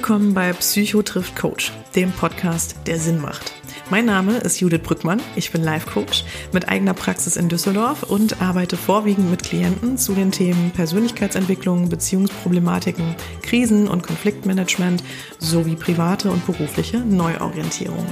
willkommen 0.00 0.32
bei 0.32 0.54
Psycho 0.54 1.02
trifft 1.02 1.36
Coach, 1.36 1.72
dem 1.94 2.10
Podcast, 2.10 2.74
der 2.86 2.98
Sinn 2.98 3.20
macht. 3.20 3.52
Mein 3.90 4.06
Name 4.06 4.38
ist 4.38 4.58
Judith 4.58 4.80
Brückmann, 4.82 5.20
ich 5.36 5.52
bin 5.52 5.62
Life 5.62 5.90
Coach 5.90 6.24
mit 6.54 6.70
eigener 6.70 6.94
Praxis 6.94 7.36
in 7.36 7.50
Düsseldorf 7.50 8.04
und 8.04 8.40
arbeite 8.40 8.78
vorwiegend 8.78 9.30
mit 9.30 9.42
Klienten 9.42 9.98
zu 9.98 10.14
den 10.14 10.32
Themen 10.32 10.70
Persönlichkeitsentwicklung, 10.70 11.90
Beziehungsproblematiken, 11.90 13.14
Krisen- 13.42 13.88
und 13.88 14.02
Konfliktmanagement 14.02 15.04
sowie 15.38 15.76
private 15.76 16.30
und 16.30 16.46
berufliche 16.46 17.00
Neuorientierung. 17.00 18.06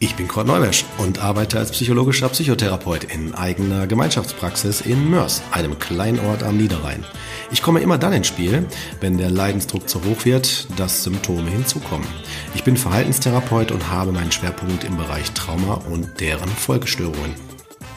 Ich 0.00 0.16
bin 0.16 0.26
Kurt 0.26 0.48
Neumesch 0.48 0.84
und 0.98 1.22
arbeite 1.22 1.56
als 1.56 1.70
psychologischer 1.70 2.28
Psychotherapeut 2.30 3.04
in 3.04 3.32
eigener 3.32 3.86
Gemeinschaftspraxis 3.86 4.80
in 4.80 5.08
Mörs, 5.08 5.40
einem 5.52 5.78
kleinen 5.78 6.18
Ort 6.18 6.42
am 6.42 6.56
Niederrhein. 6.56 7.04
Ich 7.50 7.62
komme 7.62 7.80
immer 7.80 7.96
dann 7.96 8.12
ins 8.12 8.26
Spiel, 8.26 8.66
wenn 9.00 9.18
der 9.18 9.30
Leidensdruck 9.30 9.88
zu 9.88 10.02
hoch 10.04 10.24
wird, 10.24 10.66
dass 10.78 11.04
Symptome 11.04 11.48
hinzukommen. 11.48 12.06
Ich 12.54 12.64
bin 12.64 12.76
Verhaltenstherapeut 12.76 13.70
und 13.70 13.88
habe 13.90 14.10
meinen 14.10 14.32
Schwerpunkt 14.32 14.82
im 14.82 14.96
Bereich 14.96 15.30
Trauma 15.32 15.74
und 15.88 16.20
deren 16.20 16.48
Folgestörungen. 16.48 17.34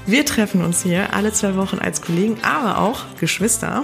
Wir 0.06 0.26
treffen 0.26 0.64
uns 0.64 0.84
hier 0.84 1.14
alle 1.14 1.34
zwei 1.34 1.56
Wochen 1.56 1.80
als 1.80 2.02
Kollegen, 2.02 2.38
aber 2.42 2.80
auch 2.80 3.02
Geschwister 3.20 3.84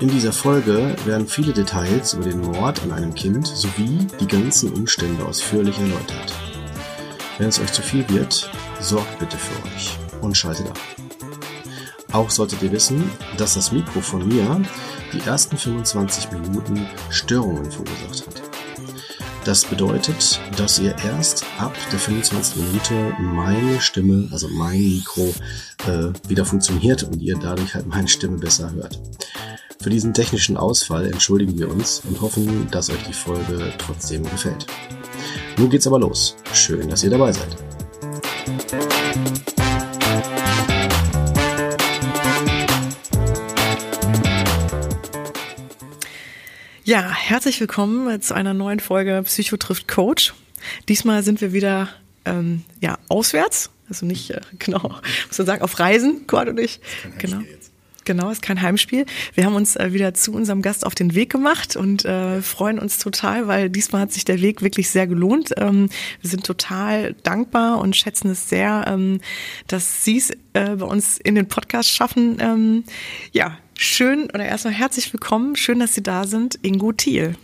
In 0.00 0.08
dieser 0.08 0.32
Folge 0.32 0.96
werden 1.04 1.26
viele 1.26 1.52
Details 1.52 2.14
über 2.14 2.24
den 2.24 2.40
Mord 2.40 2.82
an 2.82 2.92
einem 2.92 3.14
Kind 3.14 3.46
sowie 3.46 4.06
die 4.20 4.26
ganzen 4.26 4.72
Umstände 4.72 5.24
ausführlich 5.24 5.78
erläutert. 5.78 6.34
Wenn 7.38 7.48
es 7.48 7.60
euch 7.60 7.72
zu 7.72 7.82
viel 7.82 8.08
wird, 8.08 8.50
sorgt 8.80 9.18
bitte 9.18 9.36
für 9.36 9.64
euch 9.66 9.96
und 10.20 10.36
schaltet 10.36 10.68
ab. 10.68 10.78
Auch 12.12 12.30
solltet 12.30 12.62
ihr 12.62 12.72
wissen, 12.72 13.10
dass 13.38 13.54
das 13.54 13.72
Mikro 13.72 14.00
von 14.00 14.26
mir 14.28 14.60
die 15.12 15.20
ersten 15.20 15.56
25 15.56 16.30
Minuten 16.32 16.86
Störungen 17.10 17.70
verursacht 17.70 18.26
hat. 18.26 18.42
Das 19.44 19.64
bedeutet, 19.64 20.40
dass 20.56 20.78
ihr 20.78 20.94
erst 21.04 21.44
ab 21.58 21.74
der 21.90 21.98
25. 21.98 22.62
Minute 22.62 22.94
meine 23.18 23.80
Stimme, 23.80 24.28
also 24.30 24.46
mein 24.48 24.78
Mikro, 24.78 25.34
äh, 25.88 26.12
wieder 26.28 26.44
funktioniert 26.44 27.02
und 27.02 27.20
ihr 27.20 27.36
dadurch 27.36 27.74
halt 27.74 27.88
meine 27.88 28.06
Stimme 28.06 28.38
besser 28.38 28.70
hört. 28.72 29.00
Für 29.82 29.90
diesen 29.90 30.14
technischen 30.14 30.56
Ausfall 30.56 31.06
entschuldigen 31.06 31.58
wir 31.58 31.68
uns 31.68 32.02
und 32.08 32.20
hoffen, 32.20 32.70
dass 32.70 32.88
euch 32.88 33.02
die 33.02 33.12
Folge 33.12 33.72
trotzdem 33.78 34.22
gefällt. 34.22 34.64
Nun 35.58 35.70
geht's 35.70 35.88
aber 35.88 35.98
los. 35.98 36.36
Schön, 36.52 36.88
dass 36.88 37.02
ihr 37.02 37.10
dabei 37.10 37.32
seid. 37.32 37.56
Ja, 46.84 47.10
herzlich 47.10 47.58
willkommen 47.58 48.22
zu 48.22 48.34
einer 48.34 48.54
neuen 48.54 48.78
Folge 48.78 49.20
Psycho 49.24 49.56
trifft 49.56 49.88
Coach. 49.88 50.32
Diesmal 50.88 51.24
sind 51.24 51.40
wir 51.40 51.52
wieder 51.52 51.88
ähm, 52.24 52.62
ja, 52.80 52.98
auswärts, 53.08 53.70
also 53.88 54.06
nicht 54.06 54.30
äh, 54.30 54.42
genau, 54.60 55.00
muss 55.26 55.38
man 55.38 55.46
sagen, 55.48 55.62
auf 55.62 55.80
Reisen, 55.80 56.28
Kurt 56.28 56.48
und 56.48 56.60
ich. 56.60 56.80
Genau. 57.18 57.40
Genau, 58.04 58.30
ist 58.30 58.42
kein 58.42 58.60
Heimspiel. 58.60 59.06
Wir 59.34 59.44
haben 59.44 59.54
uns 59.54 59.76
äh, 59.76 59.92
wieder 59.92 60.12
zu 60.14 60.32
unserem 60.32 60.60
Gast 60.60 60.84
auf 60.84 60.94
den 60.94 61.14
Weg 61.14 61.30
gemacht 61.30 61.76
und 61.76 62.04
äh, 62.04 62.42
freuen 62.42 62.78
uns 62.78 62.98
total, 62.98 63.46
weil 63.46 63.70
diesmal 63.70 64.02
hat 64.02 64.12
sich 64.12 64.24
der 64.24 64.40
Weg 64.40 64.62
wirklich 64.62 64.90
sehr 64.90 65.06
gelohnt. 65.06 65.52
Ähm, 65.56 65.88
wir 66.20 66.30
sind 66.30 66.44
total 66.44 67.14
dankbar 67.22 67.78
und 67.78 67.96
schätzen 67.96 68.30
es 68.30 68.48
sehr, 68.48 68.84
ähm, 68.88 69.20
dass 69.68 70.04
Sie 70.04 70.18
es 70.18 70.30
äh, 70.52 70.76
bei 70.76 70.86
uns 70.86 71.18
in 71.18 71.36
den 71.36 71.46
Podcast 71.46 71.90
schaffen. 71.90 72.38
Ähm, 72.40 72.84
ja, 73.32 73.58
schön 73.78 74.24
oder 74.24 74.44
erstmal 74.44 74.74
herzlich 74.74 75.12
willkommen. 75.12 75.54
Schön, 75.54 75.78
dass 75.78 75.94
Sie 75.94 76.02
da 76.02 76.26
sind. 76.26 76.58
Ingo 76.62 76.92
Thiel. 76.92 77.36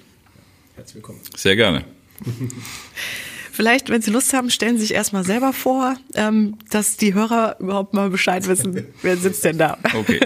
Herzlich 0.75 0.97
willkommen. 0.97 1.21
Sehr 1.37 1.55
gerne. 1.55 1.85
Vielleicht, 3.59 3.91
wenn 3.91 4.01
Sie 4.01 4.13
Lust 4.13 4.33
haben, 4.35 4.51
stellen 4.51 4.77
Sie 4.77 4.83
sich 4.83 4.95
erstmal 4.95 5.25
selber 5.25 5.53
vor, 5.53 5.97
ähm, 6.15 6.55
dass 6.71 6.97
die 6.97 7.15
Hörer 7.15 7.57
überhaupt 7.59 7.93
mal 7.93 8.09
Bescheid 8.09 8.47
wissen, 8.47 8.87
wer 9.03 9.17
sitzt 9.17 9.45
denn 9.45 9.59
da. 9.59 9.77
Okay. 9.95 10.21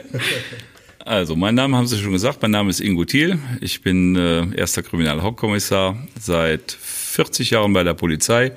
Also, 0.98 1.34
mein 1.34 1.54
Name 1.54 1.78
haben 1.78 1.86
Sie 1.86 1.96
schon 1.96 2.12
gesagt. 2.12 2.42
Mein 2.42 2.50
Name 2.50 2.68
ist 2.68 2.80
Ingo 2.80 3.06
Thiel. 3.06 3.38
Ich 3.62 3.80
bin 3.80 4.16
äh, 4.16 4.54
erster 4.54 4.82
Kriminalhauptkommissar 4.82 5.96
seit 6.20 6.72
40 6.72 7.52
Jahren 7.52 7.72
bei 7.72 7.82
der 7.82 7.94
Polizei. 7.94 8.52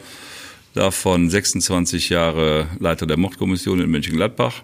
Davon 0.74 1.30
26 1.30 2.10
Jahre 2.10 2.68
Leiter 2.78 3.08
der 3.08 3.16
Mordkommission 3.16 3.80
in 3.80 3.90
Mönchengladbach. 3.90 4.62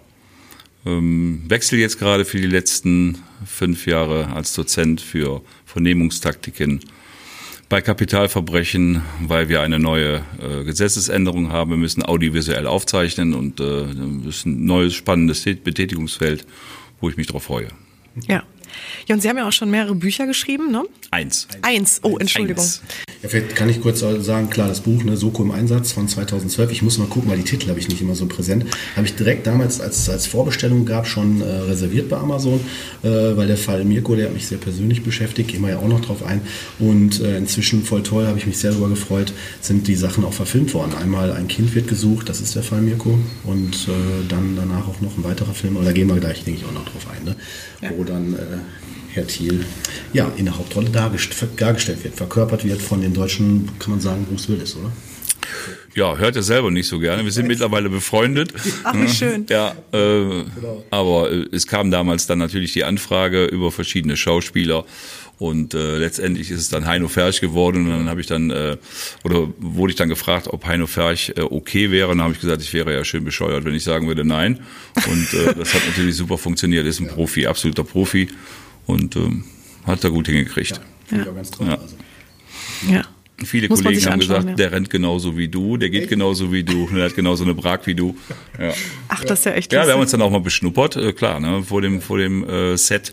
Ähm, 0.84 1.44
wechsel 1.48 1.78
jetzt 1.78 1.98
gerade 1.98 2.26
für 2.26 2.36
die 2.36 2.48
letzten 2.48 3.16
fünf 3.46 3.86
Jahre 3.86 4.30
als 4.34 4.52
Dozent 4.52 5.00
für 5.00 5.40
Vernehmungstaktiken 5.64 6.80
bei 7.72 7.80
Kapitalverbrechen, 7.80 9.00
weil 9.20 9.48
wir 9.48 9.62
eine 9.62 9.78
neue 9.78 10.16
äh, 10.38 10.62
Gesetzesänderung 10.62 11.52
haben. 11.52 11.70
Wir 11.70 11.78
müssen 11.78 12.04
audiovisuell 12.04 12.66
aufzeichnen 12.66 13.32
und 13.32 13.60
äh, 13.60 13.86
das 14.26 14.36
ist 14.36 14.44
ein 14.44 14.66
neues 14.66 14.92
spannendes 14.92 15.42
Betätigungsfeld, 15.42 16.46
wo 17.00 17.08
ich 17.08 17.16
mich 17.16 17.28
darauf 17.28 17.44
freue. 17.44 17.68
Ja. 18.28 18.42
Ja, 19.08 19.14
und 19.14 19.20
Sie 19.20 19.28
haben 19.28 19.38
ja 19.38 19.46
auch 19.46 19.52
schon 19.52 19.70
mehrere 19.70 19.94
Bücher 19.94 20.26
geschrieben, 20.26 20.70
ne? 20.70 20.84
Eins. 21.10 21.46
Eins, 21.62 22.00
oh, 22.02 22.16
Entschuldigung. 22.18 22.64
Eins. 22.64 22.82
Ja, 23.22 23.28
vielleicht 23.28 23.54
kann 23.54 23.68
ich 23.68 23.80
kurz 23.80 24.00
sagen, 24.00 24.50
klar, 24.50 24.68
das 24.68 24.80
Buch, 24.80 25.04
ne, 25.04 25.16
Soko 25.16 25.42
im 25.42 25.52
Einsatz 25.52 25.92
von 25.92 26.08
2012, 26.08 26.72
ich 26.72 26.82
muss 26.82 26.98
mal 26.98 27.06
gucken, 27.06 27.30
weil 27.30 27.38
die 27.38 27.44
Titel 27.44 27.68
habe 27.68 27.78
ich 27.78 27.88
nicht 27.88 28.00
immer 28.00 28.16
so 28.16 28.26
präsent, 28.26 28.64
habe 28.96 29.06
ich 29.06 29.14
direkt 29.14 29.46
damals, 29.46 29.80
als 29.80 29.98
es 30.00 30.08
als 30.08 30.26
Vorbestellung 30.26 30.84
gab, 30.86 31.06
schon 31.06 31.40
äh, 31.40 31.44
reserviert 31.44 32.08
bei 32.08 32.16
Amazon, 32.16 32.60
äh, 33.02 33.08
weil 33.08 33.46
der 33.46 33.56
Fall 33.56 33.84
Mirko, 33.84 34.16
der 34.16 34.26
hat 34.26 34.34
mich 34.34 34.48
sehr 34.48 34.58
persönlich 34.58 35.04
beschäftigt, 35.04 35.50
gehen 35.50 35.62
wir 35.62 35.70
ja 35.70 35.78
auch 35.78 35.88
noch 35.88 36.00
drauf 36.00 36.24
ein 36.24 36.40
und 36.80 37.20
äh, 37.20 37.36
inzwischen 37.36 37.84
voll 37.84 38.02
toll, 38.02 38.26
habe 38.26 38.38
ich 38.38 38.46
mich 38.46 38.58
sehr 38.58 38.72
darüber 38.72 38.88
gefreut, 38.88 39.32
sind 39.60 39.86
die 39.86 39.94
Sachen 39.94 40.24
auch 40.24 40.32
verfilmt 40.32 40.74
worden. 40.74 40.94
Einmal 41.00 41.32
Ein 41.32 41.46
Kind 41.46 41.74
wird 41.74 41.86
gesucht, 41.86 42.28
das 42.28 42.40
ist 42.40 42.56
der 42.56 42.64
Fall 42.64 42.80
Mirko 42.80 43.18
und 43.44 43.74
äh, 43.88 44.26
dann 44.28 44.56
danach 44.56 44.88
auch 44.88 45.00
noch 45.00 45.16
ein 45.16 45.22
weiterer 45.22 45.54
Film, 45.54 45.76
aber 45.76 45.84
da 45.84 45.92
gehen 45.92 46.08
wir 46.08 46.18
gleich, 46.18 46.42
denke 46.42 46.60
ich, 46.60 46.66
auch 46.66 46.72
noch 46.72 46.84
drauf 46.84 47.06
ein, 47.14 47.24
ne? 47.24 47.36
Ja. 47.82 47.90
wo 47.96 48.04
dann 48.04 48.34
äh, 48.34 48.38
Herr 49.12 49.26
Thiel, 49.26 49.64
ja, 50.12 50.30
in 50.36 50.46
der 50.46 50.56
Hauptrolle 50.56 50.88
dargestellt 50.88 52.04
wird, 52.04 52.14
verkörpert 52.14 52.64
wird 52.64 52.80
von 52.80 53.02
den 53.02 53.12
deutschen, 53.12 53.68
kann 53.78 53.90
man 53.90 54.00
sagen, 54.00 54.24
Bruce 54.24 54.48
Willis, 54.48 54.76
oder? 54.76 54.90
Ja, 55.94 56.16
hört 56.16 56.36
er 56.36 56.42
selber 56.42 56.70
nicht 56.70 56.88
so 56.88 56.98
gerne. 56.98 57.24
Wir 57.24 57.32
sind 57.32 57.46
mittlerweile 57.46 57.90
befreundet. 57.90 58.52
Ach, 58.84 58.94
wie 58.94 59.08
schön. 59.08 59.46
Ja, 59.50 59.72
äh, 59.92 60.44
genau. 60.54 60.84
aber 60.90 61.30
äh, 61.30 61.46
es 61.52 61.66
kam 61.66 61.90
damals 61.90 62.26
dann 62.26 62.38
natürlich 62.38 62.72
die 62.72 62.84
Anfrage 62.84 63.44
über 63.44 63.70
verschiedene 63.70 64.16
Schauspieler 64.16 64.84
und 65.38 65.74
äh, 65.74 65.98
letztendlich 65.98 66.50
ist 66.50 66.60
es 66.60 66.68
dann 66.68 66.86
Heino 66.86 67.08
Ferch 67.08 67.40
geworden 67.40 67.86
und 67.86 67.90
dann 67.90 68.08
habe 68.08 68.20
ich 68.20 68.26
dann 68.26 68.50
äh, 68.50 68.76
oder 69.24 69.48
wurde 69.58 69.90
ich 69.90 69.96
dann 69.96 70.08
gefragt, 70.08 70.46
ob 70.46 70.64
Heino 70.66 70.86
Ferch 70.86 71.32
äh, 71.36 71.40
okay 71.40 71.90
wäre 71.90 72.08
und 72.08 72.18
dann 72.18 72.24
habe 72.24 72.34
ich 72.34 72.40
gesagt, 72.40 72.62
ich 72.62 72.72
wäre 72.72 72.94
ja 72.94 73.04
schön 73.04 73.24
bescheuert, 73.24 73.64
wenn 73.64 73.74
ich 73.74 73.82
sagen 73.82 74.06
würde 74.06 74.24
nein 74.24 74.60
und 75.06 75.34
äh, 75.34 75.54
das 75.54 75.74
hat 75.74 75.82
natürlich 75.88 76.16
super 76.16 76.38
funktioniert. 76.38 76.86
Ist 76.86 77.00
ein 77.00 77.08
Profi, 77.08 77.46
absoluter 77.46 77.84
Profi 77.84 78.28
und 78.86 79.16
ähm, 79.16 79.44
hat 79.84 80.04
er 80.04 80.10
gut 80.10 80.26
hingekriegt. 80.26 80.80
Ja, 81.10 81.18
ja. 81.18 81.24
ganz 81.24 81.50
toll. 81.50 81.66
Ja. 81.66 81.74
Also. 81.74 81.96
ja. 82.88 83.02
Viele 83.44 83.68
Muss 83.68 83.82
Kollegen 83.82 84.04
haben 84.06 84.20
gesagt, 84.20 84.48
ja. 84.48 84.54
der 84.54 84.72
rennt 84.72 84.90
genauso 84.90 85.36
wie 85.36 85.48
du, 85.48 85.76
der 85.76 85.90
geht 85.90 86.02
echt? 86.02 86.10
genauso 86.10 86.52
wie 86.52 86.62
du, 86.62 86.88
der 86.88 87.06
hat 87.06 87.14
genauso 87.14 87.44
eine 87.44 87.54
Brag 87.54 87.86
wie 87.86 87.94
du. 87.94 88.16
Ja. 88.58 88.72
Ach, 89.08 89.24
das 89.24 89.40
ist 89.40 89.44
ja 89.46 89.52
echt 89.52 89.72
Ja, 89.72 89.86
wir 89.86 89.94
haben 89.94 90.00
uns 90.00 90.10
dann 90.10 90.22
auch 90.22 90.30
mal 90.30 90.40
beschnuppert, 90.40 90.96
äh, 90.96 91.12
klar, 91.12 91.40
ne, 91.40 91.62
vor 91.62 91.82
dem, 91.82 92.00
vor 92.00 92.18
dem 92.18 92.48
äh, 92.48 92.76
Set 92.76 93.12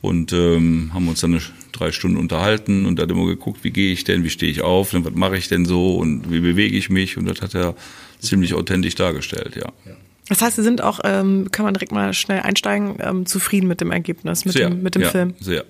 und 0.00 0.32
ähm, 0.32 0.90
haben 0.92 1.08
uns 1.08 1.20
dann 1.20 1.32
eine, 1.32 1.42
drei 1.72 1.92
Stunden 1.92 2.16
unterhalten 2.16 2.86
und 2.86 2.98
dann 2.98 3.10
immer 3.10 3.26
geguckt, 3.26 3.64
wie 3.64 3.70
gehe 3.70 3.92
ich 3.92 4.04
denn, 4.04 4.24
wie 4.24 4.30
stehe 4.30 4.50
ich 4.50 4.62
auf, 4.62 4.94
was 4.94 5.14
mache 5.14 5.36
ich 5.36 5.48
denn 5.48 5.64
so 5.64 5.96
und 5.96 6.30
wie 6.30 6.40
bewege 6.40 6.76
ich 6.76 6.88
mich 6.88 7.16
und 7.16 7.26
das 7.26 7.40
hat 7.40 7.54
er 7.54 7.74
ziemlich 8.20 8.54
authentisch 8.54 8.94
dargestellt, 8.94 9.56
ja. 9.56 9.72
ja. 9.84 9.96
Das 10.28 10.40
heißt, 10.40 10.56
Sie 10.56 10.62
sind 10.62 10.82
auch, 10.82 11.00
ähm, 11.04 11.48
kann 11.52 11.64
man 11.64 11.74
direkt 11.74 11.92
mal 11.92 12.14
schnell 12.14 12.40
einsteigen, 12.40 12.96
ähm, 13.00 13.26
zufrieden 13.26 13.68
mit 13.68 13.80
dem 13.82 13.92
Ergebnis, 13.92 14.46
mit 14.46 14.54
sehr, 14.54 14.70
dem, 14.70 14.82
mit 14.82 14.94
dem 14.94 15.02
ja, 15.02 15.10
Film. 15.10 15.34
Sehr. 15.38 15.64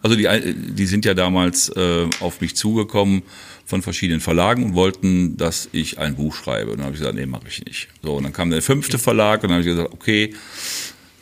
Also 0.00 0.16
die, 0.16 0.28
die 0.54 0.86
sind 0.86 1.04
ja 1.04 1.14
damals 1.14 1.70
äh, 1.70 2.06
auf 2.20 2.40
mich 2.40 2.54
zugekommen 2.54 3.22
von 3.64 3.82
verschiedenen 3.82 4.20
Verlagen 4.20 4.62
und 4.64 4.74
wollten, 4.74 5.36
dass 5.36 5.68
ich 5.72 5.98
ein 5.98 6.14
Buch 6.14 6.36
schreibe. 6.36 6.70
Und 6.70 6.78
dann 6.78 6.86
habe 6.86 6.94
ich 6.94 7.00
gesagt, 7.00 7.16
nee, 7.16 7.26
mache 7.26 7.48
ich 7.48 7.64
nicht. 7.64 7.88
So, 8.00 8.14
und 8.14 8.22
dann 8.22 8.32
kam 8.32 8.50
der 8.50 8.62
fünfte 8.62 8.98
Verlag 8.98 9.42
und 9.42 9.50
dann 9.50 9.58
habe 9.58 9.68
ich 9.68 9.74
gesagt, 9.74 9.92
okay, 9.92 10.32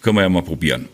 können 0.03 0.17
wir 0.17 0.23
ja 0.23 0.29
mal 0.29 0.43
probieren. 0.43 0.89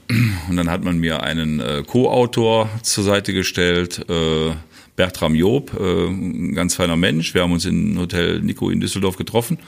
Und 0.49 0.57
dann 0.57 0.71
hat 0.71 0.85
man 0.85 0.99
mir 0.99 1.25
einen 1.25 1.59
äh, 1.59 1.83
Co-Autor 1.85 2.71
zur 2.83 3.03
Seite 3.03 3.33
gestellt, 3.33 4.09
äh, 4.09 4.53
Bertram 4.95 5.35
Job, 5.35 5.73
äh, 5.79 6.07
ein 6.07 6.55
ganz 6.55 6.77
feiner 6.77 6.97
Mensch. 6.97 7.35
Wir 7.35 7.43
haben 7.43 7.53
uns 7.53 7.65
in 7.65 7.99
Hotel 7.99 8.41
Nico 8.41 8.71
in 8.71 8.81
Düsseldorf 8.81 9.17
getroffen. 9.17 9.59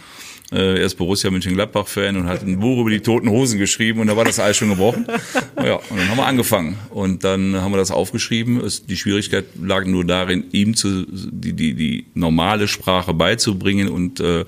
Äh, 0.52 0.78
er 0.78 0.84
ist 0.84 0.96
Borussia 0.96 1.30
Mönchengladbach-Fan 1.30 2.16
und 2.16 2.26
hat 2.26 2.42
ein 2.42 2.60
Buch 2.60 2.80
über 2.80 2.90
die 2.90 3.00
toten 3.00 3.30
Hosen 3.30 3.58
geschrieben 3.58 4.00
und 4.00 4.08
da 4.08 4.16
war 4.16 4.24
das 4.24 4.38
Eis 4.38 4.56
schon 4.56 4.68
gebrochen. 4.68 5.06
Ja, 5.62 5.76
und 5.76 5.96
dann 5.96 6.08
haben 6.08 6.16
wir 6.16 6.26
angefangen 6.26 6.76
und 6.90 7.22
dann 7.22 7.54
haben 7.54 7.72
wir 7.72 7.76
das 7.76 7.92
aufgeschrieben. 7.92 8.58
Es, 8.60 8.84
die 8.84 8.96
Schwierigkeit 8.96 9.44
lag 9.62 9.86
nur 9.86 10.04
darin, 10.04 10.44
ihm 10.50 10.74
zu, 10.74 11.06
die, 11.06 11.52
die, 11.52 11.74
die 11.74 12.06
normale 12.14 12.66
Sprache 12.66 13.14
beizubringen 13.14 13.88
und, 13.88 14.18
äh, 14.18 14.40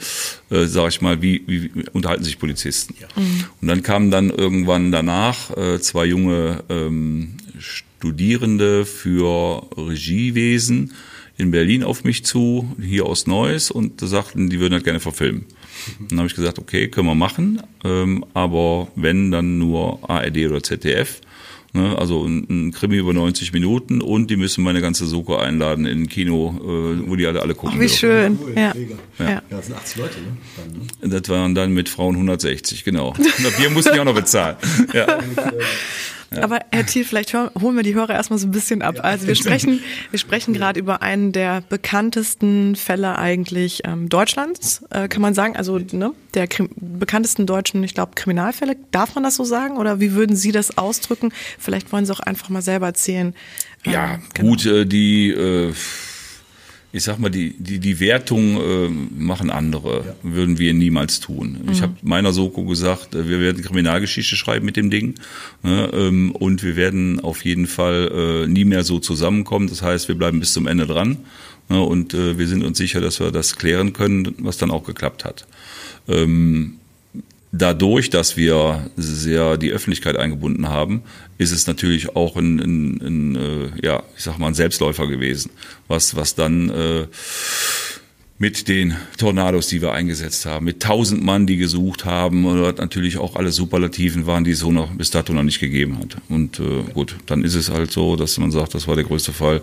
äh, 0.51 0.67
sag 0.67 0.89
ich 0.89 1.01
mal, 1.03 1.23
wie, 1.23 1.45
wie 1.47 1.71
unterhalten 1.93 2.25
sich 2.25 2.39
Polizisten. 2.39 2.97
Ja. 3.01 3.07
Mhm. 3.15 3.45
Und 3.61 3.69
dann 3.69 3.83
kamen 3.85 4.11
dann 4.11 4.31
irgendwann 4.31 4.91
danach 4.91 5.57
äh, 5.57 5.79
zwei 5.79 6.07
junge 6.07 6.65
ähm, 6.69 7.35
Studierende 7.59 8.85
für 8.87 9.63
Regiewesen 9.77 10.93
in 11.37 11.51
Berlin 11.51 11.83
auf 11.83 12.05
mich 12.05 12.25
zu, 12.25 12.75
hier 12.81 13.07
aus 13.07 13.27
Neuss, 13.27 13.71
und 13.71 14.01
sagten, 14.01 14.51
die 14.51 14.61
würden 14.61 14.75
das 14.75 14.85
gerne 14.85 15.01
verfilmen. 15.01 15.47
Dann 16.09 16.19
habe 16.19 16.29
ich 16.29 16.35
gesagt, 16.35 16.59
okay, 16.59 16.89
können 16.89 17.07
wir 17.07 17.15
machen, 17.15 17.63
ähm, 17.85 18.25
aber 18.35 18.89
wenn, 18.97 19.31
dann 19.31 19.59
nur 19.59 19.99
ARD 20.09 20.47
oder 20.47 20.63
ZDF. 20.63 21.21
Ne, 21.77 21.99
also 21.99 22.25
ein, 22.25 22.47
ein, 22.49 22.71
Krimi 22.71 22.99
über 22.99 23.13
90 23.13 23.53
Minuten 23.53 24.01
und 24.01 24.31
die 24.31 24.37
müssen 24.37 24.63
meine 24.63 24.81
ganze 24.81 25.07
Soko 25.07 25.39
einladen 25.39 25.87
in 25.87 26.03
ein 26.03 26.09
Kino, 26.09 26.55
äh, 26.61 27.09
wo 27.09 27.17
die 27.17 27.27
alle, 27.27 27.43
alle 27.43 27.57
gucken. 27.57 27.77
Oh, 27.77 27.81
wie 27.81 27.89
schön. 27.89 28.39
Ja. 28.55 28.73
Ja. 29.19 29.29
ja. 29.29 29.43
das 29.51 29.67
sind 29.67 29.75
80 29.75 29.97
Leute, 29.97 30.21
ne? 30.21 30.37
Dann, 30.57 31.11
ne? 31.11 31.21
Das 31.21 31.29
waren 31.29 31.57
dann 31.57 31.75
mit 31.75 31.89
Frauen 31.89 32.15
160, 32.15 32.85
genau. 32.85 33.09
Und 33.09 33.59
wir 33.59 33.71
mussten 33.71 33.93
die 33.93 33.99
auch 33.99 34.05
noch 34.05 34.15
bezahlen. 34.15 34.57
Ja. 34.93 35.19
Aber 36.39 36.61
Herr 36.73 36.87
Thiel, 36.87 37.05
vielleicht 37.05 37.35
holen 37.35 37.77
wir 37.77 37.83
die 37.83 37.95
Hörer 37.95 38.15
erstmal 38.15 38.39
so 38.39 38.47
ein 38.47 38.51
bisschen 38.51 38.83
ab. 38.83 38.97
Also 39.03 39.27
wir 39.27 39.35
sprechen, 39.35 39.81
wir 40.11 40.19
sprechen 40.19 40.55
gerade 40.55 40.81
über 40.81 41.03
einen 41.03 41.33
der 41.33 41.63
bekanntesten 41.69 42.77
Fälle 42.77 43.19
eigentlich 43.19 43.83
ähm, 43.85 44.09
Deutschlands, 44.09 44.85
äh, 44.91 45.09
kann 45.09 45.23
man 45.23 45.35
sagen. 45.35 45.57
Also 45.57 45.79
ne, 45.79 46.13
der 46.35 46.49
bekanntesten 46.77 47.47
deutschen, 47.47 47.83
ich 47.85 47.95
glaube, 47.95 48.13
Kriminalfälle. 48.15 48.77
Darf 48.91 49.15
man 49.15 49.25
das 49.25 49.37
so 49.37 49.45
sagen? 49.45 49.77
Oder 49.77 50.01
wie 50.01 50.13
würden 50.13 50.37
Sie 50.37 50.53
das 50.53 50.79
ausdrücken? 50.79 51.33
Vielleicht 51.59 51.93
wollen 51.93 52.07
Sie 52.07 52.13
auch 52.13 52.21
einfach 52.21 52.49
mal 52.49 52.63
selber 52.63 52.87
erzählen. 52.87 53.35
Ja, 53.85 54.15
ähm, 54.15 54.23
genau. 54.33 54.49
gut, 54.51 54.67
äh, 54.67 54.87
die 54.87 55.31
äh, 55.31 55.73
ich 56.95 57.03
sag 57.03 57.19
mal, 57.19 57.29
die, 57.29 57.55
die, 57.59 57.81
die 57.81 57.99
Wertung 57.99 58.57
äh, 58.57 58.89
machen 58.89 59.51
andere, 59.51 60.05
ja. 60.07 60.15
würden 60.23 60.61
wir 60.61 60.73
niemals 60.75 61.19
tun. 61.19 61.59
Mhm. 61.65 61.73
Ich 61.73 61.83
habe 61.83 61.95
meiner 62.03 62.33
Soko 62.33 62.65
gesagt, 62.65 63.17
äh, 63.17 63.29
wir 63.29 63.41
werden 63.41 63.65
Kriminalgeschichte 63.65 64.37
schreiben 64.37 64.65
mit 64.65 64.77
dem 64.77 64.91
Ding 64.91 65.17
ne, 65.65 65.91
ähm, 65.93 66.31
und 66.31 66.63
wir 66.63 66.77
werden 66.77 67.19
auf 67.19 67.45
jeden 67.45 67.67
Fall 67.67 68.45
äh, 68.45 68.47
nie 68.47 68.65
mehr 68.65 68.85
so 68.85 69.01
zusammenkommen. 69.01 69.67
Das 69.67 69.83
heißt, 69.83 70.07
wir 70.07 70.15
bleiben 70.15 70.39
bis 70.39 70.53
zum 70.53 70.69
Ende 70.69 70.87
dran 70.87 71.17
ne, 71.69 71.83
und 71.83 72.15
äh, 72.15 72.39
wir 72.39 72.47
sind 72.47 72.63
uns 72.63 72.79
sicher, 72.79 73.01
dass 73.01 73.19
wir 73.19 73.33
das 73.33 73.57
klären 73.57 73.93
können, 73.93 74.33
was 74.39 74.59
dann 74.59 74.71
auch 74.71 74.85
geklappt 74.85 75.25
hat. 75.25 75.49
Ähm, 76.07 76.75
dadurch, 77.57 78.11
dass 78.11 78.37
wir 78.37 78.91
sehr 78.97 79.57
die 79.57 79.71
Öffentlichkeit 79.71 80.17
eingebunden 80.17 80.69
haben, 80.69 81.03
ist 81.39 81.53
es 81.53 81.67
natürlich 81.67 82.17
auch 82.17 82.37
ein, 82.37 82.59
ein, 82.59 83.01
ein 83.01 83.37
äh, 83.37 83.87
ja, 83.87 84.03
ich 84.17 84.25
sag 84.25 84.39
mal, 84.39 84.49
ein 84.49 84.55
Selbstläufer 84.55 85.07
gewesen, 85.07 85.51
was, 85.89 86.17
was 86.17 86.35
dann 86.35 86.71
äh, 86.71 87.07
mit 88.37 88.67
den 88.67 88.97
Tornados, 89.17 89.69
die 89.69 89.81
wir 89.81 89.93
eingesetzt 89.93 90.45
haben, 90.45 90.65
mit 90.65 90.83
tausend 90.83 91.23
Mann, 91.23 91.47
die 91.47 91.57
gesucht 91.57 92.05
haben, 92.05 92.45
oder 92.47 92.73
natürlich 92.73 93.17
auch 93.17 93.37
alle 93.37 93.53
Superlativen 93.53 94.27
waren, 94.27 94.43
die 94.43 94.51
es 94.51 94.59
so 94.59 94.73
noch 94.73 94.91
bis 94.91 95.11
dato 95.11 95.33
noch 95.33 95.45
nicht 95.45 95.61
gegeben 95.61 95.99
hat. 96.01 96.17
Und 96.29 96.59
äh, 96.59 96.83
gut, 96.93 97.15
dann 97.27 97.45
ist 97.45 97.55
es 97.55 97.71
halt 97.71 97.93
so, 97.93 98.17
dass 98.17 98.37
man 98.39 98.51
sagt, 98.51 98.75
das 98.75 98.89
war 98.89 98.97
der 98.97 99.05
größte 99.05 99.33
Fall 99.33 99.61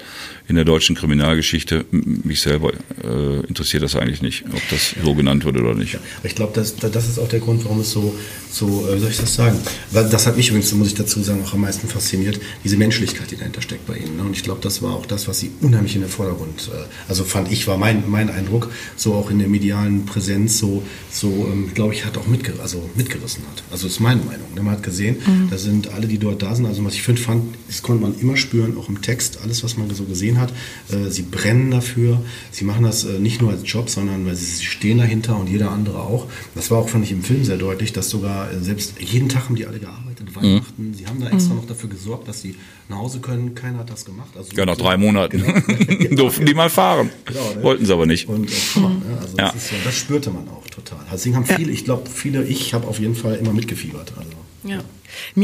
in 0.48 0.56
der 0.56 0.64
deutschen 0.64 0.96
Kriminalgeschichte. 0.96 1.86
Mich 1.92 2.40
selber 2.40 2.72
äh, 3.04 3.46
interessiert 3.46 3.84
das 3.84 3.98
eigentlich 3.98 4.22
nicht, 4.22 4.46
ob 4.46 4.62
das 4.70 4.96
so 5.04 5.16
genannt 5.16 5.44
wird 5.44 5.58
oder 5.58 5.76
nicht. 5.76 5.94
Ja, 5.94 6.00
ich 6.24 6.36
glaube, 6.36 6.54
das, 6.56 6.78
das 6.78 7.10
ist 7.10 7.20
auch 7.20 7.28
der 7.28 7.42
Grund, 7.42 7.66
warum 7.66 7.82
es 7.82 7.92
so, 7.92 8.16
so 8.50 8.88
äh, 8.88 8.96
wie 8.96 9.00
soll 9.00 9.12
ich 9.12 9.18
das 9.18 9.36
sagen? 9.36 9.60
Das 9.92 10.26
hat 10.28 10.38
mich 10.38 10.48
übrigens, 10.48 10.72
muss 10.74 10.88
ich 10.88 10.96
dazu 10.96 11.22
sagen, 11.22 11.44
auch 11.44 11.54
am 11.54 11.62
meisten 11.62 11.90
fasziniert, 11.90 12.40
diese 12.64 12.78
Menschlichkeit, 12.78 13.32
die 13.32 13.36
dahinter 13.36 13.62
steckt 13.62 13.86
bei 13.86 13.98
Ihnen. 13.98 14.16
Ne? 14.16 14.24
Und 14.24 14.32
ich 14.32 14.44
glaube, 14.44 14.62
das 14.62 14.82
war 14.82 14.94
auch 14.94 15.06
das, 15.06 15.28
was 15.28 15.40
Sie 15.40 15.52
unheimlich 15.60 15.96
in 15.96 16.02
den 16.02 16.10
Vordergrund, 16.10 16.70
äh, 16.74 16.86
also 17.10 17.26
fand 17.26 17.52
ich, 17.52 17.68
war 17.68 17.78
mein, 17.78 18.10
mein 18.10 18.30
Eindruck, 18.30 18.61
Eindruck, 18.62 18.72
so 18.96 19.14
auch 19.14 19.30
in 19.30 19.40
der 19.40 19.48
medialen 19.48 20.06
Präsenz, 20.06 20.58
so, 20.60 20.84
so 21.10 21.28
ähm, 21.52 21.72
glaube 21.74 21.94
ich, 21.94 22.06
hat 22.06 22.18
auch 22.18 22.28
mitger 22.28 22.54
also 22.62 22.90
mitgerissen 22.96 23.44
hat. 23.50 23.64
Also 23.72 23.88
das 23.88 23.94
ist 23.94 24.00
meine 24.00 24.22
Meinung. 24.22 24.48
Ne? 24.56 24.62
Man 24.62 24.74
hat 24.74 24.84
gesehen, 24.84 25.18
mhm. 25.26 25.50
da 25.50 25.58
sind 25.58 25.94
alle, 25.94 26.08
die 26.08 26.18
dort 26.18 26.42
da 26.42 26.54
sind, 26.56 26.66
also 26.66 26.84
was 26.84 26.94
ich 26.94 27.02
finde, 27.02 27.22
fand, 27.22 27.56
das 27.68 27.82
konnte 27.82 28.02
man 28.02 28.20
immer 28.20 28.38
spüren, 28.38 28.78
auch 28.78 28.90
im 28.90 29.02
Text, 29.02 29.40
alles, 29.44 29.64
was 29.64 29.78
man 29.78 29.90
so 29.94 30.04
gesehen 30.04 30.40
hat. 30.40 30.52
Äh, 30.92 31.10
sie 31.10 31.24
brennen 31.24 31.72
dafür, 31.72 32.22
sie 32.52 32.66
machen 32.66 32.84
das 32.84 33.06
äh, 33.06 33.20
nicht 33.20 33.42
nur 33.42 33.52
als 33.52 33.62
Job, 33.66 33.90
sondern 33.90 34.26
weil 34.26 34.36
sie, 34.36 34.46
sie 34.46 34.66
stehen 34.66 34.98
dahinter 34.98 35.38
und 35.38 35.50
jeder 35.50 35.72
andere 35.72 36.02
auch. 36.02 36.28
Das 36.56 36.72
war 36.72 36.80
auch, 36.80 36.90
fand 36.90 37.06
ich, 37.06 37.12
im 37.12 37.24
Film 37.24 37.44
sehr 37.44 37.58
deutlich, 37.58 37.94
dass 37.94 38.10
sogar 38.10 38.52
äh, 38.52 38.60
selbst 38.60 38.94
jeden 39.00 39.30
Tag 39.30 39.46
haben 39.46 39.56
die 39.56 39.66
alle 39.66 39.80
gearbeitet, 39.80 40.11
mhm. 40.26 40.36
Weihnachten, 40.36 40.88
mhm. 40.90 40.94
sie 40.94 41.08
haben 41.08 41.20
da 41.20 41.30
extra 41.30 41.54
mhm. 41.54 41.62
noch 41.62 41.68
dafür 41.68 41.90
gesorgt, 41.90 42.28
dass 42.28 42.42
sie 42.42 42.56
nach 42.90 42.98
Hause 42.98 43.20
können. 43.20 43.56
Keiner 43.56 43.80
hat 43.80 43.90
das 43.90 44.06
gemacht. 44.06 44.30
Also 44.36 44.56
ja, 44.56 44.66
nach 44.66 44.78
drei 44.78 44.98
Monaten 44.98 45.42
genau. 45.42 46.16
durften 46.16 46.46
die 46.46 46.54
mal 46.54 46.70
fahren. 46.70 47.10
Genau, 47.26 47.54
ne? 47.56 47.64
Wollten 47.64 47.86
sie 47.86 47.94
aber 47.94 48.06
nicht. 48.06 48.28
Und, 48.28 48.50
äh, 48.50 48.80
ne? 48.80 49.18
also 49.22 49.38
ja. 49.38 49.52
das, 49.52 49.70
so, 49.70 49.76
das, 49.84 49.96
spürte 49.96 50.32
man 50.32 50.48
auch 50.50 50.68
total. 50.68 51.00
Deswegen 51.12 51.36
haben 51.36 51.46
viele, 51.46 51.72
ich 51.72 51.86
glaube, 51.86 52.10
viele, 52.10 52.44
ich 52.44 52.74
habe 52.74 52.88
auf 52.88 53.00
jeden 53.00 53.16
Fall 53.16 53.36
immer 53.36 53.54
mitgefiebert. 53.54 54.14
Also. 54.18 54.32
Ja. 54.64 54.80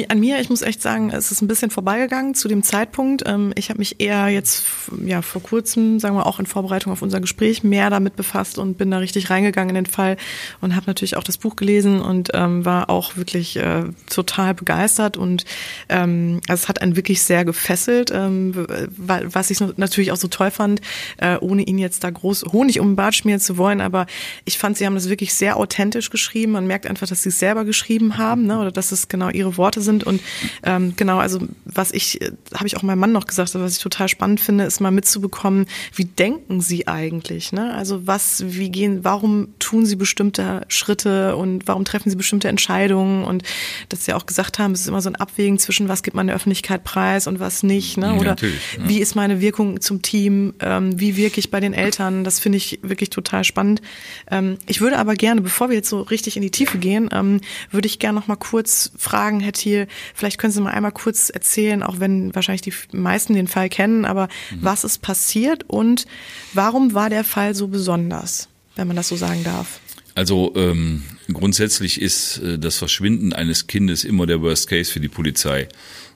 An 0.09 0.19
mir, 0.19 0.39
ich 0.39 0.49
muss 0.49 0.61
echt 0.61 0.81
sagen, 0.81 1.11
es 1.11 1.31
ist 1.31 1.41
ein 1.41 1.47
bisschen 1.47 1.71
vorbeigegangen 1.71 2.35
zu 2.35 2.47
dem 2.47 2.63
Zeitpunkt. 2.63 3.23
Ähm, 3.25 3.53
ich 3.55 3.69
habe 3.69 3.79
mich 3.79 3.99
eher 3.99 4.27
jetzt 4.29 4.65
ja 5.03 5.21
vor 5.21 5.41
kurzem, 5.41 5.99
sagen 5.99 6.15
wir 6.15 6.25
auch 6.25 6.39
in 6.39 6.45
Vorbereitung 6.45 6.91
auf 6.91 7.01
unser 7.01 7.19
Gespräch, 7.19 7.63
mehr 7.63 7.89
damit 7.89 8.15
befasst 8.15 8.57
und 8.57 8.77
bin 8.77 8.91
da 8.91 8.97
richtig 8.97 9.29
reingegangen 9.29 9.69
in 9.69 9.83
den 9.83 9.85
Fall 9.85 10.17
und 10.61 10.75
habe 10.75 10.85
natürlich 10.87 11.17
auch 11.17 11.23
das 11.23 11.37
Buch 11.37 11.55
gelesen 11.55 12.01
und 12.01 12.29
ähm, 12.33 12.65
war 12.65 12.89
auch 12.89 13.17
wirklich 13.17 13.57
äh, 13.57 13.83
total 14.09 14.53
begeistert 14.53 15.17
und 15.17 15.45
ähm, 15.89 16.41
also 16.47 16.63
es 16.63 16.69
hat 16.69 16.81
einen 16.81 16.95
wirklich 16.95 17.21
sehr 17.21 17.45
gefesselt, 17.45 18.11
ähm, 18.13 18.53
was 18.97 19.51
ich 19.51 19.59
natürlich 19.77 20.11
auch 20.11 20.17
so 20.17 20.27
toll 20.27 20.51
fand, 20.51 20.81
äh, 21.17 21.37
ohne 21.39 21.63
ihn 21.63 21.77
jetzt 21.77 22.03
da 22.03 22.09
groß 22.09 22.45
Honig 22.51 22.79
um 22.79 22.91
den 22.91 22.95
Bart 22.95 23.15
schmieren 23.15 23.39
zu 23.39 23.57
wollen, 23.57 23.81
aber 23.81 24.05
ich 24.45 24.57
fand, 24.57 24.77
sie 24.77 24.85
haben 24.85 24.95
das 24.95 25.09
wirklich 25.09 25.33
sehr 25.33 25.57
authentisch 25.57 26.09
geschrieben. 26.09 26.53
Man 26.53 26.67
merkt 26.67 26.87
einfach, 26.87 27.07
dass 27.07 27.23
sie 27.23 27.29
es 27.29 27.39
selber 27.39 27.65
geschrieben 27.65 28.17
haben, 28.17 28.45
ne? 28.45 28.59
oder 28.59 28.71
dass 28.71 28.91
es 28.91 29.07
genau 29.07 29.29
ihre 29.29 29.56
Worte 29.57 29.81
sind. 29.81 30.03
Und 30.03 30.21
ähm, 30.63 30.93
genau, 30.95 31.19
also 31.19 31.39
was 31.65 31.91
ich, 31.91 32.21
äh, 32.21 32.31
habe 32.53 32.67
ich 32.67 32.77
auch 32.77 32.83
meinem 32.83 32.99
Mann 32.99 33.11
noch 33.11 33.27
gesagt, 33.27 33.53
was 33.55 33.77
ich 33.77 33.83
total 33.83 34.07
spannend 34.07 34.39
finde, 34.39 34.65
ist 34.65 34.79
mal 34.79 34.91
mitzubekommen, 34.91 35.65
wie 35.93 36.05
denken 36.05 36.61
sie 36.61 36.87
eigentlich? 36.87 37.51
Ne? 37.51 37.73
Also 37.73 38.07
was, 38.07 38.43
wie 38.45 38.69
gehen, 38.69 39.03
warum 39.03 39.49
tun 39.59 39.85
sie 39.85 39.95
bestimmte 39.95 40.61
Schritte 40.67 41.35
und 41.35 41.67
warum 41.67 41.85
treffen 41.85 42.09
sie 42.09 42.15
bestimmte 42.15 42.47
Entscheidungen? 42.47 43.23
Und 43.23 43.43
dass 43.89 44.05
sie 44.05 44.13
auch 44.13 44.25
gesagt 44.25 44.59
haben, 44.59 44.71
es 44.73 44.81
ist 44.81 44.87
immer 44.87 45.01
so 45.01 45.09
ein 45.09 45.15
Abwägen 45.15 45.59
zwischen, 45.59 45.89
was 45.89 46.03
gibt 46.03 46.15
man 46.15 46.27
der 46.27 46.35
Öffentlichkeit 46.35 46.83
preis 46.83 47.27
und 47.27 47.39
was 47.39 47.63
nicht. 47.63 47.97
Ne? 47.97 48.15
Oder 48.15 48.35
ja, 48.41 48.47
ja. 48.47 48.89
wie 48.89 48.99
ist 48.99 49.15
meine 49.15 49.41
Wirkung 49.41 49.81
zum 49.81 50.01
Team? 50.01 50.53
Ähm, 50.59 50.99
wie 50.99 51.17
wirke 51.17 51.39
ich 51.39 51.51
bei 51.51 51.59
den 51.59 51.73
Eltern? 51.73 52.23
Das 52.23 52.39
finde 52.39 52.57
ich 52.57 52.79
wirklich 52.81 53.09
total 53.09 53.43
spannend. 53.43 53.81
Ähm, 54.29 54.57
ich 54.67 54.81
würde 54.81 54.97
aber 54.97 55.15
gerne, 55.15 55.41
bevor 55.41 55.69
wir 55.69 55.75
jetzt 55.75 55.89
so 55.89 56.01
richtig 56.01 56.35
in 56.35 56.41
die 56.41 56.51
Tiefe 56.51 56.77
gehen, 56.77 57.09
ähm, 57.11 57.41
würde 57.71 57.87
ich 57.87 57.99
gerne 57.99 58.19
noch 58.19 58.27
mal 58.27 58.35
kurz 58.35 58.91
fragen, 58.97 59.39
Herr 59.47 59.53
Thiel, 59.53 59.87
vielleicht 60.13 60.37
können 60.37 60.51
Sie 60.51 60.61
mal 60.61 60.71
einmal 60.71 60.91
kurz 60.91 61.29
erzählen, 61.29 61.81
auch 61.81 61.99
wenn 62.01 62.35
wahrscheinlich 62.35 62.61
die 62.61 62.73
meisten 62.91 63.33
den 63.33 63.47
Fall 63.47 63.69
kennen, 63.69 64.03
aber 64.03 64.27
mhm. 64.51 64.57
was 64.61 64.83
ist 64.83 65.01
passiert 65.01 65.63
und 65.67 66.05
warum 66.53 66.93
war 66.93 67.09
der 67.09 67.23
Fall 67.23 67.55
so 67.55 67.67
besonders, 67.67 68.49
wenn 68.75 68.87
man 68.87 68.97
das 68.97 69.07
so 69.07 69.15
sagen 69.15 69.43
darf? 69.45 69.79
Also 70.15 70.51
ähm, 70.55 71.03
grundsätzlich 71.31 72.01
ist 72.01 72.39
äh, 72.39 72.59
das 72.59 72.75
Verschwinden 72.77 73.31
eines 73.31 73.67
Kindes 73.67 74.03
immer 74.03 74.25
der 74.25 74.41
Worst 74.41 74.67
Case 74.67 74.91
für 74.91 74.99
die 74.99 75.07
Polizei. 75.07 75.69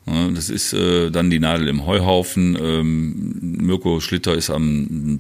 Das 0.06 0.50
ist 0.50 0.74
äh, 0.74 1.12
dann 1.12 1.30
die 1.30 1.40
Nadel 1.40 1.68
im 1.68 1.86
Heuhaufen. 1.86 2.58
Ähm, 2.60 3.36
Mirko 3.40 4.00
Schlitter 4.00 4.34
ist 4.34 4.50
am 4.50 5.16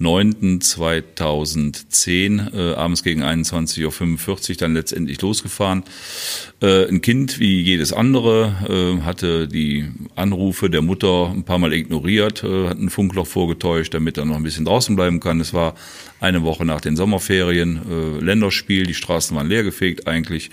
3.9.2010 0.00 2.54
äh, 2.54 2.74
abends 2.74 3.02
gegen 3.02 3.24
21.45 3.24 4.50
Uhr 4.50 4.56
dann 4.56 4.74
letztendlich 4.74 5.20
losgefahren. 5.20 5.82
Äh, 6.62 6.86
ein 6.86 7.00
Kind 7.00 7.40
wie 7.40 7.60
jedes 7.60 7.92
andere 7.92 8.54
äh, 8.68 9.00
hatte 9.02 9.48
die 9.48 9.90
Anrufe 10.14 10.70
der 10.70 10.82
Mutter 10.82 11.32
ein 11.34 11.42
paar 11.42 11.58
Mal 11.58 11.72
ignoriert, 11.72 12.44
äh, 12.44 12.68
hat 12.68 12.78
ein 12.78 12.90
Funkloch 12.90 13.26
vorgetäuscht, 13.26 13.92
damit 13.92 14.18
er 14.18 14.24
noch 14.24 14.36
ein 14.36 14.44
bisschen 14.44 14.64
draußen 14.64 14.94
bleiben 14.94 15.18
kann. 15.18 15.40
Es 15.40 15.52
war 15.52 15.74
eine 16.20 16.44
Woche 16.44 16.64
nach 16.64 16.80
den 16.80 16.94
Sommerferien, 16.94 17.80
äh, 17.90 18.20
Länderspiel, 18.24 18.86
die 18.86 18.94
Straßen 18.94 19.36
waren 19.36 19.48
leergefegt 19.48 20.06
eigentlich, 20.06 20.50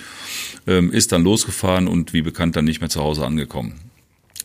ähm, 0.65 0.91
ist 0.91 1.11
dann 1.11 1.23
losgefahren 1.23 1.87
und 1.87 2.13
wie 2.13 2.23
bekannt 2.23 2.55
dann 2.55 2.65
nicht 2.65 2.81
mehr 2.81 2.89
zu 2.89 3.01
Hause 3.01 3.23
angekommen. 3.25 3.75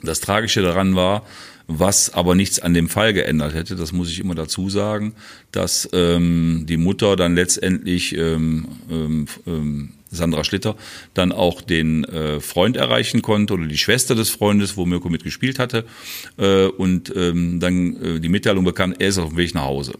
Das 0.02 0.20
Tragische 0.20 0.62
daran 0.62 0.94
war, 0.94 1.24
was 1.70 2.12
aber 2.12 2.34
nichts 2.34 2.58
an 2.58 2.74
dem 2.74 2.88
Fall 2.88 3.12
geändert 3.12 3.54
hätte, 3.54 3.76
das 3.76 3.92
muss 3.92 4.10
ich 4.10 4.18
immer 4.18 4.34
dazu 4.34 4.68
sagen, 4.68 5.14
dass 5.52 5.88
ähm, 5.92 6.64
die 6.68 6.76
Mutter 6.76 7.16
dann 7.16 7.34
letztendlich 7.34 8.16
ähm, 8.16 8.66
ähm, 8.90 9.26
ähm 9.46 9.90
Sandra 10.10 10.42
Schlitter, 10.42 10.76
dann 11.14 11.30
auch 11.30 11.60
den 11.60 12.04
äh, 12.04 12.40
Freund 12.40 12.76
erreichen 12.76 13.22
konnte 13.22 13.54
oder 13.54 13.66
die 13.66 13.78
Schwester 13.78 14.16
des 14.16 14.28
Freundes, 14.30 14.76
wo 14.76 14.84
Mirko 14.84 15.08
mitgespielt 15.08 15.58
hatte, 15.58 15.84
äh, 16.36 16.66
und 16.66 17.12
ähm, 17.14 17.60
dann 17.60 17.96
äh, 18.02 18.20
die 18.20 18.28
Mitteilung 18.28 18.64
bekam, 18.64 18.92
er 18.98 19.08
ist 19.08 19.18
auf 19.18 19.28
dem 19.28 19.38
Weg 19.38 19.54
nach 19.54 19.64
Hause. 19.64 19.92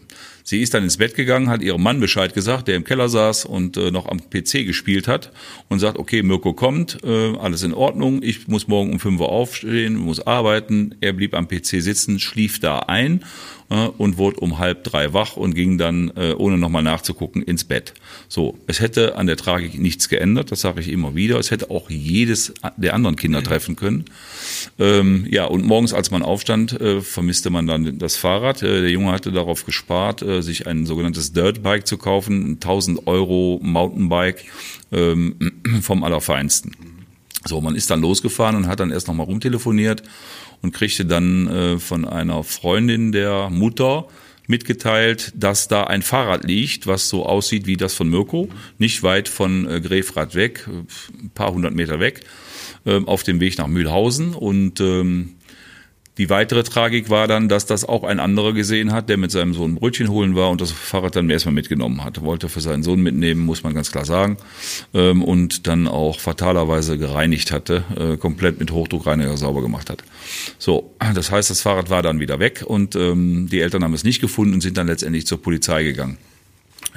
Sie 0.43 0.61
ist 0.61 0.73
dann 0.73 0.83
ins 0.83 0.97
Bett 0.97 1.15
gegangen, 1.15 1.49
hat 1.49 1.61
ihrem 1.61 1.81
Mann 1.81 1.99
Bescheid 1.99 2.33
gesagt, 2.33 2.67
der 2.67 2.75
im 2.75 2.83
Keller 2.83 3.09
saß 3.09 3.45
und 3.45 3.77
äh, 3.77 3.91
noch 3.91 4.07
am 4.07 4.19
PC 4.19 4.65
gespielt 4.65 5.07
hat 5.07 5.31
und 5.69 5.79
sagt, 5.79 5.97
okay, 5.97 6.23
Mirko 6.23 6.53
kommt, 6.53 6.97
äh, 7.03 7.37
alles 7.37 7.63
in 7.63 7.73
Ordnung, 7.73 8.21
ich 8.23 8.47
muss 8.47 8.67
morgen 8.67 8.91
um 8.91 8.99
5 8.99 9.21
Uhr 9.21 9.29
aufstehen, 9.29 9.95
muss 9.95 10.19
arbeiten. 10.19 10.95
Er 10.99 11.13
blieb 11.13 11.35
am 11.35 11.47
PC 11.47 11.60
sitzen, 11.65 12.19
schlief 12.19 12.59
da 12.59 12.79
ein 12.79 13.23
äh, 13.71 13.87
und 13.97 14.17
wurde 14.17 14.39
um 14.39 14.59
halb 14.59 14.83
drei 14.83 15.13
wach 15.13 15.37
und 15.37 15.55
ging 15.55 15.77
dann, 15.77 16.11
äh, 16.15 16.33
ohne 16.33 16.57
nochmal 16.57 16.83
nachzugucken, 16.83 17.41
ins 17.41 17.63
Bett. 17.63 17.93
So, 18.27 18.57
es 18.67 18.79
hätte 18.79 19.15
an 19.15 19.27
der 19.27 19.37
Tragik 19.37 19.79
nichts 19.79 20.09
geändert, 20.09 20.51
das 20.51 20.61
sage 20.61 20.81
ich 20.81 20.89
immer 20.89 21.15
wieder. 21.15 21.39
Es 21.39 21.49
hätte 21.49 21.71
auch 21.71 21.89
jedes 21.89 22.53
der 22.77 22.93
anderen 22.93 23.15
Kinder 23.15 23.43
treffen 23.43 23.75
können. 23.75 24.05
Ähm, 24.77 25.25
ja, 25.29 25.45
und 25.45 25.65
morgens, 25.65 25.93
als 25.93 26.11
man 26.11 26.21
aufstand, 26.21 26.79
äh, 26.79 27.01
vermisste 27.01 27.49
man 27.49 27.65
dann 27.65 27.97
das 27.97 28.17
Fahrrad. 28.17 28.61
Äh, 28.61 28.81
der 28.81 28.91
Junge 28.91 29.11
hatte 29.11 29.31
darauf 29.31 29.65
gespart, 29.65 30.21
äh, 30.21 30.41
sich 30.41 30.67
ein 30.67 30.85
sogenanntes 30.85 31.33
Dirtbike 31.33 31.87
zu 31.87 31.97
kaufen, 31.97 32.51
ein 32.51 32.53
1000 32.55 33.07
Euro 33.07 33.59
Mountainbike 33.63 34.43
ähm, 34.91 35.35
vom 35.81 36.03
Allerfeinsten. 36.03 36.75
So, 37.45 37.59
man 37.59 37.75
ist 37.75 37.89
dann 37.89 38.01
losgefahren 38.01 38.55
und 38.55 38.67
hat 38.67 38.79
dann 38.79 38.91
erst 38.91 39.07
nochmal 39.07 39.25
rumtelefoniert 39.25 40.03
und 40.61 40.73
kriegte 40.73 41.05
dann 41.05 41.47
äh, 41.47 41.79
von 41.79 42.05
einer 42.05 42.43
Freundin 42.43 43.11
der 43.11 43.49
Mutter 43.49 44.07
mitgeteilt, 44.47 45.31
dass 45.35 45.67
da 45.67 45.85
ein 45.85 46.01
Fahrrad 46.01 46.43
liegt, 46.43 46.87
was 46.87 47.09
so 47.09 47.25
aussieht 47.25 47.65
wie 47.67 47.77
das 47.77 47.93
von 47.93 48.09
Mirko, 48.09 48.49
nicht 48.77 49.01
weit 49.03 49.29
von 49.29 49.67
äh, 49.67 49.81
Grefrath 49.81 50.35
weg, 50.35 50.67
ein 50.67 51.31
paar 51.31 51.53
hundert 51.53 51.73
Meter 51.73 51.99
weg, 51.99 52.21
äh, 52.85 52.99
auf 53.05 53.23
dem 53.23 53.39
Weg 53.39 53.57
nach 53.57 53.67
Mühlhausen. 53.67 54.33
Und 54.35 54.79
ähm, 54.81 55.35
die 56.17 56.29
weitere 56.29 56.63
Tragik 56.63 57.09
war 57.09 57.27
dann, 57.27 57.47
dass 57.47 57.65
das 57.65 57.85
auch 57.87 58.03
ein 58.03 58.19
anderer 58.19 58.53
gesehen 58.53 58.91
hat, 58.91 59.07
der 59.07 59.15
mit 59.15 59.31
seinem 59.31 59.53
Sohn 59.53 59.75
Brötchen 59.75 60.09
holen 60.09 60.35
war 60.35 60.49
und 60.49 60.59
das 60.59 60.71
Fahrrad 60.71 61.15
dann 61.15 61.29
erstmal 61.29 61.55
mitgenommen 61.55 62.03
hat. 62.03 62.21
Wollte 62.21 62.49
für 62.49 62.59
seinen 62.59 62.83
Sohn 62.83 63.01
mitnehmen, 63.01 63.41
muss 63.41 63.63
man 63.63 63.73
ganz 63.73 63.91
klar 63.91 64.03
sagen. 64.03 64.37
Ähm, 64.93 65.23
und 65.23 65.67
dann 65.67 65.87
auch 65.87 66.19
fatalerweise 66.19 66.97
gereinigt 66.97 67.51
hatte, 67.51 67.83
äh, 67.97 68.17
komplett 68.17 68.59
mit 68.59 68.71
Hochdruckreiniger 68.71 69.37
sauber 69.37 69.61
gemacht 69.61 69.89
hat. 69.89 70.03
So, 70.59 70.93
das 71.15 71.31
heißt, 71.31 71.49
das 71.49 71.61
Fahrrad 71.61 71.89
war 71.89 72.01
dann 72.01 72.19
wieder 72.19 72.39
weg 72.39 72.63
und 72.65 72.95
ähm, 72.95 73.47
die 73.49 73.61
Eltern 73.61 73.83
haben 73.83 73.93
es 73.93 74.03
nicht 74.03 74.19
gefunden 74.19 74.55
und 74.55 74.61
sind 74.61 74.77
dann 74.77 74.87
letztendlich 74.87 75.25
zur 75.25 75.41
Polizei 75.41 75.83
gegangen. 75.83 76.17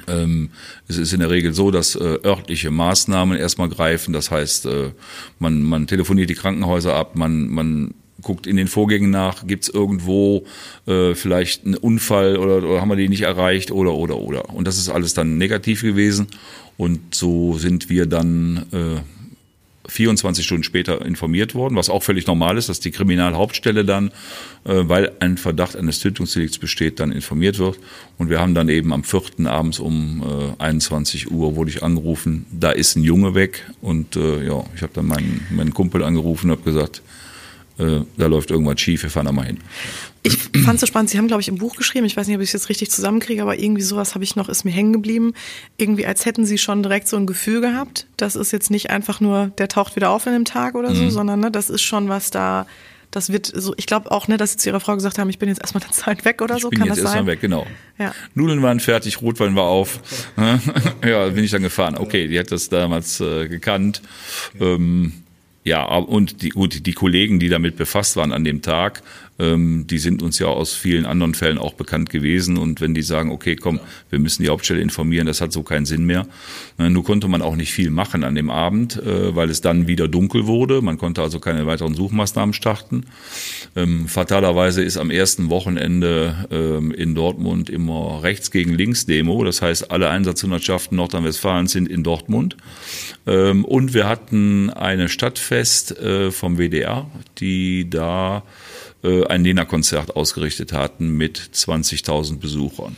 Ähm, 0.07 0.49
es 0.89 0.97
ist 0.97 1.13
in 1.13 1.21
der 1.21 1.29
Regel 1.29 1.53
so, 1.53 1.71
dass 1.71 1.95
äh, 1.95 2.19
örtliche 2.23 2.69
Maßnahmen 2.69 3.37
erstmal 3.37 3.69
greifen. 3.69 4.13
Das 4.13 4.29
heißt, 4.29 4.65
äh, 4.65 4.91
man, 5.39 5.63
man 5.63 5.87
telefoniert 5.87 6.29
die 6.29 6.35
Krankenhäuser 6.35 6.93
ab, 6.93 7.15
man, 7.15 7.47
man 7.47 7.93
guckt 8.21 8.47
in 8.47 8.55
den 8.55 8.67
Vorgängen 8.67 9.09
nach, 9.09 9.45
gibt's 9.45 9.69
irgendwo 9.69 10.45
äh, 10.87 11.15
vielleicht 11.15 11.65
einen 11.65 11.75
Unfall 11.75 12.37
oder, 12.37 12.57
oder 12.57 12.81
haben 12.81 12.89
wir 12.89 12.95
die 12.95 13.09
nicht 13.09 13.23
erreicht 13.23 13.71
oder 13.71 13.93
oder 13.93 14.17
oder. 14.17 14.49
Und 14.53 14.67
das 14.67 14.77
ist 14.77 14.89
alles 14.89 15.13
dann 15.13 15.37
negativ 15.37 15.81
gewesen. 15.81 16.27
Und 16.77 17.15
so 17.15 17.57
sind 17.57 17.89
wir 17.89 18.05
dann 18.05 18.65
äh, 18.71 19.01
24 19.87 20.45
Stunden 20.45 20.63
später 20.63 21.05
informiert 21.05 21.55
worden, 21.55 21.75
was 21.75 21.89
auch 21.89 22.03
völlig 22.03 22.27
normal 22.27 22.57
ist, 22.57 22.69
dass 22.69 22.79
die 22.79 22.91
Kriminalhauptstelle 22.91 23.85
dann, 23.85 24.09
äh, 24.65 24.83
weil 24.83 25.11
ein 25.19 25.37
Verdacht 25.37 25.75
eines 25.75 25.99
Tötungsdelikts 25.99 26.57
besteht, 26.57 26.99
dann 26.99 27.11
informiert 27.11 27.59
wird. 27.59 27.79
Und 28.17 28.29
wir 28.29 28.39
haben 28.39 28.55
dann 28.55 28.69
eben 28.69 28.93
am 28.93 29.03
4. 29.03 29.45
abends 29.45 29.79
um 29.79 30.23
äh, 30.59 30.63
21 30.63 31.31
Uhr 31.31 31.55
wurde 31.55 31.69
ich 31.69 31.83
angerufen, 31.83 32.45
da 32.51 32.71
ist 32.71 32.95
ein 32.95 33.03
Junge 33.03 33.35
weg. 33.35 33.65
Und 33.81 34.15
äh, 34.15 34.45
ja, 34.45 34.63
ich 34.75 34.81
habe 34.81 34.93
dann 34.93 35.07
meinen, 35.07 35.45
meinen 35.51 35.73
Kumpel 35.73 36.03
angerufen 36.03 36.49
und 36.49 36.57
habe 36.57 36.69
gesagt, 36.69 37.01
äh, 37.77 38.01
da 38.17 38.27
läuft 38.27 38.51
irgendwas 38.51 38.79
schief, 38.79 39.03
wir 39.03 39.09
fahren 39.09 39.25
da 39.25 39.31
mal 39.31 39.45
hin. 39.45 39.59
Ich 40.23 40.37
fand 40.63 40.75
es 40.75 40.81
so 40.81 40.87
spannend, 40.87 41.09
Sie 41.11 41.17
haben, 41.17 41.27
glaube 41.27 41.41
ich, 41.41 41.47
im 41.47 41.57
Buch 41.57 41.75
geschrieben, 41.75 42.05
ich 42.05 42.17
weiß 42.17 42.27
nicht, 42.27 42.35
ob 42.35 42.41
ich 42.41 42.49
es 42.49 42.53
jetzt 42.53 42.69
richtig 42.69 42.89
zusammenkriege, 42.89 43.41
aber 43.41 43.59
irgendwie 43.59 43.83
sowas 43.83 44.15
habe 44.15 44.23
ich 44.23 44.35
noch, 44.35 44.49
ist 44.49 44.63
mir 44.63 44.71
hängen 44.71 44.93
geblieben. 44.93 45.33
Irgendwie, 45.77 46.05
als 46.05 46.25
hätten 46.25 46.45
Sie 46.45 46.57
schon 46.57 46.81
direkt 46.81 47.07
so 47.07 47.17
ein 47.17 47.27
Gefühl 47.27 47.61
gehabt, 47.61 48.07
das 48.17 48.35
ist 48.35 48.51
jetzt 48.51 48.71
nicht 48.71 48.89
einfach 48.89 49.21
nur, 49.21 49.51
der 49.57 49.67
taucht 49.67 49.95
wieder 49.95 50.09
auf 50.09 50.25
in 50.25 50.33
einem 50.33 50.45
Tag 50.45 50.75
oder 50.75 50.95
so, 50.95 51.03
mhm. 51.03 51.11
sondern 51.11 51.39
ne, 51.41 51.51
das 51.51 51.69
ist 51.69 51.83
schon 51.83 52.09
was 52.09 52.31
da, 52.31 52.65
das 53.11 53.31
wird 53.31 53.51
so, 53.53 53.73
ich 53.77 53.85
glaube 53.85 54.11
auch, 54.11 54.27
ne, 54.27 54.37
dass 54.37 54.53
Sie 54.53 54.57
zu 54.57 54.69
Ihrer 54.69 54.79
Frau 54.79 54.95
gesagt 54.95 55.19
haben, 55.19 55.29
ich 55.29 55.37
bin 55.37 55.47
jetzt 55.47 55.61
erstmal 55.61 55.83
eine 55.83 55.91
Zeit 55.91 56.25
weg 56.25 56.41
oder 56.41 56.55
ich 56.55 56.63
so, 56.63 56.69
bin 56.69 56.79
kann 56.79 56.87
jetzt 56.87 56.97
das 56.97 57.11
sein? 57.11 57.17
Erstmal 57.17 57.33
weg, 57.33 57.41
genau. 57.41 57.67
Ja. 57.99 58.13
Nudeln 58.33 58.61
waren 58.63 58.79
fertig, 58.79 59.21
Rotwein 59.21 59.55
war 59.55 59.65
auf. 59.65 59.99
ja, 61.05 61.29
bin 61.29 61.43
ich 61.43 61.51
dann 61.51 61.61
gefahren. 61.61 61.97
Okay, 61.97 62.27
die 62.27 62.39
hat 62.39 62.51
das 62.51 62.69
damals 62.69 63.21
äh, 63.21 63.47
gekannt. 63.47 64.01
Ähm, 64.59 65.13
ja, 65.65 65.83
und 65.83 66.43
die, 66.43 66.49
gut, 66.49 66.85
die 66.85 66.93
Kollegen, 66.93 67.39
die 67.39 67.49
damit 67.49 67.75
befasst 67.75 68.15
waren 68.15 68.31
an 68.31 68.43
dem 68.43 68.61
Tag, 68.61 69.01
ähm, 69.37 69.85
die 69.87 69.97
sind 69.97 70.23
uns 70.23 70.39
ja 70.39 70.47
aus 70.47 70.73
vielen 70.73 71.05
anderen 71.05 71.33
Fällen 71.33 71.57
auch 71.57 71.73
bekannt 71.73 72.09
gewesen. 72.09 72.57
Und 72.57 72.81
wenn 72.81 72.93
die 72.93 73.01
sagen, 73.01 73.31
okay, 73.31 73.55
komm, 73.55 73.79
wir 74.09 74.19
müssen 74.19 74.43
die 74.43 74.49
Hauptstelle 74.49 74.81
informieren, 74.81 75.27
das 75.27 75.41
hat 75.41 75.51
so 75.51 75.63
keinen 75.63 75.85
Sinn 75.85 76.05
mehr. 76.05 76.27
Äh, 76.79 76.89
nur 76.89 77.03
konnte 77.03 77.27
man 77.27 77.41
auch 77.41 77.55
nicht 77.55 77.73
viel 77.73 77.89
machen 77.89 78.23
an 78.23 78.35
dem 78.35 78.49
Abend, 78.49 79.01
äh, 79.01 79.35
weil 79.35 79.49
es 79.49 79.61
dann 79.61 79.87
wieder 79.87 80.07
dunkel 80.07 80.47
wurde. 80.47 80.81
Man 80.81 80.97
konnte 80.97 81.21
also 81.21 81.39
keine 81.39 81.65
weiteren 81.65 81.95
Suchmaßnahmen 81.95 82.53
starten. 82.53 83.05
Ähm, 83.75 84.07
fatalerweise 84.07 84.83
ist 84.83 84.97
am 84.97 85.11
ersten 85.11 85.49
Wochenende 85.49 86.47
ähm, 86.51 86.91
in 86.91 87.13
Dortmund 87.15 87.69
immer 87.69 88.23
rechts 88.23 88.51
gegen 88.51 88.73
links 88.73 89.05
Demo. 89.05 89.43
Das 89.43 89.61
heißt, 89.61 89.91
alle 89.91 90.09
Einsatzhundertschaften 90.09 90.95
Nordrhein-Westfalens 90.97 91.73
sind 91.73 91.89
in 91.89 92.03
Dortmund. 92.03 92.55
Ähm, 93.27 93.65
und 93.65 93.93
wir 93.93 94.07
hatten 94.07 94.69
eine 94.69 95.09
Stadtfest 95.09 95.97
äh, 95.99 96.31
vom 96.31 96.57
WDR, 96.57 97.09
die 97.39 97.89
da 97.89 98.43
ein 99.27 99.41
Nena-Konzert 99.41 100.15
ausgerichtet 100.15 100.73
hatten 100.73 101.15
mit 101.17 101.37
20.000 101.37 102.39
Besuchern. 102.39 102.95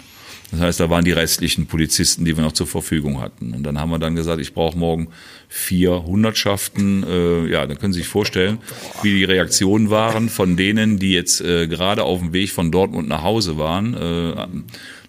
Das 0.52 0.62
heißt, 0.62 0.80
da 0.80 0.90
waren 0.90 1.04
die 1.04 1.12
restlichen 1.12 1.68
Polizisten, 1.68 2.24
die 2.24 2.38
wir 2.38 2.44
noch 2.44 2.54
zur 2.54 2.68
Verfügung 2.68 3.20
hatten. 3.20 3.54
Und 3.54 3.64
dann 3.64 3.80
haben 3.80 3.90
wir 3.90 4.00
dann 4.00 4.16
gesagt, 4.16 4.40
ich 4.40 4.54
brauche 4.54 4.78
morgen 4.78 5.10
vier 5.50 6.04
Hundertschaften. 6.06 7.04
Äh, 7.04 7.48
ja, 7.52 7.66
dann 7.66 7.78
können 7.78 7.92
Sie 7.92 8.00
sich 8.00 8.08
vorstellen, 8.08 8.60
wie 9.02 9.14
die 9.14 9.26
Reaktionen 9.26 9.90
waren 9.90 10.30
von 10.30 10.56
denen, 10.56 11.00
die 11.00 11.12
jetzt 11.12 11.42
äh, 11.42 11.68
gerade 11.68 12.04
auf 12.04 12.20
dem 12.20 12.32
Weg 12.32 12.52
von 12.52 12.72
Dortmund 12.72 13.10
nach 13.10 13.24
Hause 13.24 13.58
waren. 13.58 13.94
Äh, 13.94 14.48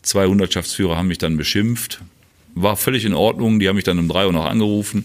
zwei 0.02 0.26
Hundertschaftsführer 0.26 0.96
haben 0.96 1.08
mich 1.08 1.18
dann 1.18 1.36
beschimpft. 1.36 2.00
War 2.56 2.76
völlig 2.76 3.04
in 3.04 3.14
Ordnung. 3.14 3.60
Die 3.60 3.68
haben 3.68 3.76
mich 3.76 3.84
dann 3.84 4.00
um 4.00 4.08
drei 4.08 4.26
Uhr 4.26 4.32
noch 4.32 4.46
angerufen 4.46 5.04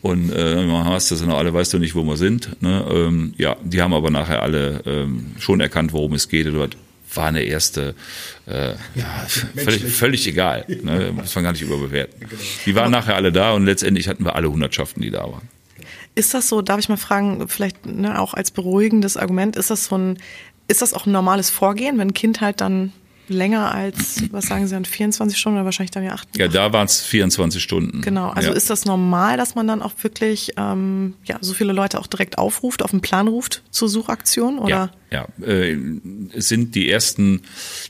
und 0.00 0.32
äh, 0.32 0.70
hast 0.84 1.10
das 1.10 1.22
noch 1.22 1.38
alle, 1.38 1.52
weißt 1.52 1.72
du 1.72 1.78
nicht, 1.78 1.94
wo 1.94 2.02
wir 2.04 2.16
sind. 2.16 2.62
Ne? 2.62 2.84
Ähm, 2.90 3.34
ja, 3.36 3.56
die 3.62 3.82
haben 3.82 3.92
aber 3.92 4.10
nachher 4.10 4.42
alle 4.42 4.82
ähm, 4.86 5.32
schon 5.38 5.60
erkannt, 5.60 5.92
worum 5.92 6.14
es 6.14 6.28
geht. 6.28 6.46
Dort 6.46 6.76
war 7.14 7.26
eine 7.26 7.42
erste, 7.42 7.94
äh, 8.46 8.70
ja, 8.94 9.26
völlig, 9.56 9.84
völlig 9.84 10.26
egal. 10.26 10.64
Ne? 10.68 11.12
Muss 11.16 11.34
man 11.34 11.44
gar 11.44 11.52
nicht 11.52 11.62
überbewerten. 11.62 12.20
Genau. 12.20 12.42
Die 12.64 12.74
waren 12.74 12.92
nachher 12.92 13.16
alle 13.16 13.32
da 13.32 13.52
und 13.52 13.64
letztendlich 13.64 14.08
hatten 14.08 14.24
wir 14.24 14.36
alle 14.36 14.50
Hundertschaften, 14.50 15.02
die 15.02 15.10
da 15.10 15.22
waren. 15.22 15.48
Ist 16.14 16.34
das 16.34 16.48
so, 16.48 16.62
darf 16.62 16.78
ich 16.78 16.88
mal 16.88 16.96
fragen, 16.96 17.48
vielleicht 17.48 17.86
ne, 17.86 18.20
auch 18.20 18.34
als 18.34 18.50
beruhigendes 18.50 19.16
Argument, 19.16 19.56
ist 19.56 19.70
das 19.70 19.86
so 19.86 19.96
ein, 19.96 20.18
ist 20.68 20.82
das 20.82 20.94
auch 20.94 21.06
ein 21.06 21.12
normales 21.12 21.50
Vorgehen, 21.50 21.98
wenn 21.98 22.08
ein 22.08 22.14
Kind 22.14 22.40
halt 22.40 22.60
dann 22.60 22.92
länger 23.28 23.74
als, 23.74 24.22
was 24.30 24.46
sagen 24.46 24.66
Sie 24.66 24.74
dann, 24.74 24.84
24 24.84 25.38
Stunden 25.38 25.58
oder 25.58 25.64
wahrscheinlich 25.64 25.90
dann 25.90 26.04
ja 26.04 26.12
8? 26.12 26.36
Ja, 26.36 26.48
da 26.48 26.72
waren 26.72 26.86
es 26.86 27.00
24 27.00 27.62
Stunden. 27.62 28.00
Genau, 28.02 28.30
also 28.30 28.50
ja. 28.50 28.54
ist 28.54 28.70
das 28.70 28.84
normal, 28.84 29.36
dass 29.36 29.54
man 29.54 29.66
dann 29.66 29.82
auch 29.82 29.92
wirklich 30.02 30.52
ähm, 30.56 31.14
ja, 31.24 31.38
so 31.40 31.54
viele 31.54 31.72
Leute 31.72 31.98
auch 31.98 32.06
direkt 32.06 32.38
aufruft, 32.38 32.82
auf 32.82 32.90
den 32.90 33.00
Plan 33.00 33.28
ruft 33.28 33.62
zur 33.70 33.88
Suchaktion? 33.88 34.58
Oder? 34.58 34.90
Ja, 35.10 35.28
ja. 35.40 35.46
Äh, 35.46 35.76
es 36.34 36.48
sind 36.48 36.74
die 36.74 36.90
ersten, 36.90 37.42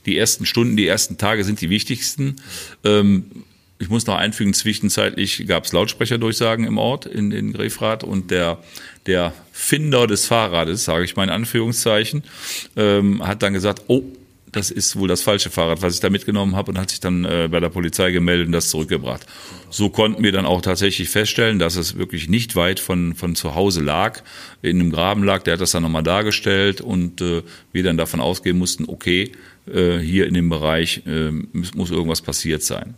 die 0.05 0.17
ersten 0.17 0.45
Stunden, 0.45 0.77
die 0.77 0.87
ersten 0.87 1.17
Tage 1.17 1.43
sind 1.43 1.61
die 1.61 1.69
wichtigsten. 1.69 2.37
Ähm, 2.83 3.45
ich 3.81 3.89
muss 3.89 4.05
noch 4.05 4.17
einfügen, 4.17 4.53
zwischenzeitlich 4.53 5.47
gab 5.47 5.63
es 5.63 5.71
Lautsprecherdurchsagen 5.71 6.65
im 6.65 6.77
Ort 6.77 7.05
in, 7.05 7.31
in 7.31 7.53
Grefrath 7.53 8.03
und 8.03 8.29
der, 8.29 8.59
der 9.05 9.33
Finder 9.53 10.05
des 10.05 10.25
Fahrrades, 10.25 10.83
sage 10.83 11.05
ich 11.05 11.15
mal 11.15 11.23
in 11.23 11.29
Anführungszeichen, 11.29 12.23
ähm, 12.75 13.25
hat 13.25 13.41
dann 13.41 13.53
gesagt, 13.53 13.83
oh, 13.87 14.03
das 14.51 14.71
ist 14.71 14.95
wohl 14.95 15.07
das 15.07 15.21
falsche 15.21 15.49
Fahrrad, 15.49 15.81
was 15.81 15.95
ich 15.95 15.99
da 15.99 16.09
mitgenommen 16.09 16.55
habe 16.55 16.71
und 16.71 16.79
hat 16.79 16.89
sich 16.89 16.99
dann 16.99 17.25
äh, 17.25 17.47
bei 17.51 17.59
der 17.59 17.69
Polizei 17.69 18.11
gemeldet 18.11 18.47
und 18.47 18.53
das 18.53 18.69
zurückgebracht. 18.69 19.25
So 19.69 19.89
konnten 19.89 20.23
wir 20.23 20.31
dann 20.31 20.45
auch 20.45 20.61
tatsächlich 20.61 21.09
feststellen, 21.09 21.59
dass 21.59 21.75
es 21.75 21.97
wirklich 21.97 22.29
nicht 22.29 22.55
weit 22.55 22.79
von, 22.79 23.15
von 23.15 23.35
zu 23.35 23.55
Hause 23.55 23.81
lag, 23.81 24.21
in 24.61 24.79
einem 24.79 24.91
Graben 24.91 25.23
lag, 25.23 25.43
der 25.43 25.53
hat 25.53 25.61
das 25.61 25.71
dann 25.71 25.83
nochmal 25.83 26.03
dargestellt 26.03 26.81
und 26.81 27.21
äh, 27.21 27.43
wir 27.71 27.83
dann 27.83 27.97
davon 27.97 28.19
ausgehen 28.19 28.57
mussten, 28.57 28.85
okay, 28.87 29.31
äh, 29.67 29.99
hier 29.99 30.25
in 30.27 30.33
dem 30.33 30.49
Bereich 30.49 31.03
äh, 31.05 31.31
muss, 31.31 31.73
muss 31.75 31.91
irgendwas 31.91 32.21
passiert 32.21 32.63
sein. 32.63 32.95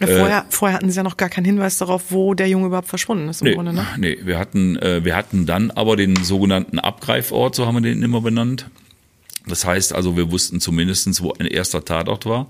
Ja, 0.00 0.06
vorher, 0.06 0.38
äh, 0.40 0.44
vorher 0.50 0.76
hatten 0.76 0.90
Sie 0.90 0.96
ja 0.96 1.02
noch 1.02 1.16
gar 1.16 1.28
keinen 1.28 1.46
Hinweis 1.46 1.78
darauf, 1.78 2.10
wo 2.10 2.34
der 2.34 2.48
Junge 2.48 2.66
überhaupt 2.66 2.88
verschwunden 2.88 3.28
ist 3.28 3.40
im 3.40 3.48
nee, 3.48 3.54
Grunde, 3.54 3.72
ne? 3.72 3.86
Nee, 3.96 4.18
wir 4.22 4.38
hatten, 4.38 4.76
äh, 4.76 5.04
wir 5.04 5.16
hatten 5.16 5.46
dann 5.46 5.70
aber 5.70 5.96
den 5.96 6.16
sogenannten 6.16 6.78
Abgreifort, 6.78 7.54
so 7.54 7.66
haben 7.66 7.76
wir 7.76 7.80
den 7.80 8.02
immer 8.02 8.20
benannt. 8.20 8.66
Das 9.48 9.64
heißt 9.64 9.94
also, 9.94 10.16
wir 10.16 10.30
wussten 10.30 10.60
zumindestens, 10.60 11.22
wo 11.22 11.32
ein 11.32 11.46
erster 11.46 11.84
Tatort 11.84 12.26
war, 12.26 12.48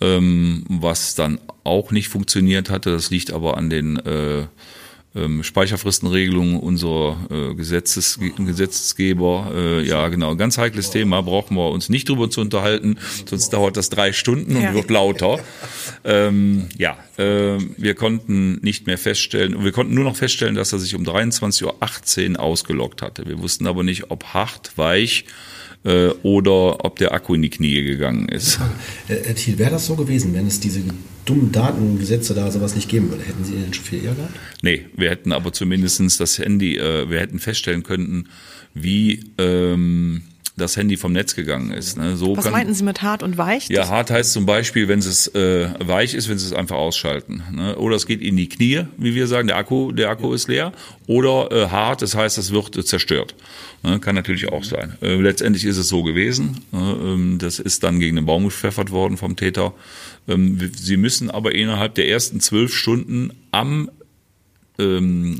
ähm, 0.00 0.64
was 0.68 1.14
dann 1.14 1.38
auch 1.64 1.90
nicht 1.90 2.08
funktioniert 2.08 2.70
hatte. 2.70 2.92
Das 2.92 3.10
liegt 3.10 3.32
aber 3.32 3.56
an 3.56 3.70
den 3.70 3.96
äh, 3.98 4.46
ähm, 5.16 5.42
Speicherfristenregelungen 5.42 6.60
unserer 6.60 7.16
äh, 7.30 7.54
Gesetzes, 7.54 8.20
Gesetzgeber. 8.36 9.50
Äh, 9.54 9.82
ja, 9.82 10.08
genau, 10.08 10.36
ganz 10.36 10.58
heikles 10.58 10.90
Thema, 10.90 11.22
brauchen 11.22 11.56
wir 11.56 11.70
uns 11.70 11.88
nicht 11.88 12.08
drüber 12.08 12.30
zu 12.30 12.40
unterhalten, 12.40 12.98
sonst 13.24 13.50
dauert 13.50 13.76
das 13.76 13.88
drei 13.88 14.12
Stunden 14.12 14.56
und 14.56 14.62
ja. 14.62 14.74
wird 14.74 14.90
lauter. 14.90 15.38
Ähm, 16.04 16.68
ja, 16.76 16.98
äh, 17.16 17.58
wir 17.76 17.94
konnten 17.94 18.60
nicht 18.62 18.86
mehr 18.86 18.98
feststellen, 18.98 19.64
wir 19.64 19.72
konnten 19.72 19.94
nur 19.94 20.04
noch 20.04 20.16
feststellen, 20.16 20.54
dass 20.54 20.72
er 20.72 20.78
sich 20.78 20.94
um 20.94 21.02
23.18 21.02 22.32
Uhr 22.32 22.40
ausgelockt 22.40 23.02
hatte. 23.02 23.26
Wir 23.26 23.40
wussten 23.40 23.66
aber 23.66 23.82
nicht, 23.82 24.10
ob 24.10 24.24
hart, 24.24 24.72
weich 24.76 25.24
äh, 25.86 26.08
oder 26.22 26.84
ob 26.84 26.96
der 26.96 27.14
Akku 27.14 27.34
in 27.34 27.42
die 27.42 27.50
Knie 27.50 27.82
gegangen 27.82 28.28
ist. 28.28 28.58
Herr 29.06 29.34
Thiel, 29.34 29.58
wäre 29.58 29.70
das 29.70 29.86
so 29.86 29.94
gewesen, 29.94 30.34
wenn 30.34 30.46
es 30.46 30.60
diese 30.60 30.82
dummen 31.24 31.52
Datengesetze 31.52 32.34
da 32.34 32.50
sowas 32.50 32.74
nicht 32.74 32.88
geben 32.88 33.10
würde? 33.10 33.24
Hätten 33.24 33.44
Sie 33.44 33.52
den 33.52 33.72
schon 33.72 33.84
viel 33.84 34.04
eher 34.04 34.14
gehabt? 34.14 34.34
Nee, 34.62 34.86
wir 34.96 35.10
hätten 35.10 35.32
aber 35.32 35.52
zumindestens 35.52 36.18
das 36.18 36.38
Handy, 36.38 36.76
äh, 36.76 37.08
wir 37.08 37.20
hätten 37.20 37.38
feststellen 37.38 37.84
können, 37.84 38.28
wie 38.74 39.20
ähm, 39.38 40.22
das 40.56 40.76
Handy 40.76 40.96
vom 40.96 41.12
Netz 41.12 41.34
gegangen 41.34 41.70
ist. 41.70 41.98
Ne? 41.98 42.16
So 42.16 42.36
Was 42.36 42.44
kann, 42.44 42.52
meinten 42.52 42.72
Sie 42.72 42.82
mit 42.82 43.02
hart 43.02 43.22
und 43.22 43.36
weich? 43.36 43.68
Ja, 43.68 43.88
hart 43.88 44.10
heißt 44.10 44.32
zum 44.32 44.46
Beispiel, 44.46 44.88
wenn 44.88 45.00
es 45.00 45.28
äh, 45.28 45.68
weich 45.84 46.14
ist, 46.14 46.30
wenn 46.30 46.38
Sie 46.38 46.46
es 46.46 46.54
einfach 46.54 46.76
ausschalten. 46.76 47.42
Ne? 47.52 47.76
Oder 47.76 47.96
es 47.96 48.06
geht 48.06 48.22
in 48.22 48.36
die 48.36 48.48
Knie, 48.48 48.84
wie 48.96 49.14
wir 49.14 49.26
sagen, 49.26 49.48
der 49.48 49.58
Akku, 49.58 49.92
der 49.92 50.08
Akku 50.08 50.32
ist 50.32 50.48
leer. 50.48 50.72
Oder 51.06 51.52
äh, 51.52 51.68
hart, 51.68 52.00
das 52.00 52.14
heißt, 52.14 52.38
es 52.38 52.52
wird 52.52 52.74
äh, 52.76 52.84
zerstört. 52.84 53.34
Ne? 53.82 54.00
Kann 54.00 54.14
natürlich 54.14 54.48
auch 54.48 54.64
sein. 54.64 54.96
Äh, 55.02 55.16
letztendlich 55.16 55.66
ist 55.66 55.76
es 55.76 55.88
so 55.88 56.02
gewesen. 56.02 56.62
Ähm, 56.72 57.36
das 57.38 57.58
ist 57.58 57.84
dann 57.84 58.00
gegen 58.00 58.16
den 58.16 58.24
Baum 58.24 58.44
gepfeffert 58.44 58.90
worden 58.90 59.18
vom 59.18 59.36
Täter. 59.36 59.74
Ähm, 60.26 60.72
Sie 60.74 60.96
müssen 60.96 61.30
aber 61.30 61.54
innerhalb 61.54 61.94
der 61.96 62.08
ersten 62.08 62.40
zwölf 62.40 62.74
Stunden 62.74 63.30
am 63.50 63.90
ähm, 64.78 65.38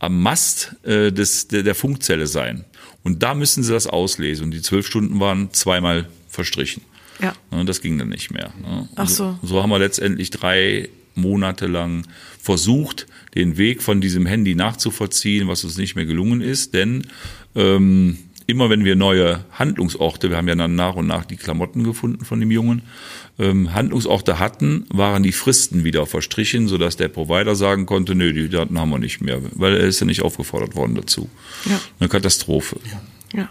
am 0.00 0.20
Mast 0.20 0.74
äh, 0.82 1.12
des, 1.12 1.46
der, 1.48 1.62
der 1.62 1.74
Funkzelle 1.76 2.26
sein. 2.26 2.64
Und 3.04 3.22
da 3.22 3.34
müssen 3.34 3.62
sie 3.62 3.72
das 3.72 3.86
auslesen. 3.86 4.46
Und 4.46 4.50
die 4.50 4.62
zwölf 4.62 4.86
Stunden 4.86 5.20
waren 5.20 5.52
zweimal 5.52 6.08
verstrichen. 6.28 6.82
Ja. 7.22 7.34
Und 7.50 7.68
das 7.68 7.80
ging 7.80 7.98
dann 7.98 8.08
nicht 8.08 8.30
mehr. 8.30 8.52
Ne? 8.60 8.88
Ach 8.96 9.08
so. 9.08 9.38
so 9.42 9.62
haben 9.62 9.70
wir 9.70 9.78
letztendlich 9.78 10.30
drei 10.30 10.88
Monate 11.14 11.66
lang 11.66 12.06
versucht, 12.40 13.06
den 13.34 13.58
Weg 13.58 13.82
von 13.82 14.00
diesem 14.00 14.26
Handy 14.26 14.54
nachzuvollziehen, 14.54 15.48
was 15.48 15.64
uns 15.64 15.76
nicht 15.76 15.96
mehr 15.96 16.06
gelungen 16.06 16.40
ist. 16.40 16.72
Denn 16.72 17.06
ähm, 17.54 18.18
immer 18.50 18.70
wenn 18.70 18.84
wir 18.84 18.96
neue 18.96 19.44
Handlungsorte, 19.52 20.30
wir 20.30 20.36
haben 20.36 20.48
ja 20.48 20.54
dann 20.54 20.74
nach 20.74 20.96
und 20.96 21.06
nach 21.06 21.24
die 21.24 21.36
Klamotten 21.36 21.84
gefunden 21.84 22.24
von 22.24 22.40
dem 22.40 22.50
Jungen, 22.50 22.82
ähm, 23.38 23.72
Handlungsorte 23.72 24.38
hatten, 24.38 24.86
waren 24.90 25.22
die 25.22 25.32
Fristen 25.32 25.84
wieder 25.84 26.06
verstrichen, 26.06 26.68
sodass 26.68 26.96
der 26.96 27.08
Provider 27.08 27.54
sagen 27.54 27.86
konnte, 27.86 28.14
nö, 28.14 28.32
die 28.32 28.48
Daten 28.48 28.78
haben 28.78 28.90
wir 28.90 28.98
nicht 28.98 29.20
mehr, 29.20 29.40
weil 29.52 29.76
er 29.76 29.86
ist 29.86 30.00
ja 30.00 30.06
nicht 30.06 30.22
aufgefordert 30.22 30.74
worden 30.74 30.94
dazu. 30.94 31.28
Ja. 31.64 31.80
Eine 31.98 32.08
Katastrophe. 32.08 32.76
Ja. 33.32 33.40
ja. 33.40 33.48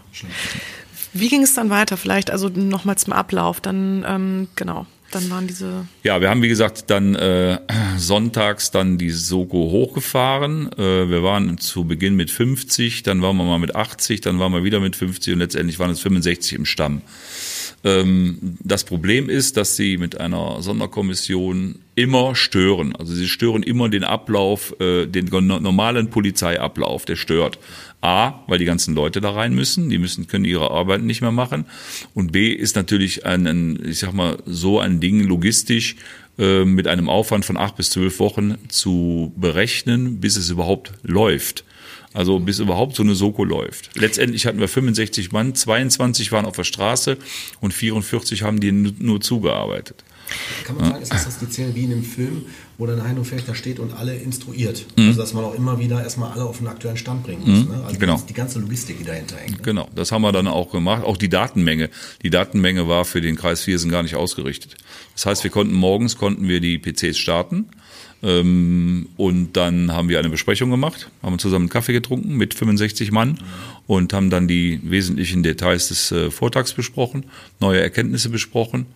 Wie 1.12 1.28
ging 1.28 1.42
es 1.42 1.54
dann 1.54 1.70
weiter? 1.70 1.96
Vielleicht 1.96 2.30
also 2.30 2.48
nochmal 2.48 2.96
zum 2.96 3.12
Ablauf. 3.12 3.60
Dann 3.60 4.04
ähm, 4.06 4.48
genau. 4.54 4.86
Dann 5.10 5.28
waren 5.28 5.46
diese. 5.48 5.86
Ja, 6.04 6.20
wir 6.20 6.30
haben 6.30 6.42
wie 6.42 6.48
gesagt 6.48 6.88
dann 6.88 7.16
äh, 7.16 7.58
sonntags 7.96 8.70
dann 8.70 8.96
die 8.96 9.10
Soko 9.10 9.70
hochgefahren. 9.70 10.70
Äh, 10.72 11.10
wir 11.10 11.22
waren 11.22 11.58
zu 11.58 11.84
Beginn 11.84 12.14
mit 12.14 12.30
50, 12.30 13.02
dann 13.02 13.20
waren 13.20 13.36
wir 13.36 13.44
mal 13.44 13.58
mit 13.58 13.74
80, 13.74 14.20
dann 14.20 14.38
waren 14.38 14.52
wir 14.52 14.62
wieder 14.62 14.78
mit 14.78 14.94
50 14.94 15.34
und 15.34 15.40
letztendlich 15.40 15.78
waren 15.78 15.90
es 15.90 16.00
65 16.00 16.52
im 16.52 16.64
Stamm. 16.64 17.02
Ähm, 17.82 18.56
das 18.60 18.84
Problem 18.84 19.30
ist, 19.30 19.56
dass 19.56 19.76
sie 19.76 19.96
mit 19.96 20.20
einer 20.20 20.60
Sonderkommission 20.62 21.76
immer 21.94 22.34
stören. 22.34 22.94
Also 22.96 23.14
sie 23.14 23.28
stören 23.28 23.62
immer 23.62 23.88
den 23.88 24.04
Ablauf, 24.04 24.74
äh, 24.80 25.06
den 25.06 25.26
normalen 25.26 26.10
Polizeiablauf, 26.10 27.04
der 27.04 27.16
stört. 27.16 27.58
A, 28.02 28.44
weil 28.46 28.58
die 28.58 28.64
ganzen 28.64 28.94
Leute 28.94 29.20
da 29.20 29.30
rein 29.30 29.54
müssen, 29.54 29.90
die 29.90 29.98
müssen, 29.98 30.26
können 30.26 30.44
ihre 30.44 30.70
Arbeit 30.70 31.02
nicht 31.02 31.20
mehr 31.20 31.32
machen. 31.32 31.66
Und 32.14 32.32
B 32.32 32.52
ist 32.52 32.76
natürlich 32.76 33.26
ein, 33.26 33.46
ein 33.46 33.78
ich 33.84 33.98
sag 33.98 34.12
mal, 34.12 34.38
so 34.46 34.78
ein 34.78 35.00
Ding 35.00 35.22
logistisch 35.22 35.96
äh, 36.38 36.64
mit 36.64 36.86
einem 36.86 37.08
Aufwand 37.08 37.44
von 37.44 37.56
acht 37.56 37.76
bis 37.76 37.90
zwölf 37.90 38.18
Wochen 38.18 38.56
zu 38.68 39.32
berechnen, 39.36 40.20
bis 40.20 40.36
es 40.36 40.48
überhaupt 40.50 40.92
läuft. 41.02 41.64
Also 42.12 42.40
bis 42.40 42.58
überhaupt 42.58 42.96
so 42.96 43.02
eine 43.02 43.14
Soko 43.14 43.44
läuft. 43.44 43.90
Letztendlich 43.94 44.46
hatten 44.46 44.58
wir 44.58 44.68
65 44.68 45.30
Mann, 45.30 45.54
22 45.54 46.32
waren 46.32 46.44
auf 46.44 46.56
der 46.56 46.64
Straße 46.64 47.16
und 47.60 47.72
44 47.72 48.42
haben 48.42 48.58
die 48.58 48.72
nur 48.72 49.20
zugearbeitet. 49.20 50.02
Kann 50.64 50.76
man 50.76 50.86
sagen, 50.86 51.02
ist 51.02 51.12
das, 51.12 51.38
die 51.38 51.46
Szene 51.46 51.74
wie 51.74 51.84
in 51.84 51.92
einem 51.92 52.04
Film, 52.04 52.46
wo 52.78 52.86
dann 52.86 53.02
Heino 53.02 53.24
Fechter 53.24 53.54
steht 53.54 53.78
und 53.78 53.92
alle 53.92 54.14
instruiert? 54.14 54.86
Mhm. 54.96 55.08
Also 55.08 55.20
dass 55.20 55.34
man 55.34 55.44
auch 55.44 55.54
immer 55.54 55.78
wieder 55.78 56.02
erstmal 56.02 56.32
alle 56.32 56.44
auf 56.44 56.58
den 56.58 56.68
aktuellen 56.68 56.96
Stand 56.96 57.24
bringen 57.24 57.40
muss. 57.40 57.64
Mhm. 57.64 57.72
Ne? 57.72 57.84
Also 57.84 57.98
genau. 57.98 58.22
die 58.28 58.34
ganze 58.34 58.58
Logistik, 58.58 58.98
die 58.98 59.04
dahinter 59.04 59.36
hängt. 59.36 59.58
Ne? 59.58 59.62
Genau, 59.62 59.88
das 59.94 60.12
haben 60.12 60.22
wir 60.22 60.32
dann 60.32 60.46
auch 60.46 60.70
gemacht. 60.70 61.04
Auch 61.04 61.16
die 61.16 61.28
Datenmenge. 61.28 61.90
Die 62.22 62.30
Datenmenge 62.30 62.88
war 62.88 63.04
für 63.04 63.20
den 63.20 63.36
Kreis 63.36 63.62
Viersen 63.62 63.90
gar 63.90 64.02
nicht 64.02 64.14
ausgerichtet. 64.14 64.76
Das 65.14 65.26
heißt, 65.26 65.44
wir 65.44 65.50
konnten 65.50 65.74
morgens 65.74 66.16
konnten 66.16 66.48
wir 66.48 66.60
die 66.60 66.78
PCs 66.78 67.18
starten 67.18 67.66
und 68.22 69.48
dann 69.54 69.92
haben 69.92 70.10
wir 70.10 70.18
eine 70.18 70.28
Besprechung 70.28 70.70
gemacht, 70.70 71.10
haben 71.22 71.38
zusammen 71.38 71.70
Kaffee 71.70 71.94
getrunken 71.94 72.36
mit 72.36 72.52
65 72.52 73.12
Mann 73.12 73.38
und 73.86 74.12
haben 74.12 74.28
dann 74.28 74.46
die 74.46 74.80
wesentlichen 74.82 75.42
Details 75.42 75.88
des 75.88 76.12
äh, 76.12 76.30
Vortags 76.30 76.74
besprochen, 76.74 77.24
neue 77.60 77.80
Erkenntnisse 77.80 78.28
besprochen. 78.28 78.86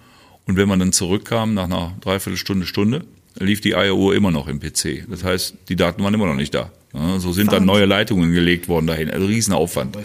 Und 0.47 0.59
wenn 0.59 0.69
man 0.69 0.79
dann 0.79 0.93
zurückkam 0.93 1.55
nach 1.55 1.65
einer 1.65 1.95
Dreiviertelstunde, 2.03 2.67
Stunde, 2.67 3.07
lief 3.39 3.63
die 3.63 3.75
Eieruhr 3.75 4.15
immer 4.15 4.31
noch 4.31 4.47
im 4.47 4.61
PC. 4.61 5.07
Das 5.09 5.25
heißt, 5.25 5.55
die 5.71 5.77
Daten 5.77 6.03
waren 6.05 6.13
immer 6.13 6.27
noch 6.27 6.35
nicht 6.35 6.55
da. 6.55 6.71
So 7.19 7.33
sind 7.33 7.51
dann 7.51 7.65
neue 7.65 7.87
Leitungen 7.87 8.33
gelegt 8.33 8.69
worden 8.69 8.87
dahin. 8.87 9.11
Also 9.11 9.27
Riesenaufwand. 9.27 9.99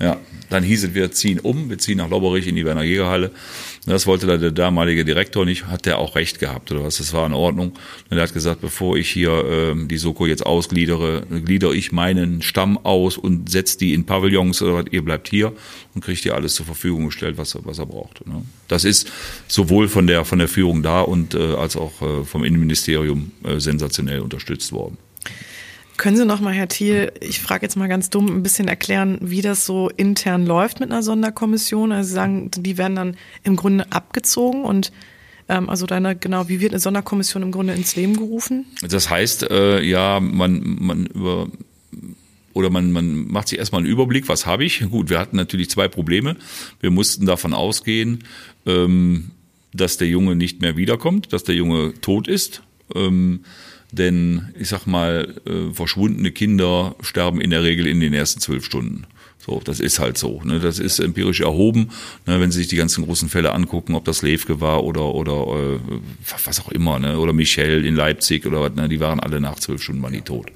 Ja, 0.00 0.18
dann 0.50 0.64
hieß 0.64 0.84
es, 0.84 0.94
wir 0.94 1.12
ziehen 1.12 1.38
um, 1.38 1.70
wir 1.70 1.78
ziehen 1.78 1.98
nach 1.98 2.10
Lobberich 2.10 2.48
in 2.48 2.56
die 2.56 2.64
Werner 2.64 2.82
Jägerhalle. 2.82 3.30
Das 3.84 4.06
wollte 4.06 4.28
da 4.28 4.36
der 4.36 4.52
damalige 4.52 5.04
Direktor 5.04 5.44
nicht, 5.44 5.66
hat 5.66 5.86
der 5.86 5.98
auch 5.98 6.14
recht 6.14 6.38
gehabt 6.38 6.70
oder 6.70 6.84
was, 6.84 6.98
das 6.98 7.12
war 7.12 7.26
in 7.26 7.32
Ordnung. 7.32 7.72
Und 8.10 8.16
er 8.16 8.22
hat 8.22 8.32
gesagt, 8.32 8.60
bevor 8.60 8.96
ich 8.96 9.10
hier 9.10 9.44
ähm, 9.44 9.88
die 9.88 9.96
Soko 9.96 10.26
jetzt 10.26 10.46
ausgliedere, 10.46 11.26
gliedere 11.44 11.74
ich 11.74 11.90
meinen 11.90 12.42
Stamm 12.42 12.78
aus 12.78 13.18
und 13.18 13.50
setze 13.50 13.78
die 13.78 13.92
in 13.92 14.04
Pavillons 14.04 14.62
oder 14.62 14.74
was, 14.74 14.84
ihr 14.92 15.04
bleibt 15.04 15.28
hier 15.28 15.52
und 15.94 16.04
kriegt 16.04 16.24
ihr 16.24 16.36
alles 16.36 16.54
zur 16.54 16.64
Verfügung 16.64 17.06
gestellt, 17.06 17.38
was 17.38 17.56
er, 17.56 17.64
was 17.64 17.80
er 17.80 17.86
braucht. 17.86 18.24
Ne? 18.24 18.44
Das 18.68 18.84
ist 18.84 19.10
sowohl 19.48 19.88
von 19.88 20.06
der, 20.06 20.24
von 20.24 20.38
der 20.38 20.48
Führung 20.48 20.84
da 20.84 21.00
und 21.00 21.34
äh, 21.34 21.54
als 21.54 21.76
auch 21.76 22.00
äh, 22.02 22.24
vom 22.24 22.44
Innenministerium 22.44 23.32
äh, 23.42 23.58
sensationell 23.58 24.20
unterstützt 24.20 24.70
worden. 24.70 24.96
Können 25.96 26.16
Sie 26.16 26.24
noch 26.24 26.40
mal, 26.40 26.52
Herr 26.52 26.68
Thiel, 26.68 27.12
ich 27.20 27.40
frage 27.40 27.64
jetzt 27.64 27.76
mal 27.76 27.88
ganz 27.88 28.10
dumm, 28.10 28.26
ein 28.26 28.42
bisschen 28.42 28.68
erklären, 28.68 29.18
wie 29.20 29.42
das 29.42 29.66
so 29.66 29.90
intern 29.90 30.46
läuft 30.46 30.80
mit 30.80 30.90
einer 30.90 31.02
Sonderkommission? 31.02 31.92
Also 31.92 32.08
Sie 32.08 32.14
sagen, 32.14 32.50
die 32.50 32.78
werden 32.78 32.96
dann 32.96 33.16
im 33.44 33.56
Grunde 33.56 33.90
abgezogen 33.92 34.64
und 34.64 34.92
ähm, 35.48 35.68
also 35.68 35.86
deine, 35.86 36.16
genau, 36.16 36.48
wie 36.48 36.60
wird 36.60 36.72
eine 36.72 36.80
Sonderkommission 36.80 37.42
im 37.42 37.52
Grunde 37.52 37.74
ins 37.74 37.94
Leben 37.96 38.16
gerufen? 38.16 38.66
Das 38.88 39.10
heißt, 39.10 39.50
äh, 39.50 39.82
ja, 39.82 40.20
man, 40.20 40.76
man 40.80 41.06
über 41.06 41.48
oder 42.54 42.70
man, 42.70 42.92
man 42.92 43.28
macht 43.28 43.48
sich 43.48 43.58
erstmal 43.58 43.80
einen 43.80 43.90
Überblick, 43.90 44.28
was 44.28 44.46
habe 44.46 44.64
ich? 44.64 44.80
Gut, 44.90 45.08
wir 45.08 45.18
hatten 45.18 45.36
natürlich 45.36 45.70
zwei 45.70 45.88
Probleme. 45.88 46.36
Wir 46.80 46.90
mussten 46.90 47.26
davon 47.26 47.54
ausgehen, 47.54 48.24
ähm, 48.66 49.30
dass 49.72 49.96
der 49.96 50.08
Junge 50.08 50.36
nicht 50.36 50.60
mehr 50.60 50.76
wiederkommt, 50.76 51.32
dass 51.32 51.44
der 51.44 51.54
Junge 51.54 51.94
tot 52.00 52.28
ist. 52.28 52.62
Ähm, 52.94 53.44
denn 53.92 54.52
ich 54.58 54.68
sag 54.68 54.86
mal, 54.86 55.34
äh, 55.46 55.72
verschwundene 55.72 56.32
Kinder 56.32 56.96
sterben 57.02 57.40
in 57.40 57.50
der 57.50 57.62
Regel 57.62 57.86
in 57.86 58.00
den 58.00 58.14
ersten 58.14 58.40
zwölf 58.40 58.64
Stunden. 58.64 59.06
So, 59.44 59.60
das 59.64 59.80
ist 59.80 59.98
halt 59.98 60.16
so. 60.18 60.40
Ne? 60.44 60.60
Das 60.60 60.78
ist 60.78 61.00
empirisch 61.00 61.40
erhoben. 61.40 61.90
Ne? 62.26 62.40
Wenn 62.40 62.52
Sie 62.52 62.58
sich 62.58 62.68
die 62.68 62.76
ganzen 62.76 63.04
großen 63.04 63.28
Fälle 63.28 63.52
angucken, 63.52 63.94
ob 63.94 64.04
das 64.04 64.22
Levke 64.22 64.60
war 64.60 64.84
oder 64.84 65.14
oder 65.14 65.78
äh, 65.78 65.80
was 66.44 66.60
auch 66.60 66.70
immer, 66.70 67.00
ne? 67.00 67.18
oder 67.18 67.32
Michel 67.32 67.84
in 67.84 67.96
Leipzig 67.96 68.46
oder 68.46 68.60
was, 68.60 68.74
ne? 68.74 68.88
die 68.88 69.00
waren 69.00 69.18
alle 69.18 69.40
nach 69.40 69.56
zwölf 69.56 69.82
Stunden 69.82 70.02
waren 70.02 70.12
die 70.12 70.22
tot. 70.22 70.52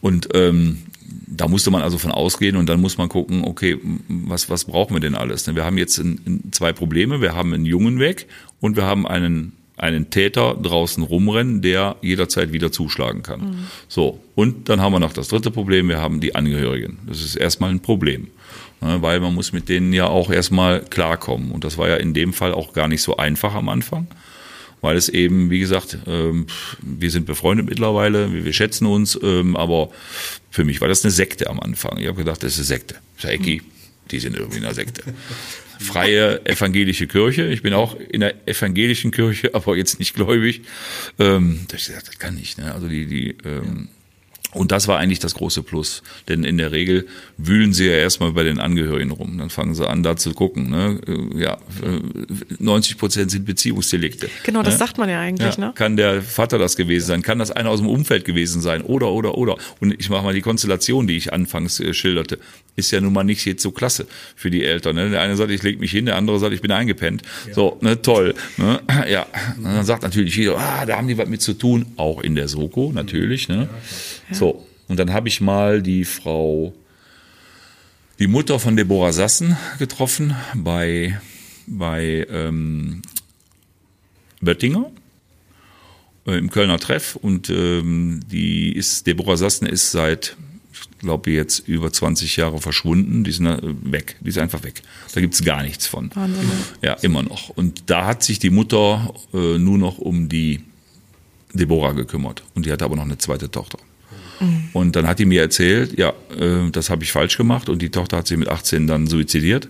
Und 0.00 0.28
ähm, 0.32 0.78
da 1.26 1.46
musste 1.46 1.70
man 1.70 1.82
also 1.82 1.98
von 1.98 2.10
ausgehen 2.10 2.56
und 2.56 2.68
dann 2.68 2.80
muss 2.80 2.96
man 2.96 3.10
gucken, 3.10 3.44
okay, 3.44 3.78
was, 4.08 4.48
was 4.48 4.64
brauchen 4.64 4.94
wir 4.94 5.00
denn 5.00 5.14
alles? 5.14 5.46
Ne? 5.46 5.54
Wir 5.54 5.64
haben 5.64 5.76
jetzt 5.76 5.98
in, 5.98 6.20
in 6.24 6.52
zwei 6.52 6.72
Probleme. 6.72 7.20
Wir 7.20 7.34
haben 7.34 7.52
einen 7.52 7.66
Jungen 7.66 7.98
weg 7.98 8.26
und 8.60 8.76
wir 8.76 8.84
haben 8.84 9.06
einen 9.06 9.52
einen 9.80 10.10
Täter 10.10 10.56
draußen 10.60 11.02
rumrennen, 11.02 11.62
der 11.62 11.96
jederzeit 12.02 12.52
wieder 12.52 12.70
zuschlagen 12.70 13.22
kann. 13.22 13.40
Mhm. 13.40 13.66
So, 13.88 14.20
und 14.34 14.68
dann 14.68 14.80
haben 14.80 14.92
wir 14.92 15.00
noch 15.00 15.12
das 15.12 15.28
dritte 15.28 15.50
Problem, 15.50 15.88
wir 15.88 15.98
haben 15.98 16.20
die 16.20 16.34
Angehörigen. 16.34 16.98
Das 17.06 17.22
ist 17.22 17.36
erstmal 17.36 17.70
ein 17.70 17.80
Problem, 17.80 18.28
ne, 18.82 19.00
weil 19.00 19.20
man 19.20 19.34
muss 19.34 19.52
mit 19.52 19.68
denen 19.68 19.92
ja 19.92 20.06
auch 20.06 20.30
erstmal 20.30 20.82
klarkommen. 20.82 21.50
Und 21.50 21.64
das 21.64 21.78
war 21.78 21.88
ja 21.88 21.96
in 21.96 22.12
dem 22.12 22.32
Fall 22.32 22.52
auch 22.52 22.74
gar 22.74 22.88
nicht 22.88 23.02
so 23.02 23.16
einfach 23.16 23.54
am 23.54 23.70
Anfang, 23.70 24.06
weil 24.82 24.96
es 24.96 25.08
eben, 25.08 25.50
wie 25.50 25.60
gesagt, 25.60 25.96
ähm, 26.06 26.46
wir 26.82 27.10
sind 27.10 27.24
befreundet 27.24 27.66
mittlerweile, 27.66 28.44
wir 28.44 28.52
schätzen 28.52 28.86
uns, 28.86 29.18
ähm, 29.22 29.56
aber 29.56 29.90
für 30.50 30.64
mich 30.64 30.82
war 30.82 30.88
das 30.88 31.04
eine 31.04 31.10
Sekte 31.10 31.48
am 31.48 31.58
Anfang. 31.58 31.96
Ich 31.98 32.06
habe 32.06 32.18
gedacht, 32.18 32.42
das 32.42 32.52
ist 32.52 32.58
eine 32.58 32.66
Sekte. 32.66 32.96
Saiki, 33.16 33.62
die 34.10 34.18
sind 34.18 34.36
irgendwie 34.36 34.58
in 34.58 34.64
einer 34.64 34.74
Sekte 34.74 35.04
freie 35.80 36.44
evangelische 36.44 37.06
Kirche. 37.06 37.46
Ich 37.46 37.62
bin 37.62 37.72
auch 37.72 37.96
in 37.96 38.20
der 38.20 38.46
evangelischen 38.46 39.10
Kirche, 39.10 39.50
aber 39.54 39.76
jetzt 39.76 39.98
nicht 39.98 40.14
gläubig. 40.14 40.62
Ähm, 41.18 41.60
das, 41.68 41.86
das 41.86 42.18
kann 42.18 42.38
ich. 42.38 42.56
Ne? 42.58 42.72
Also 42.72 42.88
die, 42.88 43.06
die 43.06 43.36
ähm, 43.44 43.88
und 44.52 44.72
das 44.72 44.88
war 44.88 44.98
eigentlich 44.98 45.20
das 45.20 45.34
große 45.34 45.62
Plus. 45.62 46.02
Denn 46.28 46.42
in 46.42 46.58
der 46.58 46.72
Regel 46.72 47.06
wühlen 47.36 47.72
sie 47.72 47.86
ja 47.86 47.92
erstmal 47.92 48.32
bei 48.32 48.42
den 48.42 48.58
Angehörigen 48.58 49.12
rum. 49.12 49.38
Dann 49.38 49.48
fangen 49.48 49.74
sie 49.74 49.88
an, 49.88 50.02
da 50.02 50.16
zu 50.16 50.32
gucken. 50.32 50.70
Ne? 50.70 51.00
Äh, 51.06 51.40
ja, 51.40 51.58
90 52.58 52.98
Prozent 52.98 53.30
sind 53.30 53.44
Beziehungsdelikte. 53.44 54.28
Genau, 54.44 54.62
das 54.62 54.74
ne? 54.74 54.78
sagt 54.78 54.98
man 54.98 55.08
ja 55.08 55.20
eigentlich. 55.20 55.56
Ja, 55.56 55.66
ne? 55.66 55.72
Kann 55.76 55.96
der 55.96 56.22
Vater 56.22 56.58
das 56.58 56.76
gewesen 56.76 57.06
sein? 57.06 57.22
Kann 57.22 57.38
das 57.38 57.52
einer 57.52 57.70
aus 57.70 57.78
dem 57.78 57.88
Umfeld 57.88 58.24
gewesen 58.24 58.60
sein? 58.60 58.82
Oder, 58.82 59.12
oder, 59.12 59.38
oder. 59.38 59.56
Und 59.78 59.94
ich 59.98 60.10
mache 60.10 60.24
mal 60.24 60.34
die 60.34 60.40
Konstellation, 60.40 61.06
die 61.06 61.16
ich 61.16 61.32
anfangs 61.32 61.78
äh, 61.78 61.94
schilderte. 61.94 62.38
Ist 62.74 62.90
ja 62.90 63.00
nun 63.00 63.12
mal 63.12 63.24
nicht 63.24 63.44
jetzt 63.44 63.62
so 63.62 63.70
klasse 63.70 64.06
für 64.34 64.50
die 64.50 64.64
Eltern. 64.64 64.96
Ne? 64.96 65.10
Der 65.10 65.20
eine 65.20 65.36
sagt, 65.36 65.50
ich 65.50 65.62
leg 65.62 65.78
mich 65.78 65.92
hin, 65.92 66.06
der 66.06 66.16
andere 66.16 66.40
sagt, 66.40 66.54
ich 66.54 66.60
bin 66.60 66.72
eingepennt. 66.72 67.22
Ja. 67.46 67.54
So, 67.54 67.78
ne, 67.82 68.02
toll. 68.02 68.34
Ne? 68.56 68.80
Ja, 69.08 69.26
und 69.56 69.64
dann 69.64 69.84
sagt 69.84 70.02
natürlich 70.02 70.36
jeder, 70.36 70.58
ah, 70.58 70.84
da 70.86 70.96
haben 70.96 71.08
die 71.08 71.18
was 71.18 71.28
mit 71.28 71.40
zu 71.40 71.54
tun. 71.54 71.86
Auch 71.96 72.20
in 72.20 72.34
der 72.34 72.48
Soko, 72.48 72.92
natürlich. 72.92 73.48
Ne? 73.48 73.68
Ja, 73.70 73.78
so, 74.32 74.66
und 74.90 74.98
dann 74.98 75.12
habe 75.12 75.28
ich 75.28 75.40
mal 75.40 75.82
die 75.82 76.04
Frau, 76.04 76.74
die 78.18 78.26
Mutter 78.26 78.58
von 78.58 78.76
Deborah 78.76 79.12
Sassen 79.12 79.56
getroffen 79.78 80.34
bei, 80.54 81.20
bei 81.68 82.26
ähm, 82.28 83.02
Böttinger 84.40 84.90
äh, 86.26 86.38
im 86.38 86.50
Kölner 86.50 86.80
Treff. 86.80 87.14
Und 87.14 87.50
ähm, 87.50 88.20
die 88.30 88.72
ist, 88.72 89.06
Deborah 89.06 89.36
Sassen 89.36 89.68
ist 89.68 89.92
seit, 89.92 90.36
ich 90.72 90.98
glaube, 90.98 91.30
jetzt 91.30 91.68
über 91.68 91.92
20 91.92 92.36
Jahre 92.36 92.60
verschwunden. 92.60 93.22
Die 93.22 93.30
ist 93.30 93.40
äh, 93.40 93.58
weg. 93.62 94.16
Die 94.20 94.30
ist 94.30 94.38
einfach 94.38 94.64
weg. 94.64 94.82
Da 95.14 95.20
gibt's 95.20 95.44
gar 95.44 95.62
nichts 95.62 95.86
von. 95.86 96.10
Wahnsinn. 96.14 96.50
Ja, 96.82 96.94
immer 96.94 97.22
noch. 97.22 97.50
Und 97.50 97.84
da 97.86 98.06
hat 98.06 98.24
sich 98.24 98.38
die 98.38 98.50
Mutter 98.50 99.14
äh, 99.32 99.58
nur 99.58 99.78
noch 99.78 99.98
um 99.98 100.28
die 100.28 100.64
Deborah 101.52 101.92
gekümmert. 101.92 102.42
Und 102.54 102.66
die 102.66 102.72
hatte 102.72 102.84
aber 102.84 102.96
noch 102.96 103.04
eine 103.04 103.18
zweite 103.18 103.50
Tochter. 103.50 103.78
Mhm. 104.40 104.68
Und 104.72 104.96
dann 104.96 105.06
hat 105.06 105.18
die 105.18 105.26
mir 105.26 105.42
erzählt, 105.42 105.98
ja, 105.98 106.12
äh, 106.38 106.70
das 106.72 106.90
habe 106.90 107.04
ich 107.04 107.12
falsch 107.12 107.36
gemacht 107.36 107.68
und 107.68 107.82
die 107.82 107.90
Tochter 107.90 108.18
hat 108.18 108.26
sich 108.26 108.36
mit 108.36 108.48
18 108.48 108.86
dann 108.86 109.06
suizidiert, 109.06 109.68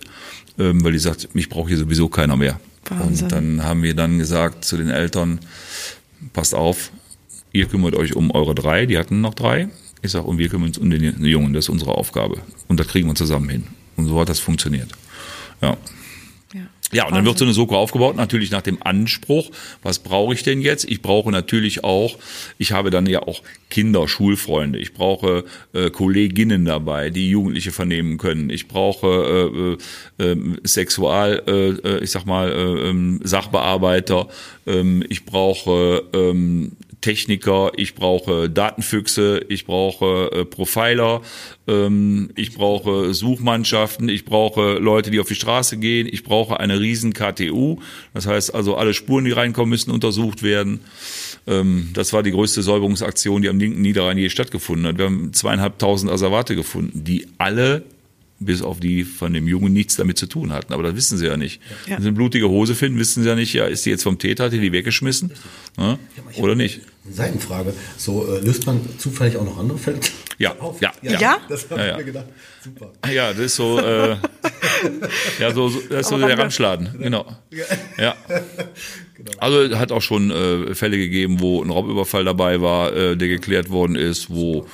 ähm, 0.59 0.83
weil 0.85 0.92
die 0.92 0.98
sagt, 0.98 1.35
mich 1.35 1.48
braucht 1.48 1.68
hier 1.68 1.78
sowieso 1.78 2.09
keiner 2.09 2.37
mehr. 2.37 2.61
Wahnsinn. 2.88 3.24
Und 3.24 3.33
dann 3.33 3.64
haben 3.64 3.83
wir 3.83 3.94
dann 3.94 4.18
gesagt 4.18 4.64
zu 4.64 4.76
den 4.76 4.88
Eltern, 4.88 5.40
passt 6.33 6.54
auf, 6.54 6.90
ihr 7.52 7.66
kümmert 7.66 7.94
euch 7.94 8.16
um 8.16 8.30
eure 8.30 8.54
drei, 8.54 8.87
die 8.87 8.98
hatten 8.98 9.20
noch 9.20 9.35
drei. 9.35 9.68
Ich 10.02 10.12
sage, 10.12 10.24
und 10.24 10.38
wir 10.38 10.48
kümmern 10.48 10.68
uns 10.68 10.78
um 10.78 10.88
den 10.88 11.24
Jungen, 11.24 11.52
das 11.52 11.66
ist 11.66 11.68
unsere 11.68 11.92
Aufgabe. 11.92 12.38
Und 12.68 12.80
das 12.80 12.88
kriegen 12.88 13.09
wir 13.09 13.14
zusammen 13.14 13.48
hin. 13.50 13.66
Und 13.96 14.06
so 14.06 14.18
hat 14.18 14.30
das 14.30 14.40
funktioniert. 14.40 14.88
Ja. 15.61 15.76
Ja, 16.92 17.07
und 17.07 17.14
dann 17.14 17.24
wird 17.24 17.38
so 17.38 17.44
eine 17.44 17.55
Soko 17.55 17.76
aufgebaut, 17.76 18.16
natürlich 18.16 18.50
nach 18.50 18.62
dem 18.62 18.83
Anspruch, 18.83 19.50
was 19.83 20.00
brauche 20.00 20.35
ich 20.35 20.42
denn 20.42 20.61
jetzt? 20.61 20.85
Ich 20.90 21.03
brauche 21.03 21.31
natürlich 21.31 21.85
auch, 21.85 22.18
ich 22.59 22.72
habe 22.72 22.90
dann 22.90 23.07
ja 23.07 23.22
auch 23.22 23.42
Kinder, 23.68 24.09
Schulfreunde, 24.09 24.79
ich 24.79 24.92
brauche 24.92 25.44
äh, 25.72 25.90
Kolleginnen 25.90 26.64
dabei, 26.64 27.11
die 27.11 27.31
Jugendliche 27.31 27.70
vernehmen 27.70 28.18
können, 28.18 28.50
ich 28.50 28.66
brauche 28.66 29.79
äh, 30.18 30.24
äh, 30.24 30.33
ähm, 30.33 30.59
Sexual, 30.64 31.42
äh, 31.46 31.68
äh, 31.68 32.03
ich 32.03 32.11
sag 32.11 32.26
mal, 32.26 32.50
äh, 32.50 32.88
ähm, 32.88 33.20
Sachbearbeiter, 33.22 34.29
äh, 34.66 35.05
ich 35.09 35.24
brauche 35.24 36.03
äh, 36.12 36.70
Techniker, 37.01 37.73
ich 37.77 37.95
brauche 37.95 38.51
Datenfüchse, 38.51 39.45
ich 39.49 39.67
brauche 39.67 40.31
äh, 40.33 40.45
Profiler, 40.45 41.23
ähm, 41.67 42.31
ich 42.37 42.55
brauche 42.55 43.15
Suchmannschaften, 43.15 44.09
ich 44.09 44.25
brauche 44.25 44.75
Leute, 44.75 45.11
die 45.11 45.21
auf 45.21 45.29
die 45.29 45.35
Straße 45.35 45.79
gehen, 45.79 46.09
ich 46.11 46.25
brauche 46.25 46.61
eine 46.61 46.81
riesen 46.81 47.13
KTU. 47.13 47.79
Das 48.15 48.27
heißt 48.27 48.55
also, 48.55 48.77
alle 48.77 48.95
Spuren, 48.95 49.25
die 49.25 49.33
reinkommen, 49.33 49.71
müssen 49.71 49.91
untersucht 49.91 50.43
werden. 50.43 50.81
Ähm, 51.47 51.91
das 51.95 52.13
war 52.13 52.23
die 52.23 52.33
größte 52.33 52.63
Säuberungsaktion, 52.63 53.43
die 53.43 53.49
am 53.49 53.59
linken 53.59 53.83
Niederrhein 53.83 54.19
je 54.19 54.29
stattgefunden 54.29 54.87
hat. 54.87 54.99
Wir 54.99 55.07
haben 55.07 55.33
zweieinhalbtausend 55.33 56.11
Asservate 56.11 56.55
gefunden, 56.57 57.05
die 57.05 57.27
alle 57.39 57.83
bis 58.40 58.62
auf 58.62 58.81
die 58.81 59.05
von 59.05 59.33
dem 59.33 59.46
Jungen 59.46 59.72
nichts 59.72 59.96
damit 59.96 60.18
zu 60.18 60.26
tun 60.26 60.53
hatten. 60.53 60.72
Aber 60.72 60.83
das 60.83 60.96
wissen 60.96 61.18
sie 61.18 61.26
ja 61.26 61.37
nicht. 61.37 61.61
Ja. 61.87 61.96
Wenn 61.96 62.03
sie 62.03 62.09
eine 62.09 62.16
blutige 62.16 62.48
Hose 62.48 62.74
finden, 62.74 62.98
wissen 62.98 63.22
sie 63.22 63.29
ja 63.29 63.35
nicht, 63.35 63.53
ja, 63.53 63.66
ist 63.66 63.85
die 63.87 63.90
jetzt 63.90 64.03
vom 64.03 64.18
Täter, 64.18 64.44
hat 64.44 64.53
die 64.53 64.61
die 64.61 64.72
weggeschmissen? 64.72 65.33
Ja, 65.79 65.98
oder 66.37 66.55
nicht? 66.55 66.81
Seitenfrage. 67.09 67.74
So, 67.96 68.26
äh, 68.26 68.40
löst 68.40 68.66
man 68.66 68.81
zufällig 68.98 69.37
auch 69.37 69.44
noch 69.44 69.59
andere 69.59 69.79
Fälle? 69.79 70.00
Ja, 70.38 70.57
auf? 70.61 70.81
ja, 70.81 70.92
ja. 71.03 71.20
ja? 71.20 71.38
Das 71.48 71.70
habe 71.70 71.81
ja, 71.81 71.90
ich 71.92 71.96
mir 71.98 72.05
gedacht. 72.05 72.26
Super. 72.62 72.92
Ja, 73.12 73.33
das 73.33 73.40
ist 73.40 73.57
so, 73.57 73.79
äh, 73.79 74.16
ja, 75.38 75.53
so, 75.53 75.68
das 75.68 76.00
ist 76.00 76.09
so 76.09 76.18
der 76.18 76.38
Ramschladen, 76.38 76.96
genau. 76.98 77.26
Ja. 77.98 78.14
Genau. 79.24 79.38
Also 79.38 79.78
hat 79.78 79.92
auch 79.92 80.02
schon 80.02 80.30
äh, 80.30 80.74
Fälle 80.74 80.96
gegeben, 80.96 81.40
wo 81.40 81.62
ein 81.62 81.70
Raubüberfall 81.70 82.24
dabei 82.24 82.61
war, 82.61 82.94
äh, 82.94 83.16
der 83.16 83.28
geklärt 83.28 83.70
worden 83.70 83.96
ist, 83.96 84.30
wo 84.30 84.66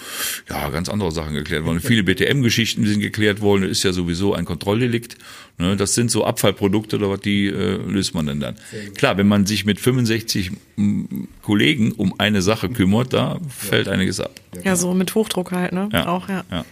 ja 0.49 0.69
ganz 0.71 0.89
andere 0.89 1.11
Sachen 1.11 1.35
geklärt 1.35 1.65
wurden. 1.65 1.81
Viele 1.81 2.05
BTM-Geschichten 2.05 2.87
sind 2.87 3.01
geklärt 3.01 3.41
worden, 3.41 3.65
ist 3.65 3.83
ja 3.83 3.93
sowieso 3.93 4.35
ein 4.35 4.45
Kontrolldelikt. 4.45 5.17
Ne? 5.59 5.77
Das 5.77 5.95
sind 5.95 6.11
so 6.11 6.25
Abfallprodukte 6.25 6.97
oder 6.97 7.11
was, 7.11 7.21
die 7.21 7.47
äh, 7.47 7.77
löst 7.77 8.15
man 8.15 8.27
denn 8.27 8.41
dann. 8.41 8.57
Klar, 8.97 9.17
wenn 9.17 9.27
man 9.27 9.47
sich 9.47 9.65
mit 9.65 9.81
65 9.81 10.53
m, 10.77 11.29
Kollegen 11.43 11.93
um 11.93 12.15
eine 12.19 12.43
Sache 12.43 12.69
kümmert, 12.69 13.13
da 13.13 13.41
fällt 13.49 13.89
einiges 13.89 14.21
ab. 14.21 14.33
Ja, 14.63 14.77
so 14.77 14.95
mit 14.95 15.15
Hochdruck 15.15 15.53
halt, 15.53 15.73
ne? 15.73 15.89
Ja. 15.93 16.09
Auch, 16.09 16.29
ja. 16.29 16.45
ja. 16.51 16.65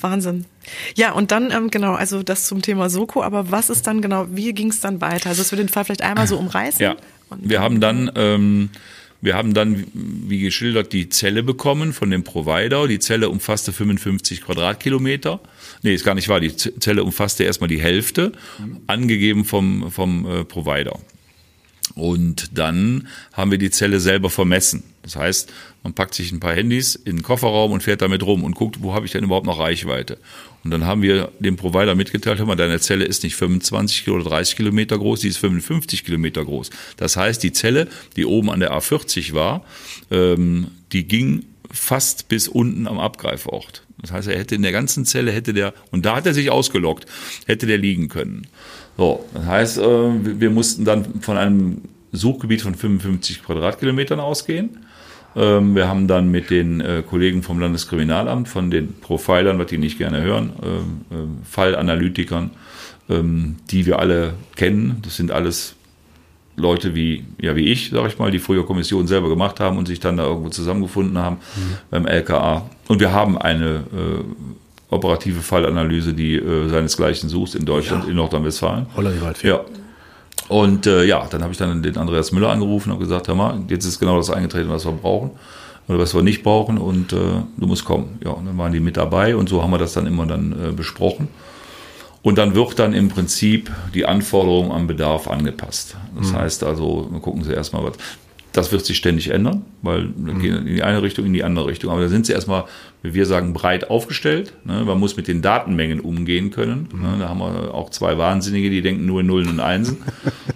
Wahnsinn. 0.00 0.44
Ja, 0.94 1.12
und 1.12 1.30
dann, 1.32 1.50
ähm, 1.50 1.70
genau, 1.70 1.94
also 1.94 2.22
das 2.22 2.46
zum 2.46 2.62
Thema 2.62 2.90
Soko, 2.90 3.22
aber 3.22 3.50
was 3.50 3.70
ist 3.70 3.86
dann 3.86 4.02
genau, 4.02 4.26
wie 4.30 4.52
ging 4.52 4.68
es 4.68 4.80
dann 4.80 5.00
weiter? 5.00 5.30
Also, 5.30 5.42
dass 5.42 5.52
wir 5.52 5.56
den 5.56 5.68
Fall 5.68 5.84
vielleicht 5.84 6.02
einmal 6.02 6.26
so 6.26 6.36
umreißen? 6.36 6.82
Ja, 6.82 6.96
wir 7.38 7.60
haben 7.60 7.80
dann, 7.80 8.10
ähm, 8.14 8.70
wir 9.20 9.34
haben 9.34 9.52
dann, 9.52 9.84
wie 9.92 10.40
geschildert, 10.40 10.92
die 10.92 11.08
Zelle 11.10 11.42
bekommen 11.42 11.92
von 11.92 12.10
dem 12.10 12.24
Provider. 12.24 12.88
Die 12.88 12.98
Zelle 12.98 13.28
umfasste 13.28 13.72
55 13.72 14.42
Quadratkilometer. 14.42 15.40
Nee, 15.82 15.94
ist 15.94 16.04
gar 16.04 16.14
nicht 16.14 16.28
wahr. 16.28 16.40
Die 16.40 16.56
Zelle 16.56 17.04
umfasste 17.04 17.44
erstmal 17.44 17.68
die 17.68 17.80
Hälfte, 17.80 18.32
angegeben 18.86 19.44
vom, 19.44 19.90
vom 19.90 20.26
äh, 20.26 20.44
Provider. 20.44 20.98
Und 21.94 22.56
dann 22.56 23.08
haben 23.32 23.50
wir 23.50 23.58
die 23.58 23.70
Zelle 23.70 24.00
selber 24.00 24.30
vermessen. 24.30 24.84
Das 25.02 25.16
heißt, 25.16 25.52
man 25.82 25.94
packt 25.94 26.14
sich 26.14 26.30
ein 26.30 26.40
paar 26.40 26.54
Handys 26.54 26.94
in 26.94 27.16
den 27.16 27.22
Kofferraum 27.22 27.72
und 27.72 27.82
fährt 27.82 28.02
damit 28.02 28.22
rum 28.22 28.44
und 28.44 28.54
guckt, 28.54 28.82
wo 28.82 28.94
habe 28.94 29.06
ich 29.06 29.12
denn 29.12 29.24
überhaupt 29.24 29.46
noch 29.46 29.58
Reichweite. 29.58 30.18
Und 30.62 30.70
dann 30.70 30.84
haben 30.84 31.02
wir 31.02 31.30
dem 31.38 31.56
Provider 31.56 31.94
mitgeteilt, 31.94 32.38
hör 32.38 32.46
mal, 32.46 32.56
deine 32.56 32.80
Zelle 32.80 33.04
ist 33.04 33.22
nicht 33.22 33.36
25 33.36 34.08
oder 34.10 34.24
30 34.24 34.56
Kilometer 34.56 34.98
groß, 34.98 35.20
die 35.20 35.28
ist 35.28 35.38
55 35.38 36.04
Kilometer 36.04 36.44
groß. 36.44 36.70
Das 36.96 37.16
heißt, 37.16 37.42
die 37.42 37.52
Zelle, 37.52 37.88
die 38.16 38.26
oben 38.26 38.50
an 38.50 38.60
der 38.60 38.72
A40 38.72 39.32
war, 39.32 39.64
ähm, 40.10 40.68
die 40.92 41.08
ging 41.08 41.44
fast 41.70 42.28
bis 42.28 42.48
unten 42.48 42.86
am 42.86 42.98
Abgreifort. 42.98 43.84
Das 44.02 44.12
heißt, 44.12 44.28
er 44.28 44.38
hätte 44.38 44.54
in 44.54 44.62
der 44.62 44.72
ganzen 44.72 45.04
Zelle, 45.04 45.30
hätte 45.30 45.52
der, 45.52 45.74
und 45.90 46.04
da 46.06 46.16
hat 46.16 46.26
er 46.26 46.34
sich 46.34 46.50
ausgelockt, 46.50 47.06
hätte 47.46 47.66
der 47.66 47.78
liegen 47.78 48.08
können. 48.08 48.46
So, 48.96 49.24
das 49.34 49.46
heißt, 49.46 49.78
äh, 49.78 50.40
wir 50.40 50.50
mussten 50.50 50.84
dann 50.84 51.20
von 51.20 51.36
einem 51.36 51.82
Suchgebiet 52.12 52.62
von 52.62 52.74
55 52.74 53.42
Quadratkilometern 53.42 54.20
ausgehen. 54.20 54.78
Ähm, 55.36 55.74
wir 55.74 55.88
haben 55.88 56.08
dann 56.08 56.30
mit 56.30 56.50
den 56.50 56.80
äh, 56.80 57.02
Kollegen 57.08 57.42
vom 57.42 57.60
Landeskriminalamt, 57.60 58.48
von 58.48 58.70
den 58.70 58.94
Profilern, 59.00 59.58
was 59.58 59.66
die 59.66 59.78
nicht 59.78 59.98
gerne 59.98 60.22
hören, 60.22 60.52
ähm, 60.62 61.00
ähm, 61.10 61.38
Fallanalytikern, 61.44 62.50
die 63.12 63.86
wir 63.86 63.98
alle 63.98 64.34
kennen, 64.54 64.98
das 65.02 65.16
sind 65.16 65.32
alles 65.32 65.74
Leute 66.60 66.94
wie, 66.94 67.24
ja, 67.40 67.56
wie 67.56 67.64
ich, 67.72 67.90
sag 67.90 68.06
ich 68.06 68.18
mal, 68.18 68.30
die 68.30 68.38
früher 68.38 68.64
Kommissionen 68.64 69.08
selber 69.08 69.28
gemacht 69.28 69.60
haben 69.60 69.78
und 69.78 69.86
sich 69.86 70.00
dann 70.00 70.16
da 70.16 70.24
irgendwo 70.24 70.48
zusammengefunden 70.50 71.18
haben 71.18 71.36
mhm. 71.56 71.76
beim 71.90 72.06
LKA. 72.06 72.70
Und 72.88 73.00
wir 73.00 73.12
haben 73.12 73.38
eine 73.38 73.84
äh, 73.92 74.94
operative 74.94 75.40
Fallanalyse, 75.40 76.12
die 76.14 76.36
äh, 76.36 76.68
seinesgleichen 76.68 77.28
sucht 77.28 77.54
in 77.54 77.64
Deutschland, 77.64 78.04
Ja. 78.04 78.10
in 78.10 78.16
Nordrhein-Westfalen. 78.16 78.86
Holla 78.96 79.10
die 79.10 79.20
Waldfee. 79.20 79.48
Ja. 79.48 79.60
Und 80.48 80.86
äh, 80.86 81.04
ja, 81.04 81.26
dann 81.30 81.42
habe 81.42 81.52
ich 81.52 81.58
dann 81.58 81.82
den 81.82 81.96
Andreas 81.96 82.32
Müller 82.32 82.50
angerufen 82.50 82.90
und 82.90 82.98
gesagt, 82.98 83.28
hör 83.28 83.34
mal, 83.34 83.60
jetzt 83.68 83.84
ist 83.84 84.00
genau 84.00 84.16
das 84.16 84.30
eingetreten, 84.30 84.68
was 84.68 84.84
wir 84.84 84.92
brauchen 84.92 85.30
oder 85.86 85.98
was 85.98 86.14
wir 86.14 86.22
nicht 86.22 86.42
brauchen 86.42 86.78
und 86.78 87.12
äh, 87.12 87.16
du 87.56 87.66
musst 87.66 87.84
kommen. 87.84 88.18
Ja, 88.24 88.30
und 88.30 88.46
dann 88.46 88.58
waren 88.58 88.72
die 88.72 88.80
mit 88.80 88.96
dabei 88.96 89.36
und 89.36 89.48
so 89.48 89.62
haben 89.62 89.70
wir 89.70 89.78
das 89.78 89.92
dann 89.92 90.06
immer 90.06 90.26
dann 90.26 90.52
äh, 90.52 90.72
besprochen. 90.72 91.28
Und 92.22 92.36
dann 92.36 92.54
wird 92.54 92.78
dann 92.78 92.92
im 92.92 93.08
Prinzip 93.08 93.70
die 93.94 94.04
Anforderung 94.04 94.72
am 94.72 94.86
Bedarf 94.86 95.26
angepasst. 95.26 95.96
Das 96.18 96.34
heißt 96.34 96.64
also, 96.64 97.08
wir 97.10 97.20
gucken 97.20 97.44
Sie 97.44 97.52
erstmal 97.52 97.82
was. 97.84 97.94
Das 98.52 98.72
wird 98.72 98.84
sich 98.84 98.96
ständig 98.96 99.28
ändern, 99.28 99.64
weil 99.82 100.08
wir 100.16 100.34
gehen 100.34 100.66
in 100.66 100.74
die 100.74 100.82
eine 100.82 101.02
Richtung, 101.02 101.24
in 101.24 101.32
die 101.32 101.44
andere 101.44 101.66
Richtung. 101.66 101.90
Aber 101.90 102.00
da 102.00 102.08
sind 102.08 102.26
sie 102.26 102.32
erstmal, 102.32 102.64
wie 103.02 103.14
wir 103.14 103.24
sagen, 103.24 103.52
breit 103.52 103.90
aufgestellt. 103.90 104.54
Ne? 104.64 104.82
Man 104.84 104.98
muss 104.98 105.16
mit 105.16 105.28
den 105.28 105.40
Datenmengen 105.40 106.00
umgehen 106.00 106.50
können. 106.50 106.88
Ne? 106.92 107.16
Da 107.20 107.28
haben 107.28 107.38
wir 107.38 107.72
auch 107.72 107.90
zwei 107.90 108.18
Wahnsinnige, 108.18 108.68
die 108.68 108.82
denken 108.82 109.06
nur 109.06 109.20
in 109.20 109.26
Nullen 109.26 109.48
und 109.48 109.60
Einsen. 109.60 109.98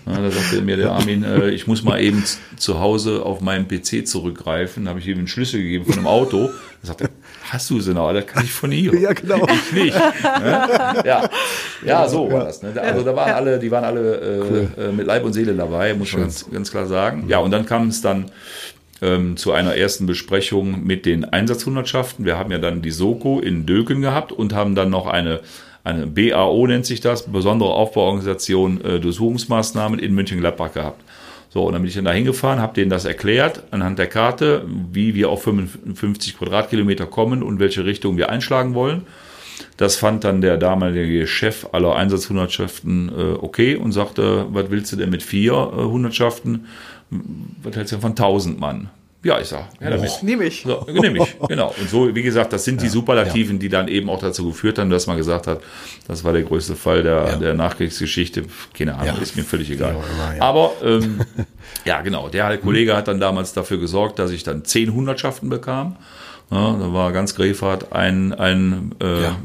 Ne? 0.07 0.16
Da 0.16 0.30
sagte 0.30 0.61
mir 0.61 0.76
der 0.76 0.92
Armin, 0.92 1.22
äh, 1.24 1.48
ich 1.48 1.66
muss 1.66 1.83
mal 1.83 1.98
eben 1.98 2.22
zu 2.57 2.78
Hause 2.78 3.24
auf 3.24 3.40
meinen 3.40 3.66
PC 3.68 4.07
zurückgreifen. 4.07 4.85
Da 4.85 4.90
habe 4.90 5.00
ich 5.00 5.09
ihm 5.09 5.16
einen 5.16 5.28
Schlüssel 5.28 5.62
gegeben 5.62 5.87
von 5.87 5.94
einem 5.94 6.07
Auto. 6.07 6.50
Da 6.83 6.88
sagte 6.88 7.04
er, 7.04 7.11
hast 7.50 7.70
du 7.70 7.80
sie 7.80 7.94
noch? 7.94 8.12
Das 8.12 8.26
kann 8.26 8.44
ich 8.44 8.52
von 8.52 8.70
hier. 8.70 8.92
Ja, 9.04 9.12
genau. 9.12 9.46
Ich 9.46 9.72
nicht. 9.72 9.94
Ne? 9.94 11.02
Ja. 11.04 11.28
ja, 11.85 12.09
so 12.09 12.30
war 12.30 12.44
das. 12.44 12.62
Ne? 12.62 12.72
Also 12.80 13.02
da 13.02 13.14
waren 13.14 13.33
alle, 13.33 13.59
die 13.59 13.70
waren 13.70 13.85
alle 13.85 14.68
äh, 14.78 14.83
äh, 14.83 14.92
mit 14.92 15.07
Leib 15.07 15.24
und 15.24 15.35
Seele 15.35 15.54
dabei, 15.54 15.92
muss 15.94 16.12
man 16.12 16.22
ganz, 16.22 16.50
ganz 16.50 16.70
klar 16.70 16.87
sagen. 16.87 17.24
Ja, 17.28 17.38
und 17.38 17.50
dann 17.50 17.66
kam 17.66 17.88
es 17.88 18.00
dann 18.00 18.30
ähm, 19.02 19.37
zu 19.37 19.52
einer 19.52 19.76
ersten 19.76 20.07
Besprechung 20.07 20.85
mit 20.85 21.04
den 21.04 21.24
Einsatzhundertschaften. 21.24 22.24
Wir 22.24 22.38
haben 22.38 22.50
ja 22.50 22.59
dann 22.59 22.80
die 22.80 22.90
Soko 22.90 23.40
in 23.40 23.66
Döken 23.66 24.00
gehabt 24.00 24.33
und 24.33 24.54
haben 24.54 24.74
dann 24.74 24.90
noch 24.90 25.07
eine 25.07 25.40
eine 25.85 26.07
BAO 26.07 26.66
nennt 26.66 26.87
sich 26.87 27.02
das, 27.02 27.30
besondere 27.30 27.74
Aufbauorganisation 27.74 28.83
äh, 28.83 29.00
Durchsuchungsmaßnahmen 29.00 29.98
in 29.98 30.14
München-Gladbach 30.14 30.72
gehabt. 30.72 31.02
So, 31.55 31.62
und 31.62 31.73
dann 31.73 31.83
bin 31.83 31.88
ich 31.88 31.95
dann 31.95 32.05
da 32.05 32.11
hingefahren, 32.11 32.59
habe 32.59 32.75
denen 32.75 32.90
das 32.90 33.05
erklärt 33.05 33.62
anhand 33.71 34.01
der 34.01 34.09
Karte, 34.09 34.67
wie 34.90 35.14
wir 35.14 35.31
auf 35.31 35.45
55 35.45 36.37
Quadratkilometer 36.37 37.07
kommen 37.07 37.45
und 37.45 37.61
welche 37.61 37.85
Richtung 37.85 38.17
wir 38.17 38.29
einschlagen 38.29 38.75
wollen. 38.75 39.03
Das 39.77 39.95
fand 39.95 40.25
dann 40.25 40.40
der 40.40 40.57
damalige 40.57 41.29
Chef 41.29 41.69
aller 41.71 41.95
Einsatzhundertschaften 41.95 43.09
äh, 43.09 43.35
okay 43.35 43.77
und 43.77 43.93
sagte, 43.93 44.47
was 44.51 44.69
willst 44.71 44.90
du 44.90 44.97
denn 44.97 45.11
mit 45.11 45.23
vier 45.23 45.53
äh, 45.53 45.85
Hundertschaften? 45.85 46.67
Was 47.62 47.77
hältst 47.77 47.93
du 47.93 47.97
denn 47.99 48.03
von 48.03 48.11
1000 48.11 48.59
Mann? 48.59 48.90
Ja, 49.24 49.40
ich 49.40 49.48
sag, 49.48 49.64
ja, 49.80 49.90
damit. 49.90 50.22
Nehme 50.22 50.44
ich. 50.44 50.62
So, 50.62 50.87
nehme 50.92 51.18
ich, 51.24 51.37
genau. 51.48 51.74
Und 51.80 51.88
so, 51.90 52.14
wie 52.14 52.22
gesagt, 52.22 52.52
das 52.52 52.64
sind 52.64 52.80
die 52.82 52.88
Superlativen, 52.88 53.58
die 53.58 53.68
dann 53.68 53.88
eben 53.88 54.08
auch 54.10 54.20
dazu 54.20 54.46
geführt 54.48 54.78
haben, 54.78 54.90
dass 54.90 55.06
man 55.06 55.16
gesagt 55.16 55.46
hat, 55.46 55.60
das 56.06 56.22
war 56.24 56.32
der 56.34 56.42
größte 56.42 56.76
Fall 56.76 57.02
der, 57.02 57.26
Ja. 57.26 57.37
der 57.37 57.54
Nachkriegsgeschichte. 57.54 58.44
Keine 58.76 58.94
Ahnung, 58.94 59.16
Ja. 59.16 59.22
ist 59.22 59.34
mir 59.37 59.42
völlig 59.44 59.70
egal. 59.70 59.96
Ja. 60.37 60.42
Aber 60.42 60.72
ähm, 60.84 61.20
ja, 61.84 62.02
genau, 62.02 62.28
der 62.28 62.58
Kollege 62.58 62.94
hat 62.96 63.08
dann 63.08 63.18
damals 63.18 63.52
dafür 63.54 63.78
gesorgt, 63.78 64.18
dass 64.18 64.30
ich 64.30 64.42
dann 64.44 64.64
zehn 64.64 64.92
Hundertschaften 64.94 65.48
bekam. 65.48 65.96
Ja, 66.50 66.76
da 66.78 66.92
war 66.92 67.10
ganz 67.12 67.34
Grefhard 67.34 67.92
ein, 67.92 68.34
ein 68.34 68.94
äh, 69.02 69.22
Ja. 69.22 69.37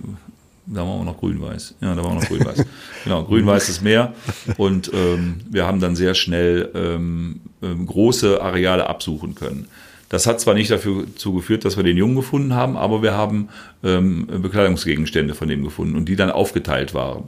Da 0.72 0.82
waren 0.82 1.00
wir 1.00 1.06
noch 1.06 1.18
grün-weiß. 1.18 1.76
Ja, 1.82 1.96
da 1.96 2.04
waren 2.04 2.16
wir 2.16 2.22
noch 2.22 2.28
grün-weiß. 2.28 2.66
genau, 3.04 3.24
grün-weißes 3.24 3.82
Meer. 3.82 4.14
Und 4.58 4.92
ähm, 4.94 5.42
wir 5.50 5.66
haben 5.66 5.80
dann 5.80 5.96
sehr 5.96 6.14
schnell 6.14 6.70
ähm, 6.76 7.42
ähm, 7.62 7.88
große 7.88 8.42
Areale 8.42 8.88
absuchen 8.88 9.36
können. 9.36 9.68
Das 10.10 10.26
hat 10.26 10.40
zwar 10.40 10.56
nicht 10.56 10.72
dafür 10.72 11.06
zugeführt, 11.16 11.66
dass 11.66 11.78
wir 11.78 11.84
den 11.84 11.98
Jungen 11.98 12.16
gefunden 12.16 12.56
haben, 12.56 12.78
aber 12.78 13.04
wir 13.04 13.14
haben 13.14 13.50
ähm, 13.84 14.28
Bekleidungsgegenstände 14.28 15.36
von 15.36 15.48
dem 15.48 15.64
gefunden 15.64 15.96
und 15.96 16.06
die 16.06 16.16
dann 16.16 16.32
aufgeteilt 16.32 16.94
waren. 16.96 17.26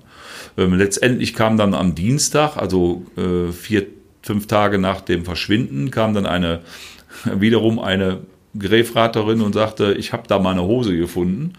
Ähm, 0.57 0.73
letztendlich 0.73 1.35
kam 1.35 1.57
dann 1.57 1.75
am 1.75 1.93
Dienstag, 1.93 2.57
also 2.57 3.05
äh, 3.17 3.51
vier, 3.51 3.85
fünf 4.23 4.47
Tage 4.47 4.79
nach 4.79 5.01
dem 5.01 5.25
Verschwinden, 5.25 5.91
kam 5.91 6.13
dann 6.13 6.25
eine 6.25 6.61
wiederum 7.25 7.79
eine 7.79 8.21
Gräfraterin 8.57 9.41
und 9.41 9.53
sagte, 9.53 9.93
ich 9.93 10.13
habe 10.13 10.23
da 10.27 10.39
mal 10.39 10.51
eine 10.51 10.63
Hose 10.63 10.95
gefunden. 10.95 11.53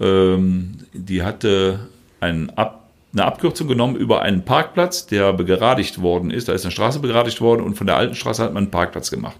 Ähm, 0.00 0.74
die 0.92 1.22
hatte 1.22 1.88
einen 2.20 2.50
Ab, 2.50 2.88
eine 3.12 3.24
Abkürzung 3.24 3.68
genommen 3.68 3.96
über 3.96 4.22
einen 4.22 4.44
Parkplatz, 4.44 5.06
der 5.06 5.32
begradigt 5.32 6.00
worden 6.00 6.30
ist. 6.30 6.48
Da 6.48 6.52
ist 6.52 6.64
eine 6.64 6.72
Straße 6.72 7.00
begradigt 7.00 7.40
worden 7.40 7.62
und 7.62 7.76
von 7.76 7.86
der 7.86 7.96
alten 7.96 8.14
Straße 8.14 8.42
hat 8.42 8.52
man 8.52 8.64
einen 8.64 8.70
Parkplatz 8.70 9.10
gemacht. 9.10 9.36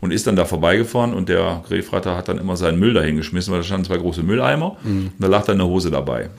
Und 0.00 0.12
ist 0.12 0.26
dann 0.26 0.36
da 0.36 0.44
vorbeigefahren 0.44 1.14
und 1.14 1.28
der 1.28 1.62
Gräfrater 1.66 2.16
hat 2.16 2.28
dann 2.28 2.38
immer 2.38 2.56
seinen 2.56 2.78
Müll 2.78 2.94
dahin 2.94 3.16
geschmissen, 3.16 3.52
weil 3.52 3.60
da 3.60 3.64
standen 3.64 3.86
zwei 3.86 3.96
große 3.96 4.22
Mülleimer 4.22 4.76
und 4.84 5.12
da 5.18 5.26
lag 5.26 5.44
dann 5.44 5.60
eine 5.60 5.68
Hose 5.68 5.90
dabei. 5.90 6.30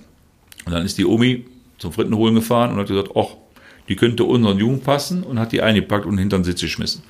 Und 0.65 0.73
dann 0.73 0.85
ist 0.85 0.97
die 0.97 1.05
Omi 1.05 1.45
zum 1.77 1.91
Frittenholen 1.91 2.35
gefahren 2.35 2.71
und 2.71 2.79
hat 2.79 2.87
gesagt, 2.87 3.09
ach, 3.15 3.35
die 3.87 3.95
könnte 3.95 4.23
unseren 4.23 4.59
Jungen 4.59 4.81
passen 4.81 5.23
und 5.23 5.39
hat 5.39 5.51
die 5.51 5.61
eingepackt 5.61 6.05
und 6.05 6.17
hinter 6.17 6.37
den 6.37 6.43
Sitz 6.43 6.61
geschmissen. 6.61 7.03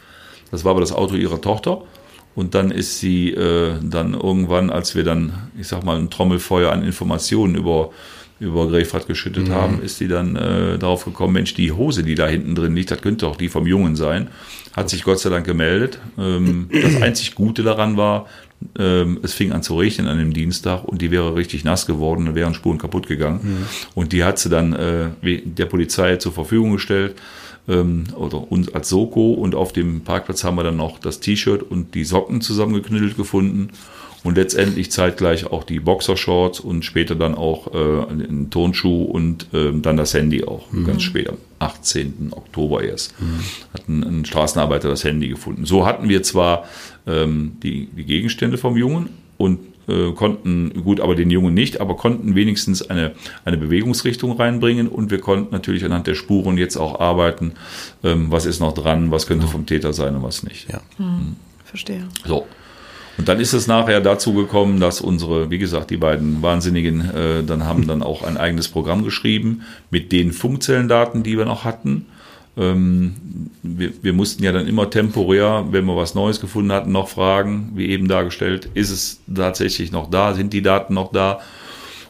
Das 0.50 0.64
war 0.64 0.72
aber 0.72 0.80
das 0.80 0.94
Auto 0.94 1.16
ihrer 1.16 1.42
Tochter. 1.42 1.82
Und 2.40 2.56
dann 2.56 2.72
ist 2.72 3.02
sie 3.02 3.32
äh, 3.32 3.74
dann 3.84 4.14
irgendwann, 4.14 4.70
als 4.70 4.96
wir 4.96 5.04
dann, 5.04 5.34
ich 5.60 5.68
sag 5.68 5.84
mal, 5.84 5.98
ein 5.98 6.10
Trommelfeuer 6.10 6.72
an 6.72 6.84
Informationen 6.84 7.56
über, 7.56 7.90
über 8.40 8.70
Grefrath 8.70 9.08
geschüttet 9.08 9.50
haben, 9.50 9.82
ist 9.82 9.98
sie 9.98 10.08
dann 10.08 10.38
äh, 10.38 10.78
darauf 10.78 11.04
gekommen, 11.04 11.34
Mensch, 11.34 11.54
die 11.54 11.74
Hose, 11.74 12.02
die 12.02 12.16
da 12.16 12.28
hinten 12.28 12.56
drin 12.56 12.78
liegt, 12.78 12.92
das 12.92 13.02
könnte 13.02 13.26
doch 13.26 13.36
die 13.36 13.50
vom 13.50 13.68
Jungen 13.68 13.98
sein. 13.98 14.30
Hat 14.74 14.90
sich 14.90 15.04
Gott 15.04 15.20
sei 15.20 15.30
Dank 15.30 15.46
gemeldet. 15.46 16.00
Ähm, 16.18 16.70
das 16.82 17.02
einzig 17.02 17.36
Gute 17.36 17.62
daran 17.62 17.98
war, 17.98 18.26
ähm, 18.78 19.20
es 19.22 19.34
fing 19.34 19.52
an 19.52 19.62
zu 19.62 19.78
regnen 19.78 20.08
an 20.08 20.18
dem 20.18 20.32
Dienstag 20.32 20.86
und 20.86 21.02
die 21.02 21.12
wäre 21.12 21.36
richtig 21.36 21.66
nass 21.66 21.88
geworden, 21.88 22.26
da 22.26 22.36
wären 22.36 22.54
Spuren 22.54 22.78
kaputt 22.78 23.08
gegangen. 23.08 23.68
Und 23.96 24.14
die 24.14 24.24
hat 24.24 24.40
sie 24.40 24.48
dann 24.48 24.72
äh, 24.72 25.42
der 25.44 25.66
Polizei 25.66 26.16
zur 26.16 26.32
Verfügung 26.32 26.72
gestellt 26.72 27.18
ähm, 27.70 28.06
oder 28.16 28.52
uns 28.52 28.74
als 28.74 28.90
Soko 28.90 29.34
und 29.34 29.56
auf 29.56 29.72
dem 29.72 30.02
Parkplatz 30.02 30.44
haben 30.44 30.56
wir 30.56 30.64
dann 30.64 30.78
noch 30.78 31.00
das 31.00 31.20
T-Shirt 31.20 31.64
und 31.64 31.96
die 31.96 32.04
Socken 32.04 32.42
zusammengeknüttelt 32.42 33.16
gefunden 33.16 33.70
und 34.24 34.36
letztendlich 34.36 34.92
zeitgleich 34.92 35.46
auch 35.46 35.64
die 35.64 35.80
Boxershorts 35.80 36.60
und 36.60 36.84
später 36.84 37.16
dann 37.16 37.36
auch 37.36 37.74
äh, 37.74 38.12
einen 38.12 38.50
Turnschuh 38.50 39.04
und 39.04 39.48
ähm, 39.54 39.82
dann 39.82 39.96
das 39.96 40.14
Handy 40.14 40.44
auch, 40.44 40.66
ganz 40.86 41.04
spät 41.04 41.30
am 41.30 41.38
18. 41.60 42.32
Oktober 42.32 42.84
erst, 42.84 43.14
hat 43.74 43.88
ein, 43.88 44.04
ein 44.04 44.26
Straßenarbeiter 44.26 44.90
das 44.90 45.04
Handy 45.06 45.30
gefunden. 45.30 45.66
So 45.66 45.86
hatten 45.86 46.10
wir 46.10 46.22
zwar 46.24 46.66
ähm, 47.08 47.54
die, 47.64 47.88
die 47.88 48.04
Gegenstände 48.04 48.58
vom 48.58 48.76
Jungen 48.76 49.10
und 49.38 49.60
äh, 49.90 50.12
konnten, 50.14 50.84
gut, 50.84 51.00
aber 51.00 51.16
den 51.16 51.30
Jungen 51.30 51.54
nicht, 51.54 51.82
aber 51.82 51.96
konnten 51.96 52.36
wenigstens 52.36 52.90
eine, 52.90 53.14
eine 53.46 53.58
Bewegungsrichtung 53.58 54.34
reinbringen 54.34 54.88
und 54.88 55.12
wir 55.12 55.20
konnten 55.20 55.54
natürlich 55.54 55.84
anhand 55.86 56.08
der 56.08 56.16
Spuren 56.16 56.58
jetzt 56.58 56.78
auch 56.78 57.00
arbeiten, 57.00 57.54
ähm, 58.04 58.32
was 58.32 58.46
ist 58.46 58.60
noch 58.60 58.74
dran, 58.74 59.12
was 59.12 59.28
könnte 59.28 59.48
vom 59.48 59.66
Täter 59.66 59.94
sein 59.94 60.16
und 60.16 60.24
was 60.24 60.44
nicht. 60.44 60.70
Ja. 60.70 60.82
Verstehe. 61.66 62.08
So. 62.26 62.48
Und 63.20 63.28
dann 63.28 63.42
ist 63.42 63.52
es 63.52 63.68
nachher 63.68 64.00
dazu 64.00 64.34
gekommen, 64.34 64.80
dass 64.80 65.02
unsere, 65.02 65.50
wie 65.52 65.58
gesagt, 65.58 65.90
die 65.90 65.98
beiden 65.98 66.42
Wahnsinnigen 66.42 67.02
äh, 67.10 67.44
dann 67.44 67.66
haben 67.66 67.86
dann 67.86 68.02
auch 68.02 68.24
ein 68.24 68.38
eigenes 68.38 68.70
Programm 68.70 69.04
geschrieben 69.04 69.64
mit 69.92 70.14
den 70.14 70.32
Funkzellendaten, 70.32 71.22
die 71.22 71.38
wir 71.38 71.44
noch 71.44 71.66
hatten. 71.66 72.06
Ähm, 72.60 73.16
wir, 73.64 73.92
wir 74.02 74.14
mussten 74.14 74.44
ja 74.44 74.52
dann 74.52 74.68
immer 74.68 74.90
temporär, 74.90 75.66
wenn 75.72 75.86
wir 75.86 75.96
was 75.96 76.14
Neues 76.14 76.42
gefunden 76.42 76.72
hatten, 76.74 76.92
noch 76.92 77.08
fragen, 77.08 77.72
wie 77.76 77.88
eben 77.90 78.08
dargestellt, 78.08 78.70
ist 78.74 78.90
es 78.92 79.22
tatsächlich 79.34 79.92
noch 79.92 80.10
da, 80.10 80.34
sind 80.34 80.52
die 80.52 80.62
Daten 80.62 80.94
noch 80.94 81.12
da? 81.12 81.40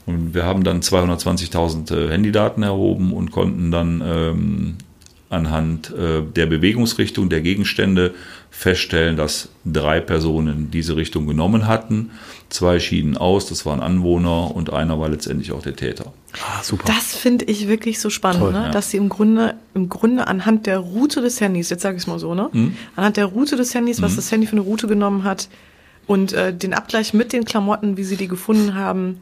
Und 0.06 0.34
wir 0.34 0.46
haben 0.46 0.64
dann 0.64 0.82
220.000 0.82 1.96
äh, 1.96 2.10
Handydaten 2.10 2.64
erhoben 2.64 3.14
und 3.14 3.30
konnten 3.30 3.70
dann 3.70 4.02
ähm, 4.04 4.78
anhand 5.30 5.92
äh, 5.92 6.22
der 6.24 6.48
Bewegungsrichtung 6.48 7.30
der 7.30 7.42
Gegenstände 7.42 8.14
feststellen, 8.50 9.16
dass 9.16 9.50
drei 9.64 10.00
Personen 10.00 10.72
diese 10.72 10.96
Richtung 10.96 11.28
genommen 11.28 11.68
hatten. 11.68 12.12
Zwei 12.50 12.80
schieden 12.80 13.16
aus, 13.16 13.48
das 13.48 13.66
waren 13.66 13.80
Anwohner 13.80 14.56
und 14.56 14.74
einer 14.74 15.00
war 15.00 15.08
letztendlich 15.10 15.52
auch 15.52 15.62
der 15.62 15.76
Täter. 15.76 16.14
Ah, 16.34 16.64
super. 16.64 16.86
Das 16.88 17.16
finde 17.16 17.46
ich 17.46 17.68
wirklich 17.68 18.00
so 18.00 18.10
spannend, 18.10 18.42
Toll, 18.42 18.54
ne? 18.54 18.64
ja. 18.64 18.72
dass 18.72 18.90
sie 18.90 18.98
im 18.98 19.10
Grunde, 19.10 19.56
im 19.76 19.88
Grunde 19.88 20.28
anhand 20.28 20.66
der 20.66 20.80
Route 20.80 21.22
des 21.22 21.40
Handys, 21.42 21.70
jetzt 21.70 21.84
sage 21.84 21.98
ich 21.98 22.04
es 22.04 22.08
mal 22.08 22.20
so, 22.20 22.34
ne? 22.34 22.50
Mhm. 22.52 22.76
anhand 22.96 23.18
der 23.18 23.26
Route 23.26 23.56
des 23.56 23.74
Handys, 23.76 24.02
was 24.02 24.16
das 24.16 24.32
Handy 24.32 24.48
für 24.48 24.54
eine 24.54 24.62
Route 24.62 24.88
genommen 24.88 25.24
hat 25.24 25.48
und 26.08 26.34
äh, 26.34 26.52
den 26.52 26.74
Abgleich 26.74 27.14
mit 27.14 27.34
den 27.34 27.46
Klamotten, 27.46 27.98
wie 27.98 28.04
sie 28.04 28.18
die 28.18 28.28
gefunden 28.28 28.74
haben, 28.74 29.22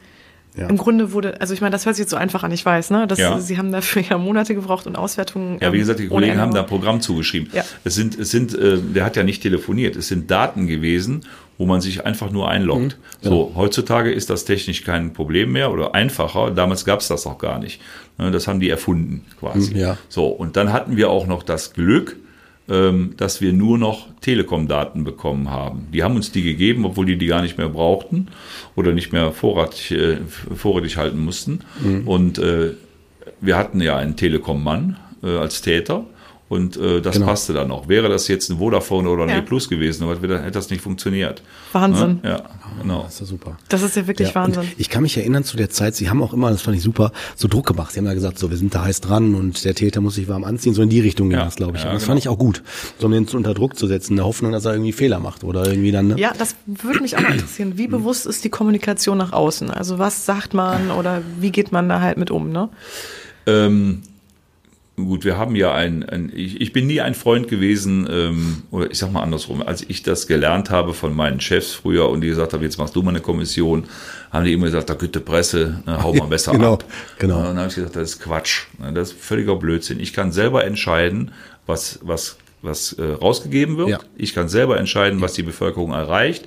Ja. 0.57 0.67
im 0.67 0.77
Grunde 0.77 1.13
wurde, 1.13 1.39
also 1.39 1.53
ich 1.53 1.61
meine, 1.61 1.71
das 1.71 1.85
hört 1.85 1.95
sich 1.95 2.03
jetzt 2.03 2.09
so 2.11 2.17
einfach 2.17 2.43
an, 2.43 2.51
ich 2.51 2.65
weiß, 2.65 2.89
ne? 2.89 3.07
Das, 3.07 3.19
Ja. 3.19 3.39
Sie 3.39 3.57
haben 3.57 3.71
dafür 3.71 4.01
ja 4.01 4.17
Monate 4.17 4.55
gebraucht 4.55 4.87
und 4.87 4.95
Auswertungen. 4.95 5.59
Ja, 5.61 5.71
wie 5.71 5.77
ähm, 5.77 5.81
gesagt, 5.81 5.99
die 5.99 6.07
Kollegen 6.07 6.39
haben 6.39 6.53
da 6.53 6.61
ein 6.61 6.65
Programm 6.67 6.99
zugeschrieben. 6.99 7.49
Ja. 7.53 7.63
Es 7.83 7.95
sind, 7.95 8.17
es 8.17 8.31
sind, 8.31 8.53
äh, 8.57 8.77
der 8.79 9.05
hat 9.05 9.15
ja 9.15 9.23
nicht 9.23 9.41
telefoniert, 9.43 9.95
es 9.95 10.07
sind 10.07 10.31
Daten 10.31 10.67
gewesen, 10.67 11.21
wo 11.57 11.65
man 11.65 11.81
sich 11.81 12.05
einfach 12.05 12.31
nur 12.31 12.49
einloggt. 12.49 12.97
So, 13.21 13.53
heutzutage 13.55 14.11
ist 14.11 14.29
das 14.29 14.45
technisch 14.45 14.83
kein 14.83 15.13
Problem 15.13 15.51
mehr 15.51 15.71
oder 15.71 15.95
einfacher. 15.95 16.51
Damals 16.51 16.85
gab 16.85 16.99
es 16.99 17.07
das 17.07 17.25
noch 17.25 17.37
gar 17.37 17.59
nicht. 17.59 17.81
Ne, 18.17 18.31
Das 18.31 18.47
haben 18.47 18.59
die 18.59 18.69
erfunden 18.69 19.25
quasi. 19.39 19.73
Mhm, 19.73 19.79
ja. 19.79 19.97
So, 20.09 20.27
und 20.27 20.55
dann 20.55 20.71
hatten 20.71 20.97
wir 20.97 21.09
auch 21.09 21.25
noch 21.27 21.43
das 21.43 21.73
Glück, 21.73 22.15
dass 22.67 23.39
wir 23.39 23.53
nur 23.53 23.77
noch 23.77 24.07
Telekom-Daten 24.19 25.05
bekommen 25.05 25.49
haben. 25.49 25.87
Die 25.93 26.03
haben 26.03 26.17
uns 26.17 26.33
die 26.33 26.43
gegeben, 26.43 26.85
obwohl 26.85 27.05
die 27.05 27.17
die 27.17 27.27
gar 27.27 27.41
nicht 27.41 27.57
mehr 27.57 27.69
brauchten 27.69 28.27
oder 28.75 28.91
nicht 28.91 29.13
mehr 29.13 29.31
vorratig, 29.31 29.91
äh, 29.91 30.17
vorrätig 30.53 30.97
halten 30.97 31.19
mussten. 31.19 31.61
Mhm. 31.81 32.07
Und 32.07 32.39
äh, 32.39 32.73
wir 33.39 33.55
hatten 33.55 33.79
ja 33.79 33.95
einen 33.95 34.17
Telekom-Mann 34.17 34.97
äh, 35.23 35.37
als 35.37 35.61
Täter 35.61 36.05
und 36.49 36.77
äh, 36.77 37.01
das 37.01 37.15
genau. 37.15 37.27
passte 37.27 37.53
dann 37.53 37.67
noch. 37.67 37.89
Wäre 37.89 38.07
das 38.07 38.27
jetzt 38.29 38.49
ein 38.49 38.57
Vodafone 38.57 39.09
oder 39.09 39.23
ein 39.23 39.29
ja. 39.29 39.37
E 39.39 39.41
Plus 39.41 39.67
gewesen, 39.67 40.03
aber 40.03 40.15
hätte 40.15 40.51
das 40.51 40.69
nicht 40.69 40.81
funktioniert. 40.81 41.41
Wahnsinn. 41.73 42.21
Ja, 42.23 42.43
genau. 42.81 43.03
Das 43.03 43.15
ist 43.15 43.19
ja 43.19 43.25
super. 43.25 43.57
Das 43.67 43.81
ist 43.81 43.97
ja 43.97 44.07
wirklich 44.07 44.29
ja, 44.29 44.35
Wahnsinn. 44.35 44.63
Ich 44.77 44.89
kann 44.89 45.03
mich 45.03 45.17
erinnern 45.17 45.43
zu 45.43 45.57
der 45.57 45.69
Zeit, 45.69 45.95
Sie 45.95 46.09
haben 46.09 46.23
auch 46.23 46.33
immer, 46.33 46.49
das 46.49 46.61
fand 46.61 46.77
ich 46.77 46.83
super, 46.83 47.11
so 47.35 47.49
Druck 47.49 47.67
gemacht. 47.67 47.91
Sie 47.91 47.99
haben 47.99 48.05
ja 48.05 48.13
gesagt, 48.13 48.39
so, 48.39 48.49
wir 48.49 48.57
sind 48.57 48.73
da 48.73 48.85
heiß 48.85 49.01
dran 49.01 49.35
und 49.35 49.65
der 49.65 49.75
Täter 49.75 49.99
muss 49.99 50.15
sich 50.15 50.29
warm 50.29 50.45
anziehen. 50.45 50.73
So 50.73 50.81
in 50.81 50.89
die 50.89 51.01
Richtung 51.01 51.29
ging 51.29 51.37
ja, 51.37 51.45
das, 51.45 51.57
glaube 51.57 51.77
ich. 51.77 51.83
Ja, 51.83 51.91
das 51.91 52.03
genau. 52.03 52.11
fand 52.11 52.19
ich 52.19 52.29
auch 52.29 52.39
gut, 52.39 52.63
so 52.97 53.07
um 53.07 53.11
den 53.11 53.27
unter 53.27 53.53
Druck 53.53 53.77
zu 53.77 53.87
setzen, 53.87 54.13
in 54.13 54.17
der 54.17 54.25
Hoffnung, 54.25 54.53
dass 54.53 54.63
er 54.63 54.71
irgendwie 54.71 54.93
Fehler 54.93 55.19
macht 55.19 55.43
oder 55.43 55.67
irgendwie 55.67 55.91
dann. 55.91 56.07
Ne? 56.07 56.15
Ja, 56.17 56.31
das 56.37 56.55
würde 56.65 57.01
mich 57.01 57.17
auch 57.17 57.21
mal 57.21 57.33
interessieren. 57.33 57.73
Wie 57.75 57.87
bewusst 57.87 58.25
ist 58.25 58.45
die 58.45 58.49
Kommunikation 58.49 59.17
nach 59.17 59.33
außen? 59.33 59.69
Also 59.69 59.99
was 59.99 60.25
sagt 60.25 60.53
man 60.53 60.91
oder 60.91 61.21
wie 61.39 61.51
geht 61.51 61.73
man 61.73 61.89
da 61.89 61.99
halt 61.99 62.17
mit 62.17 62.31
um, 62.31 62.51
ne? 62.51 62.69
Ähm, 63.45 64.01
Gut, 64.99 65.25
wir 65.25 65.37
haben 65.37 65.55
ja 65.55 65.75
ein, 65.75 66.09
ein 66.09 66.31
ich, 66.35 66.59
ich 66.59 66.73
bin 66.73 66.87
nie 66.87 67.01
ein 67.01 67.13
Freund 67.13 67.47
gewesen, 67.47 68.07
ähm, 68.09 68.63
oder 68.71 68.89
ich 68.89 68.97
sag 68.97 69.11
mal 69.11 69.21
andersrum, 69.21 69.61
als 69.61 69.87
ich 69.87 70.01
das 70.01 70.25
gelernt 70.25 70.71
habe 70.71 70.95
von 70.95 71.15
meinen 71.15 71.39
Chefs 71.39 71.73
früher 71.73 72.09
und 72.09 72.21
die 72.21 72.27
gesagt 72.29 72.53
haben, 72.53 72.63
jetzt 72.63 72.79
machst 72.79 72.95
du 72.95 73.03
mal 73.03 73.11
eine 73.11 73.19
Kommission, 73.19 73.83
haben 74.31 74.45
die 74.45 74.53
immer 74.53 74.65
gesagt, 74.65 74.89
da 74.89 74.95
gute 74.95 75.19
Presse, 75.19 75.83
ne, 75.85 76.01
hau 76.01 76.15
mal 76.15 76.25
besser 76.25 76.53
genau, 76.53 76.73
ab. 76.73 76.85
Genau. 77.19 77.37
Und 77.37 77.45
dann 77.45 77.57
habe 77.59 77.67
ich 77.67 77.75
gesagt, 77.75 77.95
das 77.95 78.13
ist 78.13 78.21
Quatsch, 78.23 78.63
ne, 78.79 78.91
das 78.91 79.11
ist 79.11 79.19
völliger 79.19 79.55
Blödsinn. 79.55 79.99
Ich 79.99 80.13
kann 80.13 80.31
selber 80.31 80.65
entscheiden, 80.65 81.31
was, 81.67 81.99
was, 82.01 82.37
was 82.63 82.93
äh, 82.93 83.03
rausgegeben 83.03 83.77
wird. 83.77 83.89
Ja. 83.89 83.99
Ich 84.15 84.33
kann 84.33 84.49
selber 84.49 84.79
entscheiden, 84.79 85.21
was 85.21 85.33
die 85.33 85.43
Bevölkerung 85.43 85.91
erreicht 85.91 86.45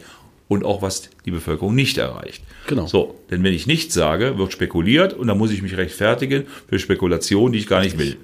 und 0.48 0.64
auch 0.64 0.82
was 0.82 1.08
die 1.24 1.30
Bevölkerung 1.30 1.76
nicht 1.76 1.98
erreicht. 1.98 2.42
Genau. 2.66 2.88
So, 2.88 3.14
denn 3.30 3.44
wenn 3.44 3.54
ich 3.54 3.68
nichts 3.68 3.94
sage, 3.94 4.38
wird 4.38 4.52
spekuliert 4.52 5.12
und 5.12 5.28
dann 5.28 5.38
muss 5.38 5.52
ich 5.52 5.62
mich 5.62 5.76
rechtfertigen 5.76 6.46
für 6.68 6.80
Spekulationen, 6.80 7.52
die 7.52 7.60
ich 7.60 7.68
gar 7.68 7.80
nicht 7.80 7.96
will. 7.96 8.16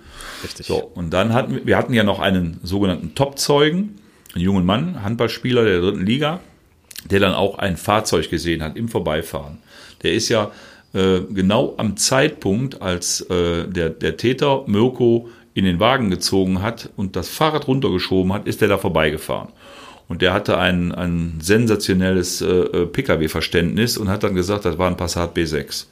Richtig. 0.42 0.66
So, 0.66 0.76
und 0.94 1.10
dann 1.10 1.32
hatten 1.32 1.60
wir 1.64 1.76
hatten 1.76 1.94
ja 1.94 2.04
noch 2.04 2.20
einen 2.20 2.58
sogenannten 2.62 3.14
Top-Zeugen, 3.14 3.96
einen 4.34 4.44
jungen 4.44 4.66
Mann, 4.66 5.02
Handballspieler 5.02 5.64
der 5.64 5.80
dritten 5.80 6.04
Liga, 6.04 6.40
der 7.10 7.20
dann 7.20 7.34
auch 7.34 7.58
ein 7.58 7.76
Fahrzeug 7.76 8.30
gesehen 8.30 8.62
hat 8.62 8.76
im 8.76 8.88
Vorbeifahren. 8.88 9.58
Der 10.02 10.12
ist 10.12 10.28
ja 10.28 10.50
äh, 10.92 11.20
genau 11.30 11.74
am 11.78 11.96
Zeitpunkt, 11.96 12.82
als 12.82 13.22
äh, 13.22 13.66
der, 13.68 13.90
der 13.90 14.16
Täter 14.16 14.64
Mirko 14.66 15.28
in 15.54 15.64
den 15.64 15.80
Wagen 15.80 16.10
gezogen 16.10 16.62
hat 16.62 16.90
und 16.96 17.16
das 17.16 17.28
Fahrrad 17.28 17.66
runtergeschoben 17.66 18.32
hat, 18.32 18.46
ist 18.46 18.60
der 18.60 18.68
da 18.68 18.78
vorbeigefahren. 18.78 19.48
Und 20.08 20.22
der 20.22 20.32
hatte 20.32 20.58
ein, 20.58 20.92
ein 20.92 21.38
sensationelles 21.40 22.40
äh, 22.40 22.46
äh 22.46 22.86
Pkw-Verständnis 22.86 23.96
und 23.96 24.08
hat 24.08 24.22
dann 24.22 24.34
gesagt, 24.34 24.64
das 24.64 24.78
war 24.78 24.88
ein 24.88 24.96
Passat 24.96 25.36
B6. 25.36 25.86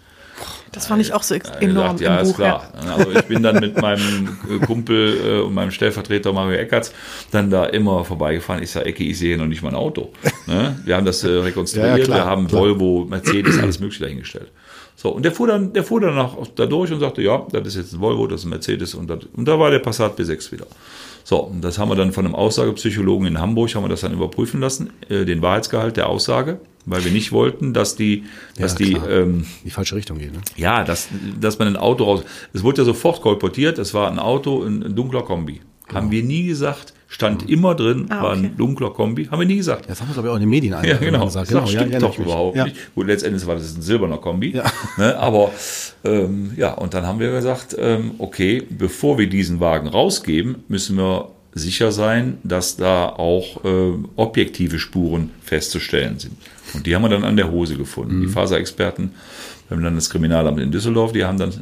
Das 0.72 0.86
fand 0.86 1.00
ich 1.00 1.12
auch 1.12 1.22
so 1.22 1.34
enorm 1.34 1.96
gesagt, 1.96 2.00
ja, 2.00 2.16
Buch. 2.16 2.30
Ist 2.30 2.34
klar. 2.34 2.72
Ja. 2.84 2.94
Also 2.96 3.10
ich 3.10 3.22
bin 3.26 3.42
dann 3.42 3.60
mit 3.60 3.80
meinem 3.80 4.36
äh, 4.50 4.66
Kumpel 4.66 5.20
äh, 5.24 5.40
und 5.40 5.54
meinem 5.54 5.70
Stellvertreter 5.70 6.32
Mario 6.32 6.58
Eckertz 6.58 6.92
dann 7.30 7.50
da 7.50 7.66
immer 7.66 8.04
vorbeigefahren. 8.04 8.62
Ich 8.62 8.72
sage, 8.72 8.86
Ecke, 8.86 9.04
ich 9.04 9.18
sehe 9.18 9.38
noch 9.38 9.46
nicht 9.46 9.62
mal 9.62 9.68
ein 9.68 9.76
Auto. 9.76 10.12
Ne? 10.46 10.78
Wir 10.84 10.96
haben 10.96 11.06
das 11.06 11.22
äh, 11.22 11.28
rekonstruiert, 11.28 11.88
ja, 11.88 11.96
ja, 11.96 12.04
klar, 12.04 12.18
wir 12.18 12.24
haben 12.26 12.48
klar. 12.48 12.62
Volvo, 12.62 13.06
Mercedes, 13.08 13.58
alles 13.58 13.78
mögliche 13.78 14.02
dahingestellt. 14.02 14.50
So, 14.96 15.10
und 15.10 15.24
der 15.24 15.32
fuhr 15.32 15.48
dann, 15.48 15.72
der 15.72 15.84
fuhr 15.84 16.00
dann 16.00 16.14
nach, 16.14 16.36
da 16.54 16.66
durch 16.66 16.92
und 16.92 17.00
sagte, 17.00 17.22
ja, 17.22 17.46
das 17.50 17.66
ist 17.68 17.76
jetzt 17.76 17.92
ein 17.94 18.00
Volvo, 18.00 18.26
das 18.26 18.40
ist 18.40 18.46
ein 18.46 18.50
Mercedes 18.50 18.94
und, 18.94 19.08
das, 19.08 19.20
und 19.34 19.46
da 19.46 19.58
war 19.58 19.70
der 19.70 19.80
Passat 19.80 20.18
B6 20.18 20.52
wieder. 20.52 20.66
So, 21.24 21.38
und 21.38 21.62
das 21.62 21.78
haben 21.78 21.88
wir 21.88 21.96
dann 21.96 22.12
von 22.12 22.26
einem 22.26 22.34
Aussagepsychologen 22.34 23.26
in 23.26 23.40
Hamburg, 23.40 23.74
haben 23.74 23.84
wir 23.84 23.88
das 23.88 24.02
dann 24.02 24.12
überprüfen 24.12 24.60
lassen, 24.60 24.90
äh, 25.08 25.24
den 25.24 25.42
Wahrheitsgehalt 25.42 25.96
der 25.96 26.08
Aussage, 26.08 26.60
weil 26.86 27.04
wir 27.04 27.12
nicht 27.12 27.32
wollten, 27.32 27.72
dass 27.72 27.96
die, 27.96 28.24
dass 28.58 28.78
ja, 28.78 28.86
die, 28.86 28.92
ähm, 28.92 29.46
die 29.64 29.70
falsche 29.70 29.96
Richtung 29.96 30.18
geht. 30.18 30.32
Ne? 30.32 30.40
Ja, 30.56 30.84
dass, 30.84 31.08
dass 31.40 31.58
man 31.58 31.68
ein 31.68 31.76
Auto 31.76 32.04
raus. 32.04 32.24
Es 32.52 32.62
wurde 32.62 32.82
ja 32.82 32.84
sofort 32.84 33.20
kolportiert, 33.20 33.78
es 33.78 33.94
war 33.94 34.10
ein 34.10 34.18
Auto, 34.18 34.62
ein, 34.62 34.82
ein 34.82 34.94
dunkler 34.94 35.22
Kombi. 35.22 35.60
Genau. 35.86 36.00
Haben 36.00 36.10
wir 36.10 36.22
nie 36.22 36.46
gesagt, 36.46 36.94
stand 37.08 37.42
mhm. 37.42 37.52
immer 37.52 37.74
drin, 37.74 38.06
ah, 38.08 38.14
okay. 38.14 38.24
war 38.24 38.32
ein 38.32 38.56
dunkler 38.56 38.90
Kombi, 38.90 39.26
haben 39.26 39.38
wir 39.38 39.46
nie 39.46 39.56
gesagt. 39.56 39.88
Das 39.88 40.00
haben 40.00 40.08
wir 40.08 40.14
glaube 40.14 40.28
ich 40.28 40.32
auch 40.32 40.36
in 40.36 40.42
den 40.42 40.50
Medien 40.50 40.74
Ja, 40.82 40.96
genau. 40.96 41.26
Gesagt. 41.26 41.48
genau. 41.48 41.60
Das 41.60 41.70
stimmt 41.70 41.92
ja, 41.92 41.98
ja, 41.98 41.98
doch 42.00 42.18
überhaupt 42.18 42.56
ja. 42.56 42.64
nicht. 42.64 42.94
Gut, 42.94 43.06
letztendlich 43.06 43.46
war 43.46 43.56
das 43.56 43.76
ein 43.76 43.82
silberner 43.82 44.18
Kombi. 44.18 44.52
Ja. 44.52 44.64
Ne, 44.96 45.16
aber 45.18 45.50
ähm, 46.04 46.52
ja, 46.56 46.72
und 46.72 46.94
dann 46.94 47.06
haben 47.06 47.20
wir 47.20 47.30
gesagt, 47.32 47.76
ähm, 47.78 48.12
okay, 48.18 48.62
bevor 48.68 49.18
wir 49.18 49.28
diesen 49.28 49.60
Wagen 49.60 49.88
rausgeben, 49.88 50.64
müssen 50.68 50.96
wir 50.96 51.28
sicher 51.54 51.92
sein, 51.92 52.38
dass 52.42 52.76
da 52.76 53.08
auch 53.08 53.64
äh, 53.64 53.92
objektive 54.16 54.78
Spuren 54.78 55.30
festzustellen 55.42 56.18
sind. 56.18 56.36
Und 56.74 56.87
die 56.87 56.94
haben 56.94 57.02
wir 57.02 57.08
dann 57.08 57.24
an 57.24 57.37
der 57.37 57.50
Hose 57.50 57.76
gefunden. 57.76 58.18
Mhm. 58.18 58.22
Die 58.22 58.28
Faserexperten 58.28 59.12
beim 59.68 59.80
Landeskriminalamt 59.80 60.60
in 60.60 60.70
Düsseldorf, 60.70 61.12
die 61.12 61.24
haben 61.24 61.38
dann, 61.38 61.52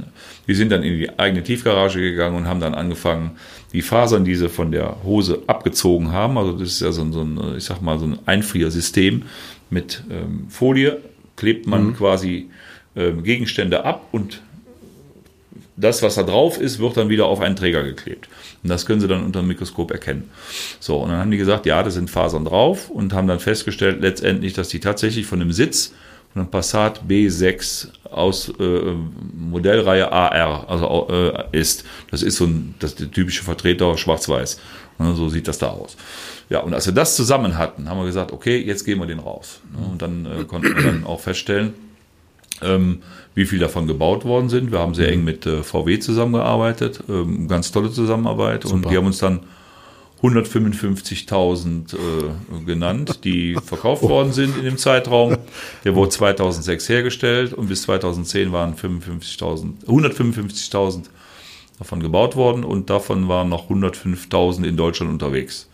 die 0.48 0.54
sind 0.54 0.72
dann 0.72 0.82
in 0.82 0.98
die 0.98 1.18
eigene 1.18 1.42
Tiefgarage 1.42 2.00
gegangen 2.00 2.36
und 2.36 2.48
haben 2.48 2.60
dann 2.60 2.74
angefangen, 2.74 3.32
die 3.72 3.82
Fasern, 3.82 4.24
die 4.24 4.34
sie 4.34 4.48
von 4.48 4.72
der 4.72 5.02
Hose 5.04 5.42
abgezogen 5.46 6.12
haben, 6.12 6.36
also 6.36 6.52
das 6.52 6.68
ist 6.68 6.80
ja 6.80 6.92
so 6.92 7.02
ein, 7.02 7.12
so 7.12 7.22
ein 7.22 7.56
ich 7.56 7.64
sag 7.64 7.80
mal, 7.80 7.98
so 7.98 8.06
ein 8.06 8.18
Einfriersystem 8.26 9.22
mit 9.70 10.02
ähm, 10.10 10.46
Folie, 10.48 10.98
klebt 11.36 11.66
man 11.66 11.88
mhm. 11.88 11.96
quasi 11.96 12.50
äh, 12.94 13.12
Gegenstände 13.12 13.84
ab 13.84 14.08
und 14.12 14.42
das, 15.76 16.02
was 16.02 16.16
da 16.16 16.22
drauf 16.22 16.60
ist, 16.60 16.78
wird 16.78 16.96
dann 16.96 17.08
wieder 17.08 17.26
auf 17.26 17.40
einen 17.40 17.56
Träger 17.56 17.82
geklebt. 17.82 18.28
Und 18.62 18.68
das 18.68 18.86
können 18.86 19.00
sie 19.00 19.08
dann 19.08 19.24
unter 19.24 19.40
dem 19.40 19.48
Mikroskop 19.48 19.90
erkennen. 19.90 20.30
So, 20.80 20.98
und 20.98 21.10
dann 21.10 21.18
haben 21.18 21.30
die 21.30 21.38
gesagt, 21.38 21.66
ja, 21.66 21.82
da 21.82 21.90
sind 21.90 22.10
Fasern 22.10 22.44
drauf 22.44 22.90
und 22.90 23.12
haben 23.14 23.26
dann 23.26 23.40
festgestellt 23.40 24.00
letztendlich, 24.00 24.52
dass 24.52 24.68
die 24.68 24.80
tatsächlich 24.80 25.26
von 25.26 25.38
dem 25.38 25.52
Sitz 25.52 25.92
von 26.32 26.42
einem 26.42 26.50
Passat 26.50 27.02
B6 27.08 27.88
aus 28.10 28.52
äh, 28.58 28.94
Modellreihe 29.34 30.10
AR 30.10 30.68
also 30.68 31.08
äh, 31.10 31.44
ist. 31.52 31.84
Das 32.10 32.22
ist 32.22 32.36
so 32.36 32.44
ein, 32.44 32.74
das 32.78 32.94
der 32.94 33.10
typische 33.10 33.42
Vertreter 33.42 33.96
schwarz-weiß. 33.96 34.60
So 34.98 35.28
sieht 35.28 35.48
das 35.48 35.58
da 35.58 35.68
aus. 35.68 35.96
Ja, 36.48 36.60
und 36.60 36.74
als 36.74 36.86
wir 36.86 36.92
das 36.92 37.16
zusammen 37.16 37.58
hatten, 37.58 37.88
haben 37.88 37.98
wir 37.98 38.06
gesagt, 38.06 38.32
okay, 38.32 38.58
jetzt 38.58 38.84
gehen 38.84 38.98
wir 38.98 39.06
den 39.06 39.18
raus. 39.18 39.60
Und 39.90 40.02
dann 40.02 40.26
äh, 40.26 40.44
konnten 40.44 40.76
wir 40.76 40.82
dann 40.82 41.04
auch 41.04 41.20
feststellen, 41.20 41.74
ähm, 42.60 43.02
wie 43.34 43.46
viel 43.46 43.58
davon 43.58 43.86
gebaut 43.86 44.24
worden 44.24 44.48
sind. 44.48 44.72
Wir 44.72 44.78
haben 44.78 44.94
sehr 44.94 45.08
eng 45.08 45.20
mhm. 45.20 45.24
mit 45.24 45.46
äh, 45.46 45.62
VW 45.62 45.98
zusammengearbeitet, 45.98 47.00
ähm, 47.08 47.48
ganz 47.48 47.72
tolle 47.72 47.90
Zusammenarbeit 47.90 48.64
Super. 48.64 48.74
und 48.74 48.90
die 48.90 48.96
haben 48.96 49.06
uns 49.06 49.18
dann 49.18 49.40
155.000 50.22 51.94
äh, 51.94 52.64
genannt, 52.64 53.24
die 53.24 53.56
verkauft 53.64 54.04
oh. 54.04 54.08
worden 54.08 54.32
sind 54.32 54.56
in 54.56 54.64
dem 54.64 54.78
Zeitraum. 54.78 55.36
Der 55.84 55.94
wurde 55.94 56.10
2006 56.10 56.88
hergestellt 56.88 57.54
und 57.54 57.68
bis 57.68 57.82
2010 57.82 58.52
waren 58.52 58.74
55.000, 58.74 59.84
155.000 59.86 61.04
davon 61.78 62.00
gebaut 62.00 62.36
worden 62.36 62.62
und 62.62 62.90
davon 62.90 63.28
waren 63.28 63.48
noch 63.48 63.68
105.000 63.68 64.64
in 64.64 64.76
Deutschland 64.76 65.10
unterwegs. 65.10 65.68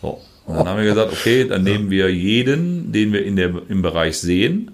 So. 0.00 0.20
Und 0.46 0.56
dann 0.56 0.68
haben 0.68 0.78
wir 0.78 0.84
gesagt, 0.84 1.12
okay, 1.12 1.46
dann 1.46 1.62
nehmen 1.62 1.90
wir 1.90 2.12
jeden, 2.12 2.92
den 2.92 3.12
wir 3.12 3.24
in 3.24 3.36
der, 3.36 3.52
im 3.68 3.82
Bereich 3.82 4.18
sehen 4.18 4.71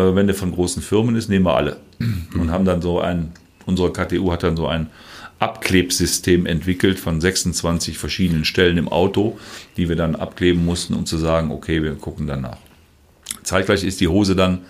wenn 0.00 0.26
der 0.26 0.36
von 0.36 0.52
großen 0.52 0.82
Firmen 0.82 1.16
ist, 1.16 1.28
nehmen 1.28 1.44
wir 1.44 1.54
alle. 1.54 1.76
Und 2.34 2.50
haben 2.50 2.64
dann 2.64 2.82
so 2.82 3.00
ein, 3.00 3.32
unsere 3.66 3.92
KTU 3.92 4.32
hat 4.32 4.42
dann 4.42 4.56
so 4.56 4.66
ein 4.66 4.88
Abklebsystem 5.38 6.46
entwickelt 6.46 7.00
von 7.00 7.20
26 7.20 7.98
verschiedenen 7.98 8.44
Stellen 8.44 8.78
im 8.78 8.88
Auto, 8.88 9.38
die 9.76 9.88
wir 9.88 9.96
dann 9.96 10.14
abkleben 10.14 10.64
mussten, 10.64 10.94
um 10.94 11.04
zu 11.04 11.18
sagen, 11.18 11.50
okay, 11.50 11.82
wir 11.82 11.94
gucken 11.94 12.26
danach. 12.26 12.58
Zeitgleich 13.42 13.82
ist 13.82 14.00
die 14.00 14.08
Hose 14.08 14.36
dann 14.36 14.60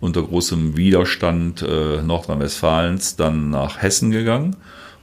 unter 0.00 0.22
großem 0.22 0.76
Widerstand 0.76 1.62
äh, 1.62 2.02
Nordrhein-Westfalens 2.02 3.16
dann 3.16 3.50
nach 3.50 3.80
Hessen 3.82 4.10
gegangen 4.10 4.56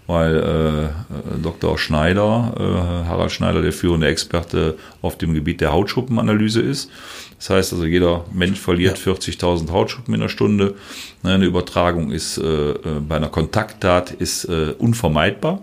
weil 0.07 0.37
äh, 0.37 1.41
Dr. 1.43 1.77
Schneider, 1.77 2.53
äh, 2.57 3.07
Harald 3.07 3.31
Schneider, 3.31 3.61
der 3.61 3.73
führende 3.73 4.07
Experte 4.07 4.77
auf 5.01 5.17
dem 5.17 5.33
Gebiet 5.33 5.61
der 5.61 5.73
Hautschuppenanalyse 5.73 6.61
ist. 6.61 6.89
Das 7.37 7.49
heißt 7.49 7.73
also, 7.73 7.85
jeder 7.85 8.25
Mensch 8.33 8.59
verliert 8.59 9.03
ja. 9.05 9.13
40.000 9.13 9.71
Hautschuppen 9.71 10.13
in 10.13 10.21
der 10.21 10.29
Stunde. 10.29 10.75
Ne, 11.23 11.33
eine 11.33 11.45
Übertragung 11.45 12.11
ist 12.11 12.37
äh, 12.37 12.71
äh, 12.71 12.77
bei 13.07 13.17
einer 13.17 13.29
Kontakttat 13.29 14.11
ist 14.11 14.45
äh, 14.45 14.73
unvermeidbar. 14.77 15.61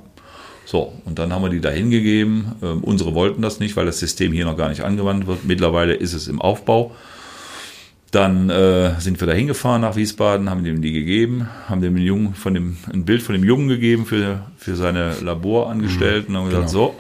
So, 0.67 0.93
und 1.05 1.19
dann 1.19 1.33
haben 1.33 1.43
wir 1.43 1.51
die 1.51 1.61
da 1.61 1.71
hingegeben. 1.71 2.53
Ähm, 2.63 2.85
unsere 2.85 3.15
wollten 3.15 3.43
das 3.43 3.61
nicht, 3.61 3.77
weil 3.77 3.87
das 3.87 3.99
System 3.99 4.33
hier 4.33 4.45
noch 4.45 4.57
gar 4.57 4.69
nicht 4.69 4.83
angewandt 4.83 5.27
wird. 5.27 5.45
Mittlerweile 5.45 5.95
ist 5.95 6.13
es 6.13 6.29
im 6.29 6.41
Aufbau. 6.41 6.95
Dann 8.15 8.49
äh, 8.49 9.01
sind 9.01 9.19
wir 9.19 9.27
da 9.27 9.33
hingefahren 9.33 9.81
nach 9.83 9.97
Wiesbaden, 9.97 10.49
haben 10.49 10.63
dem 10.63 10.81
die 10.81 10.93
gegeben, 10.93 11.49
haben 11.69 11.81
dem 11.81 11.97
Jungen 11.97 12.37
von 12.37 12.55
dem 12.55 12.77
ein 12.93 13.05
Bild 13.05 13.23
von 13.23 13.35
dem 13.35 13.43
Jungen 13.43 13.67
gegeben 13.67 14.07
für, 14.07 14.43
für 14.57 14.77
seine 14.77 15.17
Laborangestellten 15.21 16.35
mhm, 16.35 16.41
und 16.41 16.45
haben 16.45 16.63
gesagt, 16.63 16.73
genau. 16.73 16.95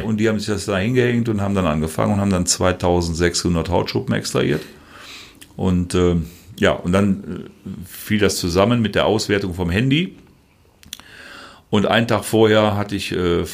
so. 0.00 0.04
Und 0.04 0.18
die 0.18 0.28
haben 0.28 0.40
sich 0.40 0.48
das 0.48 0.64
da 0.64 0.76
hingehängt 0.76 1.28
und 1.28 1.40
haben 1.40 1.54
dann 1.54 1.66
angefangen 1.66 2.14
und 2.14 2.20
haben 2.20 2.30
dann 2.30 2.46
2600 2.46 3.68
Hautschuppen 3.68 4.12
extrahiert. 4.12 4.62
Und 5.54 5.94
äh, 5.94 6.16
ja, 6.58 6.72
und 6.72 6.90
dann 6.90 7.46
äh, 7.64 7.70
fiel 7.86 8.18
das 8.18 8.36
zusammen 8.36 8.82
mit 8.82 8.96
der 8.96 9.06
Auswertung 9.06 9.54
vom 9.54 9.70
Handy. 9.70 10.16
Und 11.70 11.86
einen 11.86 12.08
Tag 12.08 12.24
vorher 12.24 12.76
hatte 12.76 12.96
ich 12.96 13.12
äh, 13.12 13.44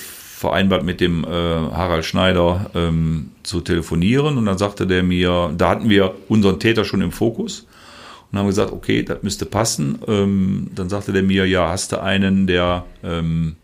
vereinbart 0.41 0.84
mit 0.84 1.03
dem 1.03 1.22
äh, 1.22 1.28
Harald 1.28 2.07
Schneider 2.07 2.70
ähm, 2.74 3.32
zu 3.43 3.61
telefonieren 3.61 4.38
und 4.38 4.47
dann 4.47 4.57
sagte 4.57 4.86
der 4.86 5.03
mir, 5.03 5.53
da 5.55 5.68
hatten 5.68 5.91
wir 5.91 6.14
unseren 6.28 6.59
Täter 6.59 6.86
schon 6.86 7.03
im 7.03 7.12
Fokus 7.12 7.66
und 8.32 8.38
haben 8.38 8.47
gesagt, 8.47 8.72
okay, 8.72 9.03
das 9.03 9.22
müsste 9.22 9.45
passen. 9.45 9.99
Ähm, 10.09 10.70
dann 10.74 10.88
sagte 10.88 11.12
der 11.12 11.22
mir, 11.22 11.47
ja, 11.47 11.68
hast 11.68 11.93
du 11.93 12.03
einen, 12.03 12.47
der 12.47 12.84
ähm, 13.05 13.57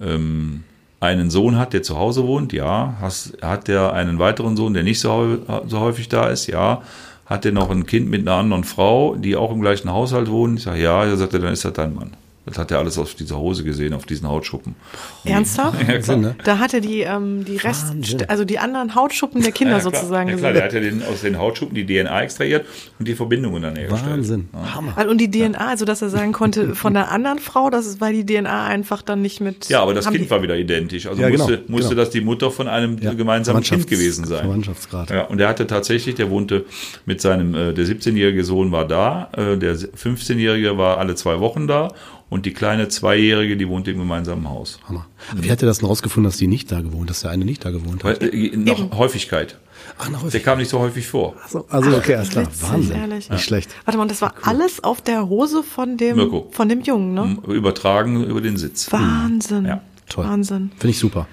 ähm, 0.00 0.64
einen 1.00 1.28
Sohn 1.28 1.58
hat, 1.58 1.74
der 1.74 1.82
zu 1.82 1.98
Hause 1.98 2.26
wohnt? 2.26 2.54
Ja. 2.54 2.96
Hast, 3.02 3.36
hat 3.42 3.68
der 3.68 3.92
einen 3.92 4.18
weiteren 4.18 4.56
Sohn, 4.56 4.72
der 4.72 4.82
nicht 4.82 5.00
so, 5.00 5.40
so 5.66 5.80
häufig 5.80 6.08
da 6.08 6.28
ist? 6.28 6.46
Ja. 6.46 6.80
Hat 7.26 7.44
der 7.44 7.52
noch 7.52 7.68
ein 7.70 7.84
Kind 7.84 8.08
mit 8.08 8.22
einer 8.22 8.38
anderen 8.38 8.64
Frau, 8.64 9.14
die 9.14 9.36
auch 9.36 9.52
im 9.52 9.60
gleichen 9.60 9.92
Haushalt 9.92 10.30
wohnt? 10.30 10.58
Ich 10.58 10.64
sage, 10.64 10.80
ja. 10.80 11.04
Er 11.04 11.18
sagte, 11.18 11.38
dann 11.38 11.52
ist 11.52 11.66
das 11.66 11.74
dein 11.74 11.94
Mann. 11.94 12.12
Das 12.46 12.58
hat 12.58 12.70
er 12.70 12.78
alles 12.78 12.96
auf 12.96 13.14
dieser 13.14 13.38
Hose 13.38 13.64
gesehen, 13.64 13.92
auf 13.92 14.06
diesen 14.06 14.28
Hautschuppen. 14.28 14.76
Ernsthaft? 15.24 15.76
Ja, 15.88 15.98
klar. 15.98 16.16
ne? 16.16 16.36
Da 16.44 16.58
hat 16.58 16.72
er 16.74 16.80
die, 16.80 17.00
ähm, 17.00 17.44
die 17.44 17.56
Rest, 17.56 17.88
Wahnsinn. 17.88 18.24
also 18.28 18.44
die 18.44 18.58
anderen 18.60 18.94
Hautschuppen 18.94 19.42
der 19.42 19.50
Kinder 19.52 19.74
Ja, 19.74 19.80
klar. 19.80 19.92
sozusagen 19.94 20.28
ja, 20.30 20.36
klar, 20.36 20.52
gesehen. 20.52 20.54
der 20.54 20.64
hat 20.64 20.72
ja 20.72 20.80
den, 20.80 21.02
aus 21.12 21.20
den 21.22 21.38
Hautschuppen 21.38 21.74
die 21.74 21.84
DNA 21.84 22.22
extrahiert 22.22 22.64
und 23.00 23.08
die 23.08 23.14
Verbindungen 23.14 23.62
dann 23.62 23.74
hergestellt. 23.76 24.12
Wahnsinn. 24.12 24.48
Hammer. 24.74 24.92
Also, 24.96 25.10
Und 25.10 25.18
die 25.20 25.30
DNA, 25.30 25.58
also 25.58 25.84
dass 25.84 26.02
er 26.02 26.08
sagen 26.08 26.32
konnte, 26.32 26.74
von 26.76 26.94
der 26.94 27.10
anderen 27.10 27.40
Frau, 27.40 27.68
das 27.68 27.84
ist, 27.86 28.00
weil 28.00 28.12
die 28.12 28.24
DNA 28.24 28.66
einfach 28.66 29.02
dann 29.02 29.22
nicht 29.22 29.40
mit. 29.40 29.68
Ja, 29.68 29.82
aber 29.82 29.92
das 29.94 30.08
Kind 30.08 30.24
die- 30.24 30.30
war 30.30 30.40
wieder 30.42 30.56
identisch. 30.56 31.06
Also 31.06 31.20
Ja, 31.20 31.28
genau, 31.30 31.48
musste, 31.48 31.62
musste 31.66 31.88
genau. 31.90 32.00
das 32.02 32.10
die 32.10 32.20
Mutter 32.20 32.50
von 32.52 32.68
einem 32.68 32.98
Ja, 32.98 33.12
gemeinsamen 33.14 33.62
Kind 33.64 33.88
gewesen 33.88 34.24
sein. 34.24 34.42
Verwandtschaftsgrad. 34.42 35.10
Ja, 35.10 35.22
und 35.24 35.40
er 35.40 35.48
hatte 35.48 35.66
tatsächlich, 35.66 36.14
der 36.14 36.30
wohnte 36.30 36.64
mit 37.06 37.20
seinem, 37.20 37.54
äh, 37.54 37.72
der 37.74 37.84
17-jährige 37.86 38.44
Sohn 38.44 38.70
war 38.70 38.86
da, 38.86 39.30
äh, 39.36 39.56
der 39.56 39.74
15-jährige 39.76 40.78
war 40.78 40.98
alle 40.98 41.14
zwei 41.16 41.40
Wochen 41.40 41.66
da 41.66 41.92
und 42.28 42.44
die 42.46 42.52
kleine 42.52 42.88
Zweijährige, 42.88 43.56
die 43.56 43.68
wohnte 43.68 43.90
im 43.92 43.98
gemeinsamen 43.98 44.48
Haus. 44.48 44.80
Hammer. 44.88 45.06
Wie 45.34 45.50
hat 45.50 45.62
er 45.62 45.66
das 45.66 45.78
denn 45.78 45.86
rausgefunden, 45.88 46.28
dass 46.30 46.38
die 46.38 46.46
nicht 46.48 46.72
da 46.72 46.80
gewohnt, 46.80 47.08
dass 47.10 47.20
der 47.20 47.30
eine 47.30 47.44
nicht 47.44 47.64
da 47.64 47.70
gewohnt 47.70 48.02
Weil, 48.04 48.14
hat? 48.14 48.22
äh, 48.22 48.56
noch 48.56 48.96
Häufigkeit. 48.98 49.58
Ach, 49.98 50.08
noch 50.10 50.18
Der 50.18 50.26
häufig. 50.26 50.42
kam 50.44 50.58
nicht 50.58 50.68
so 50.70 50.78
häufig 50.80 51.06
vor. 51.06 51.36
Also, 51.44 51.66
also 51.68 51.96
okay, 51.96 52.16
alles 52.16 52.30
klar. 52.30 52.46
witzig, 52.46 52.62
Wahnsinn. 52.70 52.96
ehrlich. 52.96 53.30
Nicht 53.30 53.44
schlecht. 53.44 53.70
Warte 53.84 53.96
mal, 53.98 54.02
und 54.02 54.10
das 54.10 54.20
war 54.22 54.34
alles 54.42 54.82
auf 54.82 55.00
der 55.00 55.28
Hose 55.28 55.62
von 55.62 55.96
dem, 55.96 56.16
Mirko. 56.16 56.48
von 56.50 56.68
dem 56.68 56.80
Jungen, 56.80 57.14
ne? 57.14 57.38
Übertragen 57.46 58.24
über 58.24 58.40
den 58.40 58.56
Sitz. 58.56 58.90
Wahnsinn. 58.90 59.66
Ja. 59.66 59.80
Toll. 60.08 60.24
Wahnsinn. 60.24 60.70
Finde 60.78 60.90
ich 60.90 60.98
super. 60.98 61.26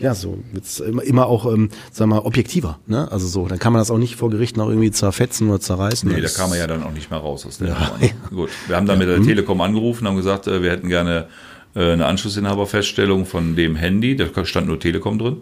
Ja, 0.00 0.14
so 0.14 0.38
wird's 0.52 0.80
immer, 0.80 1.02
immer 1.04 1.26
auch, 1.26 1.46
ähm, 1.52 1.68
sag 1.92 2.08
mal, 2.08 2.18
objektiver. 2.18 2.78
Ne? 2.86 3.10
Also 3.12 3.28
so, 3.28 3.46
dann 3.46 3.58
kann 3.60 3.72
man 3.72 3.80
das 3.80 3.90
auch 3.92 3.98
nicht 3.98 4.16
vor 4.16 4.28
Gericht 4.30 4.56
noch 4.56 4.68
irgendwie 4.68 4.90
zerfetzen 4.90 5.48
oder 5.48 5.60
zerreißen. 5.60 6.10
Nee, 6.10 6.20
da 6.20 6.28
kam 6.28 6.50
er 6.52 6.58
ja 6.58 6.66
dann 6.66 6.82
auch 6.82 6.92
nicht 6.92 7.10
mehr 7.10 7.20
raus 7.20 7.46
aus 7.46 7.58
der 7.58 7.68
Nummer. 7.68 7.92
ne? 8.00 8.10
Gut, 8.30 8.50
wir 8.66 8.76
haben 8.76 8.86
dann 8.86 8.98
mit 8.98 9.08
der 9.08 9.22
Telekom 9.22 9.60
angerufen, 9.60 10.06
haben 10.08 10.16
gesagt, 10.16 10.46
äh, 10.48 10.62
wir 10.62 10.70
hätten 10.72 10.88
gerne 10.88 11.28
äh, 11.76 11.92
eine 11.92 12.06
Anschlussinhaberfeststellung 12.06 13.24
von 13.24 13.54
dem 13.54 13.76
Handy, 13.76 14.16
da 14.16 14.44
stand 14.44 14.66
nur 14.66 14.80
Telekom 14.80 15.18
drin. 15.18 15.36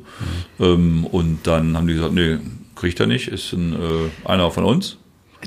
Ähm, 0.60 1.06
Und 1.06 1.46
dann 1.46 1.76
haben 1.76 1.86
die 1.86 1.94
gesagt, 1.94 2.12
nee, 2.12 2.38
kriegt 2.74 3.00
er 3.00 3.06
nicht, 3.06 3.28
ist 3.28 3.52
ein, 3.54 3.72
äh, 3.72 4.28
einer 4.28 4.50
von 4.50 4.64
uns. 4.64 4.98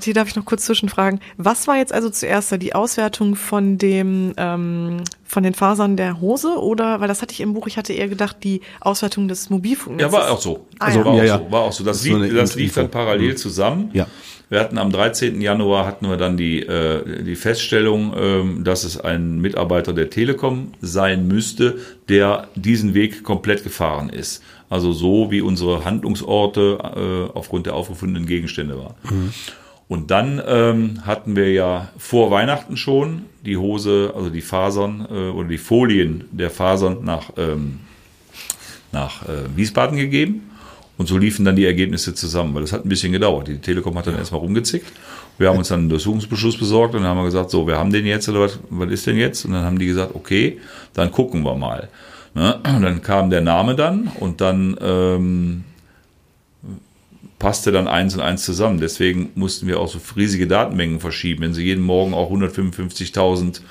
Hier 0.06 0.14
darf 0.14 0.28
ich 0.28 0.36
noch 0.36 0.46
kurz 0.46 0.66
zwischenfragen. 0.66 1.20
Was 1.38 1.68
war 1.68 1.78
jetzt 1.78 1.94
also 1.94 2.10
zuerst 2.10 2.52
da, 2.52 2.58
die 2.58 2.76
Auswertung 2.76 3.36
von 3.36 3.78
dem, 3.78 4.34
ähm, 4.38 5.04
von 5.26 5.44
den 5.44 5.54
Fasern 5.54 5.96
der 5.98 6.22
Hose 6.22 6.58
oder, 6.60 7.00
weil 7.02 7.08
das 7.08 7.22
hatte 7.22 7.34
ich 7.34 7.42
im 7.42 7.54
Buch, 7.54 7.68
ich 7.68 7.78
hatte 7.78 7.94
eher 7.94 8.08
gedacht, 8.08 8.38
die 8.44 8.62
Auswertung 8.82 9.28
des 9.28 9.50
Mobilfunknetzes. 9.50 10.12
Ja, 10.14 10.20
war 10.20 10.32
auch 10.32 10.42
so. 10.42 10.66
Ah, 10.80 10.86
Also 10.86 11.00
ja. 11.00 11.06
war, 11.06 11.16
Ja, 11.16 11.22
auch 11.22 11.26
ja. 11.26 11.38
so 11.46 11.52
war 11.52 11.62
auch 11.62 11.72
so. 11.72 11.84
Das, 11.84 11.98
Das 11.98 12.06
lief, 12.06 12.34
das 12.36 12.56
lief 12.56 12.74
dann 12.74 12.90
parallel 12.90 13.36
zusammen. 13.36 13.90
Ja. 13.94 14.08
Wir 14.50 14.60
hatten 14.60 14.80
am 14.80 14.92
13. 14.92 15.42
Januar 15.42 15.86
hatten 15.86 16.10
wir 16.10 16.18
dann 16.18 16.36
die, 16.36 16.62
äh, 16.62 17.24
die 17.24 17.36
Feststellung, 17.36 18.14
ähm, 18.18 18.64
dass 18.64 18.84
es 18.84 19.00
ein 19.00 19.40
Mitarbeiter 19.40 19.94
der 19.94 20.10
Telekom 20.10 20.72
sein 20.82 21.28
müsste, 21.28 21.78
der 22.10 22.48
diesen 22.56 22.96
Weg 22.96 23.24
komplett 23.24 23.64
gefahren 23.64 24.10
ist. 24.10 24.42
Also 24.68 24.92
so 24.92 25.30
wie 25.30 25.42
unsere 25.42 25.86
Handlungsorte 25.86 27.30
äh, 27.34 27.38
aufgrund 27.38 27.68
der 27.68 27.76
aufgefundenen 27.76 28.26
Gegenstände 28.26 28.78
war. 28.78 28.96
Und 29.90 30.12
dann 30.12 30.40
ähm, 30.48 31.06
hatten 31.08 31.36
wir 31.36 31.52
ja 31.52 31.90
vor 31.98 32.30
Weihnachten 32.30 32.78
schon 32.78 33.24
die 33.44 33.58
Hose, 33.58 34.14
also 34.16 34.30
die 34.30 34.42
Fasern 34.42 35.08
äh, 35.10 35.30
oder 35.30 35.50
die 35.50 35.58
Folien 35.58 36.26
der 36.32 36.52
Fasern 36.52 37.04
nach, 37.04 37.32
ähm, 37.38 37.80
nach 38.92 39.24
äh, 39.24 39.56
Wiesbaden 39.56 39.98
gegeben. 39.98 40.52
Und 41.00 41.08
so 41.08 41.18
liefen 41.18 41.44
dann 41.44 41.56
die 41.56 41.66
Ergebnisse 41.66 42.14
zusammen, 42.14 42.54
weil 42.54 42.62
das 42.62 42.72
hat 42.72 42.86
ein 42.86 42.90
bisschen 42.90 43.14
gedauert. 43.14 43.48
Die 43.48 43.58
Telekom 43.58 43.98
hat 43.98 44.06
dann 44.06 44.16
erstmal 44.16 44.42
rumgezickt. 44.42 44.92
Wir 45.40 45.50
haben 45.50 45.58
uns 45.58 45.70
dann 45.70 45.80
einen 45.80 45.90
Durchsuchungsbeschluss 45.90 46.58
besorgt 46.58 46.94
und 46.94 47.02
dann 47.02 47.10
haben 47.10 47.18
wir 47.18 47.24
gesagt, 47.24 47.50
so, 47.50 47.66
wir 47.66 47.78
haben 47.80 47.92
den 47.92 48.06
jetzt 48.06 48.30
oder 48.30 48.42
was, 48.42 48.60
was 48.70 48.92
ist 48.92 49.08
denn 49.08 49.18
jetzt? 49.18 49.44
Und 49.46 49.54
dann 49.54 49.64
haben 49.64 49.80
die 49.80 49.88
gesagt, 49.88 50.14
okay, 50.14 50.60
dann 50.94 51.12
gucken 51.12 51.42
wir 51.44 51.56
mal. 51.56 51.90
Ne? 52.36 52.60
Und 52.76 52.84
dann 52.84 53.02
kam 53.02 53.32
der 53.32 53.42
Name 53.42 53.74
dann 53.74 54.12
und 54.20 54.40
dann 54.40 54.78
ähm, 54.82 55.64
passte 57.40 57.72
dann 57.72 57.88
eins 57.88 58.14
und 58.16 58.22
eins 58.22 58.44
zusammen. 58.44 58.80
Deswegen 58.80 59.30
mussten 59.36 59.66
wir 59.68 59.80
auch 59.80 59.88
so 59.88 60.00
riesige 60.16 60.46
Datenmengen 60.46 61.00
verschieben. 61.00 61.42
Wenn 61.44 61.54
Sie 61.54 61.64
jeden 61.64 61.84
Morgen 61.84 62.14
auch 62.14 62.30
155.000 62.32 63.62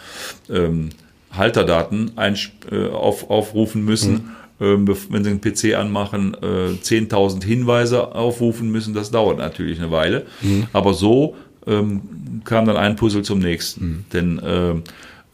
ähm, 0.50 0.88
Halterdaten 1.30 2.12
äh, 2.16 2.86
auf, 2.88 3.28
aufrufen 3.30 3.84
müssen, 3.84 4.30
ähm, 4.60 4.86
bef- 4.86 5.06
wenn 5.10 5.22
Sie 5.24 5.30
einen 5.30 5.40
PC 5.40 5.74
anmachen, 5.76 6.34
äh, 6.42 6.72
10.000 6.82 7.44
Hinweise 7.44 8.14
aufrufen 8.14 8.70
müssen, 8.70 8.94
das 8.94 9.10
dauert 9.10 9.38
natürlich 9.38 9.78
eine 9.78 9.90
Weile. 9.90 10.26
Aber 10.72 10.94
so 10.94 11.36
ähm, 11.66 12.00
kam 12.44 12.64
dann 12.64 12.76
ein 12.76 12.96
Puzzle 12.96 13.22
zum 13.22 13.38
nächsten. 13.40 14.06
Denn 14.12 14.40
ähm, 14.44 14.82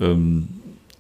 ähm, 0.01 0.49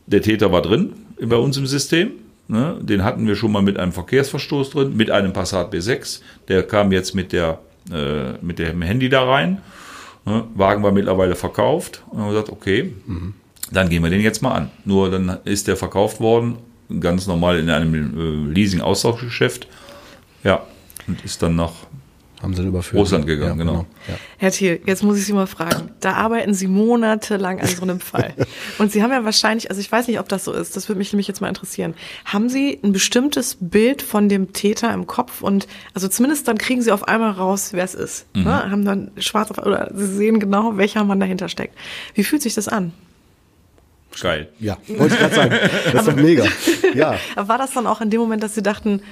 der 0.06 0.22
Täter 0.22 0.52
war 0.52 0.62
drin 0.62 0.92
bei 1.20 1.36
uns 1.36 1.56
im 1.56 1.66
System. 1.66 2.12
Ne? 2.48 2.78
Den 2.80 3.04
hatten 3.04 3.26
wir 3.26 3.36
schon 3.36 3.52
mal 3.52 3.62
mit 3.62 3.78
einem 3.78 3.92
Verkehrsverstoß 3.92 4.70
drin, 4.70 4.96
mit 4.96 5.10
einem 5.10 5.32
Passat 5.32 5.72
B6. 5.72 6.20
Der 6.48 6.62
kam 6.62 6.92
jetzt 6.92 7.14
mit, 7.14 7.32
der, 7.32 7.58
äh, 7.92 8.32
mit 8.42 8.58
dem 8.58 8.82
Handy 8.82 9.08
da 9.08 9.24
rein. 9.24 9.60
Ne? 10.26 10.44
Wagen 10.54 10.82
war 10.82 10.92
mittlerweile 10.92 11.36
verkauft. 11.36 12.02
Und 12.10 12.18
haben 12.18 12.26
wir 12.26 12.32
gesagt, 12.32 12.50
okay, 12.50 12.92
dann 13.70 13.88
gehen 13.88 14.02
wir 14.02 14.10
den 14.10 14.20
jetzt 14.20 14.42
mal 14.42 14.52
an. 14.52 14.70
Nur 14.84 15.10
dann 15.10 15.38
ist 15.44 15.68
der 15.68 15.76
verkauft 15.76 16.20
worden, 16.20 16.58
ganz 17.00 17.26
normal 17.26 17.58
in 17.58 17.70
einem 17.70 17.94
äh, 17.94 18.52
Leasing-Austauschgeschäft. 18.52 19.66
Ja, 20.42 20.64
und 21.06 21.24
ist 21.24 21.42
dann 21.42 21.56
nach 21.56 21.72
Haben 22.44 22.52
sie 22.52 22.58
dann 22.58 22.68
überführt. 22.68 23.00
Russland 23.00 23.26
gegangen, 23.26 23.58
genau. 23.58 23.86
Ja. 24.06 24.14
Herr 24.36 24.50
Thiel, 24.50 24.82
jetzt 24.84 25.02
muss 25.02 25.16
ich 25.16 25.24
Sie 25.24 25.32
mal 25.32 25.46
fragen. 25.46 25.90
Da 26.00 26.12
arbeiten 26.12 26.52
Sie 26.52 26.66
monatelang 26.66 27.58
an 27.58 27.66
so 27.66 27.80
einem 27.80 28.00
Fall. 28.00 28.34
Und 28.78 28.92
Sie 28.92 29.02
haben 29.02 29.10
ja 29.12 29.24
wahrscheinlich, 29.24 29.70
also 29.70 29.80
ich 29.80 29.90
weiß 29.90 30.08
nicht, 30.08 30.20
ob 30.20 30.28
das 30.28 30.44
so 30.44 30.52
ist, 30.52 30.76
das 30.76 30.90
würde 30.90 30.98
mich 30.98 31.10
nämlich 31.12 31.26
jetzt 31.26 31.40
mal 31.40 31.48
interessieren. 31.48 31.94
Haben 32.26 32.50
Sie 32.50 32.78
ein 32.84 32.92
bestimmtes 32.92 33.56
Bild 33.58 34.02
von 34.02 34.28
dem 34.28 34.52
Täter 34.52 34.92
im 34.92 35.06
Kopf 35.06 35.40
und, 35.40 35.66
also 35.94 36.06
zumindest 36.06 36.46
dann 36.46 36.58
kriegen 36.58 36.82
Sie 36.82 36.92
auf 36.92 37.08
einmal 37.08 37.30
raus, 37.30 37.70
wer 37.72 37.84
es 37.84 37.94
ist. 37.94 38.26
Mhm. 38.34 38.44
Ne? 38.44 38.70
Haben 38.70 38.84
dann 38.84 39.10
schwarz 39.16 39.50
auf, 39.50 39.56
oder 39.58 39.90
Sie 39.94 40.06
sehen 40.06 40.38
genau, 40.38 40.76
welcher 40.76 41.02
Mann 41.02 41.20
dahinter 41.20 41.48
steckt. 41.48 41.78
Wie 42.12 42.24
fühlt 42.24 42.42
sich 42.42 42.52
das 42.52 42.68
an? 42.68 42.92
Geil. 44.20 44.48
ja, 44.60 44.76
wollte 44.86 45.14
ich 45.14 45.20
gerade 45.20 45.34
sagen. 45.34 45.54
Das 45.92 46.02
ist 46.02 46.08
doch 46.08 46.16
mega. 46.16 46.44
Ja. 46.94 47.16
Aber 47.34 47.48
war 47.48 47.58
das 47.58 47.72
dann 47.72 47.88
auch 47.88 48.00
in 48.00 48.10
dem 48.10 48.20
Moment, 48.20 48.42
dass 48.42 48.54
Sie 48.54 48.62
dachten, 48.62 49.02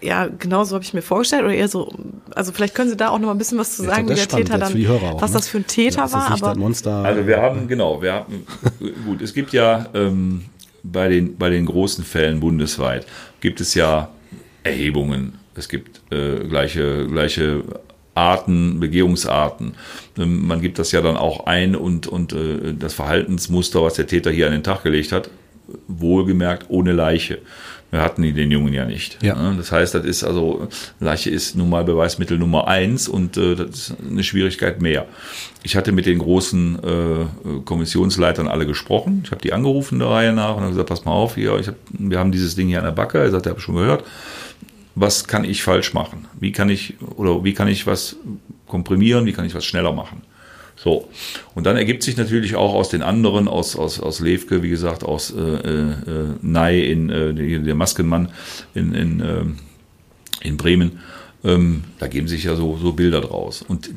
ja, 0.00 0.28
genau 0.38 0.64
so 0.64 0.74
habe 0.74 0.84
ich 0.84 0.92
mir 0.92 1.02
vorgestellt 1.02 1.44
oder 1.44 1.54
eher 1.54 1.68
so, 1.68 1.92
also 2.34 2.52
vielleicht 2.52 2.74
können 2.74 2.90
Sie 2.90 2.96
da 2.96 3.08
auch 3.08 3.18
noch 3.18 3.26
mal 3.26 3.32
ein 3.32 3.38
bisschen 3.38 3.58
was 3.58 3.76
zu 3.76 3.84
Ja, 3.84 3.90
sagen, 3.90 4.08
wie 4.08 4.14
der 4.14 4.28
Täter 4.28 4.58
dann, 4.58 4.72
was 4.72 5.30
ne? 5.30 5.36
das 5.36 5.48
für 5.48 5.58
ein 5.58 5.66
Täter 5.66 6.06
Ja, 6.06 6.12
war, 6.12 6.30
aber. 6.30 7.04
Also 7.04 7.26
wir 7.26 7.40
haben, 7.40 7.68
genau, 7.68 8.02
wir 8.02 8.12
haben, 8.12 8.46
gut, 9.06 9.22
es 9.22 9.32
gibt 9.32 9.52
ja 9.52 9.86
ähm, 9.94 10.44
bei, 10.82 11.08
den, 11.08 11.36
bei 11.36 11.50
den 11.50 11.66
großen 11.66 12.04
Fällen 12.04 12.40
bundesweit, 12.40 13.06
gibt 13.40 13.60
es 13.60 13.74
ja 13.74 14.10
Erhebungen, 14.62 15.38
es 15.54 15.68
gibt 15.68 16.00
äh, 16.12 16.40
gleiche, 16.46 17.06
gleiche 17.06 17.62
Arten, 18.14 18.80
Begehungsarten. 18.80 19.74
Ähm, 20.18 20.46
man 20.46 20.60
gibt 20.60 20.78
das 20.78 20.92
ja 20.92 21.00
dann 21.00 21.16
auch 21.16 21.46
ein 21.46 21.74
und, 21.76 22.06
und 22.06 22.32
äh, 22.32 22.74
das 22.78 22.94
Verhaltensmuster, 22.94 23.82
was 23.82 23.94
der 23.94 24.06
Täter 24.06 24.30
hier 24.30 24.46
an 24.46 24.52
den 24.52 24.62
Tag 24.62 24.82
gelegt 24.82 25.12
hat, 25.12 25.30
wohlgemerkt 25.88 26.66
ohne 26.68 26.92
Leiche. 26.92 27.38
Wir 27.94 28.02
hatten 28.02 28.22
die 28.22 28.32
den 28.32 28.50
Jungen 28.50 28.74
ja 28.74 28.84
nicht. 28.84 29.22
Ja. 29.22 29.54
Das 29.56 29.70
heißt, 29.70 29.94
das 29.94 30.04
ist 30.04 30.24
also, 30.24 30.66
Leiche 30.98 31.30
ist 31.30 31.54
nun 31.54 31.70
mal 31.70 31.84
Beweismittel 31.84 32.38
Nummer 32.38 32.66
eins 32.66 33.06
und 33.06 33.36
äh, 33.36 33.54
das 33.54 33.68
ist 33.68 33.94
eine 34.10 34.24
Schwierigkeit 34.24 34.82
mehr. 34.82 35.06
Ich 35.62 35.76
hatte 35.76 35.92
mit 35.92 36.04
den 36.04 36.18
großen 36.18 36.76
äh, 36.82 37.60
Kommissionsleitern 37.64 38.48
alle 38.48 38.66
gesprochen. 38.66 39.20
Ich 39.24 39.30
habe 39.30 39.40
die 39.42 39.52
angerufen 39.52 40.00
der 40.00 40.08
Reihe 40.08 40.32
nach 40.32 40.56
und 40.56 40.62
habe 40.62 40.70
gesagt, 40.70 40.88
pass 40.88 41.04
mal 41.04 41.12
auf, 41.12 41.36
hier, 41.36 41.56
ich 41.60 41.68
hab, 41.68 41.76
wir 41.90 42.18
haben 42.18 42.32
dieses 42.32 42.56
Ding 42.56 42.66
hier 42.66 42.78
an 42.78 42.84
der 42.84 42.90
Backe. 42.90 43.18
Er 43.18 43.30
sagt, 43.30 43.46
ich 43.46 43.50
habe 43.50 43.60
schon 43.60 43.76
gehört. 43.76 44.02
Was 44.96 45.28
kann 45.28 45.44
ich 45.44 45.62
falsch 45.62 45.94
machen? 45.94 46.26
Wie 46.40 46.50
kann 46.50 46.70
ich 46.70 46.94
oder 47.14 47.44
wie 47.44 47.54
kann 47.54 47.68
ich 47.68 47.86
was 47.86 48.16
komprimieren? 48.66 49.24
Wie 49.24 49.32
kann 49.32 49.44
ich 49.44 49.54
was 49.54 49.64
schneller 49.64 49.92
machen? 49.92 50.22
So. 50.84 51.08
Und 51.54 51.64
dann 51.64 51.76
ergibt 51.78 52.02
sich 52.02 52.18
natürlich 52.18 52.56
auch 52.56 52.74
aus 52.74 52.90
den 52.90 53.02
anderen, 53.02 53.48
aus, 53.48 53.74
aus, 53.74 53.98
aus 53.98 54.20
Levke, 54.20 54.62
wie 54.62 54.68
gesagt, 54.68 55.02
aus 55.02 55.30
äh, 55.34 55.40
äh, 55.40 55.94
Ney 56.42 56.92
in 56.92 57.08
äh, 57.08 57.60
der 57.60 57.74
Maskenmann 57.74 58.28
in, 58.74 58.94
in, 58.94 59.20
äh, 59.20 59.44
in 60.42 60.56
Bremen, 60.58 61.00
Ähm, 61.46 61.84
da 61.98 62.06
geben 62.06 62.26
sich 62.26 62.44
ja 62.44 62.56
so, 62.56 62.78
so 62.78 62.92
Bilder 62.92 63.20
draus. 63.20 63.60
Und 63.60 63.90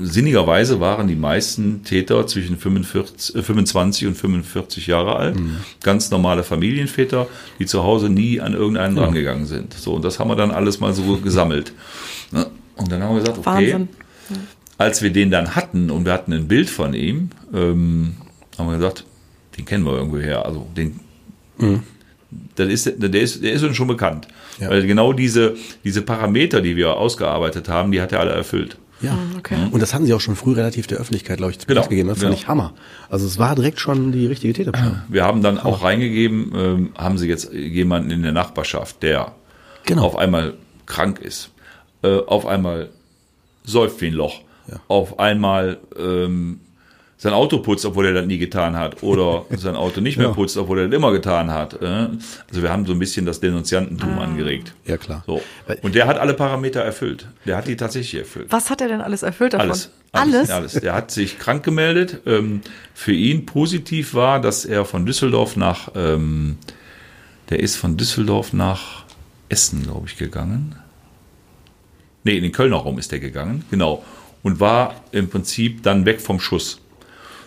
sinnigerweise 0.00 0.80
waren 0.80 1.06
die 1.06 1.14
meisten 1.14 1.84
Täter 1.84 2.26
zwischen 2.26 2.56
45, 2.56 3.36
äh, 3.36 3.42
25 3.42 4.08
und 4.08 4.14
45 4.14 4.86
Jahre 4.86 5.16
alt. 5.16 5.38
Mhm. 5.38 5.58
Ganz 5.82 6.10
normale 6.10 6.42
Familienväter, 6.42 7.28
die 7.58 7.66
zu 7.66 7.84
Hause 7.84 8.08
nie 8.08 8.40
an 8.40 8.54
irgendeinen 8.54 8.96
ja. 8.96 9.04
rangegangen 9.04 9.44
sind. 9.44 9.74
So, 9.74 9.92
und 9.92 10.04
das 10.06 10.18
haben 10.18 10.30
wir 10.30 10.36
dann 10.36 10.50
alles 10.50 10.80
mal 10.80 10.94
so 10.94 11.18
gesammelt. 11.18 11.74
Ne? 12.30 12.46
Und 12.76 12.90
dann 12.90 13.02
haben 13.02 13.14
wir 13.14 13.20
gesagt, 13.20 13.38
okay, 13.38 13.72
Wahnsinn. 13.72 13.88
Als 14.82 15.02
wir 15.02 15.10
den 15.10 15.30
dann 15.30 15.54
hatten 15.54 15.90
und 15.90 16.04
wir 16.04 16.12
hatten 16.12 16.32
ein 16.32 16.48
Bild 16.48 16.68
von 16.68 16.94
ihm, 16.94 17.30
ähm, 17.54 18.16
haben 18.58 18.66
wir 18.68 18.76
gesagt, 18.76 19.04
den 19.56 19.64
kennen 19.64 19.84
wir 19.84 19.92
irgendwo 19.92 20.18
her. 20.18 20.44
Also 20.44 20.66
den, 20.76 21.00
mhm. 21.58 21.82
das 22.56 22.68
ist, 22.68 22.92
der, 22.96 23.20
ist, 23.20 23.42
der 23.42 23.52
ist 23.52 23.62
uns 23.62 23.76
schon 23.76 23.88
bekannt. 23.88 24.28
Ja. 24.58 24.70
Weil 24.70 24.86
genau 24.86 25.12
diese, 25.12 25.56
diese 25.84 26.02
Parameter, 26.02 26.60
die 26.60 26.76
wir 26.76 26.96
ausgearbeitet 26.96 27.68
haben, 27.68 27.92
die 27.92 28.00
hat 28.00 28.12
er 28.12 28.20
alle 28.20 28.32
erfüllt. 28.32 28.76
Ja, 29.00 29.14
mhm, 29.14 29.36
okay. 29.38 29.56
Mhm. 29.56 29.68
Und 29.68 29.80
das 29.80 29.94
hatten 29.94 30.06
sie 30.06 30.14
auch 30.14 30.20
schon 30.20 30.36
früh 30.36 30.52
relativ 30.52 30.86
der 30.86 30.98
Öffentlichkeit, 30.98 31.38
glaube 31.38 31.52
ich, 31.52 31.58
zu 31.58 31.66
genau. 31.66 31.82
gegeben. 31.82 32.08
Das 32.08 32.18
fand 32.18 32.30
genau. 32.30 32.40
ich 32.40 32.48
Hammer. 32.48 32.74
Also 33.08 33.26
es 33.26 33.38
war 33.38 33.54
direkt 33.54 33.80
schon 33.80 34.12
die 34.12 34.26
richtige 34.26 34.52
Täterbeschreibung. 34.52 35.02
Wir 35.08 35.24
haben 35.24 35.42
dann 35.42 35.58
Hammer. 35.58 35.66
auch 35.66 35.82
reingegeben, 35.82 36.52
ähm, 36.54 36.90
haben 36.96 37.18
sie 37.18 37.28
jetzt 37.28 37.52
jemanden 37.52 38.10
in 38.10 38.22
der 38.22 38.32
Nachbarschaft, 38.32 39.02
der 39.02 39.32
genau. 39.84 40.04
auf 40.04 40.16
einmal 40.16 40.54
krank 40.86 41.20
ist, 41.20 41.50
äh, 42.02 42.18
auf 42.18 42.46
einmal 42.46 42.90
säuft 43.64 44.00
wie 44.00 44.08
ein 44.08 44.14
Loch, 44.14 44.40
ja. 44.72 44.80
auf 44.88 45.18
einmal 45.18 45.78
ähm, 45.98 46.60
sein 47.22 47.34
Auto 47.34 47.58
putzt, 47.58 47.84
obwohl 47.84 48.06
er 48.06 48.14
das 48.14 48.26
nie 48.26 48.38
getan 48.38 48.76
hat, 48.76 49.04
oder 49.04 49.46
sein 49.56 49.76
Auto 49.76 50.00
nicht 50.00 50.16
mehr 50.18 50.28
ja. 50.28 50.32
putzt, 50.32 50.56
obwohl 50.56 50.80
er 50.80 50.88
das 50.88 50.96
immer 50.96 51.12
getan 51.12 51.52
hat. 51.52 51.80
Äh? 51.80 51.86
Also 51.86 52.62
wir 52.62 52.70
haben 52.70 52.84
so 52.84 52.92
ein 52.92 52.98
bisschen 52.98 53.24
das 53.26 53.38
Denunziantentum 53.38 54.18
ah. 54.18 54.24
angeregt. 54.24 54.74
Ja, 54.86 54.96
klar. 54.96 55.22
So. 55.24 55.40
Und 55.82 55.94
der 55.94 56.08
hat 56.08 56.18
alle 56.18 56.34
Parameter 56.34 56.80
erfüllt. 56.80 57.28
Der 57.46 57.56
hat 57.56 57.68
die 57.68 57.76
tatsächlich 57.76 58.22
erfüllt. 58.22 58.46
Was 58.50 58.70
hat 58.70 58.80
er 58.80 58.88
denn 58.88 59.00
alles 59.00 59.22
erfüllt 59.22 59.52
davon? 59.52 59.68
Alles. 59.68 59.90
Alles? 60.10 60.50
Alles. 60.50 60.72
Der 60.72 60.94
hat 60.94 61.12
sich 61.12 61.38
krank 61.38 61.62
gemeldet. 61.62 62.22
Ähm, 62.26 62.60
für 62.92 63.12
ihn 63.12 63.46
positiv 63.46 64.14
war, 64.14 64.40
dass 64.40 64.64
er 64.64 64.84
von 64.84 65.06
Düsseldorf 65.06 65.56
nach, 65.56 65.92
ähm, 65.94 66.58
der 67.50 67.60
ist 67.60 67.76
von 67.76 67.96
Düsseldorf 67.96 68.52
nach 68.52 69.04
Essen, 69.48 69.84
glaube 69.84 70.08
ich, 70.08 70.16
gegangen. 70.16 70.74
Nee, 72.24 72.36
in 72.36 72.42
den 72.42 72.52
Kölner 72.52 72.78
Raum 72.78 72.98
ist 72.98 73.12
der 73.12 73.20
gegangen, 73.20 73.64
genau. 73.70 74.04
Und 74.42 74.60
war 74.60 74.96
im 75.12 75.28
Prinzip 75.28 75.82
dann 75.82 76.04
weg 76.04 76.20
vom 76.20 76.40
Schuss. 76.40 76.80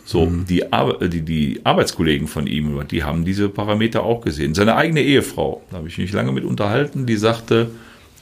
So, 0.06 0.28
mhm. 0.28 0.46
die, 0.46 0.72
Ar 0.72 1.00
die, 1.00 1.24
die 1.24 1.62
Arbeitskollegen 1.64 2.28
von 2.28 2.48
ihm, 2.48 2.88
die 2.88 3.04
haben 3.04 3.26
diese 3.26 3.50
Parameter 3.50 4.04
auch 4.04 4.22
gesehen. 4.22 4.54
Seine 4.54 4.76
eigene 4.76 5.02
Ehefrau, 5.02 5.64
da 5.72 5.78
habe 5.78 5.88
ich 5.88 5.98
mich 5.98 6.14
lange 6.14 6.32
mit 6.32 6.46
unterhalten, 6.46 7.06
die 7.06 7.18
sagte, 7.18 7.72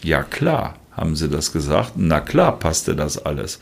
ja 0.02 0.24
klar, 0.24 0.78
haben 0.92 1.16
sie 1.16 1.28
das 1.28 1.52
gesagt, 1.52 1.94
na 1.98 2.22
klar 2.22 2.58
passte 2.58 2.96
das 2.96 3.24
alles. 3.24 3.60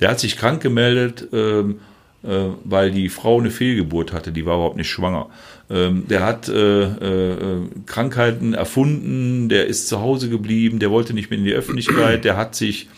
Der 0.00 0.08
hat 0.08 0.20
sich 0.20 0.38
krank 0.38 0.62
gemeldet, 0.62 1.28
ähm, 1.32 1.80
äh, 2.22 2.48
weil 2.64 2.90
die 2.90 3.10
Frau 3.10 3.38
eine 3.38 3.50
Fehlgeburt 3.50 4.12
hatte, 4.12 4.32
die 4.32 4.46
war 4.46 4.56
überhaupt 4.56 4.76
nicht 4.76 4.88
schwanger. 4.88 5.28
Ähm, 5.68 6.06
der 6.08 6.24
hat 6.24 6.48
äh, 6.48 6.82
äh, 6.82 7.60
Krankheiten 7.86 8.54
erfunden, 8.54 9.48
der 9.48 9.66
ist 9.66 9.88
zu 9.88 10.00
Hause 10.00 10.30
geblieben, 10.30 10.78
der 10.78 10.90
wollte 10.90 11.12
nicht 11.12 11.30
mehr 11.30 11.38
in 11.38 11.44
die 11.44 11.52
Öffentlichkeit, 11.52 12.24
der 12.24 12.36
hat 12.36 12.54
sich 12.54 12.88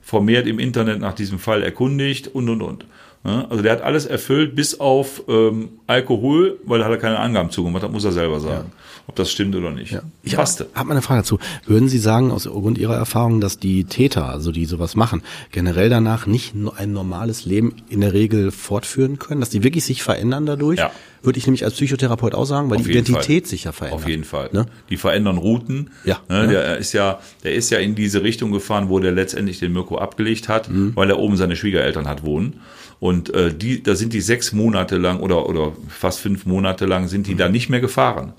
vermehrt 0.00 0.46
im 0.46 0.58
Internet 0.58 1.00
nach 1.00 1.14
diesem 1.14 1.38
Fall 1.38 1.62
erkundigt 1.62 2.28
und 2.28 2.48
und 2.48 2.62
und. 2.62 2.84
Also 3.22 3.62
der 3.62 3.72
hat 3.72 3.82
alles 3.82 4.06
erfüllt, 4.06 4.56
bis 4.56 4.80
auf 4.80 5.22
ähm, 5.28 5.80
Alkohol, 5.86 6.58
weil 6.64 6.78
da 6.78 6.86
hat 6.86 6.92
er 6.92 6.98
keine 6.98 7.18
Angaben 7.18 7.50
zugemacht, 7.50 7.82
das 7.82 7.90
muss 7.90 8.04
er 8.04 8.12
selber 8.12 8.40
sagen, 8.40 8.72
ja. 8.72 8.99
Ob 9.10 9.16
das 9.16 9.32
stimmt 9.32 9.56
oder 9.56 9.72
nicht. 9.72 9.90
Ja. 9.90 10.02
Ich 10.22 10.36
Passte. 10.36 10.68
habe 10.72 10.88
mal 10.88 10.94
eine 10.94 11.02
Frage 11.02 11.22
dazu. 11.22 11.40
Würden 11.66 11.88
Sie 11.88 11.98
sagen, 11.98 12.30
aus 12.30 12.44
Grund 12.44 12.78
Ihrer 12.78 12.94
Erfahrung, 12.94 13.40
dass 13.40 13.58
die 13.58 13.84
Täter, 13.84 14.28
also 14.28 14.52
die 14.52 14.66
sowas 14.66 14.94
machen, 14.94 15.22
generell 15.50 15.88
danach 15.88 16.26
nicht 16.26 16.54
ein 16.76 16.92
normales 16.92 17.44
Leben 17.44 17.74
in 17.88 18.02
der 18.02 18.12
Regel 18.12 18.52
fortführen 18.52 19.18
können, 19.18 19.40
dass 19.40 19.50
die 19.50 19.64
wirklich 19.64 19.84
sich 19.84 20.04
verändern 20.04 20.46
dadurch? 20.46 20.78
Ja. 20.78 20.92
Würde 21.22 21.38
ich 21.38 21.46
nämlich 21.46 21.64
als 21.64 21.74
Psychotherapeut 21.74 22.34
auch 22.34 22.46
sagen, 22.46 22.70
weil 22.70 22.78
auf 22.78 22.84
die 22.84 22.92
Identität 22.92 23.44
Fall. 23.44 23.50
sich 23.50 23.64
ja 23.64 23.72
verändert. 23.72 24.00
Auf 24.00 24.08
jeden 24.08 24.24
Fall. 24.24 24.48
Ne? 24.52 24.66
Die 24.88 24.96
verändern 24.96 25.36
Routen. 25.36 25.90
Ja. 26.04 26.20
Ne? 26.28 26.46
Der 26.46 26.78
ist 26.78 26.92
ja, 26.92 27.18
der 27.42 27.54
ist 27.54 27.68
ja 27.70 27.78
in 27.78 27.94
diese 27.94 28.22
Richtung 28.22 28.52
gefahren, 28.52 28.88
wo 28.88 29.00
der 29.00 29.12
letztendlich 29.12 29.58
den 29.58 29.72
Mirko 29.72 29.98
abgelegt 29.98 30.48
hat, 30.48 30.70
mhm. 30.70 30.92
weil 30.94 31.10
er 31.10 31.18
oben 31.18 31.36
seine 31.36 31.56
Schwiegereltern 31.56 32.08
hat 32.08 32.24
wohnen. 32.24 32.60
Und 33.00 33.32
äh, 33.34 33.52
die, 33.52 33.82
da 33.82 33.96
sind 33.96 34.12
die 34.12 34.20
sechs 34.20 34.52
Monate 34.52 34.98
lang 34.98 35.20
oder, 35.20 35.48
oder 35.48 35.72
fast 35.88 36.20
fünf 36.20 36.46
Monate 36.46 36.86
lang 36.86 37.08
sind 37.08 37.26
die 37.26 37.34
mhm. 37.34 37.38
da 37.38 37.48
nicht 37.48 37.68
mehr 37.70 37.80
gefahren. 37.80 38.34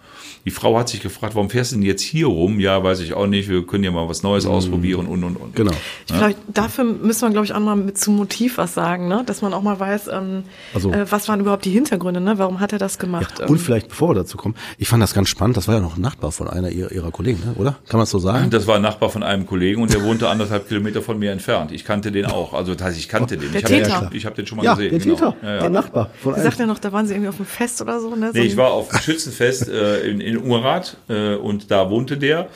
Die 0.46 0.52
Frau 0.52 0.78
hat 0.78 0.90
sich 0.90 1.02
gefragt, 1.02 1.36
warum 1.36 1.50
fährst 1.50 1.72
du 1.72 1.76
denn 1.76 1.86
jetzt 1.86 2.02
hier 2.02 2.28
rum? 2.28 2.60
Ja, 2.60 2.84
weiß 2.84 3.00
ich 3.02 3.14
auch 3.14 3.28
nicht. 3.28 3.50
Wir 3.50 3.66
können 3.66 3.84
ja 3.84 3.92
mal 3.92 4.10
was 4.10 4.24
Neues 4.24 4.46
mhm. 4.46 4.52
ausprobieren 4.52 5.06
und 5.06 5.24
und 5.24 5.36
und. 5.36 5.56
Genau. 5.56 5.72
Ich 6.08 6.16
ja? 6.16 6.32
dafür 6.48 6.84
müsste 6.84 7.26
man, 7.26 7.34
glaube 7.34 7.46
ich, 7.46 7.54
auch 7.54 7.60
mal 7.60 7.76
mit 7.76 7.98
zum 7.98 8.16
Motiv 8.16 8.58
was 8.58 8.74
sagen, 8.74 9.08
ne? 9.08 9.24
dass 9.26 9.42
man 9.42 9.54
auch 9.54 9.62
mal 9.62 9.80
weiß, 9.80 10.08
ähm, 10.08 10.44
also, 10.74 10.92
äh, 10.92 11.10
was 11.12 11.28
waren 11.28 11.40
überhaupt 11.40 11.66
die 11.66 11.72
Hintergründe, 11.72 12.22
ne? 12.22 12.38
Warum 12.38 12.60
hat 12.60 12.74
er 12.74 12.80
das 12.80 12.98
gemacht? 12.98 13.40
Ja, 13.40 13.46
und 13.46 13.56
ähm, 13.56 13.60
vielleicht, 13.60 13.90
bevor 13.90 14.10
wir 14.10 14.16
dazu 14.16 14.38
kommen, 14.38 14.56
ich 14.78 14.88
fand 14.88 15.04
das 15.04 15.14
ganz 15.14 15.30
spannend. 15.30 15.58
Das 15.58 15.68
war 15.68 15.76
ja 15.76 15.82
noch 15.82 15.98
ein 15.98 16.02
Nachbar 16.02 16.32
von 16.32 16.48
einer 16.48 16.70
ihrer, 16.70 16.92
ihrer 16.92 17.12
Kollegen, 17.12 17.40
ne? 17.46 17.54
oder? 17.58 17.72
Kann 17.88 17.98
man 17.98 18.02
das 18.02 18.10
so 18.10 18.20
sagen? 18.20 18.50
Das 18.50 18.68
war 18.68 18.78
ein 18.78 18.82
Nachbar 18.82 19.10
von 19.10 19.24
einem 19.24 19.46
Kollegen 19.46 19.82
und 19.82 19.94
der 19.94 20.04
wohnte 20.04 20.28
anderthalb 20.30 20.68
Kilometer 20.68 21.02
von 21.02 21.20
mir 21.20 21.32
entfernt. 21.32 21.72
Ich 21.72 21.86
kannte 21.86 22.12
den 22.12 22.26
auch. 22.26 22.54
Also 22.54 22.74
das 22.74 22.88
heißt, 22.88 22.98
ich 22.98 23.10
kannte 23.10 23.38
den. 23.38 23.52
Der 23.52 23.62
ich 23.62 23.68
Täter. 23.68 24.02
Hab, 24.02 24.14
ich 24.14 24.26
habe 24.26 24.36
den 24.36 24.48
schon 24.48 24.58
mal 24.58 24.66
ja, 24.66 24.74
gesehen. 24.74 24.92
Der 24.92 25.00
genau. 25.00 25.16
Täter, 25.16 25.36
ja, 25.44 25.54
ja. 25.54 25.60
der 25.62 25.70
Nachbar. 25.70 26.10
Von 26.22 26.36
sagt 26.36 26.60
ja 26.60 26.66
noch, 26.66 26.80
da 26.80 26.92
waren 26.92 27.06
sie 27.06 27.14
irgendwie 27.14 27.30
auf 27.30 27.38
einem 27.38 27.46
Fest 27.46 27.82
oder 27.82 28.00
so. 28.00 28.16
Ne? 28.16 28.32
Nee, 28.34 28.42
ich 28.42 28.58
war 28.58 28.72
auf 28.72 28.90
einem 28.92 29.02
Schützenfest 29.02 29.70
äh, 29.70 30.10
in, 30.10 30.22
in 30.22 30.31
Ungerat 30.38 30.98
äh, 31.10 31.36
und 31.36 31.72
da 31.72 31.90
wohnte 31.90 32.18
der. 32.18 32.50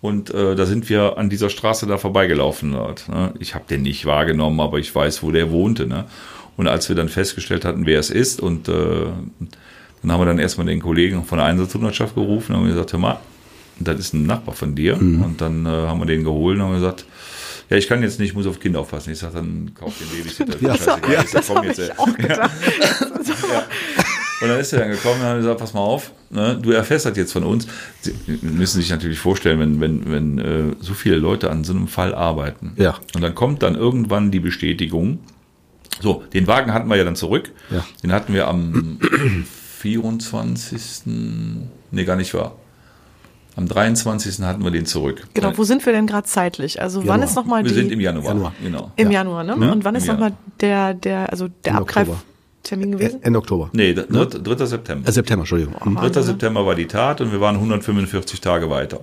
Und 0.00 0.34
äh, 0.34 0.54
da 0.54 0.66
sind 0.66 0.90
wir 0.90 1.16
an 1.16 1.30
dieser 1.30 1.48
Straße 1.48 1.86
da 1.86 1.96
vorbeigelaufen. 1.96 2.72
Dort, 2.72 3.08
ne? 3.08 3.32
Ich 3.38 3.54
habe 3.54 3.64
den 3.68 3.82
nicht 3.82 4.04
wahrgenommen, 4.04 4.60
aber 4.60 4.78
ich 4.78 4.94
weiß, 4.94 5.22
wo 5.22 5.30
der 5.30 5.50
wohnte. 5.50 5.86
Ne? 5.86 6.04
Und 6.58 6.68
als 6.68 6.88
wir 6.88 6.96
dann 6.96 7.08
festgestellt 7.08 7.64
hatten, 7.64 7.86
wer 7.86 8.00
es 8.00 8.10
ist, 8.10 8.40
und 8.40 8.68
äh, 8.68 8.72
dann 10.02 10.12
haben 10.12 10.20
wir 10.20 10.26
dann 10.26 10.38
erstmal 10.38 10.66
den 10.66 10.82
Kollegen 10.82 11.24
von 11.24 11.38
der 11.38 11.46
Einsatzhundertschaft 11.46 12.14
gerufen 12.14 12.52
und 12.52 12.60
haben 12.60 12.68
gesagt, 12.68 12.92
hör 12.92 13.00
mal, 13.00 13.18
das 13.80 13.98
ist 13.98 14.12
ein 14.12 14.26
Nachbar 14.26 14.54
von 14.54 14.74
dir. 14.74 14.96
Mhm. 14.96 15.22
Und 15.22 15.40
dann 15.40 15.64
äh, 15.64 15.70
haben 15.70 15.98
wir 16.00 16.06
den 16.06 16.22
geholt 16.22 16.58
und 16.58 16.64
haben 16.64 16.74
gesagt, 16.74 17.06
ja, 17.70 17.78
ich 17.78 17.88
kann 17.88 18.02
jetzt 18.02 18.20
nicht, 18.20 18.28
ich 18.28 18.34
muss 18.34 18.46
auf 18.46 18.60
Kinder 18.60 18.80
aufpassen. 18.80 19.12
Ich 19.12 19.18
sage, 19.18 19.36
dann 19.36 19.72
kauf 19.74 19.94
den 19.98 20.08
Babysitter. 20.08 20.56
ja, 20.60 20.74
ja, 21.10 21.22
das, 21.22 21.30
das 21.30 21.48
habe 21.48 21.66
ich 21.66 21.98
auch 21.98 22.14
gedacht. 22.18 22.50
ja. 23.50 23.64
Und 24.40 24.48
dann 24.48 24.58
ist 24.58 24.72
er 24.72 24.80
dann 24.80 24.90
gekommen 24.90 25.20
und 25.20 25.26
hat 25.26 25.36
gesagt, 25.36 25.60
pass 25.60 25.74
mal 25.74 25.80
auf, 25.80 26.12
ne, 26.30 26.58
du 26.60 26.72
erfährst 26.72 27.06
das 27.06 27.16
jetzt 27.16 27.32
von 27.32 27.44
uns. 27.44 27.66
Sie 28.00 28.14
müssen 28.42 28.80
sich 28.80 28.90
natürlich 28.90 29.18
vorstellen, 29.18 29.60
wenn, 29.60 29.80
wenn, 29.80 30.10
wenn 30.10 30.38
äh, 30.38 30.76
so 30.80 30.94
viele 30.94 31.16
Leute 31.16 31.50
an 31.50 31.64
so 31.64 31.72
einem 31.72 31.88
Fall 31.88 32.14
arbeiten. 32.14 32.72
Ja. 32.76 32.96
Und 33.14 33.22
dann 33.22 33.34
kommt 33.34 33.62
dann 33.62 33.74
irgendwann 33.74 34.30
die 34.30 34.40
Bestätigung. 34.40 35.20
So, 36.00 36.24
den 36.32 36.46
Wagen 36.46 36.72
hatten 36.74 36.88
wir 36.88 36.96
ja 36.96 37.04
dann 37.04 37.16
zurück. 37.16 37.52
Ja. 37.70 37.84
Den 38.02 38.12
hatten 38.12 38.34
wir 38.34 38.48
am 38.48 38.98
24. 39.78 41.02
Nee, 41.90 42.04
gar 42.04 42.16
nicht 42.16 42.34
wahr. 42.34 42.56
Am 43.56 43.68
23. 43.68 44.40
hatten 44.40 44.64
wir 44.64 44.72
den 44.72 44.84
zurück. 44.84 45.28
Genau, 45.32 45.56
wo 45.56 45.62
sind 45.62 45.86
wir 45.86 45.92
denn 45.92 46.08
gerade 46.08 46.26
zeitlich? 46.26 46.82
Also 46.82 46.98
Januar. 46.98 47.14
wann 47.14 47.22
ist 47.22 47.36
nochmal 47.36 47.62
die... 47.62 47.70
Wir 47.70 47.76
sind 47.76 47.92
im 47.92 48.00
Januar, 48.00 48.24
Januar. 48.24 48.52
genau. 48.60 48.90
Im 48.96 49.12
ja. 49.12 49.20
Januar, 49.20 49.44
ne? 49.44 49.56
Ja. 49.60 49.70
Und 49.70 49.84
wann 49.84 49.94
ist 49.94 50.08
nochmal 50.08 50.32
der, 50.60 50.94
der, 50.94 51.30
also 51.30 51.46
der 51.64 51.76
Abgreif... 51.76 52.08
Termin 52.64 52.92
gewesen? 52.92 53.22
Ende 53.22 53.38
Oktober. 53.38 53.70
Nee, 53.72 53.94
3. 53.94 54.24
3. 54.24 54.66
September. 54.66 55.08
Äh, 55.08 55.12
September, 55.12 55.42
Entschuldigung. 55.42 55.76
Am 55.80 55.96
3. 55.96 56.22
September 56.22 56.66
war 56.66 56.74
die 56.74 56.86
Tat 56.86 57.20
und 57.20 57.30
wir 57.30 57.40
waren 57.40 57.54
145 57.56 58.40
Tage 58.40 58.68
weiter. 58.68 59.00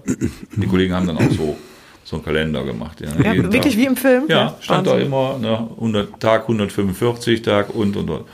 Die 0.55 0.67
Kollegen 0.67 0.93
haben 0.93 1.07
dann 1.07 1.17
auch 1.17 1.31
so, 1.31 1.55
so 2.03 2.17
einen 2.17 2.25
Kalender 2.25 2.63
gemacht. 2.63 2.99
Ja, 3.01 3.09
ja 3.33 3.35
wirklich 3.35 3.73
Tag. 3.73 3.81
wie 3.81 3.85
im 3.85 3.95
Film? 3.95 4.25
Ja, 4.27 4.37
ja 4.37 4.57
stand 4.59 4.87
Wahnsinn. 4.87 5.11
da 5.11 5.17
immer, 5.17 5.37
ne, 5.39 5.69
100, 5.75 6.19
Tag 6.19 6.41
145, 6.41 7.41
Tag 7.41 7.73
und, 7.73 7.95
und, 7.95 8.09
und. 8.09 8.25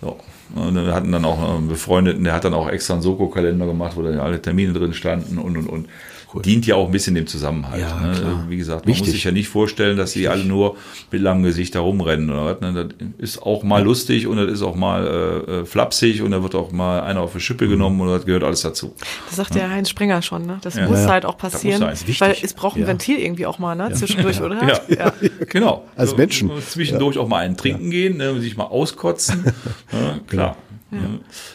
So. 0.00 0.18
Und 0.54 0.74
wir 0.74 0.94
hatten 0.94 1.10
dann 1.10 1.24
auch 1.24 1.56
einen 1.56 1.68
Befreundeten, 1.68 2.22
der 2.22 2.34
hat 2.34 2.44
dann 2.44 2.54
auch 2.54 2.68
extra 2.68 2.94
einen 2.94 3.02
Soko-Kalender 3.02 3.66
gemacht, 3.66 3.96
wo 3.96 4.02
dann 4.02 4.18
alle 4.18 4.40
Termine 4.40 4.72
drin 4.72 4.92
standen 4.92 5.38
und, 5.38 5.56
und, 5.56 5.66
und 5.66 5.88
cool. 6.34 6.42
dient 6.42 6.66
ja 6.66 6.74
auch 6.76 6.86
ein 6.86 6.92
bisschen 6.92 7.14
dem 7.14 7.26
Zusammenhalt. 7.26 7.80
Ja, 7.80 8.00
ne? 8.00 8.44
Wie 8.48 8.56
gesagt, 8.56 8.86
man 8.86 8.88
Wichtig. 8.88 9.06
muss 9.06 9.14
sich 9.14 9.24
ja 9.24 9.32
nicht 9.32 9.48
vorstellen, 9.48 9.96
dass 9.96 10.12
sie 10.12 10.28
alle 10.28 10.44
nur 10.44 10.76
mit 11.10 11.20
langem 11.20 11.44
Gesicht 11.44 11.74
da 11.74 11.80
rumrennen. 11.80 12.30
Oder 12.30 12.58
ne? 12.60 12.88
Das 12.88 13.08
ist 13.18 13.42
auch 13.42 13.62
mal 13.62 13.78
ja. 13.78 13.84
lustig 13.84 14.26
und 14.26 14.36
das 14.36 14.50
ist 14.50 14.62
auch 14.62 14.74
mal 14.74 15.06
äh, 15.06 15.52
äh, 15.60 15.64
flapsig 15.64 16.22
und 16.22 16.32
da 16.32 16.42
wird 16.42 16.54
auch 16.54 16.72
mal 16.72 17.00
einer 17.00 17.20
auf 17.20 17.32
die 17.32 17.40
Schippe 17.40 17.66
mhm. 17.66 17.70
genommen 17.70 18.00
und 18.00 18.08
das 18.08 18.26
gehört 18.26 18.44
alles 18.44 18.62
dazu. 18.62 18.94
Das 19.26 19.36
sagt 19.36 19.54
ja, 19.54 19.62
ja 19.62 19.70
Heinz 19.70 19.90
Springer 19.90 20.22
schon, 20.22 20.46
ne? 20.46 20.58
Das 20.62 20.76
muss 20.76 21.06
halt 21.06 21.24
auch 21.24 21.38
passieren, 21.38 21.80
weil 21.82 22.36
es 22.42 22.54
braucht 22.54 22.76
ein 22.76 22.86
Ventil 22.86 23.18
irgendwie 23.18 23.46
auch 23.46 23.58
mal, 23.58 23.74
ne? 23.74 23.92
Zwischendurch, 23.92 24.40
oder? 24.40 24.80
Ja, 24.88 25.12
genau. 25.48 25.84
Als 25.96 26.16
Menschen. 26.16 26.50
Zwischendurch 26.60 27.18
auch 27.18 27.28
mal 27.28 27.38
einen 27.38 27.56
trinken 27.56 27.90
gehen, 27.90 28.16
ne? 28.16 28.40
sich 28.40 28.56
mal 28.56 28.64
auskotzen. 28.64 29.44
klar. 30.28 30.56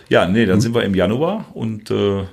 Ja. 0.10 0.28
nee, 0.28 0.46
dann 0.46 0.60
sind 0.60 0.76
wir 0.76 0.84
im 0.84 0.96
Januar 0.96 1.46
und 1.54 1.92
äh, 1.92 2.24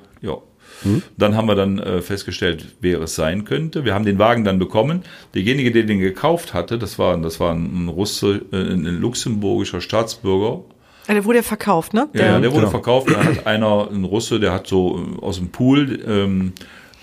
hm? 0.87 1.03
Dann 1.16 1.37
haben 1.37 1.49
wir 1.49 1.55
dann 1.55 1.78
äh, 1.78 2.01
festgestellt, 2.01 2.66
wer 2.80 3.01
es 3.01 3.14
sein 3.14 3.45
könnte. 3.45 3.84
Wir 3.84 3.95
haben 3.95 4.05
den 4.05 4.18
Wagen 4.18 4.45
dann 4.45 4.59
bekommen. 4.59 5.03
Derjenige, 5.34 5.72
der 5.72 5.82
den 5.82 5.99
gekauft 5.99 6.55
hatte, 6.55 6.78
das 6.78 6.99
war, 6.99 7.16
das 7.18 7.41
war 7.41 7.53
ein 7.53 7.89
Russe, 7.89 8.43
äh, 8.53 8.57
ein 8.57 9.01
luxemburgischer 9.01 9.80
Staatsbürger. 9.80 10.61
Der 11.09 11.24
wurde 11.24 11.39
ja 11.39 11.43
verkauft, 11.43 11.95
ne? 11.95 12.09
Der, 12.14 12.26
ja, 12.26 12.41
der 12.41 12.51
wurde 12.51 12.61
genau. 12.61 12.70
verkauft. 12.70 13.11
Da 13.11 13.24
hat 13.24 13.47
einer, 13.47 13.89
ein 13.91 14.05
Russe, 14.05 14.41
der 14.41 14.53
hat 14.53 14.66
so 14.66 14.99
äh, 14.99 15.24
aus 15.24 15.37
dem 15.37 15.51
Pool 15.51 16.01
ähm, 16.07 16.53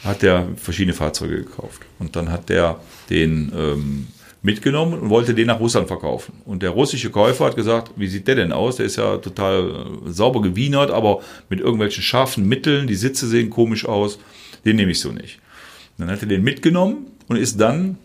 hat 0.03 0.21
der 0.21 0.47
verschiedene 0.57 0.93
Fahrzeuge 0.93 1.37
gekauft. 1.37 1.81
Und 1.99 2.15
dann 2.15 2.31
hat 2.31 2.49
der 2.49 2.77
den 3.09 3.51
ähm, 3.55 4.07
mitgenommen 4.43 4.99
und 4.99 5.09
wollte 5.09 5.33
den 5.33 5.47
nach 5.47 5.59
Russland 5.59 5.87
verkaufen. 5.87 6.33
Und 6.45 6.61
der 6.61 6.69
russische 6.69 7.09
Käufer 7.09 7.45
hat 7.45 7.55
gesagt, 7.55 7.91
wie 7.95 8.07
sieht 8.07 8.27
der 8.27 8.35
denn 8.35 8.51
aus? 8.51 8.75
Der 8.75 8.85
ist 8.85 8.97
ja 8.97 9.17
total 9.17 9.69
äh, 10.05 10.11
sauber 10.11 10.41
gewienert, 10.41 10.91
aber 10.91 11.21
mit 11.49 11.61
irgendwelchen 11.61 12.03
scharfen 12.03 12.47
Mitteln, 12.47 12.85
die 12.85 12.95
Sitze 12.95 13.27
sehen 13.27 13.49
komisch 13.49 13.85
aus, 13.85 14.19
den 14.65 14.75
nehme 14.75 14.91
ich 14.91 14.99
so 14.99 15.11
nicht. 15.11 15.39
Dann 15.97 16.11
hat 16.11 16.21
er 16.21 16.27
den 16.27 16.43
mitgenommen 16.43 17.07
und 17.27 17.37
ist 17.37 17.59
dann 17.59 17.97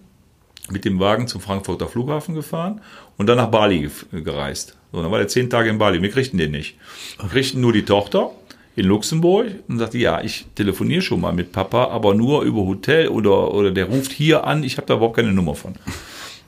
mit 0.71 0.85
dem 0.85 1.01
Wagen 1.01 1.27
zum 1.27 1.41
Frankfurter 1.41 1.89
Flughafen 1.89 2.35
gefahren 2.35 2.81
und 3.17 3.27
dann 3.27 3.39
nach 3.39 3.51
Bali 3.51 3.91
gereist. 4.13 4.77
So, 4.93 5.03
dann 5.03 5.11
war 5.11 5.19
er 5.19 5.29
zehn 5.29 5.51
Tage 5.51 5.71
in 5.71 5.79
Bali. 5.79 6.01
Wir 6.01 6.11
kriegten 6.11 6.39
den 6.39 6.53
nicht. 6.53 6.77
Wir 7.21 7.29
kriegten 7.29 7.61
nur 7.61 7.73
die 7.73 7.85
Tochter 7.85 8.31
in 8.77 8.87
Luxemburg 8.87 9.47
und 9.67 9.79
sagte, 9.79 9.99
ja, 9.99 10.23
ich 10.23 10.47
telefoniere 10.55 11.03
schon 11.03 11.21
mal 11.21 11.33
mit 11.33 11.51
Papa, 11.51 11.87
aber 11.87 12.15
nur 12.15 12.43
über 12.43 12.65
Hotel 12.65 13.09
oder, 13.09 13.53
oder 13.53 13.73
der 13.73 13.87
ruft 13.87 14.13
hier 14.13 14.45
an, 14.45 14.63
ich 14.63 14.77
habe 14.77 14.87
da 14.87 14.95
überhaupt 14.95 15.17
keine 15.17 15.33
Nummer 15.33 15.57
von. 15.57 15.75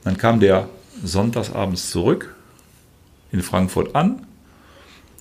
Dann 0.04 0.16
kam 0.16 0.40
der 0.40 0.68
sonntagsabends 1.02 1.90
zurück 1.90 2.34
in 3.32 3.42
Frankfurt 3.42 3.94
an 3.94 4.26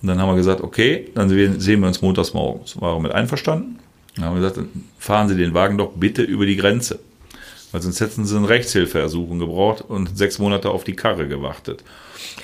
und 0.02 0.08
dann 0.08 0.20
haben 0.20 0.30
wir 0.30 0.36
gesagt, 0.36 0.62
okay, 0.62 1.10
dann 1.14 1.28
sehen 1.28 1.80
wir 1.80 1.88
uns 1.88 2.00
montags 2.00 2.32
morgens. 2.32 2.80
War 2.80 2.96
er 2.96 3.00
mit 3.00 3.12
einverstanden? 3.12 3.78
Dann 4.16 4.24
haben 4.24 4.40
wir 4.40 4.48
gesagt, 4.48 4.68
fahren 4.98 5.28
Sie 5.28 5.36
den 5.36 5.54
Wagen 5.54 5.78
doch 5.78 5.92
bitte 5.92 6.22
über 6.22 6.46
die 6.46 6.56
Grenze. 6.56 6.98
Weil 7.72 7.82
sonst 7.82 8.00
hätten 8.00 8.24
sie 8.24 8.36
eine 8.36 8.48
Rechtshilfeersuchung 8.48 9.38
gebraucht 9.38 9.84
und 9.86 10.18
sechs 10.18 10.40
Monate 10.40 10.70
auf 10.70 10.82
die 10.82 10.96
Karre 10.96 11.28
gewartet. 11.28 11.84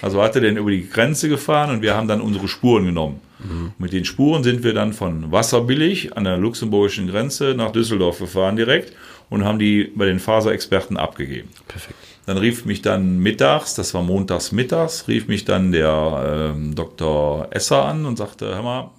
Also 0.01 0.22
hat 0.22 0.37
er 0.37 0.43
den 0.43 0.57
über 0.57 0.70
die 0.70 0.89
Grenze 0.89 1.28
gefahren 1.28 1.70
und 1.70 1.82
wir 1.82 1.97
haben 1.97 2.07
dann 2.07 2.20
unsere 2.20 2.47
Spuren 2.47 2.84
genommen. 2.84 3.20
Mhm. 3.41 3.72
Mit 3.78 3.93
den 3.93 4.05
Spuren 4.05 4.45
sind 4.45 4.62
wir 4.62 4.72
dann 4.72 4.93
von 4.93 5.32
Wasserbillig 5.32 6.16
an 6.16 6.24
der 6.24 6.37
luxemburgischen 6.39 7.09
Grenze 7.09 7.55
nach 7.57 7.72
Düsseldorf 7.72 8.20
gefahren 8.20 8.55
direkt 8.55 8.93
und 9.28 9.45
haben 9.45 9.59
die 9.59 9.91
bei 9.95 10.07
den 10.07 10.20
Faserexperten 10.20 10.97
abgegeben. 10.97 11.49
Perfekt. 11.66 11.99
Dann 12.26 12.38
rief 12.38 12.64
mich 12.64 12.82
dann 12.82 13.18
mittags, 13.18 13.74
das 13.74 13.94
war 13.94 14.02
montags 14.02 14.50
mittags, 14.50 15.06
rief 15.06 15.28
mich 15.28 15.44
dann 15.44 15.70
der 15.70 16.52
ähm, 16.54 16.74
Dr. 16.74 17.46
Esser 17.50 17.84
an 17.84 18.04
und 18.04 18.16
sagte, 18.18 18.46
hör 18.54 18.62
mal, 18.62 18.90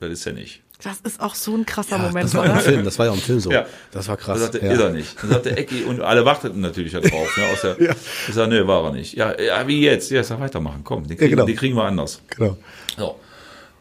das 0.00 0.10
ist 0.10 0.24
ja 0.24 0.32
nicht. 0.32 0.62
Das 0.82 1.00
ist 1.00 1.20
auch 1.20 1.34
so 1.34 1.54
ein 1.54 1.64
krasser 1.66 1.96
Ja, 1.96 2.02
Moment, 2.02 2.24
das 2.24 2.34
war 2.34 2.42
oder? 2.44 2.54
im 2.54 2.58
Film, 2.60 2.84
das 2.84 2.98
war 2.98 3.06
ja 3.06 3.12
im 3.12 3.18
Film 3.18 3.38
so. 3.40 3.50
Ja. 3.50 3.64
Das 3.92 4.08
war 4.08 4.16
Da 4.16 4.22
krass. 4.22 4.40
sagte, 4.40 4.58
ja. 4.64 4.72
ist 4.72 4.80
er 4.80 4.90
nicht. 4.90 5.22
Dann 5.22 5.30
sagte 5.30 5.56
Ecki 5.56 5.84
und 5.84 6.00
alle 6.00 6.24
warteten 6.24 6.60
natürlich 6.60 6.92
da 6.92 7.00
drauf. 7.00 7.36
Ne, 7.36 7.44
aus 7.52 7.60
der, 7.62 7.78
Ich 8.28 8.34
sag, 8.34 8.48
nee, 8.48 8.66
war 8.66 8.84
er 8.84 8.92
nicht. 8.92 9.14
Ja, 9.14 9.38
ja, 9.40 9.66
wie 9.68 9.80
jetzt? 9.82 10.10
Ja, 10.10 10.22
ich 10.22 10.26
sag, 10.26 10.40
weitermachen, 10.40 10.80
komm, 10.84 11.06
den 11.06 11.16
kriegen, 11.16 11.30
genau. 11.30 11.46
die 11.46 11.54
kriegen 11.54 11.76
wir 11.76 11.84
anders. 11.84 12.22
Genau. 12.36 12.56
So. 12.96 13.18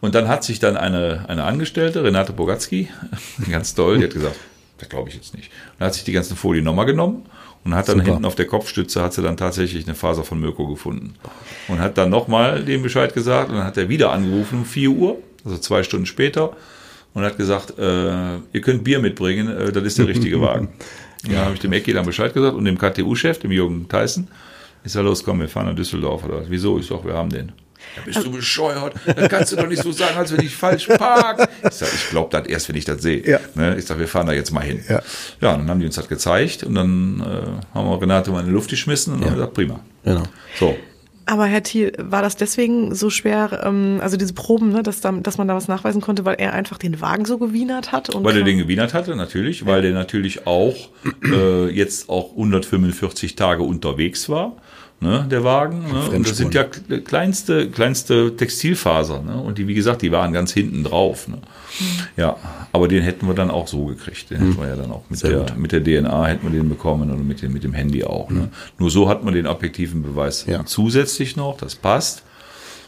Und 0.02 0.14
dann 0.16 0.28
hat 0.28 0.44
sich 0.44 0.60
dann 0.60 0.76
eine, 0.78 1.26
eine 1.30 1.46
Angestellte, 1.46 2.04
Renate 2.04 2.34
Bogatzki, 2.34 2.90
ganz 3.50 3.74
toll, 3.74 3.98
die 3.98 4.04
hat 4.06 4.14
gesagt, 4.14 4.36
das 4.78 4.90
glaube 4.90 5.10
ich 5.10 5.16
jetzt 5.16 5.36
nicht. 5.36 5.50
Dann 5.80 5.88
hat 5.88 5.94
sich 5.96 6.04
die 6.04 6.12
ganzen 6.12 6.36
Folien 6.38 6.66
nochmal 6.66 6.86
genommen 6.86 7.26
und 7.64 7.76
hat 7.76 7.88
dann 7.88 8.00
Super. 8.00 8.12
hinten 8.12 8.26
auf 8.26 8.36
der 8.36 8.46
Kopfstütze 8.46 9.02
hat 9.02 9.14
sie 9.14 9.22
dann 9.22 9.38
tatsächlich 9.38 9.86
eine 9.86 9.96
Faser 9.96 10.24
von 10.24 10.40
Mirko 10.40 10.68
gefunden. 10.68 11.16
Und 11.68 11.80
hat 11.80 11.98
dann 11.98 12.10
nochmal 12.10 12.64
dem 12.64 12.82
Bescheid 12.84 13.14
gesagt 13.14 13.50
und 13.50 13.56
dann 13.56 13.66
hat 13.66 13.78
er 13.78 13.90
wieder 13.90 14.12
angerufen 14.12 14.60
um 14.60 14.66
4 14.66 14.90
Uhr, 14.90 15.18
also 15.46 15.58
zwei 15.58 15.84
Stunden 15.84 16.06
später, 16.06 16.56
und 17.14 17.24
hat 17.24 17.38
gesagt, 17.38 17.78
äh, 17.78 18.36
ihr 18.36 18.62
könnt 18.62 18.84
Bier 18.84 19.00
mitbringen, 19.00 19.48
äh, 19.48 19.72
das 19.72 19.84
ist 19.84 19.98
der 19.98 20.08
richtige 20.08 20.42
Wagen. 20.42 20.70
Ja, 21.26 21.46
habe 21.46 21.54
ich 21.54 21.62
dem 21.62 21.72
Ecki 21.72 21.94
dann 21.94 22.06
Bescheid 22.06 22.34
gesagt 22.34 22.54
und 22.54 22.66
dem 22.66 22.78
KTU-Chef, 22.78 23.40
dem 23.40 23.54
Jürgen 23.54 23.88
Tyson, 23.88 24.28
ich 24.84 24.92
sag, 24.92 25.04
los, 25.04 25.24
komm, 25.24 25.40
wir 25.40 25.48
fahren 25.48 25.68
nach 25.68 25.76
Düsseldorf. 25.76 26.26
Oder. 26.26 26.44
Wieso? 26.50 26.78
Ich 26.78 26.88
sag, 26.88 27.06
wir 27.06 27.14
haben 27.14 27.30
den. 27.30 27.52
Ja, 27.96 28.02
bist 28.06 28.24
du 28.24 28.32
bescheuert? 28.32 28.96
Das 29.06 29.30
kannst 29.30 29.52
du 29.52 29.56
doch 29.56 29.68
nicht 29.68 29.82
so 29.82 29.92
sagen, 29.92 30.18
als 30.18 30.32
wenn 30.36 30.46
ich 30.46 30.56
falsch 30.56 30.88
park. 30.88 31.50
Ich 31.64 31.74
sag, 31.74 31.94
ich 31.94 32.10
glaube 32.10 32.30
das 32.32 32.48
erst, 32.48 32.70
wenn 32.70 32.76
ich 32.76 32.86
das 32.86 33.02
sehe. 33.02 33.28
Ja. 33.28 33.40
Ne? 33.56 33.78
Ich 33.78 33.86
sag, 33.86 34.00
wir 34.00 34.08
fahren 34.08 34.28
da 34.28 34.34
jetzt 34.34 34.52
mal 34.52 34.64
hin. 34.64 34.84
Ja. 34.90 35.02
ja, 35.42 35.54
und 35.54 35.60
dann 35.60 35.70
haben 35.70 35.80
die 35.80 35.86
uns 35.86 35.96
das 35.96 36.08
gezeigt 36.08 36.64
und 36.64 36.76
dann 36.76 37.20
äh, 37.22 37.76
haben 37.76 37.90
wir 37.90 38.02
Renate 38.02 38.32
mal 38.32 38.42
in 38.42 38.48
die 38.48 38.52
Luft 38.52 38.70
geschmissen 38.70 39.14
und 39.14 39.26
haben 39.26 39.34
gesagt, 39.34 39.54
prima. 39.54 39.80
Genau. 40.04 40.24
So. 40.60 40.76
Aber 41.26 41.46
Herr 41.46 41.64
Thiel, 41.64 41.94
war 41.98 42.22
das 42.22 42.36
deswegen 42.36 42.94
so 42.94 43.10
schwer, 43.10 43.62
ähm, 43.64 44.00
also 44.02 44.18
diese 44.18 44.34
Proben, 44.34 44.70
ne, 44.72 44.84
dass, 44.84 45.00
da, 45.00 45.12
dass 45.12 45.38
man 45.38 45.48
da 45.48 45.56
was 45.56 45.68
nachweisen 45.68 46.02
konnte, 46.02 46.26
weil 46.26 46.36
er 46.38 46.54
einfach 46.54 46.78
den 46.78 47.00
Wagen 47.00 47.26
so 47.26 47.38
gewienert 47.38 47.92
hat? 47.92 48.10
Und 48.10 48.26
Weil 48.26 48.38
er 48.38 48.44
den 48.44 48.58
gewienert 48.58 48.94
hatte, 48.94 49.16
natürlich, 49.16 49.66
weil 49.66 49.82
der 49.82 49.94
natürlich 49.94 50.46
auch 50.48 50.90
äh, 51.24 51.70
jetzt 51.70 52.10
auch 52.10 52.32
145 52.32 53.36
Tage 53.36 53.64
unterwegs 53.64 54.28
war, 54.28 54.58
ne, 55.04 55.28
der 55.30 55.44
Wagen. 55.44 55.84
Ne? 55.92 56.10
Und 56.18 56.28
das 56.28 56.38
sind 56.38 56.54
ja 56.56 56.64
kle- 56.64 57.02
kleinste, 57.02 57.70
kleinste 57.70 58.36
Textilfaser. 58.36 59.22
Ne? 59.22 59.36
Und 59.40 59.60
die, 59.60 59.68
wie 59.68 59.76
gesagt, 59.76 60.02
die 60.02 60.12
waren 60.12 60.34
ganz 60.34 60.52
hinten 60.54 60.84
drauf. 60.84 61.28
Ne? 61.28 61.38
Ja, 62.18 62.38
aber 62.72 62.88
den 62.88 63.04
hätten 63.04 63.28
wir 63.28 63.36
dann 63.36 63.52
auch 63.52 63.68
so 63.68 63.86
gekriegt. 63.86 64.32
Den 64.32 64.40
hätten 64.40 64.58
wir 64.60 64.68
ja 64.68 64.76
dann 64.76 64.92
auch 64.92 65.04
mit 65.10 65.20
Sehr 65.20 65.42
der, 65.44 65.56
mit 65.56 65.72
der 65.72 65.84
DNA 65.84 66.26
hätten 66.26 66.52
wir 66.52 66.58
den 66.60 66.70
bekommen 66.70 67.12
oder 67.12 67.22
mit 67.22 67.42
dem, 67.42 67.54
mit 67.54 67.64
dem 67.64 67.74
Handy 67.74 68.04
auch. 68.04 68.30
Ne? 68.32 68.50
Nur 68.80 68.90
so 68.90 69.08
hat 69.10 69.24
man 69.24 69.34
den 69.36 69.46
objektiven 69.46 70.02
Beweis 70.02 70.46
Ja. 70.48 70.66
zusätzlich 70.66 71.36
noch, 71.36 71.58
das 71.58 71.76
passt. 71.76 72.24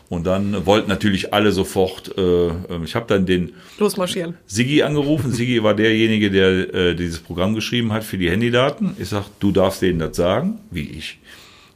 Und 0.08 0.28
dann 0.28 0.68
wollten 0.68 0.88
natürlich 0.88 1.34
alle 1.34 1.52
sofort, 1.52 2.16
äh, 2.16 2.22
äh, 2.50 2.52
ich 2.84 2.94
habe 2.94 3.08
dann 3.08 3.26
den 3.26 3.54
losmarschieren. 3.80 4.36
Sigi 4.46 4.84
angerufen. 4.84 5.32
Sigi 5.34 5.64
war 5.64 5.74
derjenige, 5.74 6.30
der 6.30 6.74
äh, 6.76 6.96
dieses 6.96 7.18
Programm 7.20 7.56
geschrieben 7.56 7.92
hat 7.92 8.04
für 8.04 8.20
die 8.20 8.30
Handydaten. 8.30 8.96
Ich 9.00 9.10
sag, 9.10 9.24
du 9.40 9.52
darfst 9.52 9.82
denen 9.82 9.98
das 9.98 10.16
sagen, 10.16 10.60
wie 10.70 10.82
ich. 10.88 11.18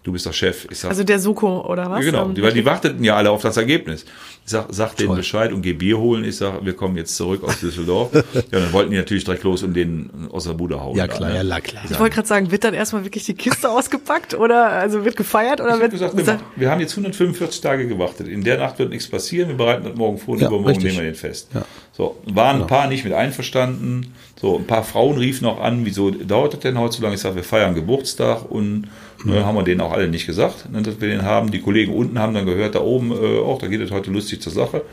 Du 0.10 0.14
bist 0.14 0.26
der 0.26 0.34
Chef. 0.34 0.66
Ich 0.72 0.80
sag, 0.80 0.90
Also 0.90 1.04
der 1.04 1.20
Soko 1.20 1.62
oder 1.70 1.88
was? 1.88 2.00
ja, 2.04 2.10
genau, 2.10 2.26
Ähm, 2.26 2.34
die, 2.34 2.42
weil 2.42 2.52
die 2.52 2.66
warteten 2.66 3.04
ja 3.04 3.16
alle 3.16 3.30
auf 3.30 3.44
das 3.44 3.58
Ergebnis. 3.58 4.06
Ich 4.44 4.52
sag, 4.52 4.66
sag 4.72 4.96
denen 4.96 5.16
Bescheid 5.16 5.54
und 5.54 5.62
geh 5.62 5.74
Bier 5.74 6.00
holen. 6.00 6.24
Ich 6.24 6.38
sag, 6.38 6.66
wir 6.66 6.74
kommen 6.74 6.98
jetzt 6.98 7.16
zurück 7.16 7.44
aus 7.44 7.60
Düsseldorf. 7.60 8.10
ja, 8.34 8.42
dann 8.50 8.74
wollten 8.74 8.90
die 8.90 8.98
natürlich 8.98 9.24
direkt 9.24 9.44
los 9.44 9.62
und 9.62 9.76
den 9.76 10.10
aus 10.32 10.46
der 10.46 10.54
Bude 10.54 10.82
hauen. 10.82 10.98
Ja, 10.98 11.06
da, 11.06 11.14
klar, 11.14 11.30
ne? 11.30 11.36
ja, 11.36 11.42
la- 11.44 11.62
klar. 11.62 11.84
Ich 11.88 12.00
wollte 12.00 12.16
gerade 12.16 12.28
sagen, 12.28 12.50
wird 12.50 12.64
dann 12.64 12.74
erstmal 12.74 13.04
wirklich 13.06 13.26
die 13.26 13.36
Kiste 13.36 13.70
ausgepackt 13.70 14.34
oder 14.34 14.70
also 14.70 15.06
wird 15.06 15.16
gefeiert 15.16 15.62
oder 15.62 15.76
Ich 15.76 15.82
wird 15.82 15.92
gesagt, 15.92 16.18
wir, 16.18 16.24
machen- 16.26 16.40
wir 16.56 16.72
haben 16.72 16.82
jetzt 16.82 16.94
145 16.94 17.62
Tage 17.62 17.88
gewartet. 17.88 18.28
In 18.28 18.44
der 18.44 18.58
Nacht 18.58 18.80
wird 18.80 18.90
nichts 18.90 19.08
passieren. 19.08 19.50
Wir 19.50 19.58
bereiten 19.58 19.84
das 19.84 19.96
morgen 19.96 20.18
vor 20.18 20.34
und 20.34 20.42
Ja, 20.42 20.48
übermorgen 20.48 20.70
richtig. 20.70 20.86
nehmen 20.94 20.98
wir 21.06 21.12
den 21.12 21.16
fest. 21.16 21.50
Ja. 21.54 21.62
So, 22.00 22.16
waren 22.28 22.62
ein 22.62 22.68
paar 22.68 22.88
nicht 22.88 23.04
mit 23.04 23.12
einverstanden. 23.12 24.14
So, 24.40 24.56
ein 24.56 24.66
paar 24.66 24.86
Frauen 24.86 25.18
riefen 25.18 25.46
auch 25.46 25.60
an, 25.60 25.86
wieso 25.86 26.12
dauert 26.12 26.54
das 26.54 26.62
denn 26.62 26.80
heute 26.80 26.96
so 26.96 27.04
lange? 27.04 27.16
Ich 27.16 27.20
sage, 27.20 27.36
wir 27.36 27.44
feiern 27.44 27.76
Geburtstag 27.76 28.50
und 28.50 28.88
äh, 29.28 29.42
haben 29.44 29.58
wir 29.58 29.64
denen 29.64 29.82
auch 29.82 29.92
alle 29.92 30.08
nicht 30.08 30.26
gesagt, 30.26 30.72
ne, 30.72 30.82
dass 30.82 31.02
wir 31.02 31.10
den 31.10 31.24
haben. 31.24 31.52
Die 31.52 31.60
Kollegen 31.60 31.94
unten 31.94 32.18
haben 32.18 32.34
dann 32.34 32.46
gehört, 32.46 32.76
da 32.76 32.80
oben, 32.80 33.12
äh, 33.12 33.40
auch, 33.40 33.60
da 33.60 33.68
geht 33.68 33.82
es 33.82 33.92
heute 33.92 34.12
lustig 34.12 34.42
zur 34.42 34.54
Sache. 34.54 34.84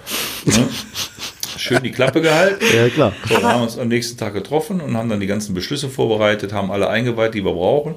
Ne? 0.46 0.68
Schön 1.56 1.80
die 1.84 1.92
Klappe 1.92 2.20
gehalten. 2.20 2.64
Ja, 2.74 2.88
klar. 2.88 3.12
So, 3.28 3.36
haben 3.36 3.60
wir 3.60 3.62
uns 3.62 3.78
am 3.78 3.86
nächsten 3.86 4.18
Tag 4.18 4.34
getroffen 4.34 4.80
und 4.80 4.96
haben 4.96 5.08
dann 5.08 5.20
die 5.20 5.28
ganzen 5.28 5.54
Beschlüsse 5.54 5.88
vorbereitet, 5.88 6.52
haben 6.52 6.72
alle 6.72 6.88
eingeweiht, 6.88 7.34
die 7.34 7.44
wir 7.44 7.52
brauchen 7.52 7.94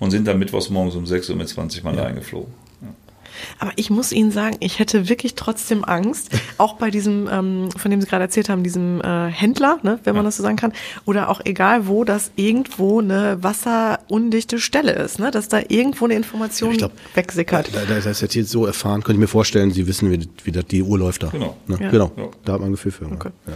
und 0.00 0.10
sind 0.10 0.26
dann 0.26 0.36
mittwochs 0.36 0.68
morgens 0.68 0.96
um 0.96 1.06
6 1.06 1.30
Uhr 1.30 1.36
mit 1.36 1.48
20 1.48 1.84
Mann 1.84 1.96
eingeflogen. 1.96 2.52
Aber 3.58 3.72
ich 3.76 3.90
muss 3.90 4.12
Ihnen 4.12 4.30
sagen, 4.30 4.56
ich 4.60 4.78
hätte 4.78 5.08
wirklich 5.08 5.34
trotzdem 5.34 5.84
Angst, 5.84 6.30
auch 6.58 6.74
bei 6.74 6.90
diesem, 6.90 7.28
ähm, 7.30 7.68
von 7.76 7.90
dem 7.90 8.00
Sie 8.00 8.06
gerade 8.06 8.24
erzählt 8.24 8.48
haben, 8.48 8.62
diesem 8.62 9.00
äh, 9.00 9.28
Händler, 9.28 9.78
ne, 9.82 9.98
wenn 10.04 10.14
man 10.14 10.24
das 10.24 10.36
so 10.36 10.42
sagen 10.42 10.56
kann, 10.56 10.72
oder 11.04 11.28
auch 11.30 11.40
egal 11.44 11.86
wo, 11.86 12.04
dass 12.04 12.30
irgendwo 12.36 13.00
eine 13.00 13.42
wasserundichte 13.42 14.58
Stelle 14.58 14.92
ist, 14.92 15.18
ne, 15.18 15.30
dass 15.30 15.48
da 15.48 15.60
irgendwo 15.68 16.04
eine 16.06 16.14
Information 16.14 16.72
Ich 16.72 16.78
glaub, 16.78 16.92
wegsickert. 17.14 17.70
Da, 17.74 17.80
da, 17.88 17.94
das 17.94 18.06
ist 18.06 18.20
jetzt 18.22 18.32
hier 18.32 18.44
so 18.44 18.66
erfahren, 18.66 19.02
könnte 19.02 19.14
ich 19.14 19.20
mir 19.20 19.28
vorstellen, 19.28 19.70
Sie 19.70 19.86
wissen, 19.86 20.10
wie, 20.10 20.28
wie 20.44 20.52
das 20.52 20.66
die 20.66 20.82
Uhr 20.82 20.98
läuft 20.98 21.22
da. 21.22 21.28
Genau. 21.28 21.56
Ne? 21.66 21.78
Ja. 21.80 21.90
Genau. 21.90 22.12
Ja. 22.16 22.28
Da 22.44 22.52
hat 22.54 22.60
man 22.60 22.70
ein 22.70 22.72
Gefühl 22.72 22.92
für. 22.92 23.06
Okay. 23.06 23.30
Ja. 23.46 23.52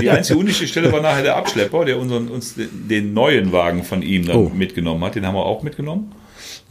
Die 0.00 0.08
einzige 0.08 0.38
undichte 0.38 0.66
Stelle 0.66 0.90
war 0.90 1.02
nachher 1.02 1.22
der 1.22 1.36
Abschlepper, 1.36 1.84
der 1.84 1.98
unseren, 1.98 2.28
uns 2.28 2.54
den, 2.54 2.88
den 2.88 3.12
neuen 3.12 3.52
Wagen 3.52 3.84
von 3.84 4.00
ihm 4.00 4.24
dann 4.26 4.36
Oh. 4.36 4.48
mitgenommen 4.54 5.04
hat. 5.04 5.14
Den 5.16 5.26
haben 5.26 5.34
wir 5.34 5.44
auch 5.44 5.62
mitgenommen, 5.62 6.12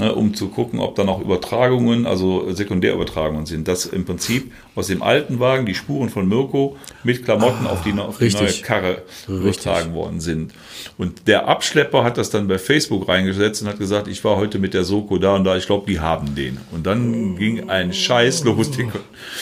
ne, 0.02 0.14
um 0.16 0.34
zu 0.34 0.49
gucken, 0.49 0.80
ob 0.80 0.95
da 0.95 1.04
noch 1.04 1.22
Übertragungen, 1.22 2.06
also 2.06 2.52
Sekundärübertragungen 2.52 3.45
sind. 3.45 3.68
Dass 3.68 3.86
im 3.86 4.04
Prinzip 4.04 4.52
aus 4.76 4.88
dem 4.88 5.02
alten 5.04 5.39
Wagen 5.39 5.66
die 5.66 5.76
Spuren 5.76 6.10
von 6.10 6.28
Mirko 6.28 6.76
mit 7.04 7.24
Klamotten 7.24 7.68
auf 7.68 7.84
die, 7.84 7.93
auf 7.93 8.18
die 8.18 8.24
neue 8.30 8.45
richtig. 8.47 8.64
Karre 8.64 9.04
übertragen 9.28 9.93
worden 9.93 10.20
sind. 10.20 10.54
Und 10.97 11.28
der 11.28 11.47
Abschlepper 11.47 12.04
hat 12.04 12.18
das 12.18 12.32
dann 12.32 12.47
bei 12.47 12.58
Facebook 12.58 13.08
reingesetzt 13.08 13.62
und 13.62 13.68
hat 13.68 13.78
gesagt, 13.78 14.08
ich 14.08 14.24
war 14.24 14.38
heute 14.38 14.58
mit 14.58 14.74
der 14.74 14.84
Soko 14.84 15.18
da 15.20 15.36
und 15.36 15.43
da, 15.43 15.56
ich 15.56 15.68
glaube, 15.68 15.86
die 15.88 15.99
haben 15.99 16.34
den. 16.36 16.58
Und 16.72 16.88
dann 16.88 17.38
ging 17.38 17.70
ein 17.70 17.93
Scheiß 17.93 18.43
los, 18.43 18.72
den, 18.72 18.91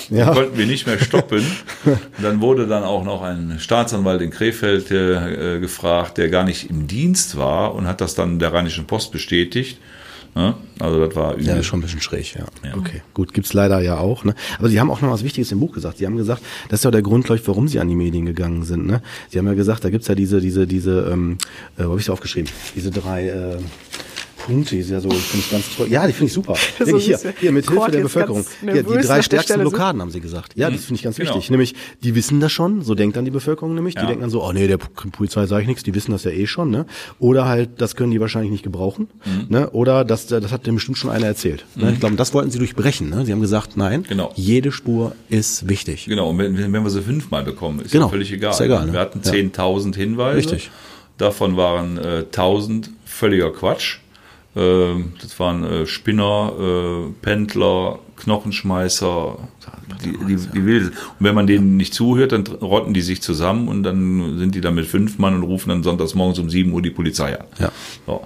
Ja. 0.10 0.34
konnten 0.34 0.58
wir 0.58 0.66
nicht 0.66 0.86
mehr 0.86 1.00
stoppen. 1.00 1.46
Dann 2.22 2.42
wurde 2.42 2.68
dann 2.68 2.84
auch 2.84 3.04
noch 3.06 3.22
ein 3.22 3.58
Staatsanwalt 3.60 4.22
in 4.22 4.32
Krefeld 4.32 4.92
äh, 4.92 5.60
gefragt, 5.60 6.18
der 6.18 6.30
gar 6.30 6.44
nicht 6.44 6.70
im 6.70 6.88
Dienst 6.88 7.38
war 7.38 7.74
und 7.76 7.88
hat 7.88 8.02
das 8.02 8.16
dann 8.16 8.40
der 8.40 8.52
Rheinischen 8.54 8.86
Post 8.86 9.12
bestätigt. 9.12 9.78
Ne? 10.40 10.56
Also 10.80 11.06
das 11.06 11.14
war 11.18 11.34
übel. 11.34 11.48
Ja, 11.48 11.56
ist 11.58 11.66
schon 11.66 11.80
ein 11.80 11.82
bisschen 11.82 12.00
schräg, 12.00 12.34
ja. 12.34 12.46
Okay, 12.78 13.02
gut, 13.14 13.34
gibt's 13.34 13.52
leider 13.52 13.82
ja 13.82 13.98
auch. 13.98 14.24
Ne? 14.24 14.34
Aber 14.58 14.70
Sie 14.70 14.80
haben 14.80 14.90
auch 14.90 15.02
noch 15.02 15.12
was 15.12 15.26
Wichtiges 15.26 15.52
im 15.52 15.60
Buch 15.60 15.74
gesagt. 15.74 15.98
Sie 15.98 16.06
haben 16.06 16.16
gesagt, 16.16 16.42
das 16.70 16.80
ist 16.80 16.84
ja 16.86 16.92
der 16.92 17.02
Grund, 17.02 17.26
glaube 17.26 17.42
ich, 17.42 17.48
warum 17.50 17.68
Sie 17.68 17.78
an 17.78 17.90
die 17.90 17.96
Medien 17.96 18.26
gegangen 18.26 18.64
sind. 18.64 18.88
Ne? 18.88 19.02
Sie 19.28 19.38
haben 19.38 19.48
ja 19.48 19.54
gesagt, 19.54 19.84
da 19.84 19.90
gibt's 19.90 20.08
ja 20.08 20.16
diese, 20.16 20.40
diese, 20.40 20.66
diese, 20.66 21.10
ähm, 21.12 21.38
äh, 21.78 21.84
wo 21.84 21.90
habe 21.90 22.00
ich 22.00 22.10
aufgeschrieben? 22.10 22.50
Diese 22.74 22.90
drei, 22.90 23.28
äh, 23.28 23.58
Punkte, 24.50 24.78
ist 24.78 24.90
ja 24.90 25.00
so, 25.00 25.10
finde 25.10 25.46
ich 25.46 25.52
ganz 25.52 25.76
toll. 25.76 25.88
Ja, 25.90 26.06
die 26.08 26.14
finde 26.14 26.28
ich 26.28 26.34
super. 26.34 26.56
So 26.80 26.98
hier, 26.98 27.20
hier, 27.40 27.52
mit 27.52 27.70
Hilfe 27.70 27.92
der 27.92 28.02
Bevölkerung. 28.02 28.46
Ja, 28.66 28.74
die 28.82 28.84
drei 28.84 29.22
stärksten 29.22 29.60
Blockaden 29.60 30.02
haben 30.02 30.12
sie 30.12 30.22
gesagt. 30.22 30.54
Ja, 30.56 30.70
das 30.70 30.86
finde 30.86 30.96
ich 30.96 31.04
ganz 31.04 31.18
genau. 31.18 31.36
wichtig. 31.36 31.52
Nämlich, 31.52 31.76
die 32.04 32.16
wissen 32.16 32.40
das 32.40 32.52
schon, 32.52 32.82
so 32.82 32.96
denkt 32.96 33.18
dann 33.18 33.26
die 33.26 33.32
Bevölkerung 33.32 33.76
nämlich. 33.76 33.96
Die 33.96 34.02
ja. 34.02 34.08
denken 34.08 34.22
dann 34.22 34.30
so, 34.30 34.44
oh 34.44 34.52
nee, 34.52 34.68
der 34.68 34.78
Polizei 34.78 35.46
sage 35.46 35.64
ich 35.64 35.68
nichts, 35.68 35.84
die 35.84 35.94
wissen 35.94 36.12
das 36.12 36.24
ja 36.24 36.32
eh 36.32 36.48
schon, 36.48 36.72
ne? 36.72 36.86
Oder 37.20 37.46
halt, 37.46 37.82
das 37.82 37.96
können 37.96 38.12
die 38.12 38.20
wahrscheinlich 38.20 38.52
nicht 38.52 38.64
gebrauchen, 38.64 39.10
mhm. 39.26 39.46
ne? 39.50 39.70
Oder 39.72 40.06
das, 40.06 40.28
das 40.28 40.52
hat 40.52 40.66
dem 40.66 40.76
bestimmt 40.76 40.98
schon 40.98 41.10
einer 41.12 41.28
erzählt. 41.28 41.66
Ne? 41.76 41.86
Mhm. 41.86 41.94
Ich 41.94 42.00
glaube, 42.00 42.16
das 42.16 42.34
wollten 42.34 42.50
sie 42.50 42.58
durchbrechen, 42.58 43.10
ne? 43.10 43.26
Sie 43.26 43.32
haben 43.32 43.42
gesagt, 43.42 43.78
nein, 43.78 44.04
genau. 44.08 44.32
jede 44.36 44.72
Spur 44.72 45.16
ist 45.30 45.68
wichtig. 45.68 46.06
Genau, 46.06 46.30
und 46.30 46.38
wenn, 46.38 46.58
wenn 46.58 46.84
wir 46.84 46.90
sie 46.90 47.02
fünfmal 47.02 47.44
bekommen, 47.44 47.82
ist 47.82 47.92
genau. 47.92 48.06
ja 48.06 48.12
völlig 48.12 48.32
egal. 48.32 48.52
Ist 48.52 48.62
egal 48.62 48.88
ne? 48.88 48.94
Wir 48.94 49.00
hatten 49.00 49.20
10.000 49.20 49.96
Hinweise. 49.96 50.38
Richtig. 50.38 50.72
Davon 51.18 51.58
waren 51.58 51.98
äh, 51.98 52.24
1000 52.26 52.90
völliger 53.06 53.52
Quatsch. 53.52 54.00
Äh, 54.56 55.04
das 55.22 55.40
waren 55.40 55.64
äh, 55.64 55.86
Spinner, 55.86 56.54
äh, 56.60 57.12
Pendler, 57.22 58.00
Knochenschmeißer, 58.16 59.38
die, 60.04 60.18
die, 60.26 60.36
die 60.36 60.66
will. 60.66 60.88
Und 60.88 60.94
wenn 61.20 61.36
man 61.36 61.48
denen 61.48 61.78
nicht 61.78 61.94
zuhört, 61.94 62.32
dann 62.32 62.46
rotten 62.46 62.94
die 62.94 63.02
sich 63.02 63.22
zusammen 63.22 63.68
und 63.68 63.84
dann 63.84 64.38
sind 64.38 64.56
die 64.56 64.62
da 64.62 64.72
mit 64.72 64.86
fünf 64.86 65.20
Mann 65.20 65.36
und 65.36 65.44
rufen 65.44 65.70
dann 65.70 65.84
sonntags 65.84 66.16
morgens 66.16 66.40
um 66.40 66.50
sieben 66.50 66.74
Uhr 66.74 66.82
die 66.82 66.90
Polizei 66.90 67.40
an. 67.40 67.46
Ja. 67.60 67.72
So. 68.06 68.22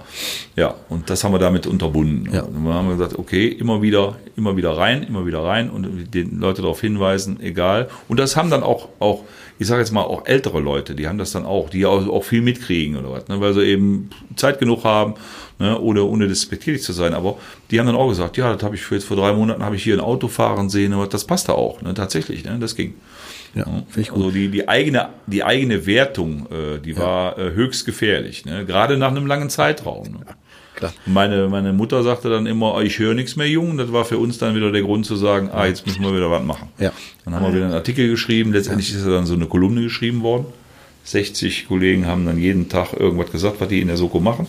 Ja, 0.56 0.74
und 0.88 1.10
das 1.10 1.22
haben 1.24 1.32
wir 1.32 1.38
damit 1.38 1.66
unterbunden. 1.66 2.32
Ja. 2.32 2.42
Und 2.42 2.64
dann 2.64 2.74
haben 2.74 2.88
wir 2.88 2.96
gesagt, 2.96 3.18
okay, 3.18 3.48
immer 3.48 3.82
wieder, 3.82 4.16
immer 4.36 4.56
wieder 4.56 4.76
rein, 4.76 5.02
immer 5.04 5.26
wieder 5.26 5.44
rein 5.44 5.70
und 5.70 6.12
die 6.12 6.22
Leute 6.22 6.62
darauf 6.62 6.80
hinweisen, 6.80 7.40
egal. 7.40 7.88
Und 8.08 8.18
das 8.18 8.36
haben 8.36 8.50
dann 8.50 8.62
auch, 8.62 8.88
auch 8.98 9.22
ich 9.58 9.66
sage 9.66 9.80
jetzt 9.80 9.92
mal 9.92 10.02
auch 10.02 10.26
ältere 10.26 10.60
Leute, 10.60 10.94
die 10.94 11.06
haben 11.06 11.18
das 11.18 11.32
dann 11.32 11.44
auch, 11.44 11.70
die 11.70 11.86
auch, 11.86 12.06
auch 12.08 12.24
viel 12.24 12.42
mitkriegen 12.42 12.96
oder 12.96 13.10
was, 13.10 13.28
ne, 13.28 13.40
weil 13.40 13.54
sie 13.54 13.62
eben 13.62 14.10
Zeit 14.36 14.58
genug 14.58 14.84
haben, 14.84 15.14
ne, 15.58 15.78
ohne, 15.78 16.02
ohne 16.04 16.26
despektierlich 16.26 16.82
zu 16.82 16.92
sein. 16.92 17.14
Aber 17.14 17.38
die 17.70 17.78
haben 17.78 17.86
dann 17.86 17.96
auch 17.96 18.08
gesagt, 18.08 18.36
ja, 18.36 18.52
das 18.52 18.62
habe 18.62 18.74
ich 18.74 18.82
für 18.82 18.96
jetzt 18.96 19.04
vor 19.04 19.16
drei 19.16 19.32
Monaten 19.32 19.62
habe 19.62 19.76
ich 19.76 19.84
hier 19.84 19.94
ein 19.94 20.00
Auto 20.00 20.28
fahren 20.28 20.68
sehen, 20.68 20.92
aber 20.92 21.06
das 21.06 21.24
passt 21.24 21.48
da 21.48 21.52
auch, 21.52 21.82
ne, 21.82 21.94
tatsächlich, 21.94 22.44
ne, 22.44 22.58
das 22.58 22.74
ging. 22.74 22.94
Ja, 23.54 23.64
finde 23.64 24.00
ich 24.00 24.08
gut. 24.08 24.18
Also 24.18 24.30
die, 24.32 24.48
die 24.48 24.68
eigene, 24.68 25.10
die 25.26 25.44
eigene 25.44 25.86
Wertung, 25.86 26.46
äh, 26.50 26.80
die 26.80 26.92
ja. 26.92 26.98
war 26.98 27.38
äh, 27.38 27.52
höchst 27.52 27.86
gefährlich, 27.86 28.44
ne? 28.44 28.64
gerade 28.66 28.96
nach 28.96 29.10
einem 29.10 29.26
langen 29.26 29.48
Zeitraum. 29.48 30.08
Ne? 30.08 30.18
Ja. 30.26 30.34
Klar. 30.74 30.92
Meine, 31.06 31.48
meine 31.48 31.72
Mutter 31.72 32.02
sagte 32.02 32.28
dann 32.28 32.46
immer, 32.46 32.80
ich 32.82 32.98
höre 32.98 33.14
nichts 33.14 33.36
mehr, 33.36 33.48
Jungen. 33.48 33.78
Das 33.78 33.92
war 33.92 34.04
für 34.04 34.18
uns 34.18 34.38
dann 34.38 34.54
wieder 34.54 34.72
der 34.72 34.82
Grund 34.82 35.06
zu 35.06 35.16
sagen, 35.16 35.50
ah, 35.52 35.66
jetzt 35.66 35.86
müssen 35.86 36.02
wir 36.02 36.14
wieder 36.14 36.30
was 36.30 36.42
machen. 36.42 36.68
Ja. 36.78 36.92
Dann 37.24 37.34
haben 37.34 37.46
wir 37.46 37.54
wieder 37.54 37.66
einen 37.66 37.74
Artikel 37.74 38.08
geschrieben. 38.08 38.52
Letztendlich 38.52 38.90
ja. 38.90 38.98
ist 38.98 39.06
dann 39.06 39.26
so 39.26 39.34
eine 39.34 39.46
Kolumne 39.46 39.82
geschrieben 39.82 40.22
worden. 40.22 40.46
60 41.04 41.68
Kollegen 41.68 42.06
haben 42.06 42.24
dann 42.26 42.38
jeden 42.38 42.68
Tag 42.68 42.94
irgendwas 42.94 43.30
gesagt, 43.30 43.60
was 43.60 43.68
die 43.68 43.80
in 43.80 43.88
der 43.88 43.96
Soko 43.96 44.20
machen. 44.20 44.46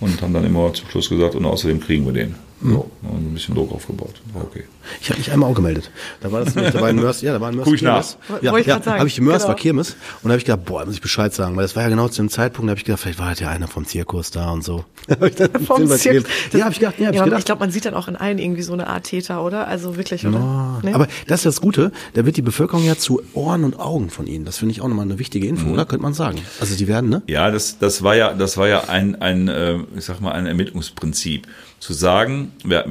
Und 0.00 0.20
haben 0.20 0.34
dann 0.34 0.44
immer 0.44 0.72
zum 0.74 0.88
Schluss 0.90 1.08
gesagt, 1.08 1.34
und 1.34 1.44
außerdem 1.44 1.80
kriegen 1.80 2.04
wir 2.04 2.12
den. 2.12 2.34
Mhm. 2.60 2.72
So, 2.72 2.90
ein 3.02 3.34
bisschen 3.34 3.54
Druck 3.54 3.72
aufgebaut. 3.72 4.20
War 4.32 4.42
okay. 4.42 4.64
Ich 5.00 5.10
habe 5.10 5.18
mich 5.18 5.30
einmal 5.32 5.50
auch 5.50 5.54
gemeldet. 5.54 5.90
Da 6.20 6.32
war 6.32 6.44
das 6.44 6.54
da 6.54 6.80
war 6.80 6.88
ein 6.88 6.96
Mörs, 6.96 7.22
ja, 7.22 7.32
da 7.32 7.40
war 7.40 7.48
ein 7.48 7.56
Mörs 7.56 7.64
Guck 7.64 7.74
ich 7.74 7.80
Kirmes. 7.80 8.18
Nach. 8.28 8.42
Ja, 8.42 8.56
ja, 8.56 8.84
habe 8.84 9.08
ich 9.08 9.20
Mörs 9.20 9.42
genau. 9.42 9.48
war 9.48 9.56
Kirmes 9.56 9.90
und 9.90 10.24
da 10.24 10.30
habe 10.30 10.38
ich 10.38 10.44
gedacht, 10.44 10.64
boah, 10.64 10.84
muss 10.84 10.94
ich 10.94 11.00
Bescheid 11.00 11.32
sagen, 11.32 11.56
weil 11.56 11.64
das 11.64 11.76
war 11.76 11.82
ja 11.82 11.88
genau 11.88 12.08
zu 12.08 12.22
dem 12.22 12.28
Zeitpunkt, 12.28 12.68
da 12.68 12.70
habe 12.70 12.78
ich 12.78 12.84
gedacht, 12.84 13.02
vielleicht 13.02 13.18
war 13.18 13.26
halt 13.26 13.40
ja 13.40 13.50
einer 13.50 13.68
vom 13.68 13.86
Zirkus 13.86 14.30
da 14.30 14.50
und 14.50 14.64
so. 14.64 14.84
vom 15.66 15.86
Zirkus. 15.88 16.30
Ja, 16.52 16.64
habe 16.64 16.72
ich 16.72 16.80
gedacht, 16.80 16.98
ja, 16.98 17.08
hab 17.08 17.14
ja, 17.14 17.20
ich 17.20 17.24
gedacht. 17.24 17.38
Ich 17.40 17.44
glaube, 17.44 17.60
man 17.60 17.70
sieht 17.70 17.84
dann 17.84 17.94
auch 17.94 18.08
in 18.08 18.16
allen 18.16 18.38
irgendwie 18.38 18.62
so 18.62 18.72
eine 18.72 18.86
Art 18.86 19.04
Täter, 19.04 19.44
oder? 19.44 19.68
Also 19.68 19.96
wirklich, 19.96 20.26
oder? 20.26 20.38
No. 20.38 20.78
Nee? 20.82 20.92
Aber 20.92 21.06
das 21.26 21.40
ist 21.40 21.46
das 21.46 21.60
Gute, 21.60 21.92
da 22.14 22.24
wird 22.26 22.36
die 22.36 22.42
Bevölkerung 22.42 22.84
ja 22.84 22.96
zu 22.96 23.22
Ohren 23.34 23.64
und 23.64 23.78
Augen 23.78 24.10
von 24.10 24.26
ihnen. 24.26 24.44
Das 24.44 24.58
finde 24.58 24.72
ich 24.72 24.80
auch 24.80 24.88
nochmal 24.88 25.04
eine 25.04 25.18
wichtige 25.18 25.46
Info, 25.46 25.66
mhm. 25.66 25.72
oder? 25.72 25.86
Könnte 25.86 26.02
man 26.02 26.14
sagen. 26.14 26.38
Also 26.60 26.76
die 26.76 26.88
werden, 26.88 27.10
ne? 27.10 27.22
Ja, 27.26 27.50
das, 27.50 27.78
das 27.78 28.02
war 28.02 28.16
ja, 28.16 28.34
das 28.34 28.56
war 28.56 28.68
ja 28.68 28.84
ein, 28.88 29.20
ein, 29.20 29.48
äh, 29.48 29.78
ich 29.96 30.04
sag 30.04 30.20
mal, 30.20 30.32
ein 30.32 30.46
Ermittlungsprinzip 30.46 31.46
zu 31.78 31.92
sagen, 31.92 32.52
wer, 32.64 32.86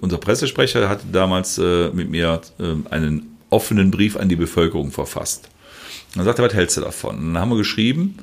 unser 0.00 0.18
Pressesprecher 0.18 0.88
hat 0.88 1.00
damals 1.18 1.58
äh, 1.58 1.90
mit 1.90 2.10
mir 2.10 2.40
äh, 2.58 2.74
einen 2.90 3.36
offenen 3.50 3.90
Brief 3.90 4.16
an 4.16 4.28
die 4.28 4.36
Bevölkerung 4.36 4.90
verfasst. 4.90 5.48
Dann 6.14 6.24
sagte 6.24 6.42
er, 6.42 6.46
was 6.46 6.54
hältst 6.54 6.76
du 6.76 6.80
davon? 6.80 7.18
Und 7.18 7.34
dann 7.34 7.42
haben 7.42 7.50
wir 7.50 7.58
geschrieben, 7.58 8.18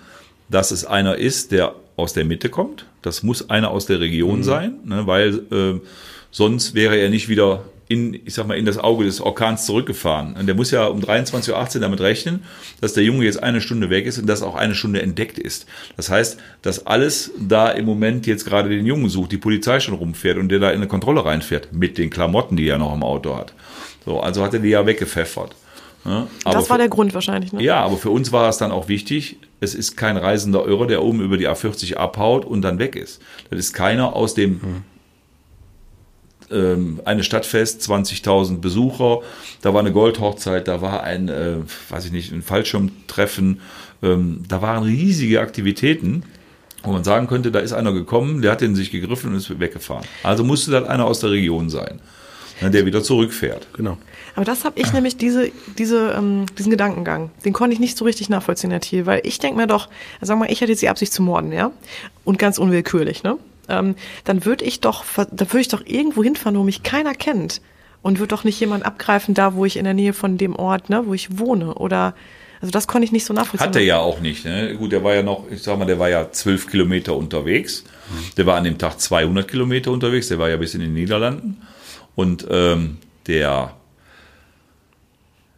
dass 0.49 0.71
es 0.71 0.85
einer 0.85 1.17
ist, 1.17 1.51
der 1.51 1.75
aus 1.97 2.13
der 2.13 2.25
Mitte 2.25 2.49
kommt. 2.49 2.85
Das 3.01 3.23
muss 3.23 3.49
einer 3.49 3.71
aus 3.71 3.85
der 3.85 3.99
Region 3.99 4.39
mhm. 4.39 4.43
sein, 4.43 4.75
ne, 4.85 5.07
weil 5.07 5.41
äh, 5.51 5.79
sonst 6.31 6.73
wäre 6.73 6.97
er 6.97 7.09
nicht 7.09 7.29
wieder 7.29 7.65
in, 7.87 8.13
ich 8.25 8.33
sag 8.33 8.47
mal, 8.47 8.57
in 8.57 8.65
das 8.65 8.77
Auge 8.77 9.05
des 9.05 9.21
Orkans 9.21 9.65
zurückgefahren. 9.65 10.35
Und 10.37 10.47
der 10.47 10.55
muss 10.55 10.71
ja 10.71 10.85
um 10.85 11.01
23.18 11.01 11.75
Uhr 11.75 11.81
damit 11.81 12.01
rechnen, 12.01 12.43
dass 12.81 12.93
der 12.93 13.03
Junge 13.03 13.25
jetzt 13.25 13.41
eine 13.41 13.61
Stunde 13.61 13.89
weg 13.89 14.05
ist 14.05 14.17
und 14.17 14.27
dass 14.27 14.41
auch 14.41 14.55
eine 14.55 14.73
Stunde 14.73 15.01
entdeckt 15.01 15.37
ist. 15.37 15.67
Das 15.95 16.09
heißt, 16.09 16.39
dass 16.63 16.87
alles 16.87 17.31
da 17.39 17.69
im 17.69 17.85
Moment 17.85 18.25
jetzt 18.25 18.45
gerade 18.45 18.69
den 18.69 18.85
Jungen 18.85 19.09
sucht, 19.09 19.31
die 19.31 19.37
Polizei 19.37 19.79
schon 19.79 19.93
rumfährt 19.93 20.37
und 20.37 20.49
der 20.49 20.59
da 20.59 20.69
in 20.69 20.77
eine 20.77 20.87
Kontrolle 20.87 21.23
reinfährt 21.23 21.73
mit 21.73 21.97
den 21.97 22.09
Klamotten, 22.09 22.57
die 22.57 22.67
er 22.67 22.79
noch 22.79 22.93
im 22.93 23.03
Auto 23.03 23.35
hat. 23.35 23.53
So, 24.03 24.19
also 24.19 24.43
hat 24.43 24.53
er 24.53 24.59
die 24.59 24.69
ja 24.69 24.85
weggepfeffert. 24.85 25.55
Ja, 26.05 26.27
das 26.43 26.69
war 26.69 26.77
der 26.77 26.87
Grund 26.87 27.15
wahrscheinlich. 27.15 27.51
Ne? 27.51 27.63
Ja, 27.63 27.81
aber 27.81 27.97
für 27.97 28.11
uns 28.11 28.31
war 28.31 28.47
es 28.47 28.57
dann 28.57 28.71
auch 28.71 28.87
wichtig, 28.87 29.37
es 29.59 29.73
ist 29.73 29.97
kein 29.97 30.17
reisender 30.17 30.67
Irrer, 30.67 30.85
der 30.85 31.01
oben 31.01 31.19
über 31.19 31.37
die 31.37 31.49
A40 31.49 31.95
abhaut 31.95 32.45
und 32.45 32.61
dann 32.61 32.77
weg 32.77 32.95
ist. 32.95 33.21
Das 33.49 33.57
ist 33.57 33.73
keiner 33.73 34.15
aus 34.15 34.35
dem 34.35 34.61
hm 34.61 34.83
eine 36.51 37.23
Stadtfest, 37.23 37.81
20.000 37.81 38.59
Besucher, 38.59 39.21
da 39.61 39.73
war 39.73 39.79
eine 39.79 39.91
Goldhochzeit, 39.91 40.67
da 40.67 40.81
war 40.81 41.03
ein, 41.03 41.29
äh, 41.29 41.57
weiß 41.89 42.05
ich 42.05 42.11
nicht, 42.11 42.31
ein 42.31 42.41
Fallschirmtreffen, 42.41 43.61
ähm, 44.03 44.43
da 44.47 44.61
waren 44.61 44.83
riesige 44.83 45.41
Aktivitäten, 45.41 46.23
wo 46.83 46.91
man 46.91 47.03
sagen 47.03 47.27
könnte, 47.27 47.51
da 47.51 47.59
ist 47.59 47.73
einer 47.73 47.93
gekommen, 47.93 48.41
der 48.41 48.51
hat 48.51 48.61
den 48.61 48.75
sich 48.75 48.91
gegriffen 48.91 49.31
und 49.31 49.37
ist 49.37 49.59
weggefahren. 49.59 50.05
Also 50.23 50.43
musste 50.43 50.71
das 50.71 50.87
einer 50.87 51.05
aus 51.05 51.19
der 51.19 51.31
Region 51.31 51.69
sein, 51.69 51.99
ne, 52.61 52.69
der 52.69 52.85
wieder 52.85 53.01
zurückfährt. 53.01 53.67
Genau. 53.73 53.97
Aber 54.35 54.45
das 54.45 54.65
habe 54.65 54.79
ich 54.79 54.91
nämlich, 54.93 55.17
diese, 55.17 55.49
diese, 55.77 56.13
ähm, 56.17 56.45
diesen 56.57 56.69
Gedankengang, 56.69 57.31
den 57.45 57.53
konnte 57.53 57.73
ich 57.73 57.79
nicht 57.79 57.97
so 57.97 58.05
richtig 58.05 58.29
nachvollziehen, 58.29 58.69
Herr 58.69 58.81
Thiel, 58.81 59.05
weil 59.05 59.21
ich 59.23 59.39
denke 59.39 59.57
mir 59.57 59.65
doch, 59.65 59.87
sagen 60.21 60.39
wir 60.39 60.45
mal, 60.45 60.51
ich 60.51 60.61
hätte 60.61 60.73
jetzt 60.73 60.81
die 60.81 60.89
Absicht 60.89 61.13
zu 61.13 61.23
morden, 61.23 61.51
ja? 61.53 61.71
Und 62.25 62.37
ganz 62.37 62.57
unwillkürlich, 62.57 63.23
ne? 63.23 63.37
Ähm, 63.69 63.95
dann 64.23 64.45
würde 64.45 64.65
ich 64.65 64.81
doch, 64.81 65.05
da 65.15 65.51
würde 65.51 65.61
ich 65.61 65.67
doch 65.67 65.85
irgendwo 65.85 66.23
hinfahren, 66.23 66.57
wo 66.57 66.63
mich 66.63 66.83
keiner 66.83 67.13
kennt 67.13 67.61
und 68.01 68.19
würde 68.19 68.35
doch 68.35 68.43
nicht 68.43 68.59
jemand 68.59 68.85
abgreifen, 68.85 69.33
da 69.33 69.55
wo 69.55 69.65
ich 69.65 69.77
in 69.77 69.83
der 69.83 69.93
Nähe 69.93 70.13
von 70.13 70.37
dem 70.37 70.55
Ort, 70.55 70.89
ne, 70.89 71.03
wo 71.05 71.13
ich 71.13 71.39
wohne 71.39 71.75
oder 71.75 72.13
also 72.61 72.71
das 72.71 72.87
konnte 72.87 73.05
ich 73.05 73.11
nicht 73.11 73.25
so 73.25 73.33
nachvollziehen. 73.33 73.67
Hat 73.67 73.75
er 73.75 73.83
ja 73.83 73.99
auch 73.99 74.21
nicht. 74.21 74.45
Ne? 74.45 74.75
Gut, 74.75 74.91
der 74.91 75.03
war 75.03 75.13
ja 75.13 75.21
noch, 75.21 75.43
ich 75.51 75.61
sag 75.61 75.77
mal, 75.77 75.85
der 75.85 75.99
war 75.99 76.09
ja 76.09 76.31
zwölf 76.31 76.67
Kilometer 76.67 77.15
unterwegs. 77.15 77.83
Der 78.37 78.45
war 78.45 78.55
an 78.55 78.63
dem 78.63 78.77
Tag 78.77 78.99
200 78.99 79.47
Kilometer 79.47 79.91
unterwegs. 79.91 80.29
Der 80.29 80.39
war 80.39 80.49
ja 80.49 80.57
bis 80.57 80.73
in 80.73 80.81
den 80.81 80.93
Niederlanden. 80.93 81.61
Und 82.15 82.47
ähm, 82.49 82.97
der 83.27 83.75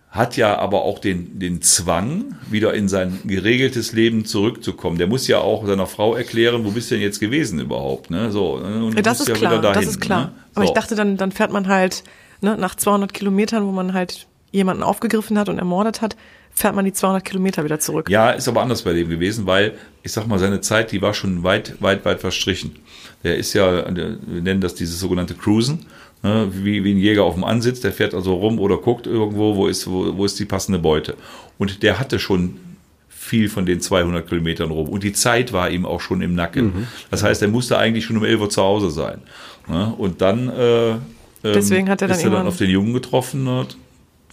hat 0.09 0.37
ja 0.37 0.57
aber 0.57 0.83
auch 0.83 0.99
den, 0.99 1.37
den 1.37 1.61
Zwang, 1.61 2.35
wieder 2.49 2.73
in 2.73 2.87
sein 2.87 3.19
geregeltes 3.25 3.91
Leben 3.91 4.25
zurückzukommen. 4.25 4.97
Der 4.97 5.07
muss 5.07 5.27
ja 5.27 5.39
auch 5.39 5.65
seiner 5.65 5.85
Frau 5.85 6.15
erklären, 6.15 6.63
wo 6.65 6.71
bist 6.71 6.89
du 6.89 6.95
denn 6.95 7.03
jetzt 7.03 7.19
gewesen 7.19 7.59
überhaupt? 7.59 8.09
Ne? 8.09 8.31
So, 8.31 8.57
ne? 8.57 8.85
und 8.85 9.05
das 9.05 9.19
ist 9.19 9.27
ja 9.27 9.35
klar, 9.35 9.61
dahin, 9.61 9.81
das 9.81 9.89
ist 9.89 10.01
klar. 10.01 10.25
Ne? 10.25 10.31
So. 10.53 10.61
Aber 10.61 10.65
ich 10.65 10.71
dachte, 10.71 10.95
dann, 10.95 11.17
dann 11.17 11.31
fährt 11.31 11.51
man 11.51 11.67
halt 11.67 12.03
ne, 12.41 12.57
nach 12.57 12.75
200 12.75 13.13
Kilometern, 13.13 13.65
wo 13.65 13.71
man 13.71 13.93
halt 13.93 14.27
jemanden 14.51 14.81
aufgegriffen 14.81 15.37
hat 15.37 15.49
und 15.49 15.59
ermordet 15.59 16.01
hat, 16.01 16.15
fährt 16.51 16.73
man 16.73 16.85
die 16.85 16.93
200 16.93 17.23
Kilometer 17.23 17.63
wieder 17.63 17.79
zurück. 17.79 18.09
Ja, 18.09 18.31
ist 18.31 18.47
aber 18.47 18.61
anders 18.61 18.81
bei 18.81 18.93
dem 18.93 19.09
gewesen, 19.09 19.45
weil 19.45 19.77
ich 20.03 20.11
sag 20.11 20.25
mal, 20.25 20.39
seine 20.39 20.61
Zeit, 20.61 20.91
die 20.91 21.01
war 21.01 21.13
schon 21.13 21.43
weit, 21.43 21.75
weit, 21.81 22.05
weit 22.05 22.21
verstrichen. 22.21 22.77
Der 23.23 23.37
ist 23.37 23.53
ja, 23.53 23.85
wir 23.95 24.41
nennen 24.41 24.61
das 24.61 24.73
dieses 24.73 24.99
sogenannte 24.99 25.35
Cruisen. 25.35 25.85
Ne, 26.23 26.49
wie, 26.51 26.83
wie 26.83 26.93
ein 26.93 26.97
Jäger 26.97 27.23
auf 27.23 27.35
dem 27.35 27.43
Ansitz, 27.43 27.79
der 27.79 27.91
fährt 27.91 28.15
also 28.15 28.33
rum 28.33 28.59
oder 28.59 28.77
guckt 28.77 29.05
irgendwo, 29.05 29.55
wo 29.55 29.67
ist, 29.67 29.87
wo, 29.87 30.17
wo 30.17 30.25
ist 30.25 30.39
die 30.39 30.45
passende 30.45 30.79
Beute. 30.79 31.15
Und 31.59 31.83
der 31.83 31.99
hatte 31.99 32.17
schon 32.17 32.59
viel 33.07 33.49
von 33.49 33.65
den 33.65 33.81
200 33.81 34.27
Kilometern 34.27 34.71
rum. 34.71 34.89
Und 34.89 35.03
die 35.03 35.13
Zeit 35.13 35.53
war 35.53 35.69
ihm 35.69 35.85
auch 35.85 36.01
schon 36.01 36.21
im 36.21 36.33
Nacken. 36.33 36.65
Mhm. 36.65 36.87
Das 37.11 37.23
heißt, 37.23 37.41
er 37.41 37.49
musste 37.49 37.77
eigentlich 37.77 38.05
schon 38.05 38.17
um 38.17 38.23
11 38.23 38.41
Uhr 38.41 38.49
zu 38.49 38.63
Hause 38.63 38.89
sein. 38.89 39.21
Ne? 39.67 39.93
Und 39.97 40.21
dann, 40.21 40.49
äh, 40.49 40.91
ähm, 40.91 40.99
Deswegen 41.43 41.89
hat 41.89 42.01
er 42.01 42.07
dann, 42.07 42.17
ist 42.17 42.23
er 42.23 42.31
dann 42.31 42.47
auf 42.47 42.57
den 42.57 42.69
Jungen 42.69 42.93
getroffen. 42.93 43.47
Und 43.47 43.77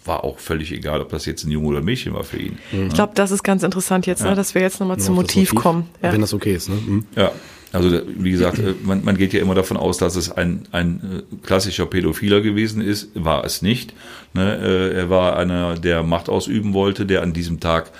war 0.04 0.22
auch 0.24 0.38
völlig 0.38 0.72
egal, 0.72 1.00
ob 1.00 1.08
das 1.10 1.26
jetzt 1.26 1.44
ein 1.44 1.50
Junge 1.50 1.68
oder 1.68 1.78
ein 1.78 1.84
Mädchen 1.84 2.14
war 2.14 2.24
für 2.24 2.38
ihn. 2.38 2.58
Mhm. 2.72 2.88
Ich 2.88 2.94
glaube, 2.94 3.12
das 3.14 3.30
ist 3.30 3.42
ganz 3.42 3.62
interessant 3.62 4.06
jetzt, 4.06 4.20
ne, 4.20 4.26
ja. 4.26 4.30
ne, 4.32 4.36
dass 4.36 4.54
wir 4.54 4.62
jetzt 4.62 4.80
nochmal 4.80 4.98
zum 4.98 5.14
Motiv, 5.14 5.52
Motiv, 5.52 5.62
kommen. 5.62 5.88
Ja. 6.02 6.12
Wenn 6.12 6.20
das 6.20 6.34
okay 6.34 6.54
ist. 6.54 6.68
Ne? 6.68 6.76
Mhm. 6.76 7.06
Ja, 7.16 7.32
also 7.74 8.00
wie 8.06 8.30
gesagt, 8.30 8.58
äh, 8.58 8.74
man, 8.84 9.04
man 9.04 9.16
geht 9.16 9.32
ja 9.32 9.40
immer 9.40 9.54
davon 9.54 9.76
aus, 9.76 9.98
dass 9.98 10.16
es 10.16 10.30
ein, 10.30 10.62
ein 10.70 11.24
äh, 11.32 11.36
klassischer 11.44 11.86
Pädophiler 11.86 12.40
gewesen 12.40 12.80
ist. 12.80 13.08
War 13.14 13.44
es 13.44 13.62
nicht. 13.62 13.94
Ne? 14.32 14.58
Äh, 14.58 14.94
er 14.94 15.10
war 15.10 15.36
einer, 15.36 15.74
der 15.74 16.02
Macht 16.02 16.28
ausüben 16.28 16.72
wollte, 16.72 17.04
der 17.04 17.22
an 17.22 17.32
diesem 17.32 17.60
Tag 17.60 17.90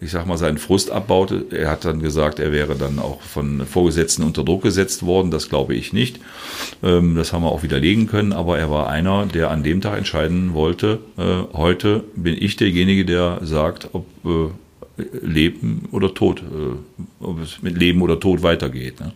ich 0.00 0.10
sag 0.10 0.26
mal, 0.26 0.38
seinen 0.38 0.58
Frust 0.58 0.90
abbaute. 0.90 1.46
Er 1.52 1.70
hat 1.70 1.84
dann 1.84 2.00
gesagt, 2.00 2.40
er 2.40 2.50
wäre 2.50 2.74
dann 2.74 2.98
auch 2.98 3.20
von 3.20 3.64
Vorgesetzten 3.64 4.24
unter 4.24 4.42
Druck 4.42 4.62
gesetzt 4.62 5.06
worden. 5.06 5.30
Das 5.30 5.48
glaube 5.48 5.76
ich 5.76 5.92
nicht. 5.92 6.18
Ähm, 6.82 7.14
das 7.14 7.32
haben 7.32 7.44
wir 7.44 7.52
auch 7.52 7.62
widerlegen 7.62 8.08
können. 8.08 8.32
Aber 8.32 8.58
er 8.58 8.72
war 8.72 8.88
einer, 8.88 9.24
der 9.24 9.52
an 9.52 9.62
dem 9.62 9.80
Tag 9.80 9.98
entscheiden 9.98 10.52
wollte, 10.52 10.98
heute 11.52 12.02
bin 12.16 12.36
ich 12.36 12.56
derjenige, 12.56 13.04
der 13.04 13.38
sagt, 13.44 13.90
ob 13.92 14.06
Leben 14.96 15.88
oder 15.92 16.14
Tod, 16.14 16.40
äh, 16.40 17.24
ob 17.24 17.40
es 17.40 17.62
mit 17.62 17.76
Leben 17.78 18.02
oder 18.02 18.18
Tod 18.18 18.42
weitergeht. 18.42 19.00
Ne? 19.00 19.12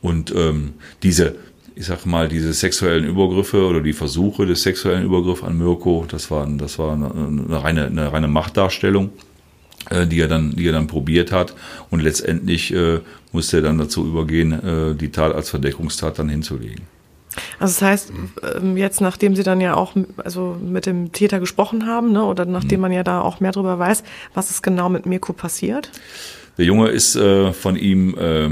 Und 0.00 0.32
ähm, 0.34 0.74
diese, 1.02 1.36
ich 1.74 1.86
sag 1.86 2.06
mal, 2.06 2.28
diese 2.28 2.52
sexuellen 2.52 3.04
Übergriffe 3.04 3.66
oder 3.66 3.80
die 3.80 3.92
Versuche 3.92 4.46
des 4.46 4.62
sexuellen 4.62 5.04
Übergriffs 5.04 5.42
an 5.42 5.58
Mirko, 5.58 6.06
das 6.08 6.30
war, 6.30 6.46
das 6.46 6.78
war 6.78 6.92
eine, 6.92 7.10
eine 7.12 7.62
reine, 7.62 7.86
eine 7.86 8.12
reine 8.12 8.28
Machtdarstellung, 8.28 9.10
äh, 9.90 10.06
die 10.06 10.20
er 10.20 10.28
dann, 10.28 10.54
die 10.54 10.66
er 10.66 10.72
dann 10.72 10.86
probiert 10.86 11.32
hat. 11.32 11.54
Und 11.90 12.00
letztendlich 12.00 12.72
äh, 12.72 13.00
musste 13.32 13.58
er 13.58 13.62
dann 13.64 13.78
dazu 13.78 14.06
übergehen, 14.06 14.52
äh, 14.52 14.94
die 14.94 15.10
Tat 15.10 15.34
als 15.34 15.50
Verdeckungstat 15.50 16.18
dann 16.18 16.28
hinzulegen. 16.28 16.95
Also 17.58 17.74
das 17.74 17.82
heißt, 17.82 18.12
ähm, 18.56 18.76
jetzt 18.76 19.00
nachdem 19.00 19.36
Sie 19.36 19.42
dann 19.42 19.60
ja 19.60 19.74
auch 19.74 19.94
also 20.16 20.56
mit 20.60 20.86
dem 20.86 21.12
Täter 21.12 21.40
gesprochen 21.40 21.86
haben, 21.86 22.12
ne, 22.12 22.24
oder 22.24 22.44
nachdem 22.44 22.80
man 22.80 22.92
ja 22.92 23.02
da 23.02 23.20
auch 23.20 23.40
mehr 23.40 23.52
darüber 23.52 23.78
weiß, 23.78 24.02
was 24.34 24.50
ist 24.50 24.62
genau 24.62 24.88
mit 24.88 25.06
Mirko 25.06 25.32
passiert? 25.32 25.90
Der 26.58 26.64
Junge 26.64 26.88
ist 26.88 27.16
äh, 27.16 27.52
von 27.52 27.76
ihm 27.76 28.16
äh, 28.16 28.48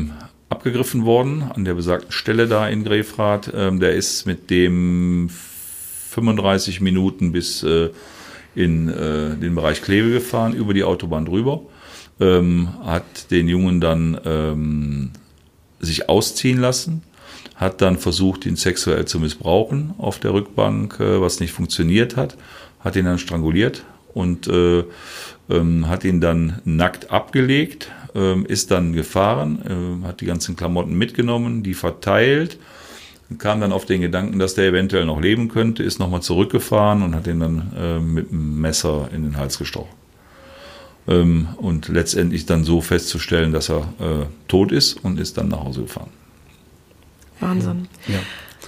abgegriffen 0.49 1.05
worden 1.05 1.51
an 1.55 1.65
der 1.65 1.75
besagten 1.75 2.13
Stelle 2.13 2.47
da 2.47 2.69
in 2.69 2.85
Grefrath. 2.85 3.51
Ähm, 3.55 3.81
der 3.81 3.95
ist 3.95 4.27
mit 4.27 4.51
dem 4.51 5.31
35 6.11 6.81
Minuten 6.81 7.33
bis 7.33 7.63
äh, 7.63 7.91
in 8.55 8.89
äh, 8.89 9.37
den 9.37 9.55
Bereich 9.55 9.83
Kleve 9.83 10.11
gefahren, 10.11 10.55
über 10.55 10.75
die 10.75 10.85
Autobahn 10.85 11.25
drüber, 11.25 11.63
ähm, 12.21 12.69
hat 12.85 13.31
den 13.31 13.49
Jungen 13.49 13.81
dann 13.81 14.21
ähm, 14.25 15.11
sich 15.81 16.09
ausziehen 16.09 16.61
lassen, 16.61 17.03
hat 17.57 17.81
dann 17.81 17.99
versucht, 17.99 18.47
ihn 18.47 18.57
sexuell 18.57 19.05
zu 19.05 19.21
missbrauchen 19.21 19.95
auf 19.99 20.19
der 20.19 20.33
Rückbank, 20.33 20.99
äh, 21.01 21.21
was 21.21 21.41
nicht 21.41 21.53
funktioniert 21.53 22.17
hat, 22.17 22.37
hat 22.81 22.97
ihn 22.97 23.05
dann 23.05 23.19
stranguliert 23.19 23.85
und 24.13 24.49
äh, 24.49 24.85
ähm, 25.51 25.89
hat 25.89 26.05
ihn 26.05 26.21
dann 26.21 26.61
nackt 26.65 27.11
abgelegt, 27.11 27.91
ähm, 28.15 28.47
ist 28.47 28.71
dann 28.71 28.93
gefahren, 28.93 30.03
äh, 30.03 30.07
hat 30.07 30.21
die 30.21 30.27
ganzen 30.27 30.57
Klamotten 30.57 30.97
mitgenommen, 30.97 31.63
die 31.63 31.75
verteilt, 31.75 32.59
kam 33.39 33.61
dann 33.61 33.73
auf 33.73 33.87
den 33.87 34.01
Gedanken, 34.01 34.39
dass 34.39 34.55
der 34.55 34.67
eventuell 34.67 35.07
noch 35.07 35.21
leben 35.21 35.49
könnte, 35.49 35.83
ist 35.83 35.99
nochmal 35.99 36.23
zurückgefahren 36.23 37.03
und 37.03 37.15
hat 37.15 37.27
ihn 37.27 37.41
dann 37.41 37.73
äh, 37.77 37.99
mit 37.99 38.31
dem 38.31 38.61
Messer 38.61 39.09
in 39.13 39.23
den 39.23 39.37
Hals 39.37 39.59
gestochen. 39.59 39.93
Ähm, 41.07 41.49
und 41.57 41.89
letztendlich 41.89 42.47
dann 42.47 42.65
so 42.65 42.81
festzustellen, 42.81 43.53
dass 43.53 43.71
er 43.71 43.81
äh, 44.01 44.27
tot 44.49 44.73
ist 44.73 45.05
und 45.05 45.19
ist 45.19 45.37
dann 45.37 45.49
nach 45.49 45.65
Hause 45.65 45.83
gefahren. 45.83 46.11
Wahnsinn. 47.41 47.89
Ja. 48.07 48.19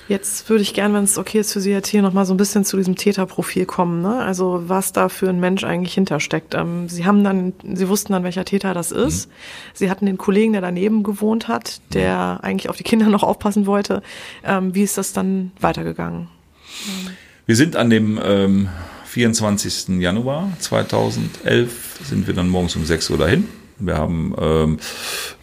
Jetzt 0.08 0.48
würde 0.48 0.62
ich 0.62 0.72
gerne, 0.72 0.94
wenn 0.94 1.04
es 1.04 1.18
okay 1.18 1.40
ist 1.40 1.52
für 1.52 1.60
Sie 1.60 1.72
jetzt 1.72 1.88
hier 1.88 2.00
nochmal 2.00 2.26
so 2.26 2.34
ein 2.34 2.36
bisschen 2.36 2.64
zu 2.64 2.76
diesem 2.76 2.94
Täterprofil 2.94 3.66
kommen. 3.66 4.02
Ne? 4.02 4.18
Also 4.18 4.62
was 4.66 4.92
da 4.92 5.08
für 5.08 5.28
ein 5.28 5.40
Mensch 5.40 5.64
eigentlich 5.64 5.94
hintersteckt. 5.94 6.54
Ähm, 6.54 6.88
Sie 6.88 7.04
haben 7.04 7.24
dann, 7.24 7.54
Sie 7.74 7.88
wussten 7.88 8.12
dann, 8.12 8.22
welcher 8.22 8.44
Täter 8.44 8.72
das 8.72 8.92
ist. 8.92 9.28
Mhm. 9.28 9.32
Sie 9.74 9.90
hatten 9.90 10.06
den 10.06 10.16
Kollegen, 10.16 10.52
der 10.52 10.62
daneben 10.62 11.02
gewohnt 11.02 11.48
hat, 11.48 11.80
der 11.92 12.38
eigentlich 12.42 12.68
auf 12.68 12.76
die 12.76 12.84
Kinder 12.84 13.06
noch 13.10 13.24
aufpassen 13.24 13.66
wollte. 13.66 14.02
Ähm, 14.44 14.74
wie 14.74 14.82
ist 14.82 14.96
das 14.96 15.12
dann 15.12 15.50
weitergegangen? 15.60 16.28
Wir 17.46 17.56
sind 17.56 17.74
an 17.74 17.90
dem 17.90 18.20
ähm, 18.22 18.68
24. 19.06 20.00
Januar 20.00 20.52
2011 20.60 22.00
sind 22.04 22.26
wir 22.28 22.34
dann 22.34 22.48
morgens 22.48 22.76
um 22.76 22.84
6 22.84 23.10
Uhr 23.10 23.18
dahin. 23.18 23.48
Wir 23.78 23.96
haben 23.96 24.34
ähm, 24.38 24.78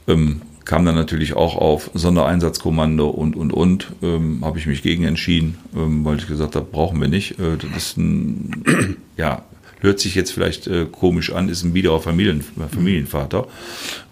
ähm, 0.07 0.41
kam 0.65 0.85
dann 0.85 0.95
natürlich 0.95 1.33
auch 1.33 1.55
auf 1.55 1.89
Sondereinsatzkommando 1.93 3.09
und, 3.09 3.35
und, 3.35 3.51
und. 3.51 3.91
Ähm, 4.01 4.43
habe 4.43 4.59
ich 4.59 4.65
mich 4.65 4.81
gegen 4.81 5.03
entschieden, 5.03 5.57
ähm, 5.75 6.05
weil 6.05 6.17
ich 6.17 6.27
gesagt 6.27 6.55
habe, 6.55 6.65
brauchen 6.69 6.99
wir 7.01 7.07
nicht. 7.07 7.39
Äh, 7.39 7.57
das 7.57 7.77
ist 7.77 7.97
ein, 7.97 8.97
ja, 9.17 9.43
hört 9.83 9.99
sich 9.99 10.15
jetzt 10.15 10.31
vielleicht 10.31 10.67
äh, 10.67 10.85
komisch 10.89 11.33
an, 11.33 11.49
ist 11.49 11.63
ein 11.63 11.73
biederer 11.73 11.99
Familien, 11.99 12.43
Familienvater. 12.71 13.47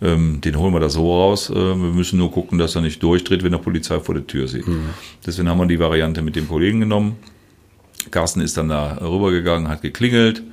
Ähm, 0.02 0.42
den 0.42 0.60
holen 0.60 0.74
wir 0.74 0.82
da 0.82 0.90
so 0.90 1.14
raus. 1.14 1.50
Äh, 1.50 1.56
wir 1.56 1.76
müssen 1.76 2.20
nur 2.20 2.32
gucken, 2.32 2.60
dass 2.60 2.76
er 2.76 2.82
nicht 2.82 3.02
durchdreht, 3.02 3.44
wenn 3.44 3.54
der 3.54 3.60
Polizei 3.60 4.00
vor 4.00 4.14
der 4.14 4.28
Tür 4.28 4.48
sieht. 4.50 4.68
Mhm. 4.68 4.90
Deswegen 5.26 5.48
haben 5.48 5.60
wir 5.60 5.68
die 5.68 5.80
Variante 5.80 6.22
mit 6.22 6.36
dem 6.36 6.50
Kollegen 6.50 6.82
genommen. 6.82 7.16
Carsten 8.12 8.42
ist 8.42 8.58
dann 8.58 8.68
da 8.68 8.98
rübergegangen, 8.98 9.70
hat 9.70 9.82
geklingelt. 9.82 10.44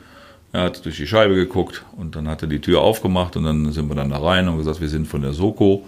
Er 0.53 0.63
hat 0.63 0.85
durch 0.85 0.97
die 0.97 1.07
Scheibe 1.07 1.35
geguckt 1.35 1.85
und 1.97 2.17
dann 2.17 2.29
hat 2.29 2.43
er 2.43 2.49
die 2.49 2.61
Tür 2.61 2.81
aufgemacht 2.81 3.37
und 3.37 3.45
dann 3.45 3.71
sind 3.73 3.89
wir 3.89 3.95
dann 3.95 4.11
da 4.11 4.19
rein 4.19 4.49
und 4.49 4.57
gesagt, 4.57 4.81
wir 4.81 4.89
sind 4.89 5.07
von 5.07 5.23
der 5.23 5.33
Soko. 5.33 5.85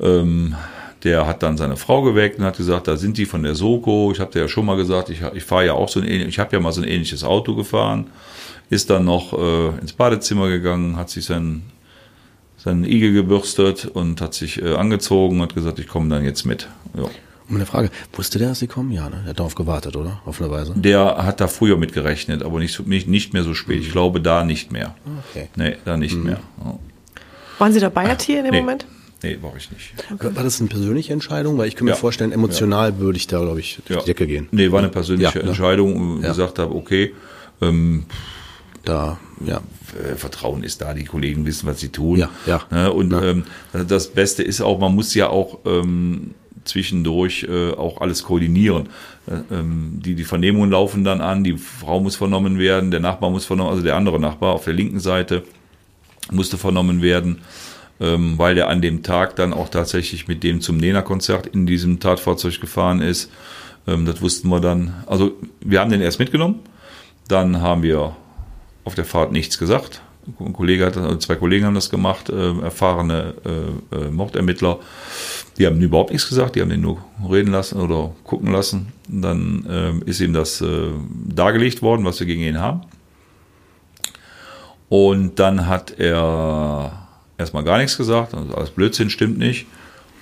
Ähm, 0.00 0.56
der 1.04 1.26
hat 1.26 1.44
dann 1.44 1.56
seine 1.56 1.76
Frau 1.76 2.02
geweckt 2.02 2.38
und 2.38 2.44
hat 2.44 2.56
gesagt, 2.56 2.88
da 2.88 2.96
sind 2.96 3.18
die 3.18 3.26
von 3.26 3.44
der 3.44 3.54
Soko. 3.54 4.10
Ich 4.12 4.18
habe 4.18 4.32
dir 4.32 4.40
ja 4.40 4.48
schon 4.48 4.66
mal 4.66 4.76
gesagt, 4.76 5.10
ich, 5.10 5.22
ich 5.34 5.44
fahre 5.44 5.66
ja 5.66 5.72
auch 5.74 5.88
so 5.88 6.00
ein 6.00 6.06
ich 6.06 6.38
habe 6.38 6.56
ja 6.56 6.60
mal 6.60 6.72
so 6.72 6.82
ein 6.82 6.88
ähnliches 6.88 7.22
Auto 7.22 7.54
gefahren. 7.54 8.08
Ist 8.68 8.90
dann 8.90 9.04
noch 9.04 9.32
äh, 9.32 9.68
ins 9.80 9.92
Badezimmer 9.92 10.48
gegangen, 10.48 10.96
hat 10.96 11.10
sich 11.10 11.24
sein 11.24 11.62
seinen 12.58 12.84
Igel 12.84 13.12
gebürstet 13.12 13.86
und 13.86 14.20
hat 14.20 14.34
sich 14.34 14.60
äh, 14.60 14.74
angezogen 14.74 15.36
und 15.36 15.42
hat 15.42 15.54
gesagt, 15.54 15.78
ich 15.78 15.86
komme 15.86 16.08
dann 16.08 16.24
jetzt 16.24 16.44
mit. 16.44 16.68
Ja. 16.94 17.04
Und 17.48 17.56
eine 17.56 17.66
Frage, 17.66 17.90
wusste 18.12 18.38
der, 18.38 18.48
dass 18.48 18.58
sie 18.58 18.66
kommen? 18.66 18.92
Ja, 18.92 19.08
ne? 19.08 19.20
Der 19.22 19.30
hat 19.30 19.38
darauf 19.38 19.54
gewartet, 19.54 19.96
oder? 19.96 20.20
Auf 20.26 20.40
eine 20.40 20.50
Weise. 20.50 20.74
Der 20.76 21.24
hat 21.24 21.40
da 21.40 21.48
früher 21.48 21.78
mit 21.78 21.94
gerechnet, 21.94 22.42
aber 22.42 22.58
nicht, 22.58 22.86
nicht, 22.86 23.08
nicht 23.08 23.32
mehr 23.32 23.42
so 23.42 23.54
spät. 23.54 23.80
Ich 23.80 23.90
glaube, 23.90 24.20
da 24.20 24.44
nicht 24.44 24.70
mehr. 24.70 24.94
Okay. 25.30 25.48
Nee, 25.56 25.76
da 25.84 25.96
nicht 25.96 26.16
mhm. 26.16 26.24
mehr. 26.24 26.40
Ja. 26.62 26.78
Waren 27.58 27.72
Sie 27.72 27.80
dabei 27.80 28.06
jetzt 28.08 28.24
hier 28.24 28.38
in 28.40 28.44
dem 28.44 28.52
nee. 28.52 28.60
Moment? 28.60 28.86
Nee, 29.22 29.38
war 29.40 29.52
ich 29.56 29.70
nicht. 29.72 29.94
Okay. 30.12 30.30
War 30.34 30.44
das 30.44 30.60
eine 30.60 30.68
persönliche 30.68 31.12
Entscheidung? 31.12 31.58
Weil 31.58 31.68
ich 31.68 31.74
kann 31.74 31.86
mir 31.86 31.92
ja. 31.92 31.96
vorstellen, 31.96 32.32
emotional 32.32 32.90
ja. 32.90 32.98
würde 32.98 33.16
ich 33.16 33.26
da, 33.26 33.40
glaube 33.40 33.60
ich, 33.60 33.80
durch 33.86 34.00
die 34.00 34.06
Decke 34.06 34.26
gehen. 34.26 34.48
Nee, 34.52 34.70
war 34.70 34.78
eine 34.78 34.90
persönliche 34.90 35.38
ne? 35.38 35.44
Entscheidung, 35.44 35.98
wo 35.98 36.16
ich 36.18 36.22
gesagt 36.22 36.58
habe, 36.58 36.74
okay, 36.74 37.14
ähm, 37.60 38.04
da, 38.84 39.18
ja. 39.44 39.60
Äh, 39.98 40.14
Vertrauen 40.16 40.62
ist 40.62 40.82
da, 40.82 40.94
die 40.94 41.04
Kollegen 41.04 41.46
wissen, 41.46 41.66
was 41.66 41.80
sie 41.80 41.88
tun. 41.88 42.18
Ja, 42.18 42.30
ja. 42.46 42.62
Ne? 42.70 42.92
Und 42.92 43.12
ähm, 43.12 43.44
das 43.72 44.08
Beste 44.08 44.42
ist 44.42 44.60
auch, 44.60 44.78
man 44.78 44.94
muss 44.94 45.14
ja 45.14 45.28
auch 45.28 45.60
ähm, 45.64 46.34
zwischendurch 46.68 47.46
äh, 47.48 47.72
auch 47.72 48.00
alles 48.00 48.22
koordinieren. 48.22 48.88
Äh, 49.26 49.54
ähm, 49.54 50.00
die, 50.04 50.14
die 50.14 50.24
Vernehmungen 50.24 50.70
laufen 50.70 51.04
dann 51.04 51.20
an, 51.20 51.44
die 51.44 51.56
Frau 51.56 52.00
muss 52.00 52.16
vernommen 52.16 52.58
werden, 52.58 52.90
der 52.90 53.00
Nachbar 53.00 53.30
muss 53.30 53.44
vernommen, 53.44 53.70
also 53.70 53.82
der 53.82 53.96
andere 53.96 54.20
Nachbar 54.20 54.54
auf 54.54 54.64
der 54.64 54.74
linken 54.74 55.00
Seite 55.00 55.42
musste 56.30 56.58
vernommen 56.58 57.02
werden, 57.02 57.40
ähm, 58.00 58.38
weil 58.38 58.54
der 58.54 58.68
an 58.68 58.82
dem 58.82 59.02
Tag 59.02 59.36
dann 59.36 59.52
auch 59.52 59.68
tatsächlich 59.68 60.28
mit 60.28 60.42
dem 60.44 60.60
zum 60.60 60.76
Nena-Konzert 60.76 61.46
in 61.46 61.66
diesem 61.66 62.00
Tatfahrzeug 62.00 62.60
gefahren 62.60 63.00
ist. 63.00 63.30
Ähm, 63.86 64.04
das 64.04 64.20
wussten 64.20 64.48
wir 64.48 64.60
dann. 64.60 64.94
Also 65.06 65.32
wir 65.60 65.80
haben 65.80 65.90
den 65.90 66.00
erst 66.00 66.18
mitgenommen, 66.18 66.60
dann 67.28 67.60
haben 67.60 67.82
wir 67.82 68.16
auf 68.84 68.94
der 68.94 69.04
Fahrt 69.04 69.32
nichts 69.32 69.58
gesagt. 69.58 70.02
Ein 70.40 70.52
Kollege 70.52 70.86
hat, 70.86 70.96
also 70.96 71.16
zwei 71.16 71.36
Kollegen 71.36 71.66
haben 71.66 71.74
das 71.74 71.90
gemacht, 71.90 72.28
äh, 72.28 72.60
erfahrene 72.60 73.34
äh, 73.44 73.96
äh, 73.96 74.10
Mordermittler. 74.10 74.78
Die 75.58 75.66
haben 75.66 75.80
überhaupt 75.80 76.10
nichts 76.10 76.28
gesagt, 76.28 76.56
die 76.56 76.60
haben 76.60 76.70
ihn 76.70 76.80
nur 76.80 76.98
reden 77.28 77.50
lassen 77.50 77.80
oder 77.80 78.14
gucken 78.24 78.52
lassen. 78.52 78.92
Und 79.10 79.22
dann 79.22 79.66
äh, 80.04 80.10
ist 80.10 80.20
ihm 80.20 80.32
das 80.32 80.60
äh, 80.60 80.90
dargelegt 81.26 81.82
worden, 81.82 82.04
was 82.04 82.20
wir 82.20 82.26
gegen 82.26 82.42
ihn 82.42 82.58
haben. 82.58 82.82
Und 84.88 85.38
dann 85.38 85.66
hat 85.66 85.98
er 85.98 87.08
erstmal 87.36 87.64
gar 87.64 87.78
nichts 87.78 87.96
gesagt, 87.96 88.34
also 88.34 88.54
alles 88.54 88.70
Blödsinn 88.70 89.10
stimmt 89.10 89.38
nicht. 89.38 89.66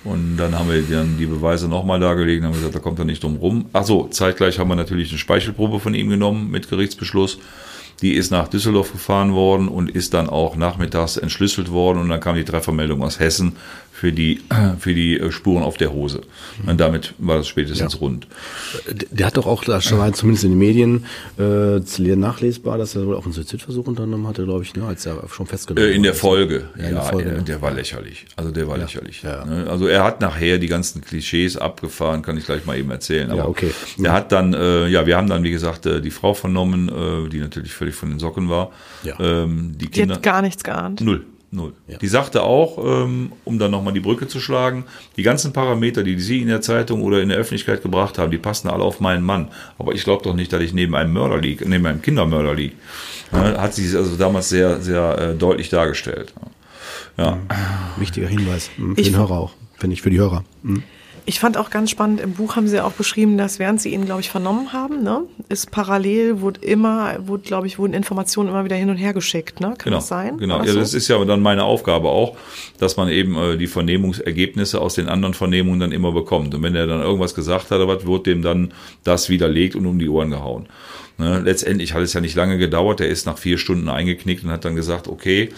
Und 0.03 0.37
dann 0.37 0.57
haben 0.57 0.71
wir 0.71 0.81
dann 0.83 1.17
die 1.17 1.25
Beweise 1.25 1.67
nochmal 1.67 1.99
dargelegt 1.99 2.41
und 2.41 2.47
haben 2.47 2.55
gesagt, 2.55 2.75
da 2.75 2.79
kommt 2.79 2.99
er 2.99 3.05
nicht 3.05 3.23
drum 3.23 3.35
rum. 3.37 3.65
Achso, 3.73 4.07
zeitgleich 4.09 4.57
haben 4.57 4.69
wir 4.69 4.75
natürlich 4.75 5.09
eine 5.09 5.17
Speichelprobe 5.17 5.79
von 5.79 5.93
ihm 5.93 6.09
genommen 6.09 6.49
mit 6.49 6.69
Gerichtsbeschluss. 6.69 7.39
Die 8.01 8.13
ist 8.13 8.29
nach 8.29 8.47
Düsseldorf 8.47 8.91
gefahren 8.91 9.33
worden 9.33 9.67
und 9.67 9.89
ist 9.89 10.13
dann 10.13 10.29
auch 10.29 10.55
nachmittags 10.55 11.17
entschlüsselt 11.17 11.71
worden. 11.71 11.99
Und 11.99 12.09
dann 12.09 12.19
kam 12.19 12.35
die 12.35 12.45
Treffermeldung 12.45 13.01
aus 13.01 13.19
Hessen 13.19 13.55
für 13.97 14.11
die, 14.11 14.41
für 14.79 14.93
die 14.93 15.19
äh, 15.19 15.31
Spuren 15.31 15.63
auf 15.63 15.77
der 15.77 15.91
Hose. 15.91 16.21
Und 16.65 16.79
damit 16.79 17.13
war 17.17 17.37
das 17.37 17.47
spätestens 17.47 17.93
ja. 17.93 17.99
rund. 17.99 18.27
Der 19.11 19.27
hat 19.27 19.37
doch 19.37 19.47
auch, 19.47 19.63
da 19.63 19.81
schon 19.81 20.13
zumindest 20.13 20.43
in 20.43 20.51
den 20.51 20.59
Medien, 20.59 21.05
äh, 21.39 22.15
nachlesbar, 22.15 22.77
dass 22.77 22.95
er 22.95 23.07
wohl 23.07 23.15
auch 23.15 23.23
einen 23.23 23.33
Suizidversuch 23.33 23.87
unternommen 23.87 24.27
hatte, 24.27 24.43
glaube 24.43 24.63
ich, 24.63 24.75
ne, 24.75 24.85
als 24.85 25.05
er 25.05 25.23
schon 25.29 25.47
festgenommen 25.47 25.89
äh, 25.89 25.95
In 25.95 26.03
der 26.03 26.13
Folge, 26.13 26.69
ja, 26.75 26.83
ja 26.83 26.89
in 26.89 26.95
der, 26.95 27.03
Folge, 27.03 27.29
der, 27.29 27.41
der, 27.41 27.61
war 27.61 27.71
lächerlich. 27.71 28.25
Also 28.35 28.51
der 28.51 28.67
war 28.67 28.77
ja. 28.77 28.83
lächerlich. 28.83 29.23
Ja. 29.23 29.45
Ne? 29.45 29.67
Also 29.69 29.87
er 29.87 30.03
hat 30.03 30.21
nachher 30.21 30.59
die 30.59 30.67
ganzen 30.67 31.01
Klischees 31.01 31.57
abgefahren, 31.57 32.21
kann 32.21 32.37
ich 32.37 32.45
gleich 32.45 32.65
mal 32.65 32.77
eben 32.77 32.91
erzählen. 32.91 33.31
Aber 33.31 33.39
ja, 33.39 33.47
okay. 33.47 33.71
Er 34.03 34.13
hat 34.13 34.31
dann, 34.31 34.53
äh, 34.53 34.87
ja, 34.87 35.07
wir 35.07 35.17
haben 35.17 35.27
dann, 35.27 35.43
wie 35.43 35.51
gesagt, 35.51 35.85
äh, 35.87 36.01
die 36.01 36.11
Frau 36.11 36.33
vernommen, 36.35 36.89
äh, 36.89 37.29
die 37.29 37.39
natürlich 37.39 37.73
völlig 37.73 37.95
von 37.95 38.09
den 38.09 38.19
Socken 38.19 38.49
war. 38.49 38.71
Ja. 39.03 39.19
Ähm, 39.19 39.75
die, 39.75 39.87
Kinder, 39.87 40.07
die 40.07 40.17
hat 40.17 40.23
gar 40.23 40.41
nichts 40.41 40.63
geahnt. 40.63 41.01
Null. 41.01 41.25
Null. 41.49 41.73
Ja. 41.87 41.97
Die 41.97 42.07
sagte 42.07 42.43
auch, 42.43 42.77
ähm, 42.77 43.31
um 43.45 43.57
dann 43.57 43.71
nochmal 43.71 43.93
die 43.93 44.01
Brücke 44.01 44.27
zu 44.27 44.41
schlagen, 44.41 44.83
die 45.15 45.23
ganzen 45.23 45.53
Parameter, 45.53 46.03
die 46.03 46.19
Sie 46.19 46.41
in 46.41 46.49
der 46.49 46.59
Zeitung 46.59 47.01
oder 47.03 47.21
in 47.21 47.29
der 47.29 47.37
Öffentlichkeit 47.37 47.81
gebracht 47.81 48.17
haben, 48.17 48.31
die 48.31 48.37
passen 48.37 48.67
alle 48.67 48.83
auf 48.83 48.99
meinen 48.99 49.23
Mann. 49.23 49.47
Aber 49.77 49.93
ich 49.93 50.03
glaube 50.03 50.23
doch 50.23 50.33
nicht, 50.33 50.51
dass 50.51 50.61
ich 50.61 50.73
neben 50.73 50.93
einem 50.93 51.13
Mörder 51.13 51.37
liege, 51.37 51.67
neben 51.67 51.85
einem 51.85 52.01
Kindermörder 52.01 52.53
liege. 52.53 52.75
Ja, 53.31 53.61
hat 53.61 53.73
sie 53.73 53.95
also 53.95 54.17
damals 54.17 54.49
sehr, 54.49 54.81
sehr 54.81 55.17
äh, 55.17 55.35
deutlich 55.35 55.69
dargestellt. 55.69 56.33
Ja. 57.17 57.37
Wichtiger 57.97 58.27
Hinweis 58.27 58.69
hm, 58.75 58.95
für 58.95 59.01
ich, 59.01 59.07
den 59.07 59.17
Hörer 59.17 59.39
auch, 59.39 59.53
finde 59.77 59.93
ich, 59.93 60.01
für 60.01 60.09
die 60.09 60.19
Hörer. 60.19 60.43
Hm. 60.63 60.83
Ich 61.29 61.41
fand 61.41 61.57
auch 61.57 61.69
ganz 61.69 61.91
spannend, 61.91 62.21
im 62.21 62.31
Buch 62.31 62.55
haben 62.55 62.69
Sie 62.69 62.79
auch 62.79 62.93
beschrieben, 62.93 63.37
dass 63.37 63.59
während 63.59 63.81
Sie 63.81 63.93
ihn, 63.93 64.05
glaube 64.05 64.21
ich, 64.21 64.29
vernommen 64.29 64.71
haben, 64.71 65.03
ne, 65.03 65.23
ist 65.49 65.71
parallel, 65.71 66.39
wurde 66.39 66.61
immer, 66.61 67.17
wurde, 67.27 67.43
glaube 67.43 67.67
ich, 67.67 67.77
wurden 67.77 67.93
Informationen 67.93 68.47
immer 68.47 68.63
wieder 68.63 68.77
hin 68.77 68.89
und 68.89 68.95
her 68.95 69.11
geschickt, 69.11 69.59
ne? 69.59 69.67
Kann 69.77 69.77
genau, 69.83 69.97
das 69.97 70.07
sein? 70.07 70.37
Genau, 70.37 70.63
ja, 70.63 70.71
so? 70.71 70.79
das 70.79 70.93
ist 70.93 71.09
ja 71.09 71.23
dann 71.25 71.41
meine 71.41 71.65
Aufgabe 71.65 72.07
auch, 72.07 72.37
dass 72.79 72.95
man 72.95 73.09
eben 73.09 73.35
äh, 73.35 73.57
die 73.57 73.67
Vernehmungsergebnisse 73.67 74.79
aus 74.79 74.93
den 74.95 75.09
anderen 75.09 75.33
Vernehmungen 75.33 75.81
dann 75.81 75.91
immer 75.91 76.13
bekommt. 76.13 76.55
Und 76.55 76.63
wenn 76.63 76.75
er 76.75 76.87
dann 76.87 77.01
irgendwas 77.01 77.35
gesagt 77.35 77.71
hat, 77.71 77.85
was 77.85 78.07
wird 78.07 78.25
dem 78.25 78.41
dann 78.41 78.71
das 79.03 79.27
widerlegt 79.27 79.75
und 79.75 79.85
um 79.85 79.99
die 79.99 80.07
Ohren 80.07 80.29
gehauen. 80.29 80.67
Ne? 81.17 81.41
Letztendlich 81.41 81.93
hat 81.93 82.03
es 82.03 82.13
ja 82.13 82.21
nicht 82.21 82.35
lange 82.35 82.57
gedauert, 82.57 83.01
er 83.01 83.09
ist 83.09 83.25
nach 83.25 83.37
vier 83.37 83.57
Stunden 83.57 83.89
eingeknickt 83.89 84.45
und 84.45 84.51
hat 84.51 84.63
dann 84.63 84.77
gesagt, 84.77 85.09
okay, 85.09 85.49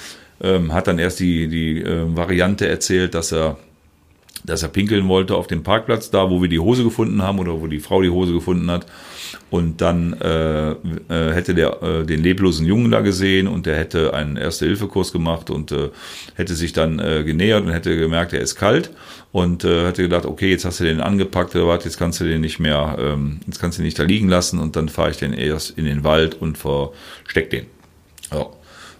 ähm, 0.41 0.73
hat 0.73 0.87
dann 0.87 0.97
erst 0.97 1.19
die, 1.19 1.47
die 1.47 1.81
äh, 1.81 2.17
Variante 2.17 2.67
erzählt, 2.67 3.13
dass 3.13 3.31
er 3.31 3.57
dass 4.43 4.63
er 4.63 4.69
pinkeln 4.69 5.07
wollte 5.07 5.35
auf 5.35 5.47
dem 5.47 5.63
Parkplatz, 5.63 6.11
da 6.11 6.29
wo 6.29 6.41
wir 6.41 6.49
die 6.49 6.59
Hose 6.59 6.83
gefunden 6.83 7.21
haben 7.21 7.39
oder 7.39 7.59
wo 7.59 7.67
die 7.67 7.79
Frau 7.79 8.01
die 8.01 8.09
Hose 8.09 8.33
gefunden 8.33 8.69
hat. 8.71 8.85
Und 9.49 9.81
dann 9.81 10.13
äh, 10.13 10.71
äh, 10.71 10.75
hätte 11.09 11.53
der 11.53 11.81
äh, 11.83 12.05
den 12.05 12.23
leblosen 12.23 12.65
Jungen 12.65 12.91
da 12.91 13.01
gesehen 13.01 13.47
und 13.47 13.65
der 13.65 13.77
hätte 13.77 14.13
einen 14.13 14.37
Erste-Hilfe-Kurs 14.37 15.11
gemacht 15.11 15.49
und 15.49 15.71
äh, 15.71 15.89
hätte 16.35 16.55
sich 16.55 16.73
dann 16.73 16.99
äh, 16.99 17.23
genähert 17.23 17.65
und 17.65 17.71
hätte 17.71 17.97
gemerkt, 17.97 18.33
er 18.33 18.41
ist 18.41 18.55
kalt 18.55 18.91
und 19.31 19.63
äh, 19.63 19.85
hätte 19.85 20.03
gedacht, 20.03 20.25
okay, 20.25 20.49
jetzt 20.49 20.65
hast 20.65 20.79
du 20.79 20.83
den 20.83 21.01
angepackt 21.01 21.55
was, 21.55 21.83
jetzt 21.83 21.97
kannst 21.97 22.19
du 22.19 22.25
den 22.25 22.41
nicht 22.41 22.59
mehr, 22.59 22.97
ähm, 22.99 23.39
jetzt 23.45 23.59
kannst 23.59 23.77
du 23.77 23.81
den 23.81 23.85
nicht 23.85 23.99
da 23.99 24.03
liegen 24.03 24.29
lassen 24.29 24.59
und 24.59 24.75
dann 24.75 24.89
fahre 24.89 25.11
ich 25.11 25.17
den 25.17 25.33
erst 25.33 25.77
in 25.77 25.85
den 25.85 26.03
Wald 26.03 26.35
und 26.35 26.57
versteck 26.57 27.49
den. 27.49 27.65
Ja. 28.31 28.47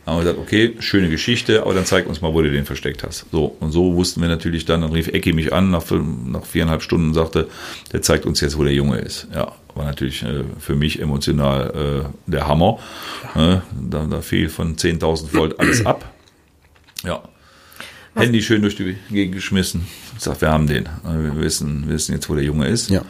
Dann 0.05 0.15
haben 0.15 0.25
wir 0.25 0.31
gesagt, 0.33 0.39
okay, 0.47 0.75
schöne 0.79 1.09
Geschichte, 1.09 1.61
aber 1.61 1.73
dann 1.73 1.85
zeig 1.85 2.07
uns 2.07 2.19
mal, 2.21 2.33
wo 2.33 2.41
du 2.41 2.49
den 2.49 2.65
versteckt 2.65 3.03
hast. 3.03 3.25
So, 3.31 3.55
und 3.59 3.71
so 3.71 3.95
wussten 3.95 4.21
wir 4.21 4.27
natürlich 4.27 4.65
dann, 4.65 4.81
dann 4.81 4.91
rief 4.91 5.07
Ecki 5.07 5.33
mich 5.33 5.53
an 5.53 5.69
nach, 5.69 5.83
nach 6.25 6.45
viereinhalb 6.45 6.81
Stunden 6.81 7.09
und 7.09 7.13
sagte, 7.13 7.47
der 7.93 8.01
zeigt 8.01 8.25
uns 8.25 8.41
jetzt, 8.41 8.57
wo 8.57 8.63
der 8.63 8.73
Junge 8.73 8.97
ist. 8.99 9.27
Ja, 9.33 9.51
war 9.75 9.85
natürlich 9.85 10.23
äh, 10.23 10.43
für 10.59 10.75
mich 10.75 10.99
emotional 10.99 12.09
äh, 12.27 12.31
der 12.31 12.47
Hammer. 12.47 12.79
Äh, 13.35 13.57
da, 13.89 14.05
da 14.09 14.21
fiel 14.21 14.49
von 14.49 14.75
10.000 14.77 15.33
Volt 15.35 15.59
alles 15.59 15.85
ab. 15.85 16.11
Ja. 17.03 17.21
Handy 18.15 18.41
schön 18.41 18.61
durch 18.63 18.75
die 18.75 18.97
Gegend 19.11 19.35
geschmissen. 19.35 19.85
Ich 20.17 20.23
sag, 20.23 20.41
wir 20.41 20.49
haben 20.49 20.65
den. 20.67 20.85
Äh, 20.85 21.23
Wir 21.23 21.37
wissen, 21.41 21.83
wir 21.87 21.93
wissen 21.93 22.13
jetzt, 22.13 22.29
wo 22.29 22.35
der 22.35 22.43
Junge 22.43 22.67
ist. 22.67 22.89
Ja. 22.89 23.03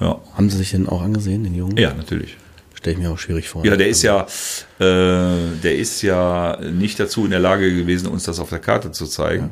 Ja, 0.00 0.18
Haben 0.36 0.48
Sie 0.48 0.56
sich 0.56 0.70
denn 0.70 0.88
auch 0.88 1.02
angesehen, 1.02 1.42
den 1.44 1.54
Jungen? 1.54 1.76
ja 1.76 1.92
natürlich. 1.92 2.36
Stelle 2.78 2.94
ich 2.96 3.02
mir 3.02 3.10
auch 3.10 3.18
schwierig 3.18 3.48
vor. 3.48 3.64
Ja, 3.66 3.76
der 3.76 3.88
ist 3.88 4.02
ja, 4.02 4.22
äh, 4.78 4.84
der 5.62 5.76
ist 5.76 6.00
ja 6.02 6.58
nicht 6.60 7.00
dazu 7.00 7.24
in 7.24 7.32
der 7.32 7.40
Lage 7.40 7.74
gewesen, 7.74 8.06
uns 8.08 8.22
das 8.22 8.38
auf 8.38 8.50
der 8.50 8.60
Karte 8.60 8.92
zu 8.92 9.06
zeigen. 9.06 9.50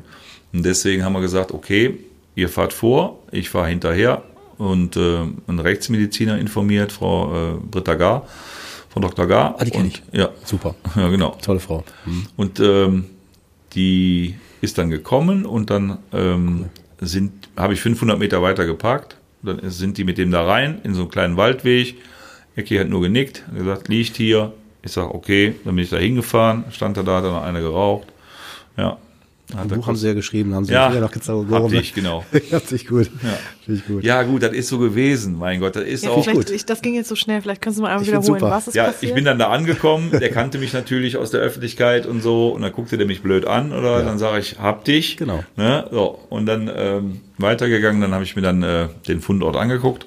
Und 0.52 0.64
deswegen 0.64 1.04
haben 1.04 1.12
wir 1.12 1.20
gesagt, 1.20 1.50
okay, 1.52 1.98
ihr 2.36 2.48
fahrt 2.48 2.72
vor, 2.72 3.18
ich 3.32 3.50
fahre 3.50 3.68
hinterher 3.68 4.22
und 4.58 4.96
äh, 4.96 5.18
einen 5.48 5.58
Rechtsmediziner 5.58 6.38
informiert, 6.38 6.92
Frau 6.92 7.54
äh, 7.56 7.58
Britta 7.68 7.94
Gar, 7.94 8.28
Frau 8.90 9.00
Dr. 9.00 9.26
Gar. 9.26 9.56
Ah, 9.58 9.64
die 9.64 9.70
kenn 9.72 9.82
Und- 9.82 9.86
ich. 9.88 10.02
Ja, 10.12 10.30
Super. 10.44 10.76
ja, 10.96 11.08
genau. 11.08 11.36
Tolle 11.42 11.58
Frau. 11.60 11.84
Und 12.36 12.60
ähm, 12.60 13.06
die 13.74 14.36
ist 14.60 14.78
dann 14.78 14.88
gekommen 14.88 15.44
und 15.44 15.68
dann 15.70 15.98
ähm, 16.12 16.66
sind 17.00 17.32
habe 17.56 17.74
ich 17.74 17.80
500 17.80 18.18
Meter 18.18 18.40
weiter 18.40 18.66
geparkt. 18.66 19.16
Dann 19.42 19.60
sind 19.70 19.98
die 19.98 20.04
mit 20.04 20.16
dem 20.16 20.30
da 20.30 20.44
rein 20.46 20.80
in 20.84 20.94
so 20.94 21.02
einen 21.02 21.10
kleinen 21.10 21.36
Waldweg. 21.36 21.96
Ecki 22.56 22.76
hat 22.76 22.88
nur 22.88 23.02
genickt, 23.02 23.44
hat 23.46 23.56
gesagt, 23.58 23.88
liegt 23.88 24.16
hier. 24.16 24.52
Ich 24.82 24.92
sag 24.92 25.12
okay, 25.12 25.54
dann 25.64 25.74
bin 25.74 25.84
ich 25.84 25.90
da 25.90 25.96
hingefahren, 25.96 26.64
stand 26.70 26.96
er 26.96 27.02
da, 27.04 27.16
hat 27.16 27.24
dann 27.24 27.32
noch 27.32 27.42
einer 27.42 27.60
geraucht. 27.60 28.06
Ja. 28.76 28.98
Hat 29.56 29.70
er 29.70 29.76
Buch 29.76 29.86
haben 29.86 29.94
Sie 29.96 30.06
ja 30.08 30.14
geschrieben, 30.14 30.54
haben 30.54 30.64
Sie 30.64 30.72
Ja, 30.72 30.92
ja 30.92 31.00
noch 31.00 31.10
gezogen. 31.12 31.52
hab 31.52 31.72
ich, 31.72 31.92
genau. 31.94 32.24
Hab 32.52 32.72
ich 32.72 32.86
gut. 32.86 33.10
Ja. 33.22 33.74
Gut. 33.88 34.04
ja 34.04 34.22
gut, 34.24 34.42
das 34.42 34.52
ist 34.52 34.68
so 34.68 34.78
gewesen. 34.78 35.38
Mein 35.38 35.60
Gott, 35.60 35.76
das 35.76 35.84
ist 35.84 36.04
Ja, 36.04 36.10
auch. 36.10 36.26
gut. 36.26 36.50
ich, 36.50 36.66
das 36.66 36.82
ging 36.82 36.94
jetzt 36.94 37.08
so 37.08 37.14
schnell, 37.14 37.40
vielleicht 37.42 37.62
kannst 37.62 37.78
du 37.78 37.82
mal 37.82 37.90
einmal 37.90 38.06
wiederholen, 38.06 38.40
was 38.42 38.68
ist 38.68 38.74
Ja, 38.74 38.84
passiert? 38.84 39.10
ich 39.10 39.14
bin 39.14 39.24
dann 39.24 39.38
da 39.38 39.48
angekommen, 39.50 40.10
der 40.10 40.30
kannte 40.30 40.58
mich 40.58 40.72
natürlich 40.72 41.16
aus 41.16 41.30
der 41.30 41.40
Öffentlichkeit 41.40 42.06
und 42.06 42.22
so, 42.22 42.48
und 42.50 42.62
dann 42.62 42.72
guckte 42.72 42.96
der 42.98 43.06
mich 43.06 43.22
blöd 43.22 43.44
an, 43.44 43.72
oder 43.72 44.02
dann 44.04 44.18
sage 44.18 44.40
ich, 44.40 44.58
hab 44.58 44.84
dich. 44.84 45.16
Genau. 45.16 45.44
Ne? 45.56 45.86
So, 45.92 46.18
und 46.28 46.46
dann 46.46 46.68
ähm, 46.74 47.20
weitergegangen, 47.38 48.00
dann 48.00 48.14
habe 48.14 48.24
ich 48.24 48.34
mir 48.36 48.42
dann 48.42 48.62
äh, 48.64 48.88
den 49.06 49.20
Fundort 49.20 49.56
angeguckt. 49.56 50.06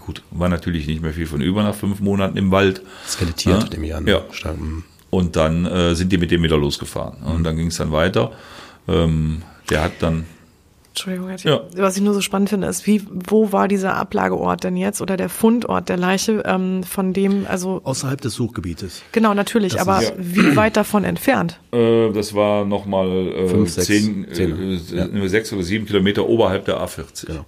Gut, 0.00 0.22
war 0.30 0.48
natürlich 0.48 0.86
nicht 0.86 1.02
mehr 1.02 1.12
viel 1.12 1.26
von 1.26 1.40
über 1.40 1.62
nach 1.62 1.74
fünf 1.74 2.00
Monaten 2.00 2.36
im 2.36 2.50
Wald. 2.50 2.82
Skelettiert, 3.08 3.62
Ja. 3.64 3.68
nehme 3.70 3.86
ich 3.86 3.94
an. 3.94 4.06
Ja. 4.06 4.22
Stark, 4.30 4.58
mm. 4.60 4.84
Und 5.10 5.36
dann 5.36 5.64
äh, 5.66 5.94
sind 5.94 6.12
die 6.12 6.18
mit 6.18 6.30
dem 6.30 6.42
wieder 6.42 6.58
losgefahren. 6.58 7.22
Und 7.22 7.44
dann 7.44 7.56
ging 7.56 7.68
es 7.68 7.76
dann 7.76 7.92
weiter. 7.92 8.32
Ähm, 8.88 9.42
der 9.70 9.82
hat 9.82 9.92
dann 10.00 10.26
Entschuldigung, 10.96 11.28
Herr 11.28 11.38
Ja. 11.38 11.60
Was 11.76 11.96
ich 11.98 12.02
nur 12.02 12.14
so 12.14 12.22
spannend 12.22 12.48
finde, 12.48 12.66
ist, 12.68 12.86
wie, 12.86 13.02
wo 13.10 13.52
war 13.52 13.68
dieser 13.68 13.96
Ablageort 13.96 14.64
denn 14.64 14.76
jetzt 14.78 15.02
oder 15.02 15.18
der 15.18 15.28
Fundort 15.28 15.90
der 15.90 15.98
Leiche, 15.98 16.42
ähm, 16.46 16.82
von 16.84 17.12
dem, 17.12 17.46
also 17.46 17.82
Außerhalb 17.84 18.18
des 18.20 18.32
Suchgebietes. 18.32 19.02
genau, 19.12 19.34
natürlich, 19.34 19.74
Das 19.74 19.82
aber 19.86 20.02
ist- 20.02 20.14
wie 20.16 20.56
weit 20.56 20.76
davon 20.78 21.04
entfernt? 21.04 21.60
Äh, 21.72 22.10
das 22.12 22.34
war 22.34 22.64
nochmal 22.64 23.08
äh, 23.10 23.48
Fünf, 23.48 23.70
sechs, 23.70 23.86
zehn, 23.86 24.26
zehn, 24.32 24.58
äh, 24.58 25.20
ja. 25.20 25.28
sechs 25.28 25.52
oder 25.52 25.62
sieben 25.62 25.84
Kilometer 25.84 26.26
oberhalb 26.26 26.64
der 26.64 26.78
A40. 26.80 27.26
Genau. 27.26 27.44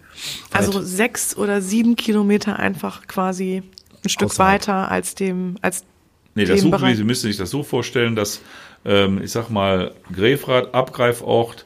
Also 0.52 0.82
sechs 0.82 1.34
oder 1.36 1.62
sieben 1.62 1.96
Kilometer 1.96 2.58
einfach 2.58 3.06
quasi 3.06 3.62
ein 4.04 4.08
Stück 4.10 4.26
Außerhalb. 4.30 4.60
weiter 4.60 4.90
als 4.90 5.14
dem, 5.14 5.56
als 5.62 5.84
Nee, 6.34 6.44
das 6.44 6.60
dem 6.60 6.64
Such, 6.70 6.78
Bereich. 6.78 6.96
Sie 6.98 7.04
müssen 7.04 7.26
sich 7.28 7.36
das 7.38 7.50
so 7.50 7.62
vorstellen, 7.64 8.14
dass, 8.14 8.42
ähm, 8.84 9.20
ich 9.22 9.32
sag 9.32 9.48
mal, 9.50 9.92
Grefrath, 10.14 10.72
Abgreifort, 10.74 11.64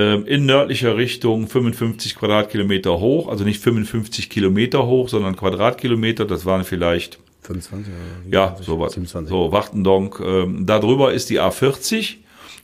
in 0.00 0.46
nördlicher 0.46 0.96
Richtung 0.96 1.46
55 1.46 2.16
Quadratkilometer 2.16 2.98
hoch, 2.98 3.28
also 3.28 3.44
nicht 3.44 3.62
55 3.62 4.28
Kilometer 4.28 4.86
hoch, 4.86 5.08
sondern 5.08 5.36
Quadratkilometer, 5.36 6.24
das 6.24 6.44
waren 6.44 6.64
vielleicht, 6.64 7.18
25 7.42 7.92
oder 7.92 8.36
ja, 8.36 8.46
27, 8.56 8.66
sowas. 8.66 8.92
27. 8.94 9.28
So, 9.28 9.52
Wachtendonk, 9.52 10.20
ähm, 10.24 10.66
da 10.66 10.78
drüber 10.78 11.12
ist 11.12 11.30
die 11.30 11.40
A40 11.40 12.16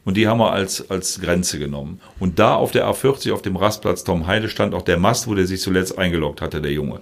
und 0.05 0.17
die 0.17 0.27
haben 0.27 0.39
wir 0.39 0.53
als, 0.53 0.91
als 0.91 1.21
Grenze 1.21 1.59
genommen. 1.59 2.01
Und 2.19 2.39
da 2.39 2.55
auf 2.55 2.73
der 2.73 2.87
A40, 2.89 3.33
auf 3.33 3.43
dem 3.43 3.57
Rastplatz 3.57 4.03
Tom 4.03 4.27
Heide, 4.27 4.49
stand 4.49 4.75
auch 4.75 4.83
der 4.83 4.99
Mast, 4.99 5.29
wo 5.29 5.35
der 5.35 5.47
sich 5.47 5.61
zuletzt 5.61 5.99
eingeloggt 5.99 6.41
hatte, 6.41 6.61
der 6.61 6.73
Junge. 6.73 7.01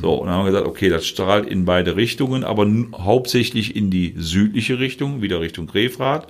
So, 0.00 0.14
und 0.14 0.28
dann 0.28 0.36
haben 0.36 0.44
wir 0.44 0.52
gesagt, 0.52 0.68
okay, 0.68 0.88
das 0.88 1.06
strahlt 1.06 1.46
in 1.46 1.64
beide 1.64 1.96
Richtungen, 1.96 2.44
aber 2.44 2.66
hauptsächlich 2.96 3.74
in 3.74 3.90
die 3.90 4.14
südliche 4.16 4.78
Richtung, 4.78 5.22
wieder 5.22 5.40
Richtung 5.40 5.66
Grefrath. 5.66 6.28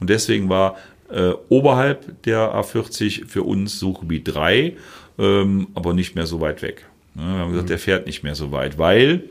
Und 0.00 0.10
deswegen 0.10 0.48
war 0.48 0.76
äh, 1.12 1.34
oberhalb 1.48 2.22
der 2.22 2.54
A40 2.54 3.26
für 3.26 3.42
uns 3.42 3.78
Suchgebiet 3.78 4.34
3, 4.34 4.76
ähm, 5.18 5.68
aber 5.74 5.94
nicht 5.94 6.14
mehr 6.14 6.26
so 6.26 6.40
weit 6.40 6.62
weg. 6.62 6.86
Ja, 7.14 7.22
wir 7.22 7.38
haben 7.38 7.50
gesagt, 7.52 7.70
der 7.70 7.78
fährt 7.78 8.06
nicht 8.06 8.22
mehr 8.22 8.34
so 8.34 8.52
weit, 8.52 8.78
weil 8.78 9.24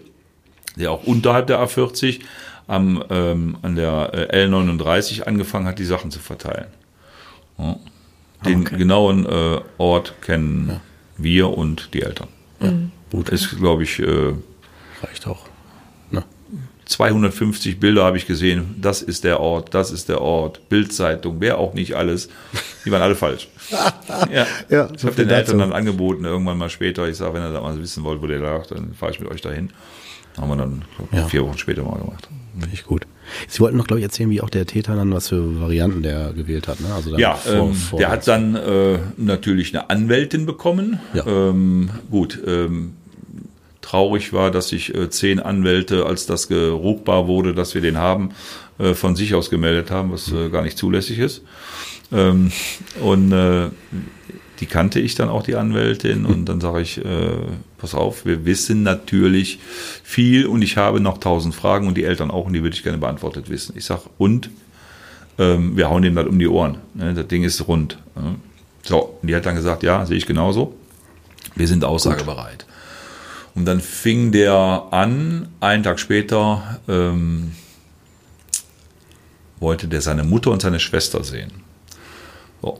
der 0.75 0.91
auch 0.91 1.03
unterhalb 1.03 1.47
der 1.47 1.59
A40 1.59 2.21
am, 2.67 3.03
ähm, 3.09 3.57
an 3.61 3.75
der 3.75 4.29
äh, 4.32 4.45
L39 4.45 5.23
angefangen 5.23 5.65
hat, 5.65 5.79
die 5.79 5.86
Sachen 5.86 6.11
zu 6.11 6.19
verteilen. 6.19 6.67
Ja. 7.57 7.77
Den 8.45 8.63
genauen 8.63 9.25
äh, 9.25 9.59
Ort 9.77 10.15
kennen 10.21 10.79
wir 11.17 11.55
und 11.55 11.93
die 11.93 12.01
Eltern. 12.01 12.27
Gut, 13.11 13.29
Ist, 13.29 13.57
glaube 13.57 13.84
ich, 13.84 13.99
äh, 13.99 14.34
reicht 15.03 15.27
auch. 15.27 15.45
Ne? 16.91 16.95
250 16.95 17.79
Bilder 17.79 18.03
habe 18.03 18.17
ich 18.17 18.27
gesehen. 18.27 18.75
Das 18.81 19.01
ist 19.01 19.23
der 19.23 19.39
Ort, 19.39 19.73
das 19.73 19.91
ist 19.91 20.09
der 20.09 20.21
Ort. 20.21 20.67
Bildzeitung, 20.69 21.37
wer 21.39 21.57
auch 21.57 21.73
nicht 21.73 21.95
alles. 21.95 22.29
Die 22.85 22.91
waren 22.91 23.01
alle 23.01 23.15
falsch. 23.15 23.47
ja. 24.31 24.45
Ja, 24.69 24.89
ich 24.95 25.03
habe 25.03 25.15
den 25.15 25.29
Eltern 25.29 25.59
dann 25.59 25.73
angeboten, 25.73 26.25
irgendwann 26.25 26.57
mal 26.57 26.69
später. 26.69 27.07
Ich 27.07 27.17
sage, 27.17 27.33
wenn 27.35 27.43
ihr 27.43 27.53
da 27.53 27.61
mal 27.61 27.79
wissen 27.81 28.03
wollt, 28.03 28.21
wo 28.21 28.27
der 28.27 28.39
lag, 28.39 28.67
dann 28.67 28.93
fahre 28.93 29.11
ich 29.11 29.19
mit 29.19 29.29
euch 29.31 29.41
dahin. 29.41 29.69
Haben 30.37 30.49
wir 30.49 30.55
dann 30.55 30.83
glaub, 30.97 31.13
Ja. 31.13 31.27
vier 31.27 31.43
Wochen 31.45 31.57
später 31.57 31.83
mal 31.83 31.99
gemacht. 31.99 32.29
Finde 32.57 32.69
ich 32.73 32.85
gut. 32.85 33.03
Sie 33.47 33.59
wollten 33.61 33.77
noch, 33.77 33.87
glaube 33.87 33.99
ich, 33.99 34.03
erzählen, 34.05 34.29
wie 34.29 34.41
auch 34.41 34.49
der 34.49 34.65
Täter 34.65 34.95
dann, 34.95 35.13
was 35.13 35.29
für 35.29 35.59
Varianten 35.61 36.03
der 36.03 36.33
gewählt 36.33 36.67
hat. 36.67 36.79
Ne? 36.81 36.87
Also 36.93 37.17
Ja, 37.17 37.33
vor- 37.35 37.53
ähm, 37.69 37.73
vor- 37.73 37.99
der 37.99 38.09
hat 38.09 38.27
dann 38.27 38.55
äh, 38.55 38.99
natürlich 39.17 39.73
eine 39.75 39.89
Anwältin 39.89 40.45
bekommen. 40.45 40.99
Ja. 41.13 41.25
Ähm, 41.25 41.89
gut, 42.09 42.39
ähm, 42.45 42.93
traurig 43.82 44.34
war, 44.34 44.51
dass 44.51 44.69
sich 44.69 44.93
äh, 44.95 45.09
zehn 45.09 45.39
Anwälte, 45.39 46.05
als 46.05 46.25
das 46.25 46.47
geruchbar 46.47 47.27
wurde, 47.27 47.53
dass 47.53 47.73
wir 47.73 47.82
den 47.82 47.97
haben, 47.97 48.32
äh, 48.79 48.93
von 48.93 49.15
sich 49.15 49.34
aus 49.34 49.49
gemeldet 49.49 49.91
haben, 49.91 50.11
was 50.11 50.32
äh, 50.32 50.49
gar 50.49 50.61
nicht 50.61 50.77
zulässig 50.77 51.19
ist. 51.19 51.41
Ähm, 52.11 52.51
und 53.01 53.32
äh, 53.32 53.69
die 54.59 54.65
kannte 54.67 54.99
ich 54.99 55.15
dann 55.15 55.29
auch, 55.29 55.41
die 55.43 55.55
Anwältin, 55.55 56.25
und 56.25 56.45
dann 56.45 56.61
sage 56.61 56.82
ich, 56.82 57.03
äh, 57.03 57.32
pass 57.79 57.95
auf, 57.95 58.25
wir 58.25 58.45
wissen 58.45 58.84
natürlich 58.84 59.59
viel 60.03 60.45
und 60.45 60.61
ich 60.61 60.77
habe 60.77 60.99
noch 60.99 61.17
tausend 61.17 61.55
Fragen 61.55 61.88
und 61.88 61.97
die 61.97 62.03
Eltern 62.03 62.29
auch 62.29 62.45
und 62.45 62.53
die 62.53 62.61
würde 62.61 62.75
ich 62.75 62.84
gerne 62.84 62.99
beantwortet 62.99 63.49
wissen. 63.49 63.73
Ich 63.75 63.86
sage, 63.86 64.03
und 64.19 64.51
ähm, 65.39 65.75
wir 65.75 65.89
hauen 65.89 66.03
dem 66.03 66.13
das 66.13 66.27
um 66.27 66.38
die 66.38 66.47
Ohren. 66.47 66.77
Ne? 66.93 67.13
Das 67.15 67.27
Ding 67.27 67.43
ist 67.43 67.67
rund. 67.67 67.97
Ne? 68.15 68.36
So, 68.84 69.17
und 69.21 69.27
die 69.27 69.36
hat 69.36 69.45
dann 69.47 69.55
gesagt, 69.55 69.82
ja, 69.82 70.05
sehe 70.05 70.17
ich 70.17 70.27
genauso. 70.27 70.75
Wir 71.55 71.67
sind 71.67 71.84
aussagebereit. 71.84 72.65
Und 73.53 73.65
dann 73.65 73.81
fing 73.81 74.31
der 74.31 74.87
an, 74.91 75.49
einen 75.59 75.83
Tag 75.83 75.99
später 75.99 76.79
ähm, 76.87 77.51
wollte 79.59 79.87
der 79.87 80.01
seine 80.01 80.23
Mutter 80.23 80.51
und 80.51 80.61
seine 80.61 80.79
Schwester 80.79 81.23
sehen. 81.23 81.51
So. 82.61 82.79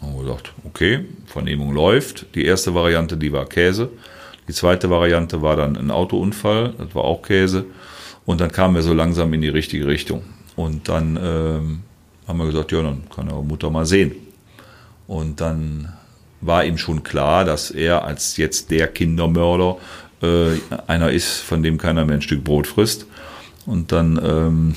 Haben 0.00 0.16
wir 0.16 0.22
gesagt, 0.22 0.52
okay, 0.64 1.04
Vernehmung 1.26 1.72
läuft. 1.72 2.26
Die 2.34 2.44
erste 2.44 2.74
Variante, 2.74 3.16
die 3.16 3.32
war 3.32 3.46
Käse. 3.46 3.90
Die 4.48 4.52
zweite 4.52 4.90
Variante 4.90 5.40
war 5.42 5.56
dann 5.56 5.76
ein 5.76 5.90
Autounfall, 5.90 6.74
das 6.76 6.94
war 6.94 7.04
auch 7.04 7.22
Käse. 7.22 7.64
Und 8.26 8.40
dann 8.40 8.52
kamen 8.52 8.74
wir 8.74 8.82
so 8.82 8.92
langsam 8.92 9.32
in 9.32 9.40
die 9.40 9.48
richtige 9.48 9.86
Richtung. 9.86 10.22
Und 10.56 10.88
dann 10.88 11.18
ähm, 11.22 11.82
haben 12.26 12.38
wir 12.38 12.46
gesagt, 12.46 12.72
ja, 12.72 12.82
dann 12.82 13.02
kann 13.14 13.30
eure 13.30 13.44
Mutter 13.44 13.70
mal 13.70 13.86
sehen. 13.86 14.12
Und 15.06 15.40
dann 15.40 15.92
war 16.40 16.64
ihm 16.64 16.78
schon 16.78 17.02
klar, 17.02 17.44
dass 17.44 17.70
er 17.70 18.04
als 18.04 18.36
jetzt 18.36 18.70
der 18.70 18.88
Kindermörder 18.88 19.78
äh, 20.24 20.60
einer 20.86 21.10
ist, 21.10 21.40
von 21.40 21.62
dem 21.62 21.78
keiner 21.78 22.04
mehr 22.04 22.16
ein 22.16 22.22
Stück 22.22 22.44
Brot 22.44 22.66
frisst. 22.66 23.06
Und 23.66 23.92
dann 23.92 24.20
ähm, 24.22 24.74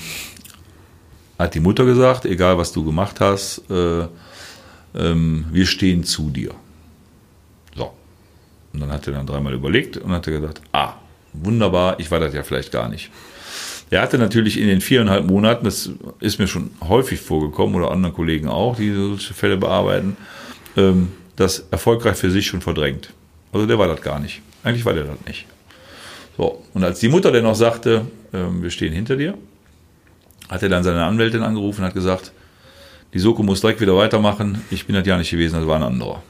hat 1.38 1.54
die 1.54 1.60
Mutter 1.60 1.84
gesagt, 1.84 2.24
egal 2.24 2.58
was 2.58 2.72
du 2.72 2.84
gemacht 2.84 3.20
hast, 3.20 3.62
äh, 3.70 4.06
ähm, 4.94 5.46
wir 5.52 5.66
stehen 5.66 6.04
zu 6.04 6.30
dir. 6.30 6.52
So. 7.76 7.92
Und 8.72 8.80
dann 8.80 8.90
hat 8.90 9.06
er 9.06 9.14
dann 9.14 9.26
dreimal 9.26 9.54
überlegt 9.54 9.96
und 9.96 10.12
hat 10.12 10.24
gesagt, 10.24 10.60
ah, 10.72 10.94
wunderbar, 11.32 12.00
ich 12.00 12.10
war 12.10 12.20
das 12.20 12.34
ja 12.34 12.42
vielleicht 12.42 12.72
gar 12.72 12.88
nicht. 12.88 13.10
Er 13.90 14.02
hatte 14.02 14.18
natürlich 14.18 14.58
in 14.58 14.66
den 14.66 14.80
viereinhalb 14.80 15.26
Monaten, 15.26 15.64
das 15.64 15.90
ist 16.20 16.38
mir 16.38 16.46
schon 16.46 16.70
häufig 16.86 17.20
vorgekommen 17.20 17.74
oder 17.76 17.90
anderen 17.90 18.14
Kollegen 18.14 18.48
auch, 18.48 18.76
die 18.76 18.92
solche 18.92 19.32
Fälle 19.32 19.56
bearbeiten, 19.56 20.16
ähm, 20.76 21.12
das 21.36 21.64
erfolgreich 21.70 22.16
für 22.16 22.30
sich 22.30 22.46
schon 22.46 22.60
verdrängt. 22.60 23.10
Also 23.52 23.66
der 23.66 23.78
war 23.78 23.88
das 23.88 24.02
gar 24.02 24.20
nicht. 24.20 24.42
Eigentlich 24.62 24.84
war 24.84 24.94
der 24.94 25.04
das 25.04 25.18
nicht. 25.26 25.46
So, 26.36 26.62
und 26.74 26.84
als 26.84 27.00
die 27.00 27.08
Mutter 27.08 27.32
dann 27.32 27.44
noch 27.44 27.54
sagte, 27.54 28.06
ähm, 28.32 28.62
wir 28.62 28.70
stehen 28.70 28.92
hinter 28.92 29.16
dir, 29.16 29.34
hat 30.48 30.62
er 30.62 30.68
dann 30.68 30.82
seine 30.82 31.04
Anwältin 31.04 31.42
angerufen 31.42 31.80
und 31.80 31.86
hat 31.88 31.94
gesagt, 31.94 32.32
die 33.14 33.18
Soko 33.18 33.42
muss 33.42 33.60
direkt 33.60 33.80
wieder 33.80 33.96
weitermachen, 33.96 34.62
ich 34.70 34.86
bin 34.86 34.94
das 34.94 35.06
ja 35.06 35.16
nicht 35.16 35.30
gewesen, 35.30 35.56
das 35.56 35.66
war 35.66 35.76
ein 35.76 35.82
anderer. 35.82 36.22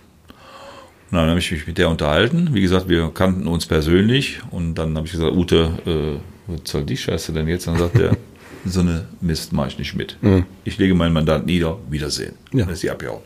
Und 1.11 1.17
dann 1.17 1.29
habe 1.29 1.39
ich 1.39 1.51
mich 1.51 1.67
mit 1.67 1.79
der 1.79 1.89
unterhalten. 1.89 2.51
Wie 2.53 2.61
gesagt, 2.61 2.89
wir 2.89 3.11
kannten 3.13 3.47
uns 3.47 3.67
persönlich 3.67 4.41
und 4.51 4.75
dann 4.75 4.95
habe 4.97 5.07
ich 5.07 5.13
gesagt, 5.13 5.33
Ute, 5.35 5.73
äh, 5.87 6.21
was 6.47 6.71
soll 6.71 6.85
die 6.85 6.97
Scheiße 6.97 7.33
denn 7.33 7.49
jetzt? 7.49 7.67
Dann 7.67 7.79
sagt 7.79 7.99
er, 7.99 8.17
so 8.65 8.81
eine 8.81 9.07
Mist 9.21 9.53
mache 9.53 9.69
ich 9.69 9.79
nicht 9.79 9.95
mit. 9.95 10.19
Mhm. 10.23 10.45
Ich 10.65 10.77
lege 10.79 10.95
meinen 10.95 11.15
Mandant 11.15 11.47
nieder, 11.47 11.79
Wiedersehen. 11.89 12.35
Ja. 12.53 12.65
Dann 12.65 12.75
ist 12.75 12.83
die 12.83 12.91
abgehauen. 12.91 13.23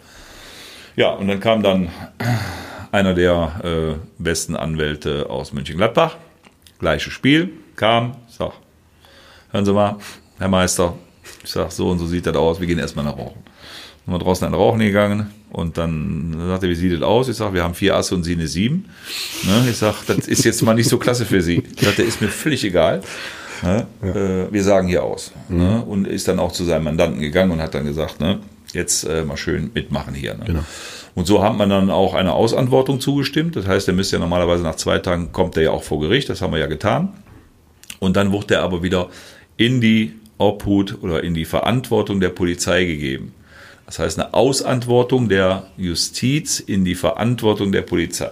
Ja, 0.94 1.10
und 1.10 1.26
dann 1.26 1.40
kam 1.40 1.62
dann 1.62 1.88
einer 2.92 3.14
der 3.14 3.60
äh, 3.64 4.22
besten 4.22 4.54
Anwälte 4.54 5.28
aus 5.28 5.52
Mönchengladbach. 5.52 6.16
Gleiches 6.78 7.12
Spiel, 7.12 7.50
kam, 7.74 8.16
sag, 8.28 8.52
hören 9.50 9.64
Sie 9.64 9.72
mal, 9.72 9.96
Herr 10.38 10.48
Meister, 10.48 10.94
ich 11.42 11.50
sag, 11.50 11.72
so 11.72 11.88
und 11.88 11.98
so 11.98 12.06
sieht 12.06 12.26
das 12.26 12.36
aus, 12.36 12.60
wir 12.60 12.66
gehen 12.66 12.78
erstmal 12.78 13.04
nach 13.04 13.16
Rauchen. 13.16 13.42
Sind 14.04 14.14
wir 14.14 14.18
draußen 14.18 14.46
an 14.46 14.54
Rauchen 14.54 14.80
gegangen 14.80 15.30
und 15.50 15.78
dann 15.78 16.34
sagt 16.48 16.64
er, 16.64 16.68
wie 16.68 16.74
sieht 16.74 16.92
das 16.92 17.02
aus? 17.02 17.28
Ich 17.28 17.36
sag, 17.36 17.54
wir 17.54 17.62
haben 17.62 17.74
vier 17.74 17.96
Asse 17.96 18.14
und 18.14 18.24
Sie 18.24 18.34
eine 18.34 18.48
sieben. 18.48 18.86
Ne? 19.44 19.68
Ich 19.70 19.78
sag, 19.78 20.04
das 20.06 20.28
ist 20.28 20.44
jetzt 20.44 20.62
mal 20.62 20.74
nicht 20.74 20.88
so 20.88 20.98
klasse 20.98 21.24
für 21.24 21.40
Sie. 21.40 21.62
Ich 21.76 21.84
sag, 21.84 21.96
der 21.96 22.04
ist 22.04 22.20
mir 22.20 22.28
völlig 22.28 22.64
egal. 22.64 23.02
Ne? 23.62 23.86
Ja. 24.02 24.08
Äh, 24.08 24.52
wir 24.52 24.64
sagen 24.64 24.88
hier 24.88 25.04
aus. 25.04 25.32
Mhm. 25.48 25.58
Ne? 25.58 25.82
Und 25.82 26.08
ist 26.08 26.26
dann 26.26 26.40
auch 26.40 26.52
zu 26.52 26.64
seinem 26.64 26.84
Mandanten 26.84 27.20
gegangen 27.20 27.52
und 27.52 27.62
hat 27.62 27.74
dann 27.74 27.84
gesagt, 27.84 28.20
ne, 28.20 28.40
jetzt 28.72 29.04
äh, 29.04 29.24
mal 29.24 29.36
schön 29.36 29.70
mitmachen 29.72 30.14
hier. 30.14 30.34
Ne? 30.34 30.44
Genau. 30.46 30.64
Und 31.14 31.26
so 31.26 31.42
hat 31.42 31.56
man 31.56 31.68
dann 31.68 31.90
auch 31.90 32.14
eine 32.14 32.32
Ausantwortung 32.32 33.00
zugestimmt. 33.00 33.56
Das 33.56 33.66
heißt, 33.66 33.88
er 33.88 33.94
müsste 33.94 34.16
ja 34.16 34.20
normalerweise 34.20 34.62
nach 34.62 34.76
zwei 34.76 34.98
Tagen 34.98 35.32
kommt 35.32 35.56
er 35.56 35.64
ja 35.64 35.70
auch 35.70 35.82
vor 35.82 36.00
Gericht. 36.00 36.28
Das 36.28 36.40
haben 36.40 36.52
wir 36.52 36.58
ja 36.58 36.66
getan. 36.66 37.12
Und 37.98 38.16
dann 38.16 38.32
wurde 38.32 38.54
er 38.54 38.62
aber 38.62 38.82
wieder 38.82 39.08
in 39.56 39.80
die 39.80 40.14
Obhut 40.38 41.02
oder 41.02 41.22
in 41.22 41.34
die 41.34 41.44
Verantwortung 41.44 42.20
der 42.20 42.30
Polizei 42.30 42.84
gegeben. 42.84 43.34
Das 43.86 43.98
heißt, 43.98 44.18
eine 44.18 44.32
Ausantwortung 44.32 45.28
der 45.28 45.66
Justiz 45.76 46.60
in 46.60 46.84
die 46.84 46.94
Verantwortung 46.94 47.72
der 47.72 47.82
Polizei. 47.82 48.30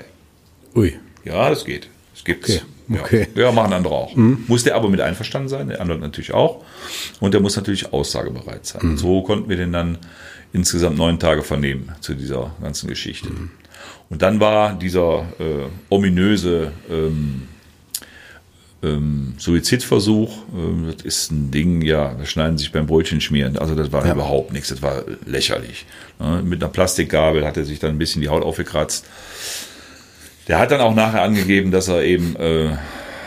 Ui. 0.75 0.99
Ja, 1.25 1.51
das 1.51 1.65
geht. 1.65 1.89
Das 2.15 2.25
gibt's. 2.25 2.51
Okay. 2.51 2.63
Okay. 2.93 3.29
Ja, 3.37 3.43
ja, 3.43 3.53
machen 3.53 3.73
andere 3.73 3.95
auch. 3.95 4.17
Mhm. 4.17 4.45
Muss 4.49 4.65
der 4.65 4.75
aber 4.75 4.89
mit 4.89 5.01
einverstanden 5.01 5.49
sein, 5.49 5.69
der 5.69 5.81
andere 5.81 5.99
natürlich 5.99 6.35
auch. 6.35 6.65
Und 7.21 7.35
der 7.35 7.41
muss 7.41 7.55
natürlich 7.55 7.93
aussagebereit 7.93 8.67
sein. 8.67 8.81
Mhm. 8.83 8.97
So 8.97 9.23
konnten 9.23 9.49
wir 9.49 9.57
den 9.57 9.73
dann 9.73 9.99
insgesamt 10.53 10.97
neun 10.97 11.19
Tage 11.19 11.43
vernehmen 11.43 11.93
zu 12.01 12.15
dieser 12.15 12.55
ganzen 12.61 12.89
Geschichte. 12.89 13.31
Mhm. 13.31 13.51
Und 14.09 14.23
dann 14.23 14.41
war 14.41 14.75
dieser 14.75 15.27
äh, 15.39 15.69
ominöse 15.89 16.73
ähm, 16.91 17.43
ähm, 18.83 19.35
Suizidversuch, 19.39 20.39
äh, 20.39 20.93
das 20.93 21.05
ist 21.05 21.31
ein 21.31 21.51
Ding, 21.51 21.83
ja, 21.83 22.15
da 22.19 22.25
schneiden 22.25 22.59
sich 22.59 22.73
beim 22.73 22.87
Brötchen 22.87 23.21
schmieren. 23.21 23.57
Also 23.57 23.75
das 23.75 23.93
war 23.93 24.05
ja. 24.05 24.15
überhaupt 24.15 24.53
nichts, 24.53 24.71
das 24.71 24.83
war 24.83 25.05
lächerlich. 25.27 25.87
Ne? 26.19 26.43
Mit 26.45 26.63
einer 26.63 26.73
Plastikgabel 26.73 27.47
hat 27.47 27.57
er 27.57 27.65
sich 27.65 27.79
dann 27.79 27.91
ein 27.91 27.99
bisschen 27.99 28.23
die 28.23 28.29
Haut 28.29 28.43
aufgekratzt. 28.43 29.07
Der 30.49 30.59
hat 30.59 30.73
dann 30.73 30.81
auch 30.81 30.95
nachher 30.95 31.23
angegeben, 31.23 31.71
dass 31.71 31.89
er 31.89 32.03
eben 32.03 32.35
äh, 32.37 32.77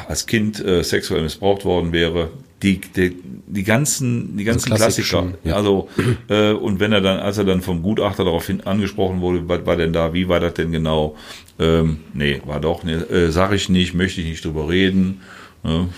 als 0.07 0.25
Kind 0.25 0.63
äh, 0.63 0.83
sexuell 0.83 1.21
missbraucht 1.21 1.63
worden 1.63 1.93
wäre 1.93 2.31
die, 2.63 2.79
die, 2.79 3.15
die 3.45 3.63
ganzen, 3.63 4.37
die 4.37 4.45
ganzen 4.45 4.71
also 4.71 4.83
Klassiker. 4.83 5.33
Ja. 5.43 5.55
Also, 5.55 5.89
äh, 6.29 6.51
und 6.51 6.79
wenn 6.79 6.93
er 6.93 7.01
dann, 7.01 7.19
als 7.19 7.37
er 7.37 7.43
dann 7.43 7.61
vom 7.61 7.83
Gutachter 7.83 8.23
darauf 8.23 8.47
hin 8.47 8.61
angesprochen 8.61 9.21
wurde, 9.21 9.47
was 9.47 9.65
war 9.65 9.75
denn 9.75 9.91
da, 9.91 10.13
wie 10.13 10.29
war 10.29 10.39
das 10.39 10.53
denn 10.53 10.71
genau? 10.71 11.15
Ähm, 11.59 11.99
nee, 12.13 12.41
war 12.45 12.61
doch, 12.61 12.83
ne, 12.83 12.93
äh, 13.09 13.31
sag 13.31 13.51
ich 13.51 13.69
nicht, 13.69 13.93
möchte 13.93 14.21
ich 14.21 14.27
nicht 14.27 14.45
drüber 14.45 14.69
reden. 14.69 15.21
Ne? 15.63 15.89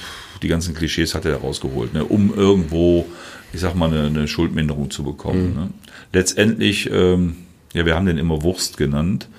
Die 0.42 0.48
ganzen 0.48 0.74
Klischees 0.74 1.16
hat 1.16 1.26
er 1.26 1.38
rausgeholt, 1.38 1.94
ne? 1.94 2.04
um 2.04 2.34
irgendwo, 2.34 3.06
ich 3.54 3.62
sag 3.62 3.76
mal, 3.76 3.90
eine, 3.90 4.08
eine 4.08 4.28
Schuldminderung 4.28 4.90
zu 4.90 5.04
bekommen. 5.04 5.50
Mhm. 5.50 5.56
Ne? 5.56 5.70
Letztendlich, 6.14 6.90
ähm, 6.92 7.38
ja, 7.74 7.86
wir 7.86 7.96
haben 7.96 8.06
den 8.06 8.18
immer 8.18 8.42
Wurst 8.42 8.78
genannt. 8.78 9.30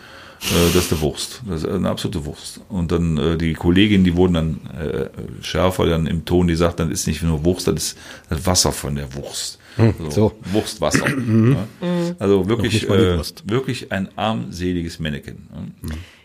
Äh, 0.43 0.72
das 0.74 0.84
ist 0.84 0.93
eine 0.93 1.01
Wurst. 1.01 1.43
Das 1.47 1.62
ist 1.62 1.68
eine 1.68 1.89
absolute 1.89 2.24
Wurst. 2.24 2.61
Und 2.68 2.93
dann 2.93 3.16
äh, 3.16 3.37
die 3.37 3.55
Kollegin, 3.55 4.05
die 4.05 4.16
wurden 4.16 4.34
dann 4.34 4.61
äh, 4.78 5.09
schärfer 5.43 5.87
dann 5.87 6.07
im 6.07 6.24
Ton, 6.24 6.47
die 6.47 6.55
sagt, 6.55 6.80
dann 6.80 6.91
ist 6.91 7.07
nicht 7.07 7.22
nur 7.22 7.45
Wurst, 7.45 7.68
das 7.68 7.74
ist 7.74 7.99
das 8.28 8.47
Wasser 8.47 8.72
von 8.72 8.95
der 8.95 9.12
Wurst. 9.14 9.59
Hm, 9.76 9.95
also, 9.99 10.11
so. 10.11 10.32
Wurstwasser. 10.53 11.09
Mhm. 11.09 11.57
ja. 11.80 12.14
Also 12.18 12.49
wirklich, 12.49 12.89
äh, 12.89 13.18
wirklich 13.45 13.93
ein 13.93 14.09
armseliges 14.16 14.99
Mannequin. 14.99 15.49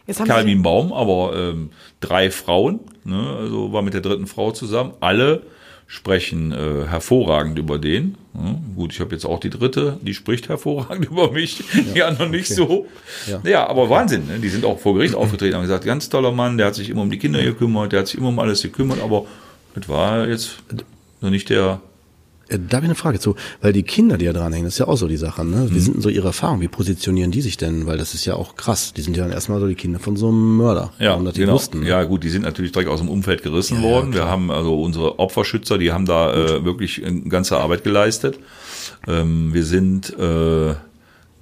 Ja. 0.08 0.26
Calvin 0.26 0.62
Baum, 0.62 0.92
aber 0.94 1.34
ähm, 1.36 1.70
drei 2.00 2.32
Frauen, 2.32 2.80
ne, 3.04 3.38
also 3.40 3.72
war 3.72 3.82
mit 3.82 3.94
der 3.94 4.02
dritten 4.02 4.28
Frau 4.28 4.52
zusammen, 4.52 4.94
alle 5.00 5.44
sprechen 5.92 6.54
äh, 6.54 6.88
hervorragend 6.88 7.60
über 7.60 7.78
den. 7.78 8.16
Ja, 8.34 8.56
gut, 8.78 8.94
ich 8.94 9.02
habe 9.02 9.14
jetzt 9.14 9.26
auch 9.26 9.42
die 9.42 9.50
dritte, 9.50 10.00
die 10.02 10.14
spricht 10.14 10.48
hervorragend 10.48 11.04
über 11.12 11.34
mich, 11.34 11.60
ja, 11.74 11.82
die 11.94 12.04
anderen 12.04 12.32
nicht 12.32 12.50
okay. 12.50 12.54
so. 12.54 12.88
Ja. 13.28 13.42
ja, 13.44 13.68
aber 13.68 13.90
Wahnsinn, 13.90 14.26
ne? 14.26 14.40
die 14.40 14.48
sind 14.48 14.64
auch 14.64 14.80
vor 14.80 14.94
Gericht 14.94 15.16
aufgetreten, 15.16 15.56
haben 15.56 15.64
gesagt, 15.64 15.84
ganz 15.84 16.08
toller 16.08 16.32
Mann, 16.32 16.58
der 16.58 16.68
hat 16.68 16.76
sich 16.76 16.90
immer 16.90 17.02
um 17.02 17.10
die 17.10 17.20
Kinder 17.20 17.44
gekümmert, 17.44 17.92
der 17.92 18.00
hat 18.00 18.08
sich 18.08 18.18
immer 18.18 18.30
um 18.30 18.40
alles 18.40 18.62
gekümmert, 18.62 19.02
aber 19.02 19.26
das 19.76 19.90
war 19.90 20.30
jetzt 20.30 20.60
noch 21.20 21.30
nicht 21.30 21.50
der 21.50 21.82
da 22.58 22.78
habe 22.78 22.86
ich 22.86 22.90
eine 22.90 22.96
Frage 22.96 23.20
zu, 23.20 23.36
weil 23.62 23.74
die 23.74 23.84
Kinder, 23.84 24.18
die 24.18 24.26
da 24.26 24.34
dranhängen, 24.34 24.66
das 24.66 24.76
ist 24.76 24.80
ja 24.80 24.88
auch 24.88 24.98
so 24.98 25.08
die 25.08 25.18
Sache. 25.18 25.46
Ne? 25.46 25.68
Wie 25.70 25.76
mhm. 25.76 25.80
sind 25.80 25.94
denn 25.96 26.02
so 26.02 26.10
ihre 26.10 26.28
Erfahrungen? 26.28 26.62
Wie 26.62 26.68
positionieren 26.68 27.32
die 27.32 27.42
sich 27.42 27.58
denn? 27.58 27.86
Weil 27.88 27.98
das 27.98 28.14
ist 28.14 28.26
ja 28.26 28.36
auch 28.36 28.56
krass. 28.56 28.94
Die 28.94 29.02
sind 29.02 29.16
ja 29.16 29.24
dann 29.24 29.32
erstmal 29.32 29.60
so 29.60 29.68
die 29.68 29.76
Kinder 29.76 30.00
von 30.00 30.18
so 30.18 30.28
einem 30.28 30.58
Mörder. 30.58 30.92
Ja, 31.00 31.14
und 31.14 31.34
genau. 31.34 31.54
Wussten, 31.54 31.82
ne? 31.82 31.88
Ja, 31.88 32.04
gut, 32.04 32.24
die 32.24 32.30
sind 32.30 32.44
natürlich 32.44 32.72
direkt 32.72 32.90
aus 32.90 33.00
dem 33.00 33.10
Umfeld 33.10 33.44
gerissen 33.44 33.78
ja, 33.78 33.84
worden. 33.84 34.12
Ja, 34.12 34.20
Wir 34.20 34.28
haben 34.28 34.52
also 34.52 34.82
unsere 34.82 35.20
Opferschützer, 35.20 35.78
die 35.78 35.92
haben 35.92 36.06
da 36.06 36.34
äh, 36.34 36.66
wirklich 36.66 37.02
ganze 37.30 37.58
Arbeit 37.58 37.84
geleistet. 37.84 38.40
Ähm, 39.08 39.54
wir 39.54 39.64
sind 39.64 40.18
äh, 40.18 40.76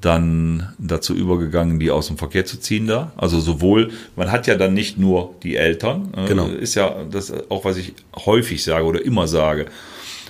dann 0.01 0.73
dazu 0.77 1.13
übergegangen, 1.13 1.79
die 1.79 1.91
aus 1.91 2.07
dem 2.07 2.17
Verkehr 2.17 2.45
zu 2.45 2.59
ziehen 2.59 2.87
da. 2.87 3.11
Also 3.17 3.39
sowohl, 3.39 3.91
man 4.15 4.31
hat 4.31 4.47
ja 4.47 4.55
dann 4.55 4.73
nicht 4.73 4.97
nur 4.97 5.35
die 5.43 5.55
Eltern, 5.55 6.13
äh, 6.15 6.27
genau. 6.27 6.47
ist 6.47 6.75
ja 6.75 7.03
das 7.09 7.33
auch, 7.49 7.65
was 7.65 7.77
ich 7.77 7.93
häufig 8.15 8.63
sage 8.63 8.85
oder 8.85 9.03
immer 9.03 9.27
sage. 9.27 9.65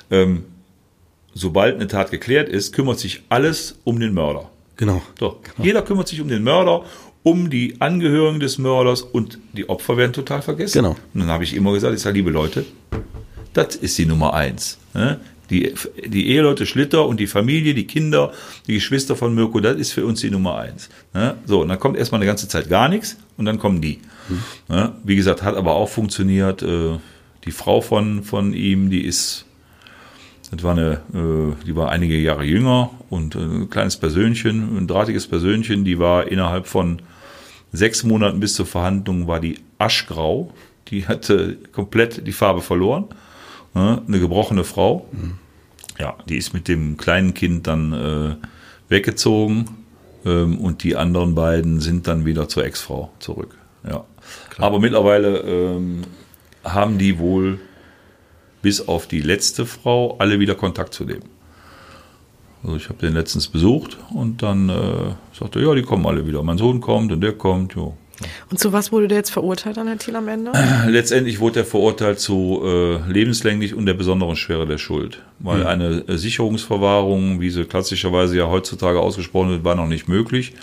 Ähm, 0.10 0.46
sobald 1.40 1.76
eine 1.76 1.88
Tat 1.88 2.12
geklärt 2.12 2.50
ist, 2.50 2.74
kümmert 2.74 3.00
sich 3.00 3.24
alles 3.30 3.80
um 3.84 4.00
den 4.00 4.14
Mörder. 4.14 4.50
Genau. 4.76 5.02
So, 5.20 5.40
genau. 5.42 5.66
Jeder 5.66 5.82
kümmert 5.82 6.08
sich 6.08 6.22
um 6.22 6.28
den 6.28 6.44
Mörder, 6.44 6.84
um 7.24 7.50
die 7.50 7.76
Angehörigen 7.80 8.40
des 8.40 8.58
Mörders 8.58 9.02
und 9.02 9.40
die 9.54 9.68
Opfer 9.70 9.98
werden 9.98 10.14
total 10.14 10.42
vergessen. 10.42 10.82
Genau. 10.82 10.96
Und 11.14 11.22
dann 11.22 11.28
habe 11.28 11.44
ich 11.44 11.56
immer 11.56 11.74
gesagt, 11.74 11.96
ich 11.96 12.02
sage, 12.02 12.16
liebe 12.16 12.30
Leute, 12.30 12.66
das 13.54 13.76
ist 13.76 13.98
die 13.98 14.06
Nummer 14.06 14.34
eins. 14.34 14.78
Ne? 14.94 15.20
Die, 15.50 15.74
die 16.06 16.30
Eheleute 16.30 16.66
Schlitter 16.66 17.08
und 17.08 17.20
die 17.20 17.28
Familie, 17.28 17.74
die 17.74 17.88
Kinder, 17.88 18.32
die 18.68 18.74
Geschwister 18.76 19.16
von 19.16 19.34
Mirko, 19.34 19.60
das 19.60 19.78
ist 19.78 19.92
für 19.94 20.06
uns 20.06 20.22
die 20.22 20.30
Nummer 20.30 20.58
eins. 20.58 20.90
Ne? 21.14 21.36
So, 21.46 21.62
und 21.62 21.70
dann 21.70 21.80
kommt 21.80 21.98
erstmal 21.98 22.20
eine 22.20 22.28
ganze 22.28 22.48
Zeit 22.48 22.70
gar 22.70 22.88
nichts 22.88 23.18
und 23.38 23.46
dann 23.46 23.58
kommen 23.58 23.82
die. 23.82 24.00
Mhm. 24.68 24.90
Wie 25.04 25.16
gesagt, 25.16 25.42
hat 25.42 25.56
aber 25.56 25.74
auch 25.74 25.90
funktioniert. 25.90 26.62
Äh, 26.62 27.00
die 27.46 27.52
Frau 27.52 27.82
von, 27.82 28.24
von 28.24 28.54
ihm, 28.54 28.90
die 28.90 29.04
ist 29.04 29.46
das 30.52 30.64
war 30.64 30.72
eine, 30.72 31.02
äh, 31.14 31.66
die 31.66 31.76
war 31.76 31.90
einige 31.90 32.18
Jahre 32.18 32.44
jünger 32.44 32.92
und 33.10 33.36
äh, 33.36 33.40
ein 33.40 33.70
kleines 33.70 33.98
Persönchen, 33.98 34.78
ein 34.78 34.88
drahtiges 34.88 35.28
Persönchen, 35.28 35.86
die 35.86 36.00
war 36.00 36.28
innerhalb 36.28 36.68
von 36.68 37.02
sechs 37.72 38.04
Monaten 38.04 38.40
bis 38.40 38.56
zur 38.56 38.66
Verhandlung 38.66 39.28
war 39.28 39.40
die 39.40 39.60
aschgrau. 39.78 40.52
Die 40.88 41.08
hatte 41.08 41.58
komplett 41.72 42.26
die 42.26 42.32
Farbe 42.32 42.62
verloren. 42.62 43.06
Eine 43.76 44.20
gebrochene 44.20 44.64
Frau. 44.64 45.08
Mhm. 45.12 45.34
Ja, 46.00 46.16
die 46.28 46.38
ist 46.38 46.54
mit 46.54 46.68
dem 46.68 46.98
kleinen 46.98 47.36
Kind 47.36 47.68
dann 47.68 47.94
äh, 47.94 48.36
weggezogen. 48.90 49.66
Ähm, 50.26 50.58
und 50.58 50.84
die 50.84 50.96
anderen 50.96 51.36
beiden 51.36 51.80
sind 51.80 52.08
dann 52.08 52.26
wieder 52.26 52.50
zur 52.50 52.66
Ex-Frau 52.66 53.12
zurück. 53.20 53.56
Ja. 53.88 54.06
Aber 54.58 54.80
mittlerweile 54.80 55.40
ähm, 55.40 56.02
haben 56.64 56.98
die 56.98 57.20
wohl 57.20 57.60
bis 58.62 58.88
auf 58.88 59.08
die 59.08 59.22
letzte 59.22 59.66
Frau 59.66 60.18
alle 60.20 60.40
wieder 60.40 60.56
Kontakt 60.56 60.94
zu 60.94 61.06
dem. 61.06 61.22
Also 62.64 62.76
ich 62.76 62.90
habe 62.90 63.00
den 63.00 63.14
letztens 63.14 63.48
besucht 63.48 63.98
und 64.14 64.44
dann 64.44 64.70
äh, 64.70 65.14
sagte, 65.38 65.62
ja, 65.62 65.74
die 65.76 65.82
kommen 65.82 66.06
alle 66.06 66.28
wieder. 66.28 66.44
Mein 66.44 66.58
Sohn 66.58 66.82
kommt 66.82 67.12
und 67.12 67.22
der 67.22 67.34
kommt, 67.34 67.74
jo. 67.74 67.96
Und 68.52 68.60
zu 68.60 68.74
was 68.74 68.92
wurde 68.92 69.08
der 69.08 69.20
jetzt 69.20 69.32
verurteilt 69.32 69.78
an 69.78 69.86
der 69.88 69.98
Thiel 69.98 70.16
am 70.16 70.28
Ende? 70.28 70.52
Letztendlich 70.88 71.40
wurde 71.40 71.62
er 71.62 71.66
verurteilt 71.66 72.20
zu 72.20 72.62
äh, 72.66 73.12
lebenslänglich 73.12 73.74
und 73.74 73.86
der 73.86 73.94
besonderen 73.94 74.36
Schwere 74.36 74.68
der 74.68 74.78
Schuld. 74.78 75.22
Weil 75.40 75.62
mhm. 75.62 75.68
eine 75.68 76.04
äh, 76.08 76.18
Sicherungsverwahrung, 76.18 77.40
wie 77.40 77.50
sie 77.50 77.64
klassischerweise 77.64 78.38
ja 78.38 78.50
heutzutage 78.50 79.00
ausgesprochen 79.00 79.52
wird, 79.52 79.64
war 79.64 79.76
noch 79.76 79.88
nicht 79.88 80.10
möglich. 80.10 80.54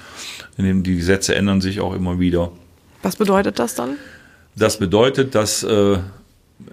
Die 0.59 0.97
Gesetze 0.97 1.35
ändern 1.35 1.61
sich 1.61 1.81
auch 1.81 1.95
immer 1.95 2.19
wieder. 2.19 2.51
Was 3.03 3.17
bedeutet 3.17 3.59
das 3.59 3.75
dann? 3.75 3.97
Das 4.55 4.79
bedeutet, 4.79 5.35
dass 5.35 5.63
äh, 5.63 5.99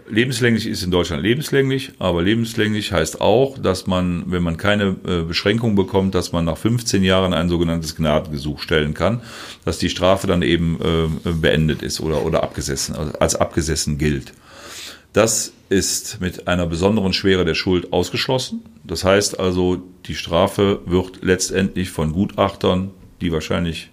lebenslänglich 0.10 0.68
ist 0.68 0.84
in 0.84 0.92
Deutschland 0.92 1.24
lebenslänglich, 1.24 1.92
aber 2.00 2.22
lebenslänglich 2.22 2.92
heißt 2.92 3.20
auch, 3.22 3.58
dass 3.58 3.88
man, 3.88 4.24
wenn 4.28 4.44
man 4.44 4.58
keine 4.58 4.96
äh, 5.06 5.24
Beschränkung 5.24 5.76
bekommt, 5.76 6.16
dass 6.16 6.32
man 6.32 6.46
nach 6.46 6.58
15 6.58 7.04
Jahren 7.04 7.34
ein 7.34 7.50
sogenanntes 7.50 7.96
Gnadengesuch 7.96 8.62
stellen 8.62 8.94
kann, 8.94 9.22
dass 9.66 9.80
die 9.80 9.90
Strafe 9.90 10.28
dann 10.28 10.42
eben 10.42 10.80
äh, 10.82 11.30
beendet 11.32 11.82
ist 11.82 12.00
oder, 12.00 12.26
oder 12.26 12.44
abgesessen, 12.44 12.96
also 12.96 13.14
als 13.20 13.36
abgesessen 13.36 13.98
gilt. 13.98 14.34
Das 15.12 15.54
ist 15.70 16.22
mit 16.22 16.48
einer 16.48 16.66
besonderen 16.66 17.14
Schwere 17.14 17.46
der 17.46 17.56
Schuld 17.56 17.94
ausgeschlossen. 17.94 18.64
Das 18.84 19.04
heißt 19.04 19.40
also, 19.40 19.84
die 20.06 20.16
Strafe 20.16 20.82
wird 20.86 21.20
letztendlich 21.22 21.90
von 21.90 22.14
Gutachtern, 22.14 22.92
die 23.22 23.32
wahrscheinlich 23.32 23.90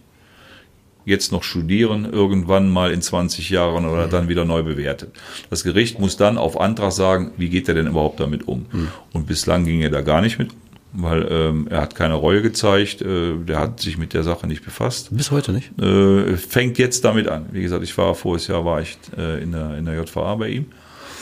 jetzt 1.05 1.33
noch 1.33 1.43
studieren, 1.43 2.09
irgendwann 2.11 2.71
mal 2.71 2.91
in 2.93 3.03
20 3.03 3.51
Jahren 3.51 3.87
oder 3.87 4.09
dann 4.09 4.29
wieder 4.29 4.45
neu 4.45 4.63
bewertet. 4.63 5.11
Das 5.49 5.65
Gericht 5.65 5.99
muss 5.99 6.17
dann 6.17 6.39
auf 6.39 6.61
Antrag 6.61 6.93
sagen, 6.93 7.33
wie 7.37 7.49
geht 7.49 7.69
er 7.69 7.75
denn 7.75 7.87
überhaupt 7.87 8.21
damit 8.21 8.47
um? 8.47 8.67
Mhm. 8.73 8.89
Und 9.13 9.27
bislang 9.27 9.65
ging 9.65 9.81
er 9.81 9.91
da 9.91 10.03
gar 10.03 10.21
nicht 10.21 10.39
mit 10.39 10.51
weil 10.93 11.27
ähm, 11.31 11.69
er 11.71 11.83
hat 11.83 11.95
keine 11.95 12.15
Reue 12.15 12.43
gezeigt, 12.43 13.03
äh, 13.03 13.37
der 13.37 13.61
hat 13.61 13.81
sich 13.81 13.97
mit 13.97 14.13
der 14.13 14.25
Sache 14.25 14.47
nicht 14.47 14.65
befasst. 14.65 15.09
Bis 15.13 15.31
heute 15.31 15.53
nicht? 15.53 15.71
Äh, 15.81 16.37
fängt 16.37 16.79
jetzt 16.79 17.05
damit 17.05 17.29
an. 17.29 17.47
Wie 17.53 17.63
gesagt, 17.63 17.85
ich 17.85 17.97
war 17.97 18.15
voriges 18.15 18.49
Jahr 18.49 18.65
war 18.65 18.81
ich 18.81 18.99
äh, 19.17 19.43
in, 19.43 19.53
der, 19.53 19.77
in 19.79 19.85
der 19.85 19.95
JVA 19.95 20.35
bei 20.35 20.49
ihm 20.49 20.67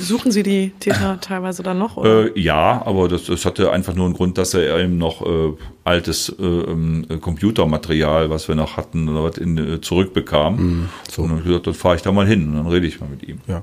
Suchen 0.00 0.30
Sie 0.30 0.42
die 0.42 0.70
Täter 0.80 1.18
teilweise 1.20 1.62
dann 1.62 1.78
noch? 1.78 1.96
Oder? 1.96 2.36
Äh, 2.36 2.40
ja, 2.40 2.82
aber 2.84 3.08
das, 3.08 3.24
das 3.24 3.44
hatte 3.44 3.72
einfach 3.72 3.94
nur 3.94 4.06
einen 4.06 4.14
Grund, 4.14 4.38
dass 4.38 4.54
er 4.54 4.78
eben 4.78 4.98
noch 4.98 5.24
äh, 5.26 5.52
altes 5.84 6.34
äh, 6.38 6.42
ähm, 6.42 7.06
Computermaterial, 7.20 8.30
was 8.30 8.48
wir 8.48 8.54
noch 8.54 8.76
hatten, 8.76 9.08
oder 9.08 9.24
was 9.24 9.38
in, 9.38 9.58
äh, 9.58 9.80
zurückbekam. 9.80 10.56
Mhm, 10.56 10.88
so. 11.10 11.22
Und 11.22 11.30
dann 11.30 11.44
gesagt, 11.44 11.66
dann 11.66 11.74
fahre 11.74 11.96
ich 11.96 12.02
da 12.02 12.12
mal 12.12 12.26
hin 12.26 12.48
und 12.48 12.56
dann 12.56 12.66
rede 12.66 12.86
ich 12.86 13.00
mal 13.00 13.08
mit 13.08 13.26
ihm. 13.28 13.40
Ja. 13.46 13.62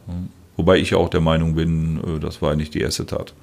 Wobei 0.58 0.78
ich 0.78 0.96
auch 0.96 1.10
der 1.10 1.22
Meinung 1.22 1.56
bin, 1.56 2.00
äh, 2.00 2.20
das 2.20 2.42
war 2.42 2.56
nicht 2.56 2.74
die 2.74 2.82
erste 2.82 3.06
Tat. 3.06 3.34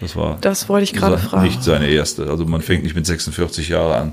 Das 0.00 0.14
war 0.14 0.36
das 0.40 0.68
wollte 0.68 0.84
ich 0.84 0.92
gerade 0.92 1.16
fragen. 1.18 1.44
nicht 1.44 1.62
seine 1.62 1.88
erste. 1.88 2.28
Also 2.28 2.44
man 2.44 2.60
fängt 2.60 2.82
nicht 2.82 2.94
mit 2.94 3.06
46 3.06 3.70
Jahren 3.70 3.92
an, 3.92 4.12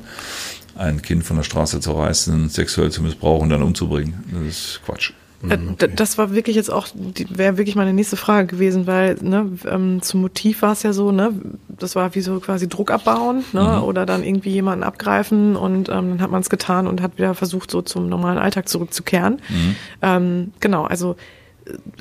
ein 0.76 1.02
Kind 1.02 1.24
von 1.24 1.38
der 1.38 1.44
Straße 1.44 1.80
zu 1.82 1.92
reißen, 1.92 2.50
sexuell 2.50 2.90
zu 2.90 3.02
missbrauchen 3.02 3.44
und 3.44 3.50
dann 3.50 3.64
umzubringen. 3.64 4.24
Das 4.32 4.48
ist 4.48 4.82
Quatsch. 4.86 5.12
Äh, 5.50 5.58
mhm, 5.58 5.72
okay. 5.72 5.92
Das 5.96 6.18
war 6.18 6.34
wirklich 6.34 6.56
jetzt 6.56 6.72
auch, 6.72 6.88
wäre 7.30 7.58
wirklich 7.58 7.76
meine 7.76 7.94
nächste 7.94 8.16
Frage 8.16 8.48
gewesen, 8.48 8.88
weil 8.88 9.18
ne, 9.22 9.52
ähm, 9.70 10.02
zum 10.02 10.22
Motiv 10.22 10.62
war 10.62 10.72
es 10.72 10.84
ja 10.84 10.94
so, 10.94 11.12
ne, 11.12 11.34
das 11.68 11.96
war 11.96 12.16
wie 12.16 12.22
so 12.22 12.40
quasi 12.40 12.70
Druck 12.70 12.92
abbauen, 12.92 13.44
ne, 13.52 13.62
mhm. 13.62 13.84
oder 13.84 14.06
dann 14.06 14.24
irgendwie 14.24 14.52
jemanden 14.52 14.84
abgreifen 14.84 15.56
und 15.56 15.90
ähm, 15.90 16.10
dann 16.10 16.22
hat 16.22 16.32
man 16.32 16.42
es 16.42 16.50
getan 16.50 16.88
und 16.88 17.02
hat 17.02 17.18
wieder 17.18 17.34
versucht, 17.34 17.72
so 17.72 17.82
zum 17.82 18.08
normalen 18.08 18.38
Alltag 18.38 18.70
zurückzukehren. 18.70 19.42
Mhm. 19.50 19.76
Ähm, 20.02 20.54
genau, 20.60 20.84
also 20.86 21.16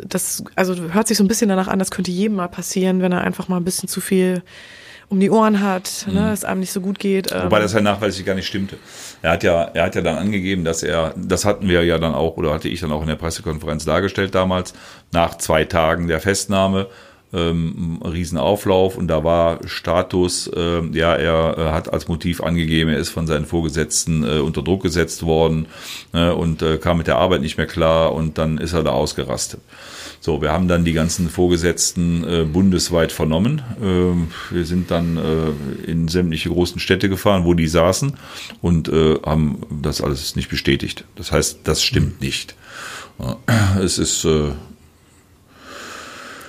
das, 0.09 0.45
also 0.57 0.75
hört 0.93 1.09
sich 1.09 1.17
so 1.17 1.25
ein 1.25 1.29
bisschen 1.29 1.49
danach 1.49 1.69
an, 1.69 1.79
das 1.79 1.91
könnte 1.91 2.11
jedem 2.11 2.37
mal 2.37 2.49
passieren, 2.49 3.01
wenn 3.01 3.13
er 3.13 3.23
einfach 3.23 3.49
mal 3.49 3.57
ein 3.57 3.65
bisschen 3.65 3.89
zu 3.89 4.01
viel 4.01 4.43
um 5.13 5.21
die 5.21 5.31
Ohren 5.31 5.61
hat, 5.61 6.07
ne, 6.07 6.13
mhm. 6.13 6.27
ne, 6.27 6.33
es 6.33 6.45
einem 6.45 6.61
nicht 6.61 6.73
so 6.73 6.81
gut 6.81 6.99
geht. 6.99 7.31
Wobei 7.31 7.59
ähm. 7.59 7.63
das 7.63 7.75
halt 7.75 7.85
nachweislich 7.85 8.25
gar 8.25 8.35
nicht 8.35 8.47
stimmte. 8.47 8.79
Er 9.21 9.33
hat 9.33 9.43
ja, 9.43 9.65
er 9.75 9.85
hat 9.85 9.95
ja 9.95 10.01
dann 10.01 10.17
angegeben, 10.17 10.65
dass 10.65 10.83
er, 10.83 11.13
das 11.17 11.45
hatten 11.45 11.69
wir 11.69 11.85
ja 11.85 11.99
dann 11.99 12.15
auch, 12.15 12.39
oder 12.39 12.55
hatte 12.55 12.69
ich 12.69 12.81
dann 12.81 12.91
auch 12.93 13.03
in 13.03 13.09
der 13.09 13.17
Pressekonferenz 13.17 13.85
dargestellt 13.85 14.35
damals, 14.35 14.73
nach 15.13 15.37
zwei 15.37 15.67
Tagen 15.67 16.09
der 16.09 16.19
Festnahme, 16.19 16.87
ähm, 17.33 18.01
Riesenauflauf 18.05 18.97
und 18.97 19.09
da 19.09 19.25
war 19.25 19.61
Status, 19.67 20.49
äh, 20.49 20.83
ja, 20.93 21.15
er 21.15 21.59
äh, 21.59 21.73
hat 21.73 21.93
als 21.93 22.09
Motiv 22.09 22.43
angegeben, 22.43 22.91
er 22.91 22.99
ist 22.99 23.11
von 23.11 23.27
seinen 23.27 23.47
Vorgesetzten 23.47 24.25
äh, 24.25 24.41
unter 24.41 24.63
Druck 24.63 24.83
gesetzt 24.83 25.25
worden 25.25 25.67
äh, 26.13 26.31
und 26.31 26.63
äh, 26.63 26.79
kam 26.79 26.99
mit 26.99 27.07
der 27.07 27.17
Arbeit 27.17 27.41
nicht 27.41 27.57
mehr 27.57 27.67
klar 27.67 28.13
und 28.13 28.39
dann 28.39 28.59
ist 28.59 28.73
er 28.73 28.83
da 28.83 28.91
ausgerastet. 28.91 29.61
So, 30.21 30.41
wir 30.41 30.53
haben 30.53 30.69
dann 30.69 30.85
die 30.85 30.93
ganzen 30.93 31.29
Vorgesetzten 31.29 32.23
äh, 32.23 32.45
bundesweit 32.45 33.11
vernommen. 33.11 33.61
Äh, 33.81 34.55
wir 34.55 34.65
sind 34.65 34.93
dann 34.93 35.17
äh, 35.17 35.91
in 35.91 36.07
sämtliche 36.07 36.49
großen 36.49 36.79
Städte 36.79 37.09
gefahren, 37.09 37.45
wo 37.45 37.55
die 37.55 37.67
saßen 37.67 38.13
und 38.61 38.89
äh, 38.89 39.17
haben 39.27 39.63
das 39.83 40.01
alles 40.01 40.37
nicht 40.37 40.49
bestätigt. 40.49 41.05
Das 41.17 41.33
heißt, 41.33 41.61
das 41.65 41.83
stimmt 41.83 42.21
nicht. 42.21 42.55
Es 43.81 43.99
ist. 43.99 44.27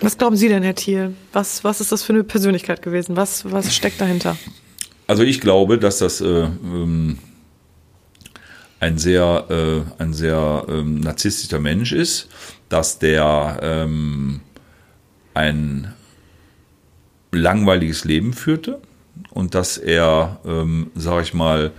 Was 0.04 0.18
glauben 0.18 0.36
Sie 0.36 0.50
denn, 0.50 0.64
Herr 0.64 0.76
Thiel? 0.76 1.16
Was, 1.32 1.64
was 1.64 1.80
ist 1.80 1.94
das 1.94 2.04
für 2.04 2.12
eine 2.12 2.26
Persönlichkeit 2.26 2.82
gewesen? 2.82 3.16
Was, 3.16 3.50
was 3.50 3.74
steckt 3.74 4.02
dahinter? 4.02 4.36
Also 5.08 5.24
ich 5.24 5.40
glaube, 5.40 5.78
dass 5.78 6.00
das 6.00 6.20
äh, 6.20 6.26
ähm, 6.26 7.20
ein 8.82 8.98
sehr, 8.98 9.46
äh, 9.50 10.02
ein 10.02 10.14
sehr 10.14 10.66
ähm, 10.68 11.00
narzisstischer 11.00 11.60
Mensch 11.60 11.94
ist, 11.94 12.28
dass 12.68 13.00
der 13.00 13.60
ähm, 13.62 14.42
ein 15.34 15.94
langweiliges 17.32 18.04
Leben 18.04 18.34
führte 18.34 18.82
und 19.30 19.56
dass 19.56 19.78
er, 19.78 20.42
ähm, 20.46 20.92
sage 20.96 21.24
ich 21.24 21.34
mal, 21.34 21.72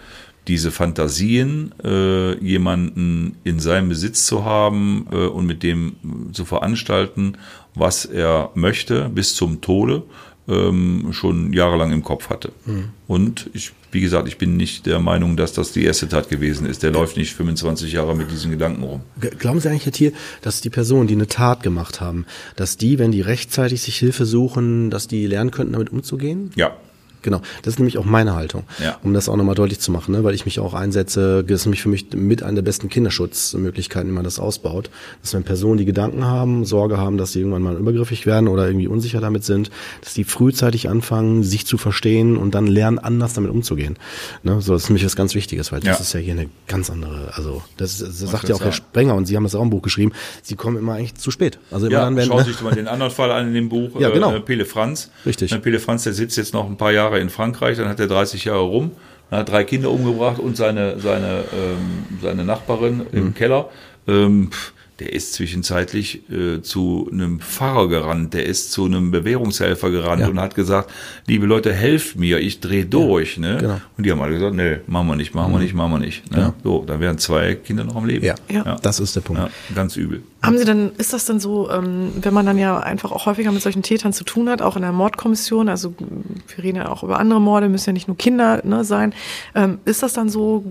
diese 0.49 0.71
Fantasien, 0.71 1.75
äh, 1.83 2.39
jemanden 2.43 3.37
in 3.45 3.61
seinem 3.61 3.89
Besitz 3.89 4.27
zu 4.27 4.45
haben 4.45 5.07
äh, 5.11 5.17
und 5.27 5.47
mit 5.47 5.63
dem 5.63 5.97
zu 6.33 6.45
veranstalten, 6.45 7.39
was 7.75 8.05
er 8.05 8.51
möchte, 8.55 9.09
bis 9.09 9.35
zum 9.35 9.61
Tode, 9.61 10.03
ähm, 10.47 11.09
schon 11.13 11.53
jahrelang 11.53 11.93
im 11.93 12.03
Kopf 12.03 12.29
hatte. 12.29 12.53
Mhm. 12.67 12.91
Und 13.07 13.51
ich, 13.55 13.73
wie 13.93 14.01
gesagt, 14.01 14.29
ich 14.29 14.37
bin 14.37 14.57
nicht 14.57 14.87
der 14.87 14.99
Meinung, 14.99 15.37
dass 15.37 15.53
das 15.53 15.73
die 15.73 15.85
erste 15.85 16.09
Tat 16.09 16.29
gewesen 16.29 16.67
ist. 16.67 16.83
Der 16.83 16.91
ja. 16.91 16.99
läuft 16.99 17.17
nicht 17.17 17.33
25 17.35 17.93
Jahre 17.93 18.15
mit 18.15 18.31
diesen 18.31 18.51
Gedanken 18.51 18.83
rum. 18.83 19.01
Glauben 19.39 19.61
Sie 19.61 19.69
eigentlich, 19.69 19.87
Herr 19.87 19.93
Thiel, 19.93 20.13
dass 20.43 20.61
die 20.61 20.71
Personen, 20.71 21.07
die 21.07 21.15
eine 21.15 21.29
Tat 21.29 21.63
gemacht 21.63 22.01
haben, 22.01 22.27
dass 22.57 22.77
die, 22.77 22.99
wenn 22.99 23.11
die 23.11 23.23
rechtzeitig 23.23 23.81
sich 23.83 23.97
Hilfe 23.97 24.27
suchen, 24.27 24.91
dass 24.91 25.09
die 25.09 25.27
lernen 25.27 25.51
könnten, 25.51 25.73
damit 25.73 25.91
umzugehen? 25.91 26.51
Ja, 26.57 26.77
Genau, 27.25 27.41
das 27.63 27.75
ist 27.75 27.79
nämlich 27.79 27.97
auch 27.97 28.05
meine 28.05 28.35
Haltung, 28.35 28.65
ja. 28.83 28.99
um 29.03 29.15
das 29.15 29.31
auch 29.31 29.37
nochmal 29.37 29.55
deutlich 29.55 29.81
zu 29.81 29.91
machen, 29.91 30.13
ne? 30.13 30.25
weil 30.25 30.35
ich 30.35 30.45
mich 30.45 30.61
auch 30.61 30.75
einsetze, 30.75 31.43
das 31.43 31.61
ist 31.61 31.67
nämlich 31.67 31.81
für 31.81 31.89
mich 31.89 32.13
mit 32.15 32.43
einer 32.43 32.57
der 32.57 32.63
besten 32.63 32.91
Kinderschutzmöglichkeiten, 32.91 34.11
wie 34.11 34.15
man 34.15 34.25
das 34.25 34.39
ausbaut, 34.39 34.91
dass 35.23 35.33
wenn 35.33 35.43
Personen, 35.43 35.79
die 35.79 35.87
Gedanken 35.87 36.27
haben, 36.27 36.67
Sorge 36.67 36.99
haben, 36.99 37.17
dass 37.17 37.33
sie 37.33 37.41
irgendwann 37.41 37.63
mal 37.63 37.77
übergriffig 37.77 38.27
werden 38.27 38.47
oder 38.47 38.67
irgendwie 38.67 38.89
unsicher 38.89 39.23
damit 39.23 39.43
sind, 39.43 39.71
dass 40.03 40.13
die 40.13 40.25
frühzeitig 40.25 40.91
anfangen, 40.91 41.45
sich 41.45 41.67
zu 41.67 41.79
verstehen 41.79 42.37
und 42.37 42.55
dann 42.55 42.67
lernen, 42.67 42.99
anders 42.99 43.33
damit 43.33 43.51
umzugehen. 43.51 43.97
Ne? 44.43 44.61
So, 44.61 44.75
das 44.75 44.83
ist 44.83 44.89
nämlich 44.91 45.07
was 45.07 45.17
ganz 45.17 45.35
Wichtiges, 45.35 45.73
weil 45.73 45.81
das 45.81 45.99
ja. 45.99 46.03
ist 46.03 46.13
ja 46.13 46.21
hier 46.21 46.35
eine 46.35 46.51
ganz 46.69 46.91
andere, 46.91 47.33
also 47.35 47.63
das, 47.79 48.01
das 48.01 48.19
sagt 48.19 48.51
ja 48.51 48.55
auch 48.55 48.61
Herr 48.61 48.73
Sprenger 48.73 49.15
und 49.15 49.25
Sie 49.25 49.35
haben 49.35 49.45
das 49.45 49.55
auch 49.55 49.63
im 49.63 49.71
Buch 49.71 49.81
geschrieben, 49.81 50.13
Sie 50.43 50.57
kommen 50.57 50.77
immer 50.77 50.93
eigentlich 50.93 51.15
zu 51.15 51.31
spät. 51.31 51.59
Also 51.71 51.87
immer 51.87 51.95
ja, 51.95 52.05
dann, 52.05 52.17
wenn, 52.17 52.27
schauen 52.27 52.45
Sie 52.45 52.53
sich 52.53 52.61
mal 52.61 52.75
den 52.75 52.87
anderen 52.87 53.13
Fall 53.13 53.31
an 53.33 53.47
in 53.47 53.55
dem 53.55 53.71
Buch, 53.71 53.99
ja, 53.99 54.11
genau. 54.11 54.35
äh, 54.35 54.41
Pele 54.41 54.67
Franz. 54.67 55.11
Richtig. 55.25 55.59
Pele 55.63 55.81
Franz, 55.81 56.03
der 56.03 56.13
sitzt 56.13 56.37
jetzt 56.37 56.53
noch 56.53 56.67
ein 56.67 56.77
paar 56.77 56.93
Jahre 56.93 57.14
Jahre 57.15 57.23
in 57.23 57.31
Frankreich, 57.31 57.79
dann 57.79 57.89
hat 57.89 58.01
er 58.01 58.07
30 58.07 58.45
Jahre 58.45 58.63
rum, 58.63 58.93
hat 59.31 59.49
drei 59.49 59.65
Kinder 59.65 59.91
umgebracht 59.91 60.39
und 60.39 60.57
seine, 60.57 60.99
seine, 60.99 61.45
ähm, 61.53 62.19
seine 62.21 62.45
Nachbarin 62.45 63.07
im 63.13 63.27
mhm. 63.27 63.35
Keller. 63.35 63.69
Ähm, 64.07 64.51
der 65.01 65.13
ist 65.13 65.35
zwischenzeitlich 65.35 66.31
äh, 66.31 66.63
zu 66.63 67.09
einem 67.13 67.41
Pfarrer 67.41 67.89
gerannt, 67.89 68.33
der 68.33 68.47
ist 68.47 68.71
zu 68.71 68.85
einem 68.85 69.11
Bewährungshelfer 69.11 69.91
gerannt 69.91 70.23
ja. 70.23 70.29
und 70.29 70.39
hat 70.39 70.55
gesagt, 70.55 70.91
liebe 71.27 71.47
Leute, 71.47 71.73
helft 71.73 72.17
mir, 72.17 72.39
ich 72.39 72.61
drehe 72.61 72.87
durch. 72.87 73.37
Ja, 73.37 73.43
ne? 73.43 73.59
Genau. 73.61 73.81
Und 73.97 74.07
die 74.07 74.13
haben 74.13 74.21
alle 74.21 74.35
gesagt, 74.35 74.55
nee, 74.55 74.79
machen 74.87 75.09
wir 75.09 75.17
nicht, 75.17 75.35
machen 75.35 75.53
wir 75.53 75.59
mhm. 75.59 75.65
nicht, 75.65 75.75
machen 75.75 75.93
wir 75.93 75.99
nicht. 75.99 76.31
Ne? 76.31 76.39
Ja. 76.39 76.55
So, 76.63 76.85
da 76.87 77.01
wären 77.01 77.19
zwei 77.19 77.57
Kinder 77.57 77.83
noch 77.83 77.97
am 77.97 78.07
Leben. 78.07 78.25
Ja, 78.25 78.37
ja. 78.49 78.77
das 78.83 79.01
ist 79.01 79.17
der 79.17 79.23
Punkt. 79.23 79.43
Ja, 79.43 79.49
ganz 79.75 79.97
übel. 79.97 80.23
Haben 80.43 80.59
Sie 80.59 80.65
dann, 80.65 80.93
ist 80.99 81.13
das 81.13 81.25
denn 81.25 81.41
so, 81.41 81.71
ähm, 81.71 82.13
wenn 82.21 82.35
man 82.35 82.47
dann 82.47 82.59
ja 82.59 82.79
einfach 82.79 83.11
auch 83.11 83.27
häufiger 83.27 83.51
mit 83.51 83.63
solchen 83.63 83.83
Tätern 83.83 84.13
zu 84.13 84.25
tun 84.25 84.49
hat, 84.49 84.63
auch 84.63 84.77
in 84.77 84.83
der 84.83 84.93
Mordkommission, 84.93 85.69
also 85.69 85.95
wir 86.55 86.65
reden 86.65 86.77
ja 86.77 86.89
auch 86.89 87.03
über 87.03 87.19
andere 87.19 87.41
Morde, 87.41 87.69
müssen 87.69 87.91
ja 87.91 87.93
nicht 87.95 88.09
nur 88.09 88.17
Kinder 88.17 88.61
ne, 88.65 88.85
sein, 88.85 89.13
ähm, 89.55 89.79
ist 89.87 90.03
das 90.03 90.13
dann 90.13 90.29
so, 90.29 90.65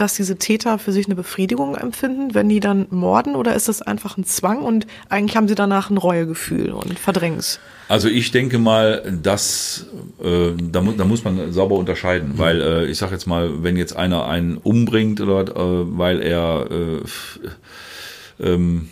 dass 0.00 0.14
diese 0.14 0.36
Täter 0.36 0.78
für 0.78 0.92
sich 0.92 1.06
eine 1.06 1.14
Befriedigung 1.14 1.74
empfinden, 1.74 2.34
wenn 2.34 2.48
die 2.48 2.60
dann 2.60 2.86
morden, 2.90 3.36
oder 3.36 3.54
ist 3.54 3.68
das 3.68 3.82
einfach 3.82 4.16
ein 4.16 4.24
Zwang 4.24 4.62
und 4.62 4.86
eigentlich 5.08 5.36
haben 5.36 5.48
sie 5.48 5.54
danach 5.54 5.90
ein 5.90 5.98
Reuegefühl 5.98 6.70
und 6.70 6.98
verdrängen 6.98 7.38
es? 7.38 7.60
Also 7.88 8.08
ich 8.08 8.30
denke 8.30 8.58
mal, 8.58 9.02
dass 9.22 9.86
äh, 10.22 10.52
da, 10.56 10.80
mu 10.80 10.92
da 10.92 11.04
muss 11.04 11.24
man 11.24 11.52
sauber 11.52 11.76
unterscheiden, 11.76 12.34
mhm. 12.34 12.38
weil 12.38 12.60
äh, 12.62 12.86
ich 12.86 12.98
sage 12.98 13.12
jetzt 13.12 13.26
mal, 13.26 13.62
wenn 13.62 13.76
jetzt 13.76 13.96
einer 13.96 14.26
einen 14.26 14.56
umbringt 14.58 15.20
oder 15.20 15.42
äh, 15.42 15.98
weil 15.98 16.22
er 16.22 16.66
äh, 16.70 18.44
ähm, 18.46 18.88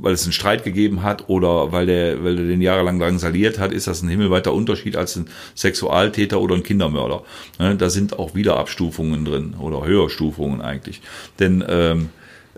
weil 0.00 0.14
es 0.14 0.24
einen 0.24 0.32
Streit 0.32 0.64
gegeben 0.64 1.02
hat 1.02 1.28
oder 1.28 1.72
weil 1.72 1.86
der, 1.86 2.22
weil 2.24 2.36
der 2.36 2.46
den 2.46 2.60
jahrelang 2.60 2.98
drangsaliert 2.98 3.58
hat, 3.58 3.72
ist 3.72 3.86
das 3.86 4.02
ein 4.02 4.08
himmelweiter 4.08 4.52
Unterschied 4.52 4.96
als 4.96 5.16
ein 5.16 5.26
Sexualtäter 5.54 6.40
oder 6.40 6.54
ein 6.54 6.62
Kindermörder. 6.62 7.22
Ne, 7.58 7.76
da 7.76 7.90
sind 7.90 8.18
auch 8.18 8.34
wieder 8.34 8.56
Abstufungen 8.56 9.24
drin 9.24 9.54
oder 9.58 9.84
Höherstufungen 9.84 10.60
eigentlich. 10.60 11.00
Denn 11.38 11.64
ähm, 11.68 12.08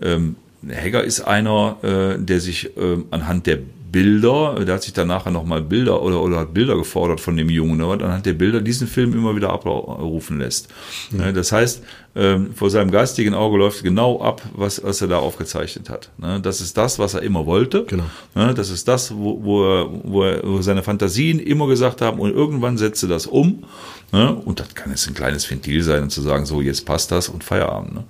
ähm, 0.01 0.35
Hegger 0.67 1.03
ist 1.03 1.21
einer, 1.21 1.77
äh, 1.83 2.23
der 2.23 2.39
sich 2.39 2.77
äh, 2.77 2.97
anhand 3.09 3.47
der 3.47 3.59
Bilder, 3.91 4.63
der 4.65 4.75
hat 4.75 4.83
sich 4.83 4.93
dann 4.93 5.07
nachher 5.07 5.31
nochmal 5.31 5.61
Bilder 5.61 6.01
oder, 6.01 6.21
oder 6.21 6.39
hat 6.39 6.53
Bilder 6.53 6.75
gefordert 6.75 7.19
von 7.19 7.35
dem 7.35 7.49
Jungen, 7.49 7.81
aber 7.81 7.97
dann 7.97 8.13
hat 8.13 8.25
der 8.25 8.33
Bilder 8.33 8.61
diesen 8.61 8.87
Film 8.87 9.13
immer 9.13 9.35
wieder 9.35 9.51
abrufen 9.51 10.39
lässt. 10.39 10.69
Mhm. 11.11 11.33
Das 11.33 11.51
heißt, 11.51 11.83
ähm, 12.13 12.53
vor 12.53 12.69
seinem 12.69 12.91
geistigen 12.91 13.33
Auge 13.33 13.57
läuft 13.57 13.83
genau 13.83 14.21
ab, 14.21 14.41
was, 14.53 14.83
was 14.83 15.01
er 15.01 15.07
da 15.07 15.17
aufgezeichnet 15.17 15.89
hat. 15.89 16.09
Ne? 16.17 16.39
Das 16.41 16.61
ist 16.61 16.77
das, 16.77 16.99
was 16.99 17.13
er 17.13 17.21
immer 17.21 17.45
wollte. 17.45 17.85
Genau. 17.85 18.05
Ne? 18.35 18.53
Das 18.53 18.69
ist 18.69 18.87
das, 18.87 19.15
wo, 19.15 19.43
wo, 19.43 19.63
er, 19.63 19.89
wo, 20.03 20.23
er, 20.23 20.41
wo 20.43 20.61
seine 20.61 20.83
Fantasien 20.83 21.39
immer 21.39 21.67
gesagt 21.67 22.01
haben 22.01 22.19
und 22.19 22.31
irgendwann 22.31 22.77
setzt 22.77 23.03
er 23.03 23.09
das 23.09 23.27
um. 23.27 23.63
Ne? 24.11 24.33
Und 24.33 24.59
das 24.59 24.73
kann 24.75 24.91
jetzt 24.91 25.07
ein 25.07 25.13
kleines 25.13 25.49
Ventil 25.49 25.83
sein, 25.83 26.09
zu 26.09 26.21
sagen, 26.21 26.45
so 26.45 26.61
jetzt 26.61 26.85
passt 26.85 27.11
das 27.11 27.29
und 27.29 27.43
Feierabend. 27.43 28.01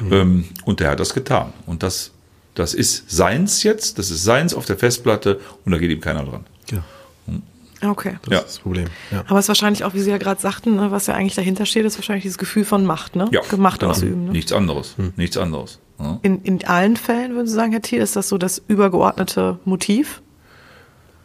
Mhm. 0.00 0.46
Und 0.64 0.80
der 0.80 0.90
hat 0.90 1.00
das 1.00 1.14
getan. 1.14 1.52
Und 1.66 1.82
das 1.82 2.10
das 2.54 2.74
ist 2.74 3.10
seins 3.10 3.62
jetzt, 3.62 3.98
das 3.98 4.10
ist 4.10 4.24
seins 4.24 4.54
auf 4.54 4.64
der 4.64 4.76
Festplatte 4.76 5.40
und 5.64 5.72
da 5.72 5.78
geht 5.78 5.90
ihm 5.90 6.00
keiner 6.00 6.24
dran. 6.24 6.44
Ja. 6.70 6.84
Hm. 7.26 7.42
Okay. 7.90 8.18
Das 8.22 8.32
ja. 8.32 8.38
ist 8.38 8.46
das 8.46 8.58
Problem. 8.60 8.86
Ja. 9.10 9.24
Aber 9.26 9.38
es 9.38 9.46
ist 9.46 9.48
wahrscheinlich 9.48 9.84
auch, 9.84 9.94
wie 9.94 10.00
Sie 10.00 10.10
ja 10.10 10.18
gerade 10.18 10.40
sagten, 10.40 10.76
ne, 10.76 10.90
was 10.90 11.06
ja 11.06 11.14
eigentlich 11.14 11.34
dahinter 11.34 11.66
steht, 11.66 11.84
ist 11.84 11.98
wahrscheinlich 11.98 12.22
dieses 12.22 12.38
Gefühl 12.38 12.64
von 12.64 12.84
Macht, 12.86 13.16
ne? 13.16 13.28
Ja, 13.32 13.40
Gemacht 13.42 13.80
genau. 13.80 13.92
ausüben. 13.92 14.26
Ne? 14.26 14.30
Nichts 14.32 14.52
anderes. 14.52 14.96
Hm. 14.96 15.12
Nichts 15.16 15.36
anderes. 15.36 15.80
Ja. 15.98 16.18
In, 16.22 16.42
in 16.42 16.64
allen 16.64 16.96
Fällen, 16.96 17.34
würden 17.34 17.46
Sie 17.46 17.54
sagen, 17.54 17.72
Herr 17.72 17.82
Thiel, 17.82 18.00
ist 18.00 18.16
das 18.16 18.28
so 18.28 18.38
das 18.38 18.62
übergeordnete 18.68 19.58
Motiv? 19.64 20.22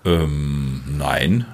Ähm, 0.05 0.83
nein. 0.87 1.45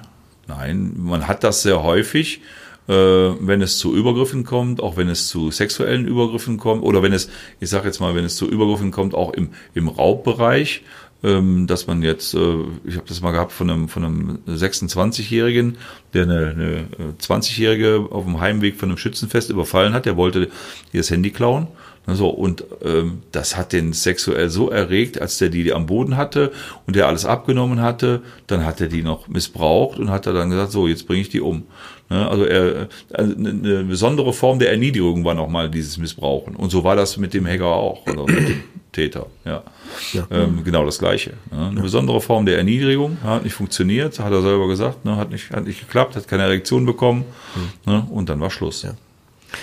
Nein. 0.46 0.92
Man 0.96 1.26
hat 1.28 1.44
das 1.44 1.62
sehr 1.62 1.82
häufig 1.82 2.40
wenn 2.88 3.62
es 3.62 3.78
zu 3.78 3.96
Übergriffen 3.96 4.44
kommt, 4.44 4.80
auch 4.80 4.96
wenn 4.96 5.08
es 5.08 5.26
zu 5.26 5.50
sexuellen 5.50 6.06
Übergriffen 6.06 6.56
kommt 6.56 6.84
oder 6.84 7.02
wenn 7.02 7.12
es, 7.12 7.28
ich 7.58 7.68
sage 7.68 7.86
jetzt 7.86 7.98
mal, 7.98 8.14
wenn 8.14 8.24
es 8.24 8.36
zu 8.36 8.48
Übergriffen 8.48 8.92
kommt, 8.92 9.14
auch 9.14 9.32
im, 9.32 9.50
im 9.74 9.88
Raubbereich, 9.88 10.82
ähm, 11.24 11.66
dass 11.66 11.86
man 11.86 12.02
jetzt, 12.02 12.34
äh, 12.34 12.64
ich 12.84 12.96
habe 12.96 13.06
das 13.08 13.20
mal 13.20 13.32
gehabt 13.32 13.52
von 13.52 13.70
einem, 13.70 13.88
von 13.88 14.04
einem 14.04 14.38
26-Jährigen, 14.46 15.78
der 16.14 16.24
eine, 16.24 16.50
eine 16.50 16.86
20-Jährige 17.20 18.06
auf 18.10 18.24
dem 18.24 18.40
Heimweg 18.40 18.76
von 18.76 18.90
einem 18.90 18.98
Schützenfest 18.98 19.50
überfallen 19.50 19.92
hat, 19.92 20.06
der 20.06 20.16
wollte 20.16 20.48
ihr 20.92 21.00
das 21.00 21.10
Handy 21.10 21.30
klauen 21.30 21.68
so, 22.14 22.28
und 22.28 22.64
ähm, 22.84 23.22
das 23.32 23.56
hat 23.56 23.72
den 23.72 23.92
sexuell 23.92 24.48
so 24.48 24.70
erregt, 24.70 25.20
als 25.20 25.38
der 25.38 25.48
die 25.48 25.72
am 25.72 25.86
Boden 25.86 26.16
hatte 26.16 26.52
und 26.86 26.94
der 26.94 27.08
alles 27.08 27.24
abgenommen 27.24 27.80
hatte, 27.80 28.22
dann 28.46 28.64
hat 28.64 28.80
er 28.80 28.86
die 28.86 29.02
noch 29.02 29.26
missbraucht 29.26 29.98
und 29.98 30.10
hat 30.10 30.26
er 30.26 30.32
dann 30.32 30.50
gesagt, 30.50 30.70
so, 30.70 30.86
jetzt 30.86 31.08
bringe 31.08 31.22
ich 31.22 31.30
die 31.30 31.40
um. 31.40 31.64
Ne? 32.08 32.28
Also 32.28 32.44
er, 32.44 32.88
also 33.12 33.34
eine 33.36 33.84
besondere 33.84 34.32
Form 34.32 34.58
der 34.58 34.70
Erniedrigung 34.70 35.24
war 35.24 35.34
nochmal 35.34 35.70
dieses 35.70 35.98
Missbrauchen. 35.98 36.56
Und 36.56 36.70
so 36.70 36.84
war 36.84 36.96
das 36.96 37.16
mit 37.16 37.34
dem 37.34 37.46
Hacker 37.46 37.66
auch, 37.66 38.06
oder 38.06 38.26
mit 38.26 38.48
dem 38.48 38.62
Täter. 38.92 39.26
Ja. 39.44 39.62
ja. 40.12 40.26
Ähm, 40.30 40.62
genau 40.64 40.84
das 40.84 40.98
Gleiche. 40.98 41.34
Ne? 41.50 41.66
Eine 41.66 41.76
ja. 41.76 41.82
besondere 41.82 42.20
Form 42.20 42.46
der 42.46 42.58
Erniedrigung, 42.58 43.18
hat 43.22 43.44
nicht 43.44 43.54
funktioniert, 43.54 44.18
hat 44.18 44.32
er 44.32 44.42
selber 44.42 44.68
gesagt, 44.68 45.04
ne? 45.04 45.16
hat, 45.16 45.30
nicht, 45.30 45.50
hat 45.50 45.66
nicht 45.66 45.80
geklappt, 45.80 46.16
hat 46.16 46.28
keine 46.28 46.44
Erektion 46.44 46.86
bekommen 46.86 47.24
mhm. 47.54 47.92
ne? 47.92 48.06
und 48.10 48.28
dann 48.28 48.40
war 48.40 48.50
Schluss. 48.50 48.86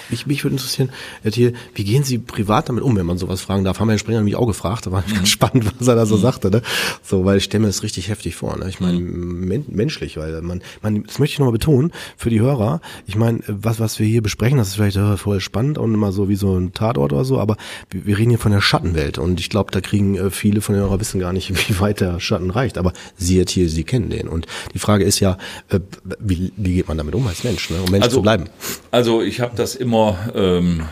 Mich, 0.10 0.26
mich 0.26 0.44
würde 0.44 0.56
interessieren, 0.56 0.90
Herr 1.22 1.32
Thiel, 1.32 1.54
wie 1.76 1.84
gehen 1.84 2.04
Sie 2.04 2.18
privat 2.18 2.70
damit 2.70 2.84
um, 2.84 2.96
wenn 2.96 3.06
man 3.06 3.18
sowas 3.18 3.42
fragen 3.42 3.64
darf? 3.64 3.80
Haben 3.80 3.88
wir 3.88 3.94
Herrn 3.94 4.00
Springer 4.00 4.20
nämlich 4.20 4.36
auch 4.36 4.48
gefragt, 4.48 4.86
da 4.86 4.92
war 4.92 5.04
mhm. 5.08 5.14
ganz 5.14 5.30
spannend, 5.30 5.66
was 5.80 5.88
er 5.88 5.96
da 5.96 6.06
so 6.06 6.18
mhm. 6.18 6.22
sagte, 6.22 6.50
ne? 6.52 6.62
So, 7.04 7.26
weil 7.26 7.38
ich 7.38 7.44
stelle 7.44 7.62
mir 7.62 7.68
das 7.68 7.84
richtig 7.84 8.10
heftig 8.10 8.36
vor, 8.36 8.58
ne? 8.58 8.70
Ich 8.70 8.80
meine, 8.80 9.00
mhm. 9.00 9.48
men 9.48 9.66
menschlich, 9.70 10.18
weil 10.18 10.42
man, 10.42 10.62
man, 10.82 11.04
das 11.04 11.20
möchte 11.20 11.34
ich 11.34 11.40
nochmal 11.40 11.54
betonen, 11.54 11.92
für 12.18 12.30
die 12.30 12.40
Hörer, 12.40 12.82
ich 13.06 13.16
meine, 13.16 13.40
was, 13.48 13.80
was 13.80 14.00
wir 14.00 14.08
hier 14.08 14.22
besprechen, 14.22 14.58
das 14.58 14.70
ist 14.70 14.76
vielleicht 14.76 14.98
äh, 14.98 15.18
voll 15.18 15.40
spannend 15.40 15.78
und 15.78 15.94
immer 15.94 16.12
so 16.12 16.30
wie 16.30 16.36
so 16.36 16.58
ein 16.58 16.74
Tatort 16.74 17.14
oder 17.14 17.26
so, 17.26 17.40
aber 17.40 17.58
wir, 17.90 18.06
wir 18.06 18.18
reden 18.18 18.32
hier 18.32 18.40
von 18.40 18.52
der 18.52 18.62
Schattenwelt 18.62 19.18
und 19.18 19.40
ich 19.40 19.50
glaube, 19.50 19.72
da 19.72 19.82
kriegen 19.82 20.16
äh, 20.16 20.30
viele 20.30 20.62
von 20.62 20.76
den 20.76 20.84
Hörern 20.84 21.00
wissen 21.00 21.20
gar 21.20 21.34
nicht, 21.34 21.52
wie 21.70 21.80
weit 21.80 22.02
der 22.02 22.20
Schatten 22.20 22.50
reicht, 22.50 22.78
aber 22.78 22.94
Sie, 23.18 23.38
Herr 23.38 23.46
Thiel, 23.46 23.70
Sie 23.70 23.84
kennen 23.84 24.10
den 24.10 24.28
und 24.28 24.48
die 24.74 24.80
Frage 24.80 25.04
ist 25.04 25.20
ja, 25.20 25.38
äh, 25.70 25.80
wie, 26.20 26.52
wie 26.58 26.76
geht 26.76 26.88
man 26.88 26.98
damit 26.98 27.16
um 27.16 27.28
als 27.28 27.44
Mensch, 27.44 27.70
ne? 27.70 27.78
um 27.82 27.92
Mensch 27.92 28.06
also, 28.06 28.18
zu 28.18 28.22
bleiben? 28.22 28.46
Also 28.92 29.22
ich 29.22 29.40
habe 29.40 29.56
das 29.56 29.76
immer 29.84 30.18
ähm, 30.34 30.84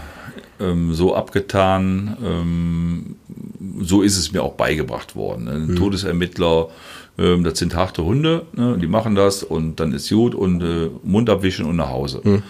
ähm, 0.59 0.93
so 0.93 1.15
abgetan, 1.15 2.17
ähm, 2.23 3.15
so 3.81 4.01
ist 4.01 4.17
es 4.17 4.31
mir 4.31 4.43
auch 4.43 4.53
beigebracht 4.53 5.15
worden. 5.15 5.47
Ein 5.47 5.67
mhm. 5.67 5.75
Todesermittler, 5.75 6.67
ähm, 7.17 7.43
das 7.43 7.57
sind 7.59 7.75
harte 7.75 8.03
Hunde, 8.03 8.45
ne, 8.53 8.77
die 8.79 8.87
machen 8.87 9.15
das 9.15 9.43
und 9.43 9.79
dann 9.79 9.93
ist 9.93 10.09
gut 10.09 10.35
und 10.35 10.61
äh, 10.61 10.89
Mund 11.03 11.29
abwischen 11.29 11.65
und 11.65 11.77
nach 11.77 11.89
Hause. 11.89 12.21
Mhm. 12.23 12.43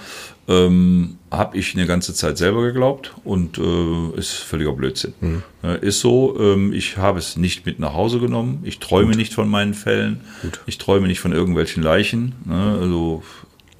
Ähm, 0.47 1.17
habe 1.29 1.57
ich 1.57 1.75
eine 1.75 1.85
ganze 1.85 2.13
Zeit 2.13 2.37
selber 2.37 2.63
geglaubt 2.63 3.13
und 3.23 3.57
äh, 3.57 4.17
ist 4.17 4.31
völliger 4.33 4.73
Blödsinn. 4.73 5.13
Mhm. 5.21 5.43
Äh, 5.63 5.85
ist 5.85 6.01
so, 6.01 6.35
ähm, 6.39 6.73
ich 6.73 6.97
habe 6.97 7.19
es 7.19 7.37
nicht 7.37 7.65
mit 7.65 7.79
nach 7.79 7.93
Hause 7.93 8.19
genommen. 8.19 8.59
Ich 8.63 8.79
träume 8.79 9.09
Gut. 9.09 9.17
nicht 9.17 9.33
von 9.33 9.47
meinen 9.47 9.73
Fällen. 9.73 10.21
Gut. 10.41 10.59
Ich 10.65 10.77
träume 10.77 11.07
nicht 11.07 11.19
von 11.19 11.31
irgendwelchen 11.31 11.83
Leichen. 11.83 12.33
Ne? 12.45 12.77
Also 12.81 13.23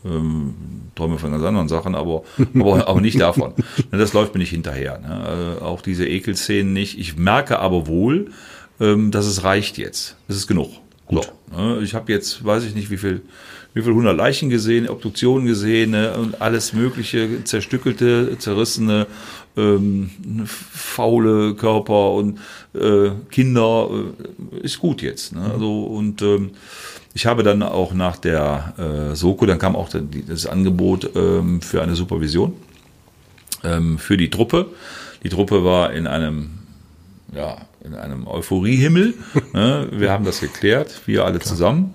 ähm, 0.06 0.54
träume 0.96 1.18
von 1.18 1.32
ganz 1.32 1.44
anderen 1.44 1.68
Sachen, 1.68 1.96
aber, 1.96 2.24
aber, 2.56 2.88
aber 2.88 3.02
nicht 3.02 3.20
davon. 3.20 3.54
Das 3.92 4.14
läuft 4.14 4.34
mir 4.34 4.40
nicht 4.40 4.50
hinterher. 4.50 5.00
Ne? 5.00 5.58
Äh, 5.60 5.64
auch 5.64 5.82
diese 5.82 6.08
Ekelszenen 6.08 6.74
nicht. 6.74 7.00
Ich 7.00 7.18
merke 7.18 7.60
aber 7.60 7.88
wohl, 7.88 8.32
ähm, 8.80 9.12
dass 9.12 9.26
es 9.26 9.44
reicht 9.44 9.78
jetzt. 9.78 10.16
Es 10.28 10.36
ist 10.36 10.48
genug. 10.48 10.72
Gut. 11.06 11.32
So, 11.52 11.58
ne? 11.58 11.82
Ich 11.82 11.94
habe 11.94 12.12
jetzt, 12.12 12.44
weiß 12.44 12.64
ich 12.64 12.74
nicht, 12.74 12.90
wie 12.90 12.98
viel, 12.98 13.22
wie 13.74 13.82
viel 13.82 13.94
hundert 13.94 14.18
Leichen 14.18 14.50
gesehen, 14.50 14.90
Obduktionen 14.90 15.46
gesehen 15.46 15.92
ne? 15.92 16.18
und 16.18 16.42
alles 16.42 16.74
mögliche, 16.74 17.44
zerstückelte, 17.44 18.38
zerrissene, 18.40 19.08
ähm, 19.58 20.10
faule 20.48 21.56
Körper 21.56 22.12
und 22.12 22.40
äh, 22.74 23.12
Kinder. 23.30 23.90
Äh, 23.92 24.66
ist 24.66 24.80
gut 24.80 25.02
jetzt. 25.02 25.34
Ne? 25.34 25.52
Also, 25.54 25.84
und 25.84 26.22
ähm, 26.22 26.52
ich 27.14 27.26
habe 27.26 27.44
dann 27.44 27.62
auch 27.64 27.94
nach 27.94 28.18
der 28.18 28.74
äh, 29.12 29.16
Soko, 29.16 29.46
dann 29.46 29.60
kam 29.60 29.76
auch 29.76 29.90
das 29.90 30.46
Angebot 30.46 31.12
ähm, 31.16 31.62
für 31.62 31.82
eine 31.82 31.96
Supervision 31.96 32.54
ähm, 33.64 33.98
für 33.98 34.18
die 34.18 34.30
Truppe. 34.30 34.68
Die 35.24 35.30
Truppe 35.30 35.64
war 35.64 35.94
in 35.94 36.08
einem, 36.08 36.52
ja, 37.34 37.58
in 37.84 37.96
einem 37.96 38.28
Euphoriehimmel. 38.28 39.14
ne? 39.54 39.88
Wir 39.92 40.12
haben 40.12 40.26
das 40.26 40.40
geklärt, 40.40 41.02
wir 41.06 41.26
alle 41.26 41.40
Klar. 41.40 41.50
zusammen. 41.50 41.94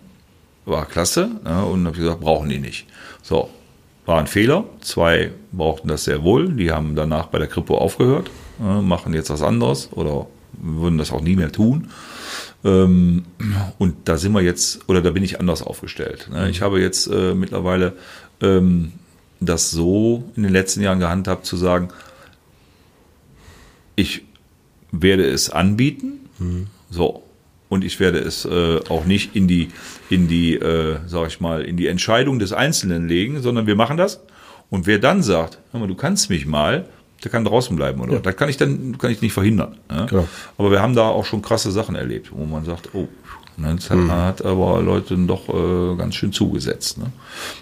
War 0.64 0.84
klasse. 0.86 1.30
Ne? 1.44 1.64
Und 1.64 1.86
habe 1.86 1.96
gesagt, 1.96 2.20
brauchen 2.20 2.48
die 2.48 2.58
nicht. 2.58 2.86
So, 3.22 3.50
war 4.04 4.18
ein 4.18 4.26
Fehler. 4.26 4.64
Zwei 4.80 5.32
brauchten 5.52 5.88
das 5.88 6.04
sehr 6.04 6.22
wohl. 6.22 6.52
Die 6.52 6.70
haben 6.70 6.94
danach 6.94 7.26
bei 7.26 7.38
der 7.38 7.48
Kripo 7.48 7.78
aufgehört, 7.78 8.30
ne? 8.58 8.82
machen 8.82 9.14
jetzt 9.14 9.30
was 9.30 9.42
anderes 9.42 9.88
oder 9.92 10.26
würden 10.52 10.98
das 10.98 11.12
auch 11.12 11.20
nie 11.20 11.36
mehr 11.36 11.52
tun. 11.52 11.88
Ähm, 12.66 13.24
und 13.78 13.94
da 14.08 14.16
sind 14.16 14.32
wir 14.32 14.42
jetzt, 14.42 14.88
oder 14.88 15.00
da 15.00 15.12
bin 15.12 15.22
ich 15.22 15.38
anders 15.38 15.62
aufgestellt. 15.62 16.28
Ne? 16.32 16.50
Ich 16.50 16.62
habe 16.62 16.80
jetzt 16.80 17.06
äh, 17.06 17.32
mittlerweile 17.34 17.92
ähm, 18.42 18.92
das 19.38 19.70
so 19.70 20.24
in 20.34 20.42
den 20.42 20.52
letzten 20.52 20.82
Jahren 20.82 20.98
gehandhabt, 20.98 21.46
zu 21.46 21.56
sagen, 21.56 21.90
ich 23.94 24.22
werde 24.90 25.24
es 25.24 25.48
anbieten, 25.48 26.28
mhm. 26.38 26.66
so, 26.90 27.22
und 27.68 27.84
ich 27.84 28.00
werde 28.00 28.18
es 28.18 28.44
äh, 28.44 28.80
auch 28.88 29.04
nicht 29.04 29.36
in 29.36 29.46
die, 29.48 29.68
in 30.10 30.28
die, 30.28 30.54
äh, 30.54 30.98
sag 31.06 31.28
ich 31.28 31.40
mal, 31.40 31.62
in 31.62 31.76
die 31.76 31.86
Entscheidung 31.86 32.38
des 32.38 32.52
Einzelnen 32.52 33.08
legen, 33.08 33.42
sondern 33.42 33.66
wir 33.66 33.76
machen 33.76 33.96
das. 33.96 34.20
Und 34.70 34.86
wer 34.86 34.98
dann 34.98 35.22
sagt, 35.22 35.58
hör 35.70 35.80
mal, 35.80 35.88
du 35.88 35.94
kannst 35.94 36.30
mich 36.30 36.46
mal, 36.46 36.88
der 37.24 37.30
kann 37.30 37.44
draußen 37.44 37.74
bleiben, 37.76 38.00
oder? 38.00 38.14
Ja. 38.14 38.18
Das 38.20 38.36
kann 38.36 38.48
ich 38.48 38.56
dann, 38.56 38.98
kann 38.98 39.10
ich 39.10 39.22
nicht 39.22 39.32
verhindern. 39.32 39.76
Ne? 39.90 40.06
Genau. 40.08 40.28
Aber 40.58 40.70
wir 40.70 40.80
haben 40.80 40.94
da 40.94 41.08
auch 41.08 41.24
schon 41.24 41.42
krasse 41.42 41.70
Sachen 41.70 41.94
erlebt, 41.94 42.30
wo 42.32 42.44
man 42.44 42.64
sagt, 42.64 42.90
oh, 42.94 43.08
ne, 43.56 43.74
das 43.74 43.90
hat, 43.90 43.98
mhm. 43.98 44.12
hat 44.12 44.44
aber 44.44 44.82
Leute 44.82 45.16
doch 45.16 45.48
äh, 45.48 45.96
ganz 45.96 46.14
schön 46.14 46.32
zugesetzt. 46.32 46.98
Ne? 46.98 47.06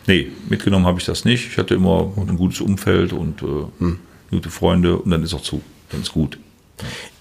Nee, 0.06 0.30
mitgenommen 0.48 0.86
habe 0.86 0.98
ich 0.98 1.06
das 1.06 1.24
nicht. 1.24 1.46
Ich 1.46 1.58
hatte 1.58 1.74
immer 1.74 2.12
ein 2.16 2.36
gutes 2.36 2.60
Umfeld 2.60 3.12
und 3.12 3.42
äh, 3.42 3.46
mhm. 3.78 4.00
gute 4.30 4.50
Freunde 4.50 4.98
und 4.98 5.10
dann 5.10 5.22
ist 5.22 5.34
auch 5.34 5.42
zu. 5.42 5.62
Dann 5.90 6.02
ist 6.02 6.12
gut. 6.12 6.38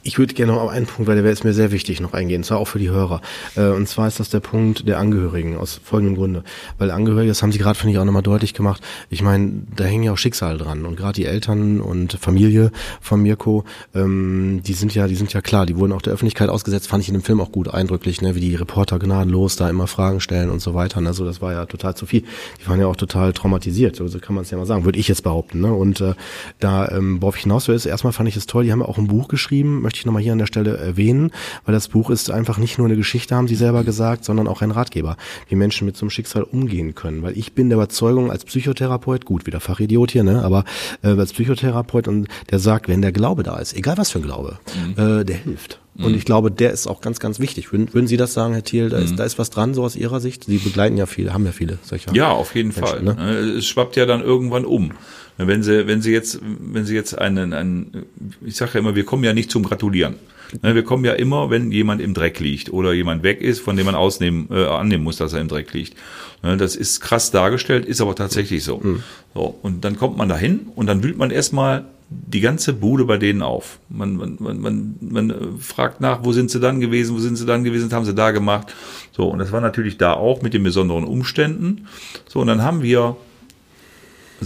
Ich 0.06 0.20
würde 0.20 0.34
gerne 0.34 0.52
noch 0.52 0.62
auf 0.62 0.70
einen 0.70 0.86
Punkt, 0.86 1.08
weil 1.08 1.22
der 1.22 1.32
ist 1.32 1.46
mir 1.46 1.54
sehr 1.54 1.72
wichtig, 1.72 2.02
noch 2.02 2.12
eingehen, 2.12 2.40
und 2.40 2.44
zwar 2.44 2.58
auch 2.58 2.68
für 2.68 2.78
die 2.78 2.90
Hörer. 2.90 3.22
Äh, 3.56 3.68
und 3.68 3.88
zwar 3.88 4.08
ist 4.10 4.20
das 4.20 4.28
der 4.28 4.42
Punkt 4.42 4.86
der 4.86 5.00
Angehörigen, 5.00 5.58
aus 5.58 5.80
folgendem 5.82 6.16
Grunde. 6.16 6.44
Weil 6.78 6.92
Angehörige, 6.92 7.30
das 7.30 7.42
haben 7.42 7.54
Sie 7.54 7.58
gerade, 7.58 7.80
finde 7.80 7.94
ich, 7.94 8.00
auch 8.00 8.04
nochmal 8.04 8.22
deutlich 8.22 8.54
gemacht, 8.54 8.84
ich 9.10 9.22
meine, 9.22 9.64
da 9.74 9.86
hängen 9.86 10.04
ja 10.04 10.12
auch 10.12 10.18
Schicksale 10.18 10.58
dran. 10.58 10.84
Und 10.84 10.98
gerade 10.98 11.14
die 11.14 11.26
Eltern 11.26 11.80
und 11.80 12.14
Familie 12.14 12.72
von 13.00 13.22
Mirko, 13.22 13.64
ähm, 13.96 14.62
die 14.66 14.74
sind 14.74 14.94
ja, 14.94 15.08
die 15.08 15.16
sind 15.16 15.32
ja 15.32 15.40
klar, 15.40 15.66
die 15.66 15.78
wurden 15.78 15.94
auch 15.94 16.02
der 16.02 16.12
Öffentlichkeit 16.12 16.50
ausgesetzt, 16.50 16.90
fand 16.90 17.02
ich 17.02 17.08
in 17.08 17.16
dem 17.16 17.24
Film 17.24 17.40
auch 17.40 17.54
gut 17.54 17.74
eindrücklich, 17.74 18.22
ne, 18.22 18.36
wie 18.36 18.42
die 18.42 18.56
Reporter 18.56 19.00
gnadenlos 19.00 19.56
da 19.56 19.70
immer 19.70 19.88
Fragen 19.88 20.20
stellen 20.20 20.50
und 20.50 20.60
so 20.60 20.74
weiter. 20.74 21.02
Also 21.06 21.24
das 21.24 21.42
war 21.42 21.54
ja 21.54 21.66
total 21.66 21.96
zu 21.96 22.06
viel. 22.06 22.24
Die 22.62 22.68
waren 22.68 22.80
ja 22.80 22.88
auch 22.88 22.98
total 22.98 23.32
traumatisiert, 23.32 23.96
so 23.96 24.20
kann 24.20 24.36
man 24.36 24.44
es 24.44 24.52
ja 24.52 24.58
mal 24.58 24.66
sagen, 24.66 24.84
würde 24.84 25.00
ich 25.00 25.08
jetzt 25.08 25.24
behaupten. 25.24 25.62
Ne? 25.62 25.74
Und 25.74 26.02
äh, 26.02 26.14
da, 26.60 26.90
ähm, 26.90 27.22
worauf 27.22 27.38
ich 27.38 27.44
hinaus 27.44 27.70
will, 27.70 27.76
ist, 27.76 27.86
erstmal 27.86 28.12
fand 28.12 28.28
ich 28.28 28.36
es 28.36 28.48
toll, 28.48 28.66
die 28.66 28.72
haben 28.74 28.82
ja 28.82 28.88
auch 28.88 28.98
ein 28.98 29.08
Buch 29.08 29.30
geschrieben, 29.30 29.86
möchte 29.94 30.02
ich 30.02 30.06
nochmal 30.08 30.24
hier 30.24 30.32
an 30.32 30.40
der 30.40 30.48
Stelle 30.48 30.76
erwähnen, 30.76 31.32
weil 31.66 31.74
das 31.74 31.88
Buch 31.88 32.10
ist 32.10 32.32
einfach 32.32 32.58
nicht 32.58 32.80
nur 32.80 32.88
eine 32.88 32.96
Geschichte, 32.96 33.36
haben 33.36 33.48
sie 33.48 33.54
selber 33.54 33.84
gesagt, 33.84 34.26
sondern 34.26 34.48
auch 34.48 34.64
ein 34.64 34.72
Ratgeber, 34.72 35.18
wie 35.50 35.56
Menschen 35.56 35.86
mit 35.86 35.96
so 35.96 36.02
einem 36.04 36.10
Schicksal 36.10 36.42
umgehen 36.42 36.96
können. 36.96 37.22
Weil 37.22 37.38
ich 37.38 37.54
bin 37.54 37.70
der 37.70 37.78
Überzeugung 37.78 38.32
als 38.32 38.44
Psychotherapeut, 38.44 39.26
gut, 39.26 39.46
wieder 39.46 39.60
Fachidiot 39.60 40.10
hier, 40.10 40.24
ne, 40.24 40.44
aber 40.44 40.66
äh, 41.04 41.10
als 41.10 41.34
Psychotherapeut 41.34 42.08
und 42.08 42.28
der 42.50 42.58
sagt, 42.58 42.88
wenn 42.88 43.04
der 43.04 43.12
Glaube 43.12 43.44
da 43.44 43.60
ist, 43.60 43.76
egal 43.76 43.98
was 43.98 44.10
für 44.10 44.18
ein 44.18 44.24
Glaube, 44.24 44.58
mhm. 44.98 45.20
äh, 45.20 45.24
der 45.24 45.36
hilft. 45.36 45.80
Und 45.96 46.14
mhm. 46.14 46.18
ich 46.18 46.26
glaube, 46.26 46.50
der 46.50 46.72
ist 46.72 46.88
auch 46.88 47.02
ganz, 47.02 47.20
ganz 47.20 47.40
wichtig. 47.40 47.72
Würden, 47.72 47.94
würden 47.94 48.08
Sie 48.08 48.18
das 48.18 48.34
sagen, 48.34 48.54
Herr 48.54 48.64
Thiel? 48.64 48.90
Da, 48.90 48.98
ist, 48.98 49.12
mhm. 49.12 49.18
da 49.18 49.26
ist 49.26 49.38
was 49.38 49.52
dran, 49.52 49.76
so 49.76 49.84
aus 49.84 49.96
Ihrer 49.96 50.20
Sicht? 50.20 50.46
Sie 50.46 50.58
begleiten 50.58 50.98
ja 50.98 51.06
viele, 51.06 51.36
haben 51.36 51.46
ja 51.46 51.52
viele 51.52 51.78
solcher. 51.84 52.16
Ja, 52.16 52.32
auf 52.32 52.56
jeden 52.56 52.70
Menschen, 52.70 52.84
Fall. 52.84 53.04
Ne? 53.04 53.30
Es 53.58 53.68
schwappt 53.68 53.96
ja 53.96 54.08
dann 54.08 54.22
irgendwann 54.22 54.66
um. 54.66 54.94
Wenn 55.38 55.64
Sie, 55.64 55.88
wenn 55.88 56.02
Sie 56.02 56.12
jetzt, 56.12 56.40
wenn 56.42 56.86
Sie 56.86 56.96
jetzt 56.96 57.18
einen, 57.18 57.54
einen 57.54 58.06
ich 58.46 58.56
sage 58.56 58.72
ja 58.76 58.80
immer, 58.80 58.96
wir 58.96 59.06
kommen 59.06 59.24
ja 59.24 59.34
nicht 59.34 59.52
zum 59.52 59.64
Gratulieren. 59.64 60.16
Ne, 60.62 60.76
wir 60.76 60.84
kommen 60.84 61.04
ja 61.04 61.14
immer, 61.14 61.50
wenn 61.50 61.72
jemand 61.72 62.02
im 62.02 62.14
Dreck 62.14 62.40
liegt 62.40 62.72
oder 62.72 62.94
jemand 62.94 63.24
weg 63.24 63.42
ist, 63.42 63.60
von 63.60 63.76
dem 63.76 63.86
man 63.88 63.96
ausnehmen, 63.96 64.48
äh, 64.52 64.66
annehmen 64.66 65.04
muss, 65.04 65.18
dass 65.18 65.34
er 65.34 65.42
im 65.42 65.48
Dreck 65.48 65.74
liegt. 65.74 65.96
Ne, 66.44 66.58
das 66.58 66.76
ist 66.76 67.00
krass 67.00 67.32
dargestellt, 67.32 67.86
ist 67.86 68.02
aber 68.02 68.16
tatsächlich 68.16 68.64
so. 68.64 68.78
Mhm. 68.78 69.04
so. 69.34 69.58
Und 69.62 69.84
dann 69.84 69.98
kommt 69.98 70.18
man 70.18 70.30
dahin 70.30 70.68
und 70.76 70.86
dann 70.86 71.04
wühlt 71.04 71.18
man 71.18 71.32
erstmal 71.32 71.86
die 72.10 72.42
ganze 72.42 72.74
Bude 72.74 73.06
bei 73.06 73.18
denen 73.18 73.42
auf. 73.42 73.80
Man, 73.90 74.18
man, 74.18 74.38
man, 74.40 74.60
man, 74.60 74.96
man 75.02 75.30
äh, 75.32 75.34
fragt 75.60 76.02
nach, 76.02 76.24
wo 76.24 76.32
sind 76.32 76.52
sie 76.52 76.60
dann 76.60 76.80
gewesen, 76.80 77.16
wo 77.16 77.20
sind 77.20 77.38
sie 77.38 77.46
dann 77.46 77.64
gewesen, 77.64 77.88
was 77.88 77.94
haben 77.94 78.06
sie 78.06 78.14
da 78.14 78.30
gemacht. 78.32 78.74
So, 79.12 79.28
und 79.30 79.40
das 79.40 79.52
war 79.52 79.62
natürlich 79.62 79.98
da 79.98 80.14
auch 80.14 80.44
mit 80.44 80.54
den 80.54 80.64
besonderen 80.64 81.06
Umständen. 81.06 81.88
So, 82.28 82.42
und 82.42 82.48
dann 82.48 82.62
haben 82.62 82.84
wir 82.84 83.18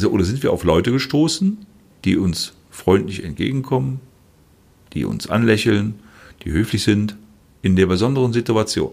oder 0.06 0.24
sind 0.24 0.44
wir 0.44 0.52
auf 0.52 0.64
Leute 0.64 0.92
gestoßen, 0.92 1.66
die 2.06 2.18
uns 2.18 2.54
freundlich 2.70 3.24
entgegenkommen, 3.24 4.00
die 4.94 5.06
uns 5.06 5.28
anlächeln, 5.30 6.00
die 6.44 6.52
höflich 6.52 6.84
sind, 6.84 7.16
in 7.62 7.76
der 7.76 7.88
besonderen 7.88 8.34
Situation. 8.34 8.92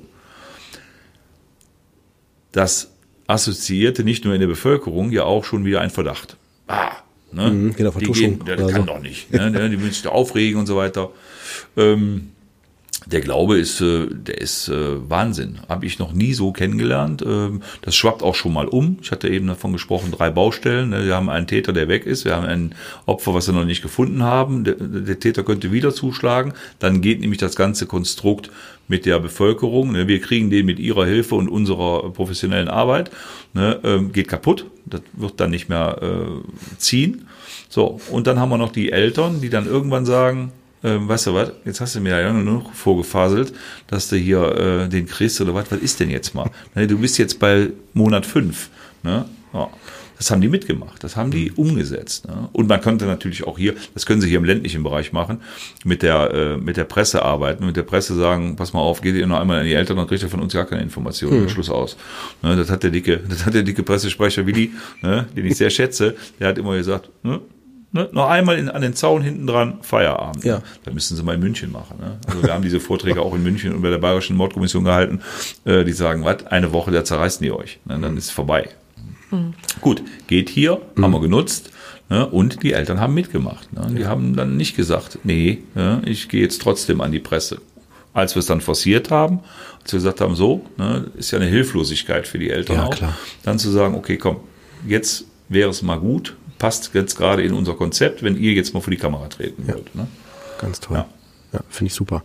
Das 2.53 2.93
assoziierte 3.27 4.05
nicht 4.05 4.25
nur 4.25 4.35
in 4.35 4.41
der 4.41 4.47
Bevölkerung 4.47 5.11
ja 5.11 5.25
auch 5.25 5.45
schon 5.45 5.65
wieder 5.65 5.81
ein 5.81 5.91
Verdacht. 5.91 6.37
Ah, 6.67 6.93
ne? 7.33 7.51
Mhm, 7.51 7.77
genau, 7.77 7.91
die 7.91 8.07
gehen, 8.07 8.45
der, 8.45 8.57
der 8.57 8.67
kann 8.69 8.83
so. 8.83 8.87
doch 8.87 9.01
nicht. 9.01 9.31
Ne? 9.33 9.71
Die 9.71 9.77
müssen 9.77 9.93
sich 9.93 10.03
da 10.03 10.11
aufregen 10.11 10.59
und 10.59 10.67
so 10.67 10.77
weiter. 10.77 11.11
Ähm, 11.77 12.31
der 13.07 13.21
Glaube 13.21 13.59
ist, 13.59 13.81
äh, 13.81 14.07
der 14.11 14.39
ist 14.41 14.69
äh, 14.69 15.11
Wahnsinn. 15.11 15.59
Habe 15.69 15.87
ich 15.87 15.99
noch 15.99 16.13
nie 16.13 16.33
so 16.35 16.53
kennengelernt. 16.53 17.23
Ähm, 17.27 17.63
das 17.83 17.95
schwappt 17.95 18.23
auch 18.23 18.35
schon 18.35 18.53
mal 18.53 18.67
um. 18.67 18.99
Ich 19.03 19.11
hatte 19.11 19.29
eben 19.29 19.47
davon 19.47 19.73
gesprochen, 19.73 20.11
drei 20.11 20.31
Baustellen. 20.31 20.91
Ne? 20.91 21.05
Wir 21.05 21.15
haben 21.15 21.29
einen 21.29 21.47
Täter, 21.47 21.73
der 21.73 21.89
weg 21.89 22.07
ist. 22.07 22.25
Wir 22.25 22.37
haben 22.37 22.47
ein 22.47 22.75
Opfer, 23.07 23.35
was 23.35 23.47
wir 23.47 23.55
noch 23.55 23.65
nicht 23.65 23.83
gefunden 23.83 24.23
haben. 24.23 24.65
Der, 24.65 24.75
der 24.75 25.19
Täter 25.19 25.43
könnte 25.43 25.73
wieder 25.73 25.95
zuschlagen. 25.95 26.55
Dann 26.79 27.01
geht 27.01 27.21
nämlich 27.21 27.39
das 27.39 27.57
ganze 27.57 27.87
Konstrukt 27.87 28.51
mit 28.89 29.07
der 29.07 29.19
Bevölkerung. 29.21 29.93
Ne? 29.93 30.09
Wir 30.09 30.21
kriegen 30.21 30.51
den 30.51 30.67
mit 30.67 30.79
ihrer 30.79 31.07
Hilfe 31.07 31.35
und 31.35 31.49
unserer 31.49 32.11
professionellen 32.13 32.69
Arbeit. 32.69 33.11
Ne? 33.53 33.81
Ähm, 33.85 34.13
geht 34.13 34.29
kaputt. 34.29 34.67
Das 34.87 35.03
wird 35.15 35.41
dann 35.41 35.51
nicht 35.51 35.69
mehr 35.69 35.99
äh, 36.03 36.77
ziehen. 36.79 37.27
So, 37.69 38.01
und 38.11 38.27
dann 38.27 38.39
haben 38.39 38.51
wir 38.51 38.59
noch 38.59 38.73
die 38.73 38.93
Eltern, 38.93 39.41
die 39.41 39.51
dann 39.51 39.67
irgendwann 39.67 40.05
sagen, 40.05 40.53
ähm, 40.85 41.09
weißt 41.09 41.27
du 41.29 41.35
was, 41.35 41.53
jetzt 41.65 41.81
hast 41.81 41.97
du 41.97 42.01
mir 42.01 42.21
ja 42.21 42.33
nur 42.33 42.43
noch 42.43 42.73
vorgefaselt, 42.75 43.53
dass 43.87 44.09
du 44.09 44.17
hier 44.17 44.43
äh, 44.85 44.89
den 44.89 45.07
kriegst 45.07 45.41
oder 45.41 45.55
was, 45.55 45.71
was 45.73 45.81
ist 45.81 45.99
denn 45.99 46.11
jetzt 46.11 46.35
mal? 46.35 46.51
Ne, 46.75 46.87
du 46.87 46.99
bist 46.99 47.19
jetzt 47.19 47.39
bei 47.39 47.71
Monat 47.93 48.27
fünf. 48.27 48.69
Ne? 49.03 49.25
Ja. 49.53 49.71
Das 50.17 50.31
haben 50.31 50.41
die 50.41 50.49
mitgemacht, 50.49 51.03
das 51.03 51.17
haben 51.17 51.31
die 51.31 51.53
umgesetzt. 51.53 52.27
Ne? 52.29 52.49
Und 52.53 52.69
man 52.69 52.81
könnte 52.81 53.05
natürlich 53.05 53.47
auch 53.47 53.59
hier, 53.59 53.75
das 53.95 54.07
können 54.07 54.21
sie 54.21 54.29
hier 54.29 54.39
im 54.39 54.45
ländlichen 54.45 54.83
Bereich 54.83 55.13
machen, 55.13 55.41
mit 55.85 56.03
der, 56.03 56.31
äh, 56.33 56.57
mit 56.57 56.77
der 56.77 56.85
Presse 56.85 57.23
arbeiten, 57.23 57.67
mit 57.67 57.77
der 57.77 57.83
Presse 57.83 58.15
sagen, 58.15 58.57
pass 58.57 58.73
mal 58.73 58.81
auf, 58.81 59.01
geht 59.01 59.17
ihr 59.17 59.27
noch 59.27 59.41
einmal 59.41 59.61
an 59.61 59.67
die 59.67 59.75
Eltern, 59.75 59.97
dann 59.97 60.07
kriegt 60.07 60.23
ihr 60.23 60.29
von 60.29 60.41
uns 60.41 60.53
gar 60.53 60.67
keine 60.67 60.83
Informationen. 60.83 61.43
Hm. 61.43 61.49
Schluss 61.49 61.71
aus. 61.71 61.97
Ne? 62.43 62.57
Das 62.57 62.71
hat 62.71 62.83
der 62.83 62.91
dicke, 62.91 63.21
das 63.29 63.45
hat 63.45 63.55
der 63.55 63.65
dicke 63.65 63.83
Pressesprecher 63.83 64.47
Willi, 64.47 64.73
ne? 65.03 65.27
den 65.37 65.47
ich 65.47 65.57
sehr 65.57 65.71
schätze, 65.71 66.15
der 66.39 66.49
hat 66.49 66.59
immer 66.59 66.77
gesagt, 66.77 67.11
ne? 67.23 67.41
Ne, 67.95 68.09
noch 68.11 68.29
einmal 68.29 68.59
in, 68.59 68.69
an 68.69 68.83
den 68.83 68.95
Zaun 68.95 69.23
hinten 69.23 69.47
dran, 69.47 69.79
Feierabend. 69.83 70.43
Ja. 70.43 70.63
Da 70.83 70.91
müssen 70.91 71.17
sie 71.17 71.23
mal 71.23 71.37
in 71.37 71.41
München 71.41 71.71
machen. 71.71 71.97
Ne? 72.01 72.19
Also 72.27 72.43
wir 72.43 72.53
haben 72.53 72.65
diese 72.65 72.81
Vorträge 72.81 73.23
auch 73.23 73.33
in 73.37 73.43
München 73.45 73.73
und 73.73 73.83
bei 73.83 73.91
der 73.91 73.99
Bayerischen 73.99 74.37
Mordkommission 74.37 74.83
gehalten. 74.83 75.21
Äh, 75.65 75.85
die 75.85 75.93
sagen, 75.93 76.25
was, 76.25 76.45
eine 76.47 76.73
Woche, 76.73 76.91
da 76.91 77.05
zerreißen 77.05 77.45
die 77.45 77.53
euch. 77.53 77.79
Ne? 77.85 78.01
Dann 78.01 78.17
ist 78.17 78.25
es 78.25 78.31
vorbei. 78.33 78.69
Mhm. 79.31 79.55
Gut, 79.81 80.03
geht 80.27 80.49
hier, 80.49 80.81
mhm. 80.97 81.05
haben 81.05 81.13
wir 81.13 81.21
genutzt. 81.21 81.71
Ne? 82.11 82.27
Und 82.27 82.65
die 82.65 82.73
Eltern 82.73 82.99
haben 82.99 83.15
mitgemacht. 83.15 83.73
Ne? 83.73 83.87
Die 83.95 84.03
ja. 84.03 84.09
haben 84.09 84.35
dann 84.35 84.57
nicht 84.57 84.75
gesagt, 84.75 85.21
nee, 85.23 85.63
ne, 85.77 86.03
ich 86.05 86.29
gehe 86.29 86.43
jetzt 86.43 86.61
trotzdem 86.61 87.01
an 87.01 87.13
die 87.13 87.21
Presse. 87.21 87.61
Als 88.13 88.35
wir 88.35 88.41
es 88.41 88.47
dann 88.47 88.61
forciert 88.61 89.13
haben, 89.13 89.39
als 89.83 89.93
wir 89.93 89.99
gesagt 89.99 90.21
haben, 90.21 90.35
so, 90.35 90.67
ne, 90.79 91.13
ist 91.17 91.31
ja 91.31 91.39
eine 91.39 91.47
Hilflosigkeit 91.47 92.27
für 92.27 92.41
die 92.41 92.51
Eltern 92.51 92.77
ja, 92.77 92.87
auch, 92.87 92.91
klar. 92.97 93.17
dann 93.45 93.61
zu 93.61 93.71
sagen, 93.71 93.95
okay, 93.95 94.17
komm, 94.17 94.39
jetzt 94.85 95.27
wäre 95.49 95.71
es 95.71 95.83
mal 95.83 96.01
gut, 96.01 96.35
passt 96.65 96.95
jetzt 96.95 97.17
gerade 97.17 97.43
in 97.43 97.53
unser 97.53 97.75
Konzept, 97.75 98.23
wenn 98.23 98.39
ihr 98.39 98.55
jetzt 98.55 98.73
mal 98.73 98.81
vor 98.81 98.91
die 98.91 98.97
Kamera 98.97 99.29
treten 99.29 99.65
ja. 99.67 99.75
würdet. 99.75 99.95
Ne? 99.95 100.07
Ganz 100.59 100.81
toll. 100.81 100.97
Ja, 100.97 101.07
ja 101.53 101.61
finde 101.69 101.89
ich 101.89 101.95
super. 101.95 102.23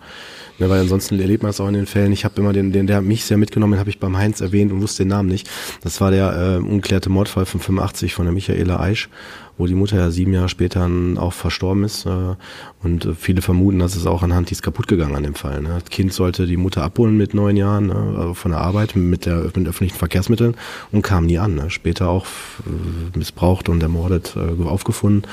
Ja, 0.59 0.69
weil 0.69 0.79
ansonsten 0.79 1.19
erlebt 1.19 1.43
man 1.43 1.49
es 1.49 1.59
auch 1.59 1.67
in 1.67 1.73
den 1.73 1.85
Fällen. 1.85 2.13
Ich 2.13 2.23
habe 2.23 2.39
immer 2.39 2.53
den, 2.53 2.71
den, 2.71 2.87
der 2.87 3.01
mich 3.01 3.25
sehr 3.25 3.35
mitgenommen, 3.35 3.73
den 3.73 3.79
habe 3.81 3.89
ich 3.89 3.99
beim 3.99 4.15
Heinz 4.15 4.39
erwähnt 4.39 4.71
und 4.71 4.81
wusste 4.81 5.03
den 5.03 5.09
Namen 5.09 5.27
nicht. 5.27 5.49
Das 5.81 5.99
war 5.99 6.11
der 6.11 6.57
äh, 6.57 6.57
ungeklärte 6.57 7.09
Mordfall 7.09 7.45
von 7.45 7.59
85 7.59 8.13
von 8.13 8.27
der 8.27 8.33
Michaela 8.33 8.79
Eisch 8.79 9.09
wo 9.59 9.67
die 9.67 9.75
Mutter 9.75 9.97
ja 9.97 10.09
sieben 10.09 10.33
Jahre 10.33 10.47
später 10.47 10.89
auch 11.17 11.33
verstorben 11.33 11.83
ist. 11.83 12.05
Äh, 12.05 12.35
und 12.81 13.05
äh, 13.05 13.13
viele 13.13 13.41
vermuten, 13.41 13.79
dass 13.79 13.95
es 13.95 14.05
auch 14.07 14.23
anhand, 14.23 14.49
die 14.49 14.53
ist 14.53 14.63
kaputt 14.63 14.87
gegangen 14.87 15.15
an 15.15 15.23
dem 15.23 15.35
Fall. 15.35 15.61
Ne? 15.61 15.77
Das 15.81 15.89
Kind 15.89 16.13
sollte 16.13 16.47
die 16.47 16.55
Mutter 16.55 16.81
abholen 16.81 17.17
mit 17.17 17.33
neun 17.33 17.57
Jahren 17.57 17.87
ne? 17.87 18.15
also 18.17 18.33
von 18.33 18.51
der 18.51 18.61
Arbeit 18.61 18.95
mit, 18.95 19.25
der, 19.25 19.51
mit 19.53 19.67
öffentlichen 19.67 19.97
Verkehrsmitteln 19.97 20.55
und 20.93 21.01
kam 21.01 21.25
nie 21.25 21.37
an. 21.37 21.55
Ne? 21.55 21.69
Später 21.69 22.07
auch 22.07 22.25
äh, 22.25 23.17
missbraucht 23.17 23.67
und 23.67 23.83
ermordet 23.83 24.35
aufgefunden 24.37 25.29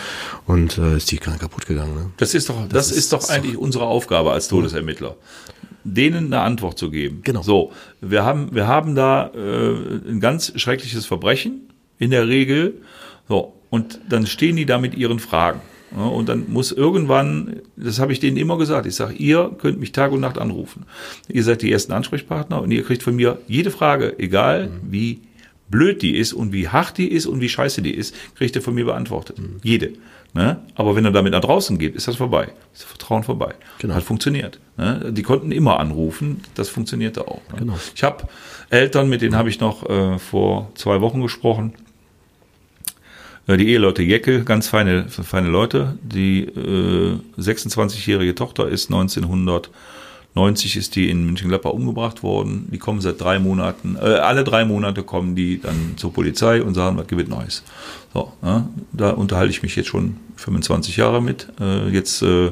und 0.46 0.78
ist 0.78 1.12
die 1.12 1.18
kaputt 1.18 1.66
gegangen. 1.66 2.12
Das 2.16 2.34
ist 2.34 2.48
doch, 2.48 2.60
das, 2.62 2.68
das 2.70 2.90
ist, 2.90 2.96
ist, 2.96 3.12
doch 3.12 3.28
eigentlich 3.28 3.54
doch 3.54 3.60
unsere 3.60 3.84
Aufgabe 3.84 4.32
als 4.32 4.48
Todesermittler 4.48 5.14
denen 5.84 6.26
eine 6.26 6.40
Antwort 6.40 6.78
zu 6.78 6.90
geben. 6.90 7.20
Genau. 7.22 7.42
So, 7.42 7.72
wir 8.00 8.24
haben, 8.24 8.52
wir 8.52 8.66
haben 8.66 8.96
da 8.96 9.28
äh, 9.28 10.10
ein 10.10 10.18
ganz 10.18 10.52
schreckliches 10.56 11.06
Verbrechen 11.06 11.68
in 11.98 12.10
der 12.10 12.26
Regel. 12.26 12.82
So, 13.28 13.55
und 13.70 14.00
dann 14.08 14.26
stehen 14.26 14.56
die 14.56 14.66
da 14.66 14.78
mit 14.78 14.94
ihren 14.94 15.18
Fragen. 15.18 15.60
Und 15.94 16.28
dann 16.28 16.50
muss 16.50 16.72
irgendwann, 16.72 17.62
das 17.76 18.00
habe 18.00 18.12
ich 18.12 18.20
denen 18.20 18.36
immer 18.36 18.58
gesagt, 18.58 18.86
ich 18.86 18.96
sage, 18.96 19.14
ihr 19.14 19.50
könnt 19.58 19.78
mich 19.78 19.92
Tag 19.92 20.12
und 20.12 20.20
Nacht 20.20 20.36
anrufen. 20.36 20.84
Ihr 21.28 21.44
seid 21.44 21.62
die 21.62 21.70
ersten 21.70 21.92
Ansprechpartner 21.92 22.60
und 22.60 22.70
ihr 22.72 22.82
kriegt 22.82 23.02
von 23.02 23.14
mir 23.14 23.38
jede 23.46 23.70
Frage, 23.70 24.18
egal 24.18 24.66
mhm. 24.66 24.80
wie 24.90 25.20
blöd 25.70 26.02
die 26.02 26.16
ist 26.16 26.32
und 26.32 26.52
wie 26.52 26.68
hart 26.68 26.98
die 26.98 27.08
ist 27.08 27.26
und 27.26 27.40
wie 27.40 27.48
scheiße 27.48 27.82
die 27.82 27.94
ist, 27.94 28.14
kriegt 28.36 28.56
ihr 28.56 28.62
von 28.62 28.74
mir 28.74 28.84
beantwortet. 28.84 29.38
Mhm. 29.38 29.60
Jede. 29.62 29.92
Ne? 30.34 30.60
Aber 30.74 30.96
wenn 30.96 31.04
er 31.04 31.12
damit 31.12 31.32
nach 31.32 31.40
draußen 31.40 31.78
geht, 31.78 31.94
ist 31.94 32.08
das 32.08 32.16
vorbei. 32.16 32.44
Ist 32.72 32.82
das 32.82 32.90
Vertrauen 32.90 33.22
vorbei. 33.22 33.54
Genau. 33.78 33.94
Hat 33.94 34.02
funktioniert. 34.02 34.58
Ne? 34.76 35.12
Die 35.12 35.22
konnten 35.22 35.50
immer 35.50 35.80
anrufen, 35.80 36.42
das 36.56 36.68
funktionierte 36.68 37.26
auch. 37.26 37.40
Ne? 37.52 37.60
Genau. 37.60 37.78
Ich 37.94 38.02
habe 38.02 38.24
Eltern, 38.68 39.08
mit 39.08 39.22
denen 39.22 39.36
habe 39.36 39.48
ich 39.48 39.60
noch 39.60 39.88
äh, 39.88 40.18
vor 40.18 40.70
zwei 40.74 41.00
Wochen 41.00 41.22
gesprochen 41.22 41.72
die 43.48 43.68
Eheleute 43.68 44.02
Jeckel, 44.02 44.42
ganz 44.44 44.66
feine, 44.66 45.08
feine 45.08 45.48
Leute. 45.48 45.96
Die 46.02 46.42
äh, 46.42 47.16
26-jährige 47.38 48.34
Tochter 48.34 48.68
ist 48.68 48.90
1990 48.90 50.76
ist 50.76 50.96
die 50.96 51.10
in 51.10 51.24
München-Gladbach 51.24 51.70
umgebracht 51.70 52.24
worden. 52.24 52.68
Die 52.72 52.78
kommen 52.78 53.00
seit 53.00 53.20
drei 53.20 53.38
Monaten, 53.38 53.96
äh, 53.96 54.00
alle 54.00 54.42
drei 54.42 54.64
Monate 54.64 55.04
kommen 55.04 55.36
die 55.36 55.60
dann 55.60 55.94
zur 55.96 56.12
Polizei 56.12 56.60
und 56.60 56.74
sagen, 56.74 56.96
was 56.96 57.06
gibt 57.06 57.22
es 57.22 57.28
Neues. 57.28 57.62
So, 58.12 58.32
ja, 58.42 58.68
da 58.92 59.10
unterhalte 59.10 59.52
ich 59.52 59.62
mich 59.62 59.76
jetzt 59.76 59.88
schon 59.88 60.16
25 60.34 60.96
Jahre 60.96 61.22
mit. 61.22 61.46
Äh, 61.60 61.90
jetzt 61.90 62.22
äh, 62.22 62.46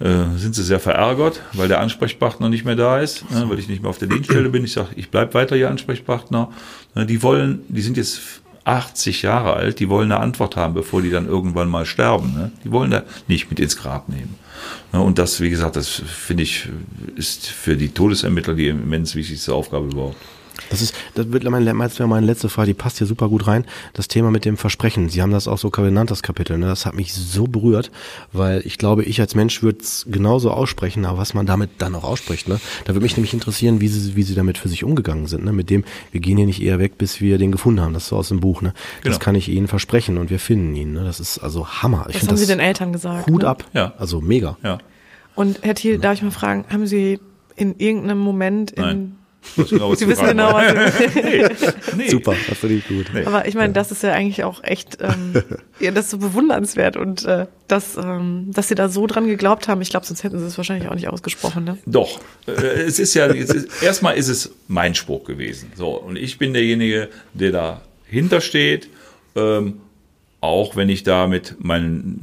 äh, 0.00 0.24
sind 0.36 0.54
sie 0.54 0.62
sehr 0.62 0.80
verärgert, 0.80 1.42
weil 1.52 1.68
der 1.68 1.80
Ansprechpartner 1.80 2.48
nicht 2.48 2.64
mehr 2.64 2.76
da 2.76 3.00
ist, 3.00 3.24
äh, 3.32 3.50
weil 3.50 3.58
ich 3.58 3.68
nicht 3.68 3.82
mehr 3.82 3.90
auf 3.90 3.98
der 3.98 4.08
Dienststelle 4.08 4.48
bin. 4.48 4.64
Ich 4.64 4.72
sage, 4.72 4.90
ich 4.96 5.10
bleibe 5.10 5.34
weiter 5.34 5.56
Ihr 5.56 5.68
Ansprechpartner. 5.68 6.50
Äh, 6.94 7.04
die 7.04 7.22
wollen, 7.22 7.62
die 7.68 7.82
sind 7.82 7.96
jetzt 7.96 8.40
80 8.68 9.22
Jahre 9.22 9.54
alt, 9.54 9.80
die 9.80 9.88
wollen 9.88 10.12
eine 10.12 10.20
Antwort 10.20 10.56
haben, 10.56 10.74
bevor 10.74 11.02
die 11.02 11.10
dann 11.10 11.26
irgendwann 11.26 11.68
mal 11.68 11.86
sterben. 11.86 12.34
Ne? 12.34 12.52
Die 12.64 12.70
wollen 12.70 12.90
da 12.90 13.02
nicht 13.26 13.50
mit 13.50 13.60
ins 13.60 13.76
Grab 13.76 14.08
nehmen. 14.08 14.36
Ne? 14.92 15.00
Und 15.00 15.18
das, 15.18 15.40
wie 15.40 15.50
gesagt, 15.50 15.76
das 15.76 15.88
finde 15.88 16.42
ich, 16.42 16.68
ist 17.16 17.46
für 17.46 17.76
die 17.76 17.88
Todesermittler 17.88 18.54
die 18.54 18.68
immens 18.68 19.14
wichtigste 19.14 19.54
Aufgabe 19.54 19.86
überhaupt. 19.86 20.16
Das 20.70 20.82
ist, 20.82 20.94
das 21.14 21.30
wird 21.32 21.44
meine, 21.44 21.72
meine 21.74 22.26
letzte 22.26 22.48
Frage, 22.48 22.68
die 22.68 22.74
passt 22.74 22.98
hier 22.98 23.06
super 23.06 23.28
gut 23.28 23.46
rein. 23.46 23.64
Das 23.94 24.08
Thema 24.08 24.30
mit 24.30 24.44
dem 24.44 24.56
Versprechen. 24.56 25.08
Sie 25.08 25.22
haben 25.22 25.30
das 25.30 25.48
auch 25.48 25.58
so 25.58 25.70
genannt, 25.70 26.10
das 26.10 26.22
Kapitel. 26.22 26.58
Ne? 26.58 26.66
Das 26.66 26.86
hat 26.86 26.94
mich 26.94 27.14
so 27.14 27.46
berührt, 27.46 27.90
weil 28.32 28.62
ich 28.64 28.78
glaube, 28.78 29.04
ich 29.04 29.20
als 29.20 29.34
Mensch 29.34 29.62
würde 29.62 29.78
es 29.80 30.06
genauso 30.10 30.50
aussprechen, 30.50 31.04
aber 31.04 31.18
was 31.18 31.34
man 31.34 31.46
damit 31.46 31.70
dann 31.78 31.94
auch 31.94 32.04
ausspricht. 32.04 32.48
Ne? 32.48 32.60
Da 32.84 32.94
würde 32.94 33.02
mich 33.02 33.16
nämlich 33.16 33.32
interessieren, 33.32 33.80
wie 33.80 33.88
Sie, 33.88 34.16
wie 34.16 34.22
Sie 34.22 34.34
damit 34.34 34.58
für 34.58 34.68
sich 34.68 34.84
umgegangen 34.84 35.26
sind. 35.26 35.44
Ne? 35.44 35.52
Mit 35.52 35.70
dem, 35.70 35.84
wir 36.12 36.20
gehen 36.20 36.36
hier 36.36 36.46
nicht 36.46 36.62
eher 36.62 36.78
weg, 36.78 36.98
bis 36.98 37.20
wir 37.20 37.38
den 37.38 37.52
gefunden 37.52 37.80
haben. 37.80 37.94
Das 37.94 38.04
ist 38.04 38.08
so 38.10 38.16
aus 38.16 38.28
dem 38.28 38.40
Buch. 38.40 38.62
Ne? 38.62 38.74
Das 39.02 39.14
genau. 39.14 39.24
kann 39.24 39.34
ich 39.34 39.48
Ihnen 39.48 39.68
versprechen 39.68 40.18
und 40.18 40.30
wir 40.30 40.38
finden 40.38 40.74
ihn. 40.74 40.92
Ne? 40.92 41.04
Das 41.04 41.20
ist 41.20 41.38
also 41.38 41.66
Hammer. 41.66 42.06
Ich 42.08 42.18
das 42.18 42.28
haben 42.28 42.36
Sie 42.36 42.46
den 42.46 42.60
Eltern 42.60 42.92
gesagt. 42.92 43.28
Hut 43.28 43.42
ne? 43.42 43.48
ab. 43.48 43.64
Ja. 43.72 43.94
Also 43.98 44.20
mega. 44.20 44.56
Ja. 44.62 44.78
Und 45.34 45.60
Herr 45.62 45.74
Thiel, 45.74 45.98
darf 45.98 46.14
ich 46.14 46.22
mal 46.22 46.32
fragen, 46.32 46.64
haben 46.68 46.86
Sie 46.86 47.20
in 47.54 47.76
irgendeinem 47.78 48.18
Moment 48.18 48.72
in 48.72 48.82
Nein. 48.82 49.17
Genau, 49.56 49.94
Sie 49.94 50.06
wissen 50.06 50.26
genau, 50.26 50.52
was 50.52 50.98
Sie 50.98 51.20
nee, 51.22 51.48
nee. 51.96 52.08
Super, 52.08 52.34
das 52.48 52.58
finde 52.58 52.76
ich 52.76 52.86
gut. 52.86 53.06
Nee. 53.12 53.24
Aber 53.24 53.46
ich 53.46 53.54
meine, 53.54 53.72
das 53.72 53.90
ist 53.90 54.02
ja 54.02 54.12
eigentlich 54.12 54.44
auch 54.44 54.62
echt, 54.62 54.98
ähm, 55.00 55.42
ja, 55.80 55.90
das 55.90 56.06
ist 56.06 56.10
so 56.12 56.18
bewundernswert 56.18 56.96
und 56.96 57.24
äh, 57.24 57.46
dass, 57.66 57.96
ähm, 57.96 58.50
dass 58.52 58.68
Sie 58.68 58.74
da 58.74 58.88
so 58.88 59.06
dran 59.06 59.26
geglaubt 59.26 59.68
haben. 59.68 59.80
Ich 59.80 59.90
glaube, 59.90 60.06
sonst 60.06 60.22
hätten 60.22 60.38
Sie 60.38 60.46
es 60.46 60.56
wahrscheinlich 60.56 60.88
auch 60.88 60.94
nicht 60.94 61.08
ausgesprochen. 61.08 61.64
Ne? 61.64 61.78
Doch, 61.86 62.20
äh, 62.46 62.52
es 62.52 62.98
ist 62.98 63.14
ja, 63.14 63.26
es 63.26 63.50
ist, 63.50 63.82
erstmal 63.82 64.16
ist 64.16 64.28
es 64.28 64.52
mein 64.68 64.94
Spruch 64.94 65.24
gewesen. 65.24 65.72
So, 65.74 65.90
und 65.90 66.16
ich 66.16 66.38
bin 66.38 66.52
derjenige, 66.52 67.08
der 67.32 67.80
dahinter 68.06 68.40
steht, 68.40 68.88
ähm, 69.34 69.80
auch 70.40 70.76
wenn 70.76 70.88
ich 70.88 71.02
da 71.02 71.26
mit 71.26 71.56
meinem 71.58 72.20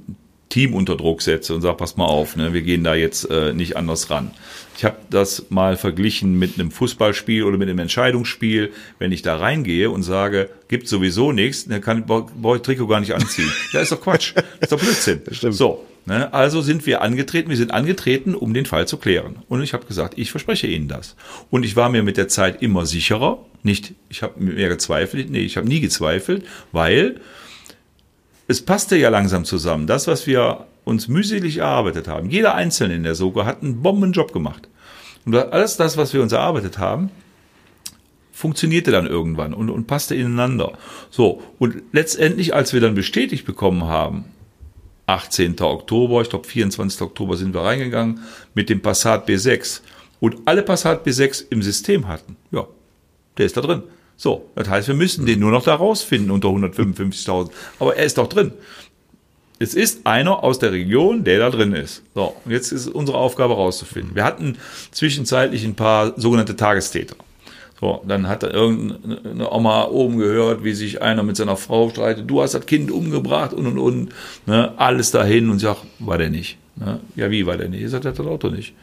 Team 0.56 0.73
unter 0.73 0.95
Druck 0.95 1.22
setze 1.22 1.53
und 1.53 1.61
sage, 1.61 1.76
pass 1.76 1.98
mal 1.98 2.06
auf, 2.06 2.38
ne, 2.38 2.53
wir 2.53 2.61
gehen 2.61 2.86
da 2.86 2.95
jetzt 2.95 3.30
äh, 3.30 3.52
nicht 3.52 3.76
anders 3.76 4.10
ran. 4.10 4.32
Ich 4.77 4.86
habe 4.86 4.95
das 5.10 5.48
mal 5.49 5.76
verglichen 5.76 6.40
mit 6.40 6.57
einem 6.57 6.72
Fußballspiel 6.72 7.44
oder 7.44 7.57
mit 7.57 7.68
einem 7.68 7.80
Entscheidungsspiel. 7.80 8.72
Wenn 8.98 9.11
ich 9.11 9.22
da 9.22 9.36
reingehe 9.36 9.90
und 9.90 10.03
sage, 10.03 10.49
gibt 10.69 10.88
sowieso 10.88 11.34
nichts, 11.34 11.65
dann 11.68 11.82
kann 11.82 12.06
ich 12.07 12.61
Trikot 12.61 12.88
gar 12.88 13.02
nicht 13.02 13.14
anziehen. 13.14 13.52
Ja, 13.73 13.82
ist 13.82 13.91
doch 13.91 13.99
Quatsch. 13.99 14.34
ist 14.61 14.72
doch 14.72 14.80
Blödsinn. 14.80 15.23
Stimmt. 15.30 15.56
So, 15.56 15.86
ne, 16.06 16.34
also 16.34 16.61
sind 16.61 16.86
wir 16.86 17.02
angetreten. 17.02 17.49
Wir 17.49 17.57
sind 17.57 17.72
angetreten, 17.72 18.34
um 18.34 18.53
den 18.53 18.65
Fall 18.65 18.88
zu 18.88 18.95
klären. 18.95 19.44
Und 19.49 19.61
ich 19.61 19.73
habe 19.73 19.86
gesagt, 19.86 20.18
ich 20.18 20.32
verspreche 20.32 20.68
Ihnen 20.68 20.88
das. 20.88 21.18
Und 21.49 21.64
ich 21.64 21.76
war 21.76 21.90
mir 21.90 22.02
mit 22.02 22.15
der 22.15 22.30
Zeit 22.30 22.61
immer 22.61 22.86
sicherer. 22.86 23.45
Nicht, 23.61 23.94
ich 24.07 24.23
habe 24.23 24.41
mehr 24.41 24.69
gezweifelt. 24.69 25.30
Nee, 25.30 25.41
ich 25.41 25.57
habe 25.57 25.68
nie 25.68 25.82
gezweifelt, 25.82 26.45
weil 26.72 27.19
es 28.47 28.61
passte 28.63 28.95
ja 28.97 29.09
langsam 29.09 29.45
zusammen. 29.45 29.88
Das, 29.88 30.07
was 30.07 30.27
wir 30.27 30.67
uns 30.84 31.07
mühselig 31.07 31.57
erarbeitet 31.57 32.07
haben, 32.07 32.30
jeder 32.30 32.55
Einzelne 32.55 32.95
in 32.95 33.03
der 33.03 33.15
Soko 33.15 33.45
hat 33.45 33.63
einen 33.63 33.81
Bombenjob 33.81 34.34
gemacht. 34.34 34.67
Und 35.26 35.35
alles 35.35 35.77
das, 35.77 35.97
was 35.97 36.13
wir 36.13 36.22
uns 36.22 36.31
erarbeitet 36.31 36.77
haben, 36.77 37.09
funktionierte 38.31 38.91
dann 38.91 39.07
irgendwann 39.07 39.53
und, 39.53 39.69
und 39.69 39.88
passte 39.88 40.13
ineinander. 40.13 40.77
So, 41.09 41.41
und 41.57 41.81
letztendlich, 41.93 42.53
als 42.53 42.73
wir 42.73 42.81
dann 42.81 42.93
bestätigt 42.93 43.45
bekommen 43.45 43.85
haben, 43.85 44.26
18. 45.07 45.59
Oktober, 45.61 46.22
ich 46.22 46.30
glaube 46.30 46.47
24. 46.47 47.01
Oktober 47.01 47.38
sind 47.38 47.53
wir 47.53 47.61
reingegangen, 47.61 48.19
mit 48.53 48.69
dem 48.69 48.81
Passat 48.81 49.27
B6 49.27 49.81
und 50.19 50.38
alle 50.45 50.63
Passat 50.63 51.07
B6 51.07 51.45
im 51.49 51.61
System 51.61 52.07
hatten, 52.07 52.35
ja, 52.51 52.67
der 53.38 53.45
ist 53.45 53.57
da 53.57 53.61
drin. 53.61 53.84
So, 54.17 54.49
das 54.55 54.69
heißt, 54.69 54.87
wir 54.87 54.95
müssen 54.95 55.25
den 55.25 55.39
nur 55.39 55.51
noch 55.51 55.63
da 55.63 55.75
rausfinden 55.75 56.31
unter 56.31 56.49
155.000. 56.49 57.51
Aber 57.79 57.95
er 57.95 58.05
ist 58.05 58.17
doch 58.17 58.27
drin. 58.27 58.53
Es 59.57 59.73
ist 59.73 60.05
einer 60.05 60.43
aus 60.43 60.59
der 60.59 60.73
Region, 60.73 61.23
der 61.23 61.39
da 61.39 61.49
drin 61.49 61.73
ist. 61.73 62.03
So, 62.13 62.35
und 62.43 62.51
jetzt 62.51 62.71
ist 62.71 62.87
unsere 62.87 63.17
Aufgabe 63.17 63.53
rauszufinden. 63.53 64.15
Wir 64.15 64.25
hatten 64.25 64.57
zwischenzeitlich 64.91 65.63
ein 65.63 65.75
paar 65.75 66.13
sogenannte 66.19 66.55
Tagestäter. 66.55 67.15
So, 67.79 68.01
dann 68.07 68.27
hat 68.27 68.43
da 68.43 68.49
irgendeine 68.49 69.51
Oma 69.51 69.85
oben 69.85 70.17
gehört, 70.17 70.63
wie 70.63 70.73
sich 70.73 71.01
einer 71.01 71.23
mit 71.23 71.35
seiner 71.35 71.57
Frau 71.57 71.89
streitet. 71.89 72.29
Du 72.29 72.41
hast 72.41 72.53
das 72.53 72.65
Kind 72.65 72.89
umgebracht 72.89 73.53
und 73.53 73.67
und 73.67 73.77
und. 73.77 74.09
Ne, 74.45 74.73
alles 74.77 75.11
dahin 75.11 75.49
und 75.49 75.59
sagt, 75.59 75.81
war 75.99 76.17
der 76.17 76.29
nicht. 76.29 76.57
Ne? 76.77 76.99
Ja, 77.15 77.29
wie 77.31 77.45
war 77.45 77.57
der 77.57 77.69
nicht? 77.69 77.83
Ich 77.83 77.91
sage, 77.91 78.03
der 78.03 78.11
hat 78.11 78.19
das 78.19 78.27
Auto 78.27 78.49
nicht. 78.49 78.73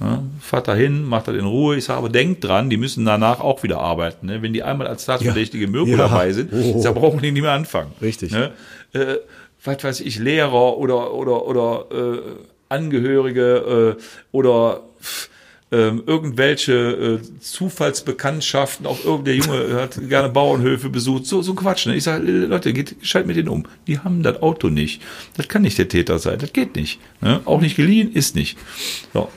Ja, 0.00 0.22
fahrt 0.40 0.68
da 0.68 0.74
hin, 0.74 1.04
macht 1.04 1.28
das 1.28 1.36
in 1.36 1.46
Ruhe. 1.46 1.76
Ich 1.76 1.84
sage, 1.84 1.98
aber 1.98 2.10
denkt 2.10 2.44
dran, 2.44 2.68
die 2.68 2.76
müssen 2.76 3.06
danach 3.06 3.40
auch 3.40 3.62
wieder 3.62 3.80
arbeiten. 3.80 4.26
Ne? 4.26 4.42
Wenn 4.42 4.52
die 4.52 4.62
einmal 4.62 4.86
als 4.86 5.06
Tatverdächtige 5.06 5.68
Mirko 5.68 5.92
ja. 5.92 5.96
dabei 5.96 6.32
sind, 6.32 6.52
oh. 6.52 6.80
da 6.82 6.92
brauchen 6.92 7.20
die 7.22 7.32
nicht 7.32 7.42
mehr 7.42 7.52
anfangen. 7.52 7.92
Richtig. 8.02 8.30
Ne? 8.30 8.52
Äh, 8.92 9.16
was 9.64 9.82
weiß 9.82 10.00
ich, 10.00 10.18
Lehrer 10.18 10.76
oder, 10.76 11.14
oder, 11.14 11.46
oder 11.46 11.86
äh, 11.90 12.18
Angehörige 12.68 13.96
äh, 13.96 14.02
oder 14.32 14.82
äh, 15.70 15.76
irgendwelche 15.76 16.72
äh, 16.72 17.40
Zufallsbekanntschaften, 17.40 18.86
auch 18.86 19.04
irgendein 19.04 19.36
Junge 19.36 19.74
hat 19.80 19.98
gerne 20.08 20.28
Bauernhöfe 20.28 20.90
besucht, 20.90 21.26
so, 21.26 21.42
so 21.42 21.54
Quatsch. 21.54 21.86
Ne? 21.86 21.96
Ich 21.96 22.04
sage, 22.04 22.24
Leute, 22.24 22.72
geht 22.72 23.00
gescheit 23.00 23.26
mit 23.26 23.36
denen 23.36 23.48
um. 23.48 23.64
Die 23.86 23.98
haben 23.98 24.22
das 24.22 24.42
Auto 24.42 24.68
nicht. 24.68 25.02
Das 25.36 25.48
kann 25.48 25.62
nicht 25.62 25.78
der 25.78 25.88
Täter 25.88 26.18
sein, 26.18 26.38
das 26.38 26.52
geht 26.52 26.76
nicht. 26.76 27.00
Ne? 27.20 27.40
Auch 27.46 27.60
nicht 27.60 27.76
geliehen, 27.76 28.12
ist 28.12 28.36
nicht. 28.36 28.58
So. 29.12 29.28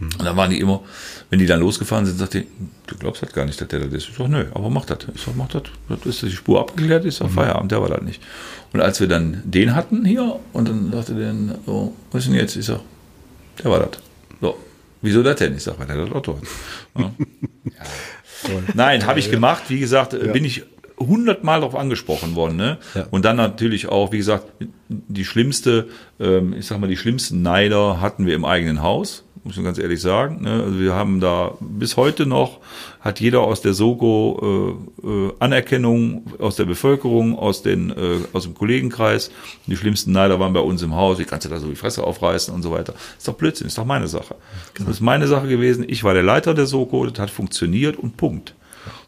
Und 0.00 0.24
dann 0.24 0.36
waren 0.36 0.50
die 0.50 0.58
immer, 0.58 0.82
wenn 1.30 1.38
die 1.38 1.46
dann 1.46 1.60
losgefahren 1.60 2.04
sind, 2.04 2.18
sagte 2.18 2.40
ich, 2.40 2.46
du 2.86 2.96
glaubst 2.96 3.22
halt 3.22 3.32
gar 3.32 3.44
nicht, 3.44 3.60
dass 3.60 3.68
der 3.68 3.80
das 3.80 3.92
ist. 3.92 4.08
Ich 4.08 4.16
sag, 4.16 4.28
nö, 4.28 4.46
aber 4.52 4.70
mach 4.70 4.84
das. 4.84 4.98
Ich 5.14 5.22
sag, 5.22 5.36
mach 5.36 5.48
das. 5.48 5.62
Das 5.88 6.04
ist 6.06 6.22
die 6.22 6.30
Spur 6.30 6.60
abgeklärt, 6.60 7.04
ist 7.04 7.22
auf 7.22 7.30
mhm. 7.30 7.34
Feierabend, 7.34 7.72
der 7.72 7.80
war 7.80 7.88
das 7.88 8.02
nicht. 8.02 8.20
Und 8.72 8.80
als 8.80 9.00
wir 9.00 9.06
dann 9.06 9.42
den 9.44 9.74
hatten 9.74 10.04
hier, 10.04 10.40
und 10.52 10.68
dann 10.68 10.90
sagte 10.92 11.14
der, 11.14 11.34
so, 11.64 11.94
was 12.10 12.24
ist 12.24 12.28
denn 12.28 12.38
jetzt? 12.38 12.56
Ich 12.56 12.66
sag, 12.66 12.80
der 13.62 13.70
war 13.70 13.80
das. 13.80 14.00
So, 14.40 14.58
wieso 15.00 15.22
das 15.22 15.36
denn? 15.36 15.56
Ich 15.56 15.62
sag, 15.62 15.78
weil 15.78 15.86
der 15.86 16.04
das 16.04 16.12
Auto 16.12 16.36
hat. 16.36 16.42
Ja. 16.98 17.12
Nein, 18.74 19.06
habe 19.06 19.20
ich 19.20 19.30
gemacht. 19.30 19.64
Wie 19.68 19.78
gesagt, 19.78 20.12
ja. 20.12 20.32
bin 20.32 20.44
ich 20.44 20.64
hundertmal 20.98 21.60
darauf 21.60 21.74
angesprochen 21.74 22.34
worden. 22.34 22.56
Ne? 22.56 22.78
Ja. 22.94 23.06
Und 23.10 23.24
dann 23.24 23.36
natürlich 23.36 23.88
auch, 23.88 24.12
wie 24.12 24.18
gesagt, 24.18 24.46
die 24.88 25.24
schlimmste, 25.24 25.88
ähm, 26.20 26.54
ich 26.58 26.66
sag 26.66 26.78
mal, 26.80 26.86
die 26.86 26.96
schlimmsten 26.96 27.42
Neider 27.42 28.00
hatten 28.00 28.26
wir 28.26 28.34
im 28.34 28.44
eigenen 28.44 28.82
Haus 28.82 29.24
muss 29.44 29.56
man 29.56 29.66
ganz 29.66 29.78
ehrlich 29.78 30.00
sagen. 30.00 30.42
Ne? 30.42 30.62
Also 30.64 30.80
wir 30.80 30.94
haben 30.94 31.20
da 31.20 31.52
bis 31.60 31.98
heute 31.98 32.24
noch, 32.24 32.60
hat 33.00 33.20
jeder 33.20 33.40
aus 33.40 33.60
der 33.60 33.74
Soko 33.74 34.78
äh, 35.02 35.06
äh, 35.06 35.32
Anerkennung 35.38 36.24
aus 36.38 36.56
der 36.56 36.64
Bevölkerung, 36.64 37.38
aus, 37.38 37.62
den, 37.62 37.90
äh, 37.90 38.20
aus 38.32 38.44
dem 38.44 38.54
Kollegenkreis. 38.54 39.30
Die 39.66 39.76
schlimmsten 39.76 40.12
Neider 40.12 40.40
waren 40.40 40.54
bei 40.54 40.60
uns 40.60 40.82
im 40.82 40.94
Haus, 40.94 41.18
ich 41.18 41.26
kannst 41.26 41.44
du 41.44 41.50
da 41.50 41.60
so 41.60 41.68
die 41.68 41.76
Fresse 41.76 42.04
aufreißen 42.04 42.54
und 42.54 42.62
so 42.62 42.70
weiter. 42.70 42.94
Ist 43.18 43.28
doch 43.28 43.34
Blödsinn, 43.34 43.66
ist 43.66 43.76
doch 43.76 43.84
meine 43.84 44.08
Sache. 44.08 44.34
Genau. 44.72 44.88
Das 44.88 44.96
ist 44.96 45.02
meine 45.02 45.26
Sache 45.26 45.46
gewesen. 45.46 45.84
Ich 45.86 46.04
war 46.04 46.14
der 46.14 46.22
Leiter 46.22 46.54
der 46.54 46.66
Soko, 46.66 47.04
das 47.04 47.18
hat 47.18 47.30
funktioniert 47.30 47.98
und 47.98 48.16
Punkt. 48.16 48.54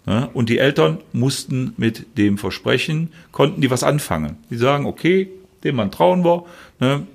Ne? 0.07 0.31
Und 0.33 0.49
die 0.49 0.59
Eltern 0.59 0.99
mussten 1.13 1.75
mit 1.77 2.17
dem 2.17 2.39
Versprechen, 2.39 3.13
konnten 3.33 3.61
die 3.61 3.71
was 3.71 3.83
anfangen. 3.83 4.37
Die 4.51 4.57
sagen, 4.57 4.87
okay, 4.87 5.29
dem 5.65 5.77
Mann 5.77 5.91
trauen 5.91 6.25
wir, 6.25 6.45
ne? 6.81 7.07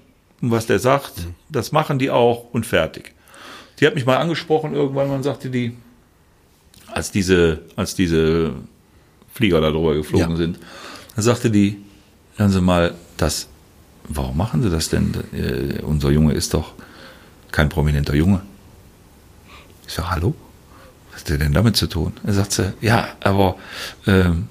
Und 0.42 0.52
was 0.52 0.66
der 0.66 0.80
sagt, 0.80 1.20
mhm. 1.20 1.36
das 1.50 1.72
machen 1.72 2.00
die 2.00 2.10
auch 2.10 2.46
und 2.52 2.66
fertig. 2.66 3.14
Die 3.80 3.88
hat 3.88 3.96
mich 3.96 4.06
mal 4.06 4.18
angesprochen 4.18 4.74
irgendwann, 4.74 5.08
man 5.08 5.24
sagte 5.24 5.50
die, 5.50 5.78
als 6.88 7.12
diese, 7.12 7.62
als 7.76 7.96
diese 7.96 8.54
Flieger 9.34 9.62
da 9.62 9.72
drüber 9.72 9.96
geflogen 9.96 10.32
ja. 10.32 10.36
sind, 10.36 10.60
dann 11.16 11.24
sagte 11.24 11.50
die, 11.50 11.78
hören 12.36 12.50
Sie 12.50 12.62
mal, 12.62 12.96
das, 13.18 13.48
warum 14.10 14.36
machen 14.36 14.62
Sie 14.64 14.70
das 14.70 14.90
denn? 14.90 15.14
Äh, 15.32 15.82
unser 15.84 16.10
Junge 16.10 16.34
ist 16.34 16.54
doch 16.54 16.74
kein 17.52 17.70
prominenter 17.70 18.16
Junge. 18.16 18.42
Ich 19.88 19.94
sage, 19.94 20.10
hallo? 20.10 20.36
Was 21.12 21.22
hat 21.22 21.30
der 21.30 21.38
denn 21.38 21.54
damit 21.54 21.76
zu 21.76 21.88
tun? 21.88 22.14
Er 22.26 22.34
sagt 22.34 22.54
sie, 22.54 22.74
ja, 22.82 23.10
aber 23.22 23.58
ähm, 24.08 24.48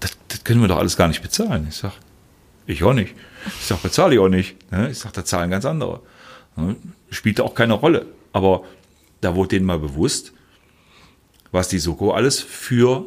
das, 0.00 0.12
das 0.28 0.44
können 0.44 0.60
wir 0.60 0.68
doch 0.68 0.78
alles 0.78 0.96
gar 0.96 1.08
nicht 1.08 1.22
bezahlen. 1.22 1.66
Ich 1.68 1.76
sage, 1.76 1.94
ich 2.66 2.82
auch 2.82 2.92
nicht. 2.92 3.14
Ich 3.60 3.66
sage, 3.66 3.80
bezahle 3.82 4.14
ich 4.14 4.20
auch 4.20 4.28
nicht. 4.28 4.70
Ne? 4.70 4.90
Ich 4.90 4.98
sage, 4.98 5.14
da 5.14 5.24
zahlen 5.24 5.50
ganz 5.50 5.64
andere. 5.64 6.00
Ne? 6.56 6.76
Spielt 7.10 7.40
auch 7.40 7.54
keine 7.54 7.74
Rolle. 7.74 8.06
Aber 8.32 8.64
da 9.20 9.34
wurde 9.34 9.50
denen 9.50 9.66
mal 9.66 9.78
bewusst, 9.78 10.32
was 11.52 11.68
die 11.68 11.78
Soko 11.78 12.12
alles 12.12 12.40
für 12.40 13.06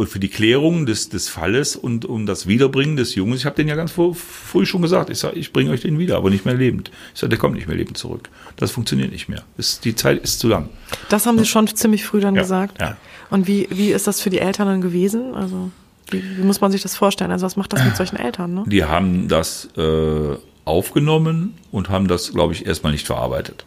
und 0.00 0.08
für 0.08 0.18
die 0.18 0.28
Klärung 0.28 0.86
des, 0.86 1.10
des 1.10 1.28
Falles 1.28 1.76
und 1.76 2.06
um 2.06 2.24
das 2.24 2.46
Wiederbringen 2.46 2.96
des 2.96 3.14
Junges, 3.14 3.40
ich 3.40 3.46
habe 3.46 3.56
den 3.56 3.68
ja 3.68 3.74
ganz 3.74 3.92
früh 3.92 4.64
schon 4.64 4.80
gesagt, 4.80 5.10
ich 5.10 5.18
sage, 5.18 5.38
ich 5.38 5.52
bringe 5.52 5.70
euch 5.70 5.82
den 5.82 5.98
wieder, 5.98 6.16
aber 6.16 6.30
nicht 6.30 6.46
mehr 6.46 6.54
lebend. 6.54 6.90
Ich 7.12 7.20
sage, 7.20 7.28
der 7.28 7.38
kommt 7.38 7.54
nicht 7.54 7.68
mehr 7.68 7.76
lebend 7.76 7.98
zurück. 7.98 8.30
Das 8.56 8.70
funktioniert 8.70 9.12
nicht 9.12 9.28
mehr. 9.28 9.42
Das, 9.58 9.78
die 9.80 9.94
Zeit 9.94 10.22
ist 10.22 10.40
zu 10.40 10.48
lang. 10.48 10.70
Das 11.10 11.26
haben 11.26 11.38
Sie 11.38 11.44
schon 11.44 11.66
ziemlich 11.66 12.04
früh 12.06 12.20
dann 12.20 12.34
ja, 12.34 12.40
gesagt. 12.40 12.80
Ja. 12.80 12.96
Und 13.28 13.46
wie, 13.46 13.68
wie 13.70 13.92
ist 13.92 14.06
das 14.06 14.22
für 14.22 14.30
die 14.30 14.38
Eltern 14.38 14.68
dann 14.68 14.80
gewesen? 14.80 15.34
Also 15.34 15.70
wie, 16.10 16.22
wie, 16.38 16.42
muss 16.42 16.62
man 16.62 16.72
sich 16.72 16.80
das 16.80 16.96
vorstellen? 16.96 17.30
Also 17.30 17.44
was 17.44 17.56
macht 17.56 17.72
das 17.74 17.84
mit 17.84 17.94
solchen 17.94 18.16
Eltern? 18.16 18.54
Ne? 18.54 18.64
Die 18.66 18.84
haben 18.84 19.28
das 19.28 19.68
äh, 19.76 20.36
aufgenommen 20.64 21.58
und 21.70 21.90
haben 21.90 22.08
das, 22.08 22.32
glaube 22.32 22.54
ich, 22.54 22.64
erstmal 22.64 22.92
nicht 22.92 23.06
verarbeitet. 23.06 23.66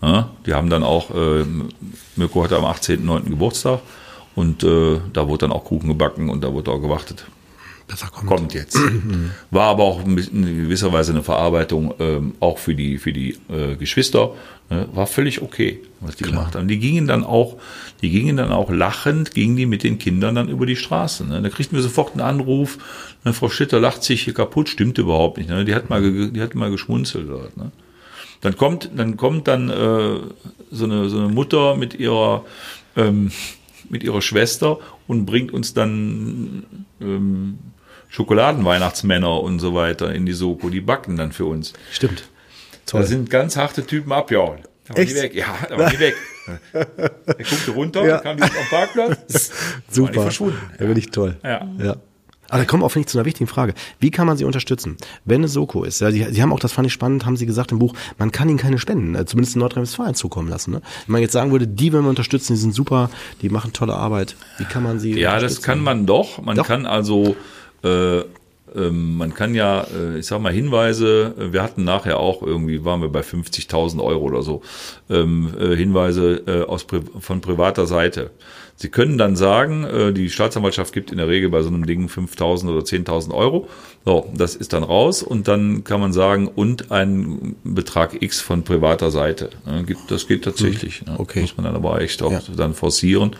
Ja, 0.00 0.30
die 0.46 0.54
haben 0.54 0.70
dann 0.70 0.82
auch, 0.82 1.10
äh, 1.10 1.44
Mirko 2.16 2.44
hatte 2.44 2.56
am 2.56 2.64
18.09. 2.64 3.30
Geburtstag 3.30 3.80
Und 4.36 4.62
äh, 4.62 5.00
da 5.12 5.26
wurde 5.26 5.48
dann 5.48 5.52
auch 5.52 5.64
Kuchen 5.64 5.88
gebacken 5.88 6.28
und 6.28 6.44
da 6.44 6.52
wurde 6.52 6.70
auch 6.70 6.80
gewartet. 6.80 7.26
Besser 7.88 8.08
kommt. 8.08 8.26
Kommt 8.26 8.54
jetzt. 8.54 8.78
War 9.50 9.68
aber 9.68 9.84
auch 9.84 10.04
in 10.04 10.16
gewisser 10.16 10.92
Weise 10.92 11.12
eine 11.12 11.22
Verarbeitung 11.22 11.94
ähm, 12.00 12.34
auch 12.40 12.58
für 12.58 12.74
die 12.74 12.98
für 12.98 13.12
die 13.12 13.38
äh, 13.48 13.76
Geschwister. 13.76 14.32
Ne? 14.70 14.88
War 14.92 15.06
völlig 15.06 15.40
okay, 15.40 15.80
was 16.00 16.16
die 16.16 16.24
gemacht 16.24 16.56
haben. 16.56 16.66
Die 16.66 16.78
gingen 16.78 17.06
dann 17.06 17.22
auch, 17.22 17.56
die 18.02 18.10
gingen 18.10 18.36
dann 18.36 18.50
auch 18.50 18.70
lachend, 18.70 19.34
gingen 19.34 19.56
die 19.56 19.66
mit 19.66 19.84
den 19.84 19.98
Kindern 19.98 20.34
dann 20.34 20.48
über 20.48 20.66
die 20.66 20.74
Straße. 20.74 21.24
Ne? 21.26 21.40
Da 21.40 21.48
kriegten 21.48 21.76
wir 21.76 21.82
sofort 21.82 22.12
einen 22.12 22.22
Anruf. 22.22 22.78
Ne? 23.24 23.32
Frau 23.32 23.48
Schitter 23.48 23.78
lacht 23.78 24.02
sich 24.02 24.22
hier 24.22 24.34
kaputt, 24.34 24.68
stimmt 24.68 24.98
überhaupt 24.98 25.38
nicht. 25.38 25.48
Ne? 25.48 25.64
Die 25.64 25.74
hat 25.74 25.88
mal, 25.88 26.02
die 26.02 26.40
hat 26.42 26.56
mal 26.56 26.72
geschmunzelt 26.72 27.28
dort. 27.28 27.56
Ne? 27.56 27.70
Dann 28.40 28.56
kommt, 28.56 28.90
dann 28.96 29.16
kommt 29.16 29.46
dann 29.46 29.70
äh, 29.70 30.18
so 30.72 30.84
eine 30.84 31.08
so 31.08 31.18
eine 31.18 31.28
Mutter 31.28 31.76
mit 31.76 31.94
ihrer 31.94 32.44
ähm, 32.96 33.30
mit 33.90 34.02
ihrer 34.02 34.22
Schwester 34.22 34.78
und 35.06 35.26
bringt 35.26 35.52
uns 35.52 35.74
dann 35.74 36.64
ähm, 37.00 37.58
Schokoladenweihnachtsmänner 38.08 39.40
und 39.40 39.58
so 39.58 39.74
weiter 39.74 40.14
in 40.14 40.26
die 40.26 40.32
Soko. 40.32 40.70
Die 40.70 40.80
backen 40.80 41.16
dann 41.16 41.32
für 41.32 41.44
uns. 41.46 41.72
Stimmt. 41.92 42.28
Da 42.90 43.02
sind 43.02 43.30
ganz 43.30 43.56
harte 43.56 43.84
Typen 43.86 44.12
abgehauen. 44.12 44.60
Da 44.86 44.94
waren 44.96 45.06
die 45.06 45.12
Echt? 45.12 45.22
weg. 45.22 45.34
Ja, 45.34 45.56
da 45.68 45.78
waren 45.78 45.90
die 45.90 45.98
weg. 46.00 46.14
Er 46.72 47.34
guckte 47.44 47.72
runter, 47.72 48.06
Ja. 48.06 48.18
kam 48.18 48.36
die 48.36 48.44
auf 48.44 48.50
den 48.50 48.68
Parkplatz. 48.70 49.50
Waren 49.50 49.82
die 49.90 49.94
Super. 49.94 50.22
verschwunden. 50.22 50.60
Ja, 50.78 50.86
bin 50.86 50.96
ich 50.96 51.10
toll. 51.10 51.36
Ja. 51.42 51.68
ja. 51.78 51.96
Aber 52.48 52.58
da 52.58 52.64
kommen 52.64 52.82
wir 52.82 52.86
auch, 52.86 52.96
ich, 52.96 53.06
zu 53.06 53.18
einer 53.18 53.24
wichtigen 53.24 53.46
Frage. 53.46 53.74
Wie 54.00 54.10
kann 54.10 54.26
man 54.26 54.36
sie 54.36 54.44
unterstützen? 54.44 54.96
Wenn 55.24 55.44
es 55.44 55.52
Soko 55.52 55.84
ist, 55.84 56.00
ja, 56.00 56.10
Sie, 56.10 56.26
Sie 56.30 56.42
haben 56.42 56.52
auch, 56.52 56.60
das 56.60 56.72
fand 56.72 56.86
ich 56.86 56.92
spannend, 56.92 57.26
haben 57.26 57.36
Sie 57.36 57.46
gesagt 57.46 57.72
im 57.72 57.78
Buch, 57.78 57.94
man 58.18 58.32
kann 58.32 58.48
ihnen 58.48 58.58
keine 58.58 58.78
Spenden, 58.78 59.14
äh, 59.14 59.24
zumindest 59.26 59.56
in 59.56 59.60
Nordrhein-Westfalen 59.60 60.14
zukommen 60.14 60.48
lassen. 60.48 60.72
Ne? 60.72 60.82
Wenn 61.06 61.12
man 61.12 61.22
jetzt 61.22 61.32
sagen 61.32 61.52
würde, 61.52 61.66
die 61.66 61.92
wollen 61.92 62.04
wir 62.04 62.10
unterstützen, 62.10 62.54
die 62.54 62.60
sind 62.60 62.74
super, 62.74 63.10
die 63.42 63.48
machen 63.48 63.72
tolle 63.72 63.94
Arbeit. 63.94 64.36
Wie 64.58 64.64
kann 64.64 64.82
man 64.82 64.98
sie 64.98 65.18
Ja, 65.18 65.38
das 65.40 65.62
kann 65.62 65.80
man 65.80 66.06
doch. 66.06 66.42
Man 66.42 66.56
Doch. 66.56 66.66
kann 66.66 66.86
also, 66.86 67.36
äh, 67.82 68.22
ähm, 68.74 69.16
man 69.16 69.34
kann 69.34 69.54
ja, 69.54 69.82
äh, 69.82 70.18
ich 70.18 70.26
sag 70.26 70.40
mal, 70.40 70.52
Hinweise, 70.52 71.34
äh, 71.38 71.52
wir 71.52 71.62
hatten 71.62 71.84
nachher 71.84 72.18
auch 72.18 72.42
irgendwie, 72.42 72.84
waren 72.84 73.00
wir 73.00 73.08
bei 73.08 73.20
50.000 73.20 74.02
Euro 74.02 74.24
oder 74.24 74.42
so, 74.42 74.62
ähm, 75.08 75.52
äh, 75.58 75.74
Hinweise 75.76 76.42
äh, 76.46 76.62
aus, 76.64 76.86
von 77.20 77.40
privater 77.40 77.86
Seite. 77.86 78.30
Sie 78.78 78.90
können 78.90 79.16
dann 79.16 79.36
sagen, 79.36 79.84
äh, 79.84 80.12
die 80.12 80.28
Staatsanwaltschaft 80.28 80.92
gibt 80.92 81.10
in 81.10 81.16
der 81.18 81.28
Regel 81.28 81.48
bei 81.48 81.62
so 81.62 81.68
einem 81.68 81.86
Ding 81.86 82.08
5.000 82.08 82.68
oder 82.68 82.80
10.000 82.84 83.32
Euro. 83.32 83.68
So, 84.04 84.30
das 84.36 84.54
ist 84.54 84.72
dann 84.74 84.82
raus 84.82 85.22
und 85.22 85.48
dann 85.48 85.82
kann 85.82 85.98
man 86.00 86.12
sagen, 86.12 86.46
und 86.48 86.90
ein 86.92 87.56
Betrag 87.64 88.22
X 88.22 88.40
von 88.40 88.64
privater 88.64 89.10
Seite. 89.10 89.48
Ne, 89.64 89.82
gibt, 89.84 90.10
das 90.10 90.28
geht 90.28 90.44
tatsächlich. 90.44 91.04
Ne, 91.06 91.14
Okay. 91.18 91.40
Muss 91.40 91.56
man 91.56 91.64
dann 91.64 91.74
aber 91.74 92.00
echt 92.02 92.22
auch 92.22 92.30
Ja. 92.32 92.40
dann 92.56 92.74
forcieren. 92.74 93.34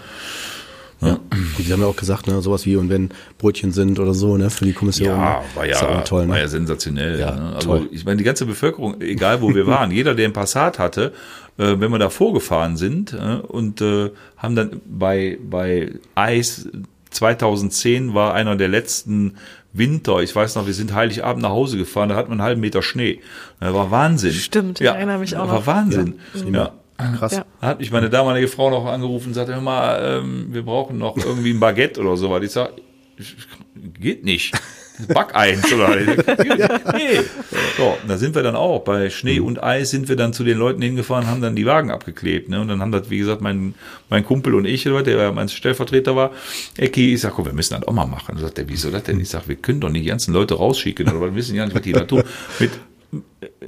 Und 0.99 1.21
Sie 1.59 1.71
haben 1.71 1.83
ja 1.83 1.87
auch 1.87 1.97
gesagt, 1.97 2.27
ne, 2.27 2.41
sowas 2.41 2.65
wie, 2.65 2.77
und 2.77 2.89
wenn 2.89 3.11
Brötchen 3.37 3.71
sind 3.71 3.99
oder 3.99 4.15
so, 4.15 4.39
ne, 4.39 4.49
für 4.49 4.65
die 4.65 4.73
Kommission. 4.73 5.09
Ja, 5.11 5.43
war 5.55 5.67
ja, 5.67 6.01
toll, 6.01 6.25
ne? 6.25 6.33
war 6.33 6.39
ja 6.39 6.49
sensationell. 6.49 7.21
Ja, 7.21 7.37
ne? 7.37 7.53
Also 7.57 7.69
toll. 7.69 7.89
ich 7.93 8.07
meine, 8.07 8.17
die 8.17 8.25
ganze 8.25 8.47
Bevölkerung, 8.47 8.99
egal 9.03 9.43
wo 9.43 9.55
wir 9.55 9.67
waren, 9.67 9.91
jeder, 9.91 10.15
der 10.15 10.25
einen 10.25 10.33
Passat 10.33 10.79
hatte, 10.79 11.13
äh, 11.59 11.79
wenn 11.79 11.91
wir 11.91 11.99
da 11.99 12.11
vorgefahren 12.11 12.77
sind 12.77 13.13
äh, 13.13 13.37
und 13.37 13.81
äh, 13.81 14.11
haben 14.37 14.57
dann 14.57 14.81
bei, 14.87 15.39
bei 15.43 15.93
Eis 16.15 16.69
2010 17.11 18.15
war 18.15 18.35
einer 18.35 18.57
der 18.57 18.69
letzten 18.69 19.37
Winter, 19.73 20.21
ich 20.21 20.35
weiß 20.35 20.55
noch, 20.57 20.67
wir 20.67 20.75
sind 20.75 20.95
Heiligabend 20.95 21.43
nach 21.43 21.51
Hause 21.51 21.77
gefahren, 21.79 22.09
da 22.09 22.17
hat 22.17 22.29
man 22.29 22.41
einen 22.41 22.47
halben 22.47 22.61
Meter 22.61 22.83
Schnee. 22.83 23.21
Das 23.61 23.75
war 23.75 23.91
Wahnsinn. 23.91 24.33
Stimmt, 24.33 24.81
ich 24.81 24.87
ja, 24.87 24.95
erinnere 24.95 25.19
mich 25.19 25.37
auch 25.37 25.43
das 25.43 25.51
war 25.51 25.59
noch. 25.59 25.67
Wahnsinn. 25.67 26.15
Ja. 26.53 26.73
Krass. 27.19 27.33
Ja. 27.33 27.45
Da 27.61 27.67
hat 27.67 27.79
mich 27.79 27.91
meine 27.91 28.09
damalige 28.09 28.49
Frau 28.49 28.71
noch 28.71 28.87
angerufen 28.87 29.29
und 29.29 29.35
sagte, 29.35 29.55
hör 29.55 29.61
mal, 29.61 30.21
ähm, 30.23 30.49
wir 30.51 30.63
brauchen 30.63 30.97
noch 30.97 31.17
irgendwie 31.17 31.51
ein 31.51 31.61
Baguette 31.61 32.01
oder 32.01 32.17
so. 32.17 32.35
Ich 32.41 32.53
sag, 32.53 32.73
geht 34.01 34.25
nicht. 34.25 34.55
Back 35.09 35.35
eins 35.35 35.73
oder 35.73 35.97
nee. 36.95 37.21
So, 37.77 37.97
da 38.07 38.17
sind 38.17 38.35
wir 38.35 38.43
dann 38.43 38.57
auch. 38.57 38.85
Bei 38.85 39.11
Schnee 39.11 39.41
und 39.41 39.63
Eis 39.63 39.91
sind 39.91 40.09
wir 40.09 40.17
dann 40.17 40.33
zu 40.33 40.45
den 40.45 40.59
Leuten 40.59 40.83
hingefahren, 40.83 41.27
haben 41.27 41.41
dann 41.41 41.57
die 41.57 41.67
Wagen 41.67 41.91
abgeklebt. 41.91 42.49
Ne? 42.49 42.61
Und 42.61 42.69
dann 42.69 42.81
haben 42.81 42.93
das, 42.93 43.11
wie 43.11 43.19
gesagt, 43.19 43.41
mein, 43.41 43.75
mein 44.09 44.25
Kumpel 44.25 44.55
und 44.55 44.65
ich, 44.65 44.85
der 44.85 45.17
ja 45.17 45.33
mein 45.33 45.49
Stellvertreter 45.49 46.17
war, 46.17 46.33
Ecki, 46.77 47.15
ich 47.15 47.21
sag, 47.21 47.35
komm, 47.35 47.47
wir 47.47 47.53
müssen 47.53 47.75
das 47.75 47.87
auch 47.87 47.93
mal 47.93 48.07
machen. 48.07 48.37
Und 48.37 48.41
sagt 48.41 48.59
er, 48.59 48.69
wieso 48.69 48.91
das 48.91 49.03
denn? 49.05 49.21
Ich 49.21 49.29
sag, 49.29 49.49
wir 49.49 49.57
können 49.57 49.81
doch 49.81 49.91
nicht 49.91 50.05
die 50.05 50.09
ganzen 50.09 50.33
Leute 50.33 50.55
rausschicken 50.55 51.09
oder 51.09 51.21
wir 51.21 51.35
wissen 51.35 51.57
ja 51.57 51.65
nicht, 51.65 51.75
was 51.75 51.83
die 51.83 51.93
da 51.93 52.01
tun. 52.01 52.23
Mit 52.59 52.71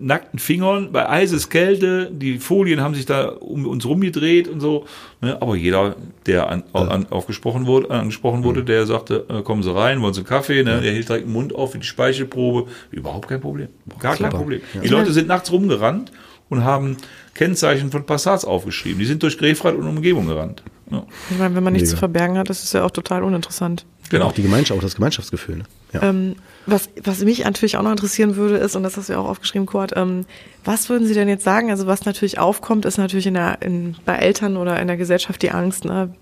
nackten 0.00 0.38
Fingern, 0.38 0.92
bei 0.92 1.08
Eises 1.08 1.48
Kälte, 1.48 2.10
die 2.10 2.38
Folien 2.38 2.80
haben 2.80 2.94
sich 2.94 3.06
da 3.06 3.28
um 3.28 3.66
uns 3.66 3.84
rumgedreht 3.86 4.48
und 4.48 4.60
so. 4.60 4.86
Ne? 5.20 5.40
Aber 5.40 5.56
jeder, 5.56 5.96
der 6.26 6.48
an, 6.48 6.64
an, 6.72 7.06
aufgesprochen 7.10 7.66
wurde, 7.66 7.90
angesprochen 7.90 8.44
wurde, 8.44 8.64
der 8.64 8.86
sagte, 8.86 9.26
äh, 9.28 9.42
kommen 9.42 9.62
Sie 9.62 9.74
rein, 9.74 10.00
wollen 10.02 10.14
Sie 10.14 10.20
einen 10.20 10.26
Kaffee, 10.26 10.62
ne? 10.62 10.80
der 10.80 10.92
hielt 10.92 11.08
direkt 11.08 11.26
den 11.26 11.32
Mund 11.32 11.54
auf 11.54 11.72
für 11.72 11.78
die 11.78 11.86
Speichelprobe. 11.86 12.70
Überhaupt 12.90 13.28
kein 13.28 13.40
Problem. 13.40 13.68
Gar 13.98 14.16
kein 14.16 14.30
Problem. 14.30 14.60
Die 14.82 14.88
Leute 14.88 15.12
sind 15.12 15.28
nachts 15.28 15.52
rumgerannt 15.52 16.12
und 16.48 16.64
haben 16.64 16.96
Kennzeichen 17.34 17.90
von 17.90 18.04
Passats 18.04 18.44
aufgeschrieben. 18.44 18.98
Die 18.98 19.06
sind 19.06 19.22
durch 19.22 19.38
Grefrath 19.38 19.76
und 19.76 19.86
Umgebung 19.86 20.26
gerannt. 20.26 20.62
Ja. 20.90 21.04
Ich 21.30 21.38
meine, 21.38 21.54
wenn 21.54 21.62
man 21.62 21.72
nichts 21.72 21.90
Mega. 21.90 21.96
zu 21.96 21.98
verbergen 21.98 22.38
hat, 22.38 22.48
das 22.48 22.64
ist 22.64 22.72
ja 22.72 22.84
auch 22.84 22.90
total 22.90 23.22
uninteressant. 23.22 23.84
Genau. 24.10 24.26
Auch 24.26 24.32
die 24.32 24.42
Gemeinschaft, 24.42 24.78
auch 24.78 24.82
das 24.82 24.94
Gemeinschaftsgefühl. 24.94 25.58
Ne? 25.58 25.64
Ja. 25.92 26.02
Ähm, 26.02 26.36
was, 26.70 26.88
was 27.02 27.20
mich 27.24 27.44
natürlich 27.44 27.76
auch 27.76 27.82
noch 27.82 27.90
interessieren 27.90 28.36
würde, 28.36 28.56
ist, 28.56 28.76
und 28.76 28.82
das 28.82 28.96
hast 28.96 29.08
du 29.08 29.14
ja 29.14 29.18
auch 29.18 29.28
aufgeschrieben, 29.28 29.66
Kurt, 29.66 29.92
ähm, 29.96 30.26
was 30.64 30.88
würden 30.88 31.06
Sie 31.06 31.14
denn 31.14 31.28
jetzt 31.28 31.44
sagen? 31.44 31.70
Also 31.70 31.86
was 31.86 32.04
natürlich 32.04 32.38
aufkommt, 32.38 32.84
ist 32.84 32.98
natürlich 32.98 33.26
in 33.26 33.34
der, 33.34 33.62
in, 33.62 33.96
bei 34.04 34.16
Eltern 34.16 34.56
oder 34.56 34.80
in 34.80 34.86
der 34.86 34.96
Gesellschaft 34.96 35.42
die 35.42 35.50
Angst. 35.50 35.84
Ne? 35.84 36.14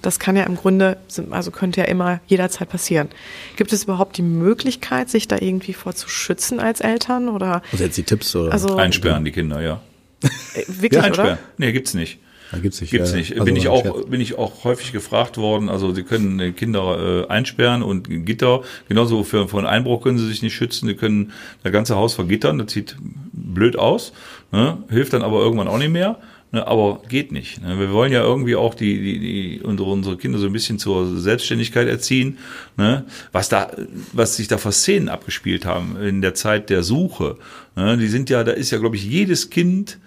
Das 0.00 0.20
kann 0.20 0.36
ja 0.36 0.44
im 0.44 0.54
Grunde, 0.54 0.96
also 1.30 1.50
könnte 1.50 1.80
ja 1.80 1.86
immer 1.86 2.20
jederzeit 2.28 2.68
passieren. 2.68 3.08
Gibt 3.56 3.72
es 3.72 3.82
überhaupt 3.82 4.16
die 4.16 4.22
Möglichkeit, 4.22 5.10
sich 5.10 5.26
da 5.26 5.38
irgendwie 5.40 5.72
vor 5.72 5.94
zu 5.94 6.08
schützen 6.08 6.60
als 6.60 6.80
Eltern? 6.80 7.28
Oder 7.28 7.62
Also 7.72 7.82
jetzt 7.82 7.96
die 7.96 8.04
Tipps 8.04 8.36
oder? 8.36 8.52
also 8.52 8.76
Einsperren 8.76 9.24
die 9.24 9.32
Kinder, 9.32 9.60
ja. 9.60 9.80
äh, 10.22 10.28
wirklich, 10.68 11.02
Einsperren. 11.02 11.32
oder? 11.32 11.38
Nee, 11.58 11.72
gibt's 11.72 11.94
nicht. 11.94 12.20
Da 12.50 12.58
gibt's 12.58 12.80
nicht. 12.80 12.90
Gibt's 12.90 13.12
nicht. 13.12 13.32
also 13.32 13.44
bin 13.44 13.56
ich 13.56 13.68
auch, 13.68 13.82
Scherz. 13.82 14.06
bin 14.06 14.20
ich 14.20 14.36
auch 14.36 14.64
häufig 14.64 14.92
gefragt 14.92 15.36
worden. 15.36 15.68
Also 15.68 15.94
sie 15.94 16.02
können 16.02 16.54
Kinder 16.56 17.26
äh, 17.28 17.32
einsperren 17.32 17.82
und 17.82 18.26
Gitter. 18.26 18.62
Genauso 18.88 19.22
für, 19.22 19.48
für 19.48 19.58
einen 19.58 19.66
Einbruch 19.66 20.02
können 20.02 20.18
sie 20.18 20.26
sich 20.26 20.42
nicht 20.42 20.54
schützen. 20.54 20.88
Sie 20.88 20.94
können 20.94 21.32
das 21.62 21.72
ganze 21.72 21.96
Haus 21.96 22.14
vergittern. 22.14 22.58
Das 22.58 22.72
sieht 22.72 22.96
blöd 23.32 23.78
aus. 23.78 24.12
Ne? 24.50 24.78
Hilft 24.88 25.12
dann 25.12 25.22
aber 25.22 25.40
irgendwann 25.40 25.68
auch 25.68 25.78
nicht 25.78 25.92
mehr. 25.92 26.18
Ne? 26.50 26.66
Aber 26.66 27.02
geht 27.08 27.30
nicht. 27.30 27.62
Ne? 27.62 27.78
Wir 27.78 27.92
wollen 27.92 28.12
ja 28.12 28.22
irgendwie 28.22 28.56
auch 28.56 28.74
die, 28.74 29.00
die, 29.00 29.18
die 29.20 29.60
unsere, 29.62 29.90
unsere 29.90 30.16
Kinder 30.16 30.38
so 30.38 30.46
ein 30.46 30.52
bisschen 30.52 30.80
zur 30.80 31.18
Selbstständigkeit 31.18 31.86
erziehen. 31.86 32.38
Ne? 32.76 33.04
Was 33.30 33.48
da, 33.48 33.70
was 34.12 34.36
sich 34.36 34.48
da 34.48 34.58
für 34.58 34.72
Szenen 34.72 35.08
abgespielt 35.08 35.64
haben 35.64 35.96
in 36.02 36.20
der 36.20 36.34
Zeit 36.34 36.68
der 36.68 36.82
Suche. 36.82 37.36
Ne? 37.76 37.96
Die 37.96 38.08
sind 38.08 38.28
ja, 38.28 38.42
da 38.42 38.52
ist 38.52 38.72
ja, 38.72 38.78
glaube 38.78 38.96
ich, 38.96 39.04
jedes 39.04 39.50
Kind 39.50 39.98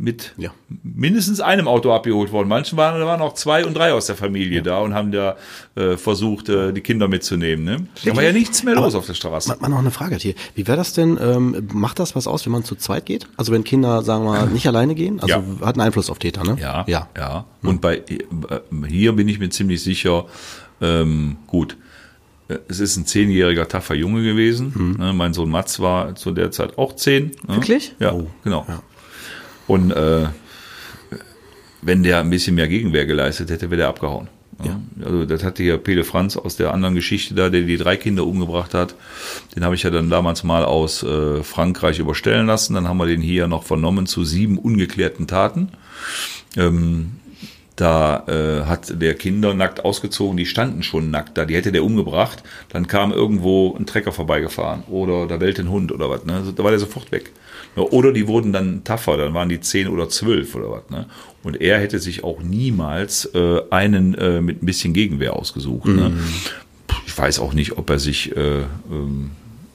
mit 0.00 0.32
Ja. 0.36 0.50
mindestens 0.84 1.40
einem 1.40 1.66
Auto 1.66 1.92
abgeholt 1.92 2.30
worden. 2.30 2.46
Manchen 2.48 2.76
waren, 2.78 3.00
da 3.00 3.04
waren 3.06 3.20
auch 3.20 3.34
zwei 3.34 3.66
und 3.66 3.74
drei 3.76 3.92
aus 3.92 4.06
der 4.06 4.14
Familie 4.14 4.62
da 4.62 4.78
und 4.78 4.94
haben 4.94 5.10
da 5.10 5.36
äh, 5.74 5.96
versucht, 5.96 6.48
äh, 6.48 6.72
die 6.72 6.80
Kinder 6.82 7.08
mitzunehmen. 7.08 7.64
Ne? 7.64 7.86
Da 8.04 8.14
war 8.14 8.22
ja 8.22 8.30
nichts 8.32 8.62
mehr 8.62 8.76
los 8.76 8.94
auf 8.94 9.06
der 9.06 9.14
Straße. 9.14 9.48
Mal, 9.48 9.58
mal 9.60 9.68
noch 9.68 9.78
eine 9.80 9.90
Frage 9.90 10.14
hier. 10.16 10.34
Wie 10.54 10.66
wäre 10.68 10.76
das 10.76 10.92
denn, 10.92 11.18
ähm, 11.20 11.68
macht 11.72 11.98
das 11.98 12.14
was 12.14 12.28
aus, 12.28 12.46
wenn 12.46 12.52
man 12.52 12.62
zu 12.62 12.76
zweit 12.76 13.06
geht? 13.06 13.26
Also 13.36 13.50
wenn 13.52 13.64
Kinder, 13.64 14.02
sagen 14.02 14.24
wir 14.24 14.30
mal, 14.30 14.46
nicht 14.48 14.66
alleine 14.68 14.94
gehen? 14.94 15.18
Also 15.20 15.34
Ja. 15.34 15.42
hat 15.66 15.74
einen 15.74 15.80
Einfluss 15.86 16.10
auf 16.10 16.20
Täter, 16.20 16.44
ne? 16.44 16.56
Ja, 16.60 16.84
Ja. 16.86 17.08
ja. 17.16 17.44
Und 17.62 17.80
bei 17.80 17.96
äh, 17.98 18.18
hier 18.86 19.12
bin 19.14 19.26
ich 19.28 19.40
mir 19.40 19.48
ziemlich 19.50 19.82
sicher, 19.82 20.26
ähm, 20.80 21.38
gut. 21.48 21.76
äh, 22.48 22.58
Es 22.68 22.78
ist 22.78 22.96
ein 22.96 23.04
zehnjähriger 23.04 23.66
taffer 23.66 23.94
Junge 23.96 24.22
gewesen. 24.22 24.96
Ne, 24.98 25.12
mein 25.12 25.34
Sohn 25.34 25.50
Mats 25.50 25.80
war 25.80 26.14
zu 26.14 26.30
der 26.30 26.52
Zeit 26.52 26.78
auch 26.78 26.94
zehn. 26.94 27.32
Ne? 27.48 27.56
Wirklich? 27.56 27.94
Ja, 27.98 28.14
genau. 28.44 28.64
Und 29.68 29.92
äh, 29.92 30.26
wenn 31.82 32.02
der 32.02 32.18
ein 32.18 32.30
bisschen 32.30 32.56
mehr 32.56 32.66
Gegenwehr 32.66 33.06
geleistet 33.06 33.50
hätte, 33.50 33.70
wäre 33.70 33.78
der 33.78 33.88
abgehauen. 33.88 34.28
Ja. 34.64 34.80
Also 35.04 35.24
das 35.24 35.44
hatte 35.44 35.62
hier 35.62 35.78
Pele 35.78 36.02
Franz 36.02 36.36
aus 36.36 36.56
der 36.56 36.74
anderen 36.74 36.96
Geschichte 36.96 37.34
da, 37.34 37.48
der 37.48 37.60
die 37.60 37.76
drei 37.76 37.96
Kinder 37.96 38.26
umgebracht 38.26 38.74
hat. 38.74 38.96
Den 39.54 39.64
habe 39.64 39.76
ich 39.76 39.84
ja 39.84 39.90
dann 39.90 40.10
damals 40.10 40.42
mal 40.42 40.64
aus 40.64 41.04
äh, 41.04 41.44
Frankreich 41.44 42.00
überstellen 42.00 42.46
lassen. 42.46 42.74
Dann 42.74 42.88
haben 42.88 42.96
wir 42.96 43.06
den 43.06 43.20
hier 43.20 43.46
noch 43.46 43.62
vernommen 43.62 44.06
zu 44.06 44.24
sieben 44.24 44.58
ungeklärten 44.58 45.28
Taten. 45.28 45.68
Ähm, 46.56 47.12
da 47.76 48.24
äh, 48.26 48.64
hat 48.64 49.00
der 49.00 49.14
Kinder 49.14 49.54
nackt 49.54 49.84
ausgezogen, 49.84 50.36
die 50.36 50.46
standen 50.46 50.82
schon 50.82 51.12
nackt 51.12 51.38
da, 51.38 51.44
die 51.44 51.54
hätte 51.54 51.70
der 51.70 51.84
umgebracht, 51.84 52.42
dann 52.70 52.88
kam 52.88 53.12
irgendwo 53.12 53.76
ein 53.78 53.86
Trecker 53.86 54.10
vorbeigefahren 54.10 54.82
oder 54.88 55.28
da 55.28 55.36
bellte 55.36 55.62
ein 55.62 55.70
Hund 55.70 55.92
oder 55.92 56.10
was, 56.10 56.24
ne? 56.24 56.42
da 56.56 56.64
war 56.64 56.72
der 56.72 56.80
sofort 56.80 57.12
weg. 57.12 57.30
Ja, 57.78 57.84
Oder 57.84 58.12
die 58.12 58.26
wurden 58.26 58.52
dann 58.52 58.82
tougher, 58.82 59.16
dann 59.16 59.34
waren 59.34 59.48
die 59.48 59.60
zehn 59.60 59.88
oder 59.88 60.08
zwölf 60.08 60.54
oder 60.54 60.70
was. 60.70 60.90
Ne? 60.90 61.06
Und 61.44 61.60
er 61.60 61.78
hätte 61.78 62.00
sich 62.00 62.24
auch 62.24 62.42
niemals 62.42 63.26
äh, 63.34 63.60
einen 63.70 64.14
äh, 64.14 64.40
mit 64.40 64.62
ein 64.62 64.66
bisschen 64.66 64.92
Gegenwehr 64.92 65.36
ausgesucht. 65.36 65.86
Ne? 65.86 66.12
Ich 67.06 67.16
weiß 67.16 67.38
auch 67.38 67.52
nicht, 67.52 67.78
ob 67.78 67.88
er 67.90 67.98
sich 67.98 68.36
äh, 68.36 68.62
ähm, 68.90 69.30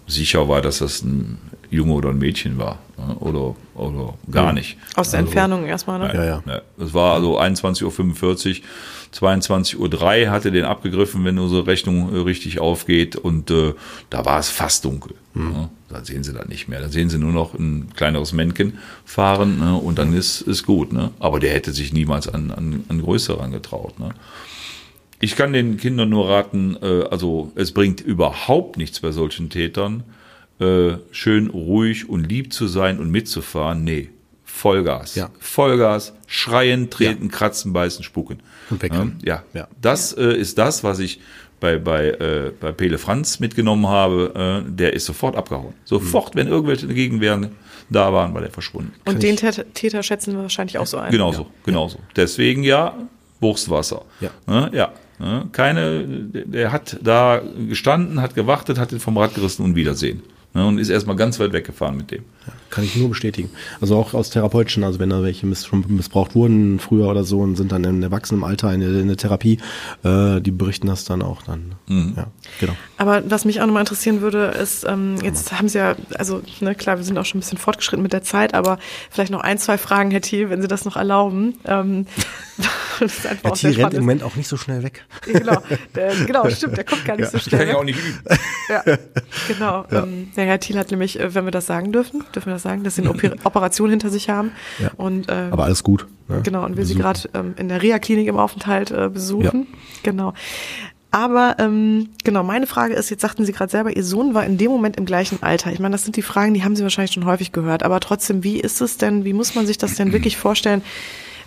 sicher 0.05 0.49
war, 0.49 0.61
dass 0.61 0.79
das 0.79 1.01
ein 1.01 1.37
Junge 1.69 1.93
oder 1.93 2.09
ein 2.09 2.17
Mädchen 2.17 2.57
war. 2.57 2.79
Ne? 2.97 3.15
Oder, 3.15 3.55
oder 3.75 4.15
gar 4.29 4.47
ja. 4.47 4.53
nicht. 4.53 4.77
Aus 4.95 5.11
der 5.11 5.19
also, 5.19 5.29
Entfernung 5.29 5.65
erstmal, 5.65 5.99
ne? 5.99 6.11
Ja, 6.13 6.23
ja. 6.25 6.43
ja. 6.45 6.61
Das 6.77 6.93
war 6.93 7.15
also 7.15 7.39
21.45 7.39 7.83
Uhr. 7.83 8.65
22.03 9.13 10.25
Uhr 10.25 10.31
hatte 10.31 10.51
den 10.51 10.65
abgegriffen, 10.65 11.23
wenn 11.23 11.39
unsere 11.39 11.65
Rechnung 11.67 12.13
äh, 12.13 12.19
richtig 12.19 12.59
aufgeht. 12.59 13.15
Und 13.15 13.49
äh, 13.49 13.73
da 14.09 14.25
war 14.25 14.39
es 14.39 14.49
fast 14.49 14.85
dunkel. 14.85 15.15
Mhm. 15.33 15.49
Ne? 15.49 15.69
Da 15.93 16.03
sehen 16.03 16.23
sie 16.23 16.33
dann 16.33 16.47
nicht 16.47 16.67
mehr. 16.67 16.81
Da 16.81 16.89
sehen 16.89 17.09
sie 17.09 17.17
nur 17.17 17.31
noch 17.31 17.53
ein 17.53 17.91
kleineres 17.95 18.33
Männchen 18.33 18.79
fahren 19.05 19.59
ne? 19.59 19.75
und 19.77 19.99
dann 19.99 20.13
ist, 20.13 20.41
ist 20.41 20.65
gut. 20.65 20.91
Ne? 20.91 21.11
Aber 21.19 21.39
der 21.39 21.53
hätte 21.53 21.71
sich 21.71 21.93
niemals 21.93 22.27
an, 22.27 22.51
an, 22.51 22.83
an 22.89 23.01
größere 23.01 23.41
angetraut. 23.41 23.99
Ne? 23.99 24.09
Ich 25.19 25.35
kann 25.35 25.53
den 25.53 25.77
Kindern 25.77 26.09
nur 26.09 26.29
raten, 26.29 26.75
äh, 26.81 27.03
also 27.09 27.51
es 27.55 27.71
bringt 27.71 28.01
überhaupt 28.01 28.77
nichts 28.77 28.99
bei 28.99 29.11
solchen 29.11 29.49
Tätern, 29.49 30.03
äh, 30.59 30.93
schön 31.11 31.49
ruhig 31.49 32.09
und 32.09 32.27
lieb 32.27 32.51
zu 32.51 32.67
sein 32.67 32.99
und 32.99 33.09
mitzufahren. 33.09 33.83
Nee, 33.83 34.09
Vollgas. 34.43 35.15
Ja. 35.15 35.29
Vollgas, 35.39 36.13
schreien, 36.27 36.89
treten, 36.89 37.25
Ja. 37.25 37.31
kratzen, 37.31 37.73
beißen, 37.73 38.03
spucken. 38.03 38.39
Und 38.69 38.81
wegrennen. 38.81 39.17
Ja, 39.23 39.43
Ja. 39.53 39.67
das 39.81 40.13
äh, 40.13 40.35
ist 40.37 40.57
das, 40.57 40.83
was 40.83 40.99
ich 40.99 41.21
bei, 41.63 41.77
bei, 41.77 42.09
äh, 42.09 42.51
bei 42.59 42.73
Pele 42.73 42.97
Franz 42.97 43.39
mitgenommen 43.39 43.87
habe. 43.87 44.63
Äh, 44.67 44.69
der 44.69 44.91
ist 44.91 45.05
sofort 45.05 45.37
abgehauen. 45.37 45.73
Sofort, 45.85 46.35
wenn 46.35 46.47
irgendwelche 46.47 46.87
Gegenwehren 46.87 47.51
da 47.89 48.11
waren, 48.11 48.33
war 48.33 48.41
der 48.41 48.51
verschwunden. 48.51 48.91
Und 49.05 49.23
den 49.23 49.37
Täter, 49.37 49.63
Täter 49.73 50.03
schätzen 50.03 50.33
wir 50.33 50.41
wahrscheinlich 50.41 50.77
auch 50.77 50.85
so 50.85 50.97
ein. 50.97 51.09
Genauso, 51.09 51.47
genauso. 51.65 51.99
Deswegen 52.17 52.63
ja, 52.63 52.93
Wurstwasser. 53.39 54.01
Ja. 54.19 54.29
Ne, 54.45 54.71
ja. 54.73 54.91
ne, 55.19 55.47
Keine, 55.53 56.03
der 56.05 56.43
der 56.43 56.71
hat 56.73 56.97
da 57.01 57.41
gestanden, 57.69 58.21
hat 58.21 58.35
gewartet, 58.35 58.77
hat 58.77 58.91
den 58.91 58.99
vom 58.99 59.17
Rad 59.17 59.33
gerissen 59.33 59.63
und 59.63 59.75
Wiedersehen. 59.75 60.21
Ne, 60.53 60.67
Und 60.67 60.79
ist 60.79 60.89
erstmal 60.89 61.15
ganz 61.15 61.39
weit 61.39 61.53
weggefahren 61.53 61.95
mit 61.95 62.11
dem. 62.11 62.23
Kann 62.69 62.83
ich 62.83 62.95
nur 62.95 63.09
bestätigen. 63.09 63.49
Also 63.81 63.95
auch 63.95 64.13
aus 64.13 64.29
therapeutischen, 64.31 64.83
also 64.83 64.99
wenn 64.99 65.09
da 65.09 65.21
welche 65.21 65.45
miss, 65.45 65.65
schon 65.65 65.85
missbraucht 65.87 66.33
wurden 66.33 66.79
früher 66.79 67.07
oder 67.07 67.23
so 67.23 67.39
und 67.39 67.55
sind 67.55 67.71
dann 67.71 67.83
im 67.83 68.01
Erwachsenenalter 68.01 68.73
in 68.73 68.79
der, 68.79 68.89
in 68.89 69.07
der 69.07 69.17
Therapie, 69.17 69.59
äh, 70.03 70.41
die 70.41 70.51
berichten 70.51 70.87
das 70.87 71.05
dann 71.05 71.21
auch 71.21 71.43
dann. 71.43 71.75
Ja, 71.87 72.27
genau. 72.59 72.73
Aber 72.97 73.23
was 73.29 73.45
mich 73.45 73.61
auch 73.61 73.65
nochmal 73.65 73.81
interessieren 73.81 74.21
würde, 74.21 74.45
ist, 74.45 74.85
ähm, 74.85 75.17
jetzt 75.21 75.57
haben 75.57 75.67
Sie 75.67 75.77
ja, 75.77 75.95
also 76.15 76.41
ne, 76.61 76.73
klar, 76.73 76.97
wir 76.97 77.03
sind 77.03 77.17
auch 77.17 77.25
schon 77.25 77.39
ein 77.39 77.41
bisschen 77.41 77.57
fortgeschritten 77.57 78.01
mit 78.01 78.13
der 78.13 78.23
Zeit, 78.23 78.53
aber 78.53 78.79
vielleicht 79.09 79.31
noch 79.31 79.41
ein, 79.41 79.57
zwei 79.57 79.77
Fragen, 79.77 80.09
Herr 80.11 80.21
Thiel, 80.21 80.49
wenn 80.49 80.61
Sie 80.61 80.67
das 80.67 80.85
noch 80.85 80.95
erlauben. 80.95 81.55
Ähm, 81.65 82.05
das 82.99 83.25
auch 83.43 83.55
sehr 83.55 83.71
Thiel 83.71 83.71
rennt 83.71 83.77
im 83.77 83.79
spannend. 83.81 83.99
Moment 83.99 84.23
auch 84.23 84.35
nicht 84.35 84.47
so 84.47 84.57
schnell 84.57 84.83
weg. 84.83 85.05
Genau, 85.25 85.61
der, 85.95 86.15
genau, 86.25 86.49
stimmt, 86.49 86.77
der 86.77 86.83
kommt 86.83 87.05
gar 87.05 87.17
nicht 87.17 87.31
so 87.31 87.37
Kann 87.37 87.41
schnell. 87.41 87.67
ich 87.69 87.75
auch 87.75 87.85
Weg. 87.85 87.95
nicht 87.95 87.99
üben. 87.99 88.39
Ja, 88.69 88.83
genau. 89.47 89.85
Ähm, 89.91 90.31
der 90.35 90.45
Herr 90.45 90.59
Thiel 90.59 90.77
hat 90.77 90.91
nämlich, 90.91 91.19
äh, 91.19 91.33
wenn 91.35 91.45
wir 91.45 91.51
das 91.51 91.65
sagen 91.65 91.91
dürfen, 91.91 92.23
dürfen 92.35 92.47
wir 92.47 92.53
das 92.53 92.63
sagen, 92.63 92.83
dass 92.83 92.95
Sie 92.95 93.01
eine 93.01 93.11
Oper 93.11 93.33
Operation 93.43 93.89
hinter 93.89 94.09
sich 94.09 94.29
haben. 94.29 94.51
Ja. 94.79 94.91
Und, 94.97 95.29
äh, 95.29 95.47
Aber 95.51 95.65
alles 95.65 95.83
gut. 95.83 96.07
Ne? 96.27 96.41
Genau, 96.43 96.65
und 96.65 96.77
wir 96.77 96.85
sie 96.85 96.95
Besuchen. 96.95 97.01
gerade 97.01 97.29
ähm, 97.33 97.53
in 97.57 97.69
der 97.69 97.81
Reha-Klinik 97.81 98.27
im 98.27 98.37
Aufenthalt 98.37 98.91
äh, 98.91 99.09
besuchen. 99.09 99.67
Genau. 100.03 100.33
Aber 101.11 101.57
ähm, 101.59 102.09
genau, 102.23 102.41
meine 102.41 102.65
Frage 102.65 102.95
ist, 102.95 103.11
jetzt 103.11 103.21
sagten 103.21 103.45
Sie 103.45 103.51
gerade 103.51 103.69
selber, 103.69 103.95
Ihr 103.95 104.03
Sohn 104.03 104.33
war 104.33 104.45
in 104.45 104.57
dem 104.57 104.71
Moment 104.71 104.97
im 104.97 105.05
gleichen 105.05 105.43
Alter. 105.43 105.71
Ich 105.71 105.79
meine, 105.79 105.91
das 105.93 106.03
sind 106.03 106.15
die 106.15 106.23
Fragen, 106.23 106.55
die 106.55 106.63
haben 106.63 106.75
Sie 106.75 106.81
wahrscheinlich 106.81 107.13
schon 107.13 107.25
häufig 107.25 107.51
gehört. 107.51 107.83
Aber 107.83 107.99
trotzdem, 107.99 108.43
wie 108.43 108.59
ist 108.59 108.81
es 108.81 108.97
denn, 108.97 109.23
wie 109.23 109.33
muss 109.33 109.53
man 109.53 109.67
sich 109.67 109.77
das 109.77 109.93
denn 109.93 110.11
wirklich 110.11 110.37
vorstellen? 110.37 110.81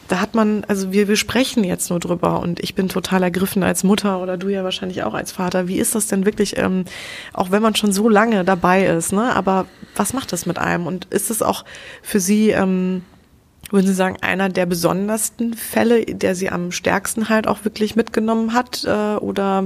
Da 0.08 0.20
hat 0.20 0.34
man, 0.34 0.64
also 0.68 0.92
wir, 0.92 1.08
wir 1.08 1.16
sprechen 1.16 1.64
jetzt 1.64 1.90
nur 1.90 1.98
drüber 1.98 2.40
und 2.40 2.60
ich 2.60 2.74
bin 2.74 2.88
total 2.88 3.22
ergriffen 3.24 3.62
als 3.62 3.82
Mutter 3.82 4.20
oder 4.22 4.36
du 4.36 4.48
ja 4.48 4.62
wahrscheinlich 4.62 5.02
auch 5.02 5.14
als 5.14 5.32
Vater. 5.32 5.66
Wie 5.68 5.78
ist 5.78 5.94
das 5.94 6.06
denn 6.06 6.24
wirklich, 6.24 6.56
ähm, 6.58 6.84
auch 7.32 7.50
wenn 7.50 7.62
man 7.62 7.74
schon 7.74 7.92
so 7.92 8.08
lange 8.08 8.44
dabei 8.44 8.86
ist, 8.86 9.12
ne? 9.12 9.34
Aber 9.34 9.66
was 9.96 10.12
macht 10.12 10.32
das 10.32 10.46
mit 10.46 10.58
einem? 10.58 10.86
Und 10.86 11.06
ist 11.06 11.30
es 11.30 11.42
auch 11.42 11.64
für 12.02 12.20
Sie, 12.20 12.50
ähm, 12.50 13.02
würden 13.70 13.86
Sie 13.86 13.94
sagen, 13.94 14.16
einer 14.20 14.48
der 14.48 14.66
besondersten 14.66 15.54
Fälle, 15.54 16.04
der 16.06 16.36
Sie 16.36 16.50
am 16.50 16.70
stärksten 16.70 17.28
halt 17.28 17.48
auch 17.48 17.64
wirklich 17.64 17.96
mitgenommen 17.96 18.52
hat? 18.52 18.84
Äh, 18.84 19.16
oder 19.16 19.64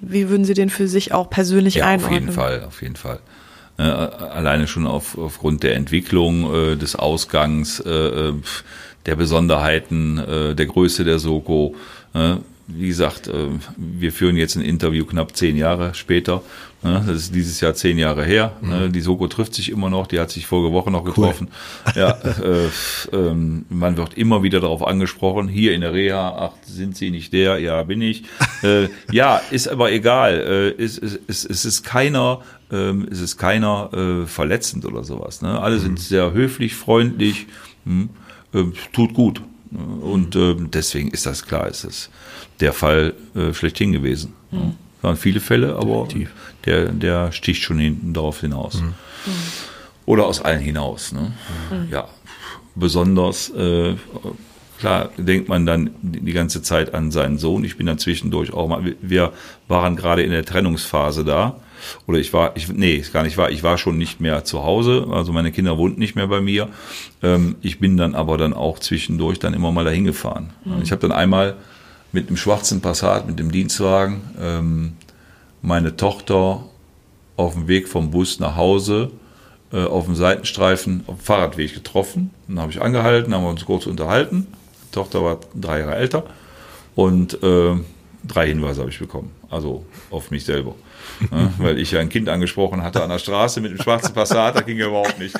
wie 0.00 0.28
würden 0.28 0.44
Sie 0.44 0.54
den 0.54 0.68
für 0.68 0.86
sich 0.86 1.12
auch 1.12 1.30
persönlich 1.30 1.76
Ja, 1.76 1.86
einordnen? 1.86 2.14
auf 2.14 2.20
jeden 2.20 2.32
Fall, 2.32 2.64
auf 2.64 2.82
jeden 2.82 2.96
Fall. 2.96 3.20
Äh, 3.76 3.82
alleine 3.82 4.68
schon 4.68 4.86
auf, 4.86 5.18
aufgrund 5.18 5.62
der 5.62 5.74
Entwicklung, 5.74 6.54
äh, 6.54 6.76
des 6.76 6.94
Ausgangs, 6.94 7.80
äh, 7.80 7.90
äh, 7.90 8.34
der 9.06 9.16
Besonderheiten, 9.16 10.18
äh, 10.18 10.54
der 10.54 10.66
Größe 10.66 11.04
der 11.04 11.18
Soko. 11.18 11.74
Äh, 12.14 12.36
wie 12.66 12.88
gesagt, 12.88 13.28
äh, 13.28 13.48
wir 13.76 14.12
führen 14.12 14.36
jetzt 14.36 14.56
ein 14.56 14.62
Interview 14.62 15.04
knapp 15.04 15.36
zehn 15.36 15.56
Jahre 15.56 15.92
später. 15.94 16.42
Ne? 16.82 17.02
Das 17.06 17.16
ist 17.16 17.34
dieses 17.34 17.60
Jahr 17.60 17.74
zehn 17.74 17.98
Jahre 17.98 18.24
her. 18.24 18.52
Ne? 18.62 18.90
Die 18.90 19.00
Soko 19.00 19.26
trifft 19.26 19.54
sich 19.54 19.70
immer 19.70 19.90
noch, 19.90 20.06
die 20.06 20.20
hat 20.20 20.30
sich 20.30 20.46
vorige 20.46 20.72
Woche 20.72 20.90
noch 20.90 21.04
getroffen. 21.04 21.48
Ja, 21.94 22.10
äh, 22.10 22.68
ähm, 23.12 23.66
man 23.68 23.96
wird 23.96 24.14
immer 24.14 24.42
wieder 24.42 24.60
darauf 24.60 24.84
angesprochen, 24.86 25.48
hier 25.48 25.74
in 25.74 25.82
der 25.82 25.92
Reha, 25.92 26.34
ach, 26.38 26.52
sind 26.66 26.96
Sie 26.96 27.10
nicht 27.10 27.32
der? 27.32 27.58
Ja, 27.58 27.82
bin 27.84 28.00
ich. 28.00 28.24
Äh, 28.62 28.88
ja, 29.12 29.40
ist 29.50 29.68
aber 29.68 29.92
egal. 29.92 30.74
Äh, 30.78 30.82
es, 30.82 30.98
es, 30.98 31.20
es, 31.26 31.44
es 31.44 31.64
ist 31.64 31.82
keiner, 31.84 32.40
ähm, 32.72 33.06
es 33.10 33.20
ist 33.20 33.36
keiner 33.36 33.90
äh, 33.92 34.26
verletzend 34.26 34.86
oder 34.86 35.04
sowas. 35.04 35.42
Ne? 35.42 35.60
Alle 35.60 35.78
sind 35.78 36.00
sehr 36.00 36.32
höflich, 36.32 36.74
freundlich, 36.74 37.46
hm, 37.84 38.10
äh, 38.54 38.64
tut 38.92 39.14
gut. 39.14 39.40
Und 40.00 40.36
äh, 40.36 40.54
deswegen 40.56 41.10
ist 41.10 41.26
das 41.26 41.44
klar, 41.44 41.68
ist 41.68 41.84
es 41.84 42.10
der 42.60 42.72
Fall 42.72 43.14
äh, 43.34 43.52
schlechthin 43.52 43.92
gewesen. 43.92 44.32
Ja. 44.52 44.72
Es 44.98 45.02
waren 45.02 45.16
viele 45.16 45.40
Fälle, 45.40 45.76
aber 45.76 46.08
der, 46.64 46.86
der 46.92 47.32
sticht 47.32 47.62
schon 47.62 47.78
hinten 47.78 48.14
darauf 48.14 48.40
hinaus. 48.40 48.82
Oder 50.06 50.26
aus 50.26 50.40
allen 50.40 50.60
hinaus. 50.60 51.12
Ne? 51.12 51.32
Ja, 51.90 52.08
besonders, 52.74 53.50
äh, 53.50 53.96
klar, 54.78 55.10
denkt 55.16 55.48
man 55.48 55.66
dann 55.66 55.90
die 56.00 56.32
ganze 56.32 56.62
Zeit 56.62 56.94
an 56.94 57.10
seinen 57.10 57.38
Sohn. 57.38 57.64
Ich 57.64 57.76
bin 57.76 57.86
dann 57.86 57.98
zwischendurch 57.98 58.52
auch 58.52 58.68
mal, 58.68 58.94
wir 59.00 59.32
waren 59.68 59.96
gerade 59.96 60.22
in 60.22 60.30
der 60.30 60.44
Trennungsphase 60.44 61.24
da. 61.24 61.60
Oder 62.06 62.18
ich 62.18 62.32
war, 62.32 62.56
ich, 62.56 62.68
nee, 62.68 63.02
gar 63.12 63.22
nicht 63.22 63.36
wahr, 63.36 63.50
ich 63.50 63.62
war 63.62 63.78
schon 63.78 63.98
nicht 63.98 64.20
mehr 64.20 64.44
zu 64.44 64.64
Hause, 64.64 65.06
also 65.10 65.32
meine 65.32 65.52
Kinder 65.52 65.78
wohnten 65.78 66.00
nicht 66.00 66.14
mehr 66.14 66.26
bei 66.26 66.40
mir. 66.40 66.68
Ähm, 67.22 67.56
ich 67.62 67.78
bin 67.78 67.96
dann 67.96 68.14
aber 68.14 68.38
dann 68.38 68.52
auch 68.52 68.78
zwischendurch 68.78 69.38
dann 69.38 69.54
immer 69.54 69.72
mal 69.72 69.84
dahin 69.84 70.04
gefahren. 70.04 70.50
Ich 70.82 70.92
habe 70.92 71.00
dann 71.00 71.12
einmal 71.12 71.56
mit 72.12 72.28
einem 72.28 72.36
schwarzen 72.36 72.80
Passat, 72.80 73.26
mit 73.26 73.38
dem 73.38 73.50
Dienstwagen, 73.50 74.20
ähm, 74.40 74.92
meine 75.62 75.96
Tochter 75.96 76.64
auf 77.36 77.54
dem 77.54 77.68
Weg 77.68 77.88
vom 77.88 78.10
Bus 78.10 78.38
nach 78.38 78.56
Hause 78.56 79.10
äh, 79.72 79.84
auf 79.84 80.04
dem 80.04 80.14
Seitenstreifen 80.14 81.02
auf 81.06 81.16
dem 81.16 81.24
Fahrradweg 81.24 81.74
getroffen. 81.74 82.30
Dann 82.46 82.60
habe 82.60 82.70
ich 82.70 82.80
angehalten, 82.80 83.34
haben 83.34 83.42
wir 83.42 83.50
uns 83.50 83.64
kurz 83.64 83.86
unterhalten. 83.86 84.46
Die 84.86 84.90
Tochter 84.92 85.24
war 85.24 85.40
drei 85.54 85.80
Jahre 85.80 85.96
älter 85.96 86.24
und 86.94 87.42
äh, 87.42 87.74
drei 88.22 88.46
Hinweise 88.46 88.82
habe 88.82 88.90
ich 88.90 88.98
bekommen, 88.98 89.32
also 89.50 89.84
auf 90.10 90.30
mich 90.30 90.44
selber. 90.44 90.76
Ja, 91.30 91.50
weil 91.58 91.78
ich 91.78 91.92
ja 91.92 92.00
ein 92.00 92.08
Kind 92.08 92.28
angesprochen 92.28 92.82
hatte 92.82 93.02
an 93.02 93.08
der 93.10 93.18
Straße 93.18 93.60
mit 93.60 93.70
dem 93.72 93.80
schwarzen 93.82 94.12
Passat, 94.14 94.56
das 94.56 94.66
ging 94.66 94.78
ja 94.78 94.86
überhaupt 94.88 95.18
nicht. 95.18 95.34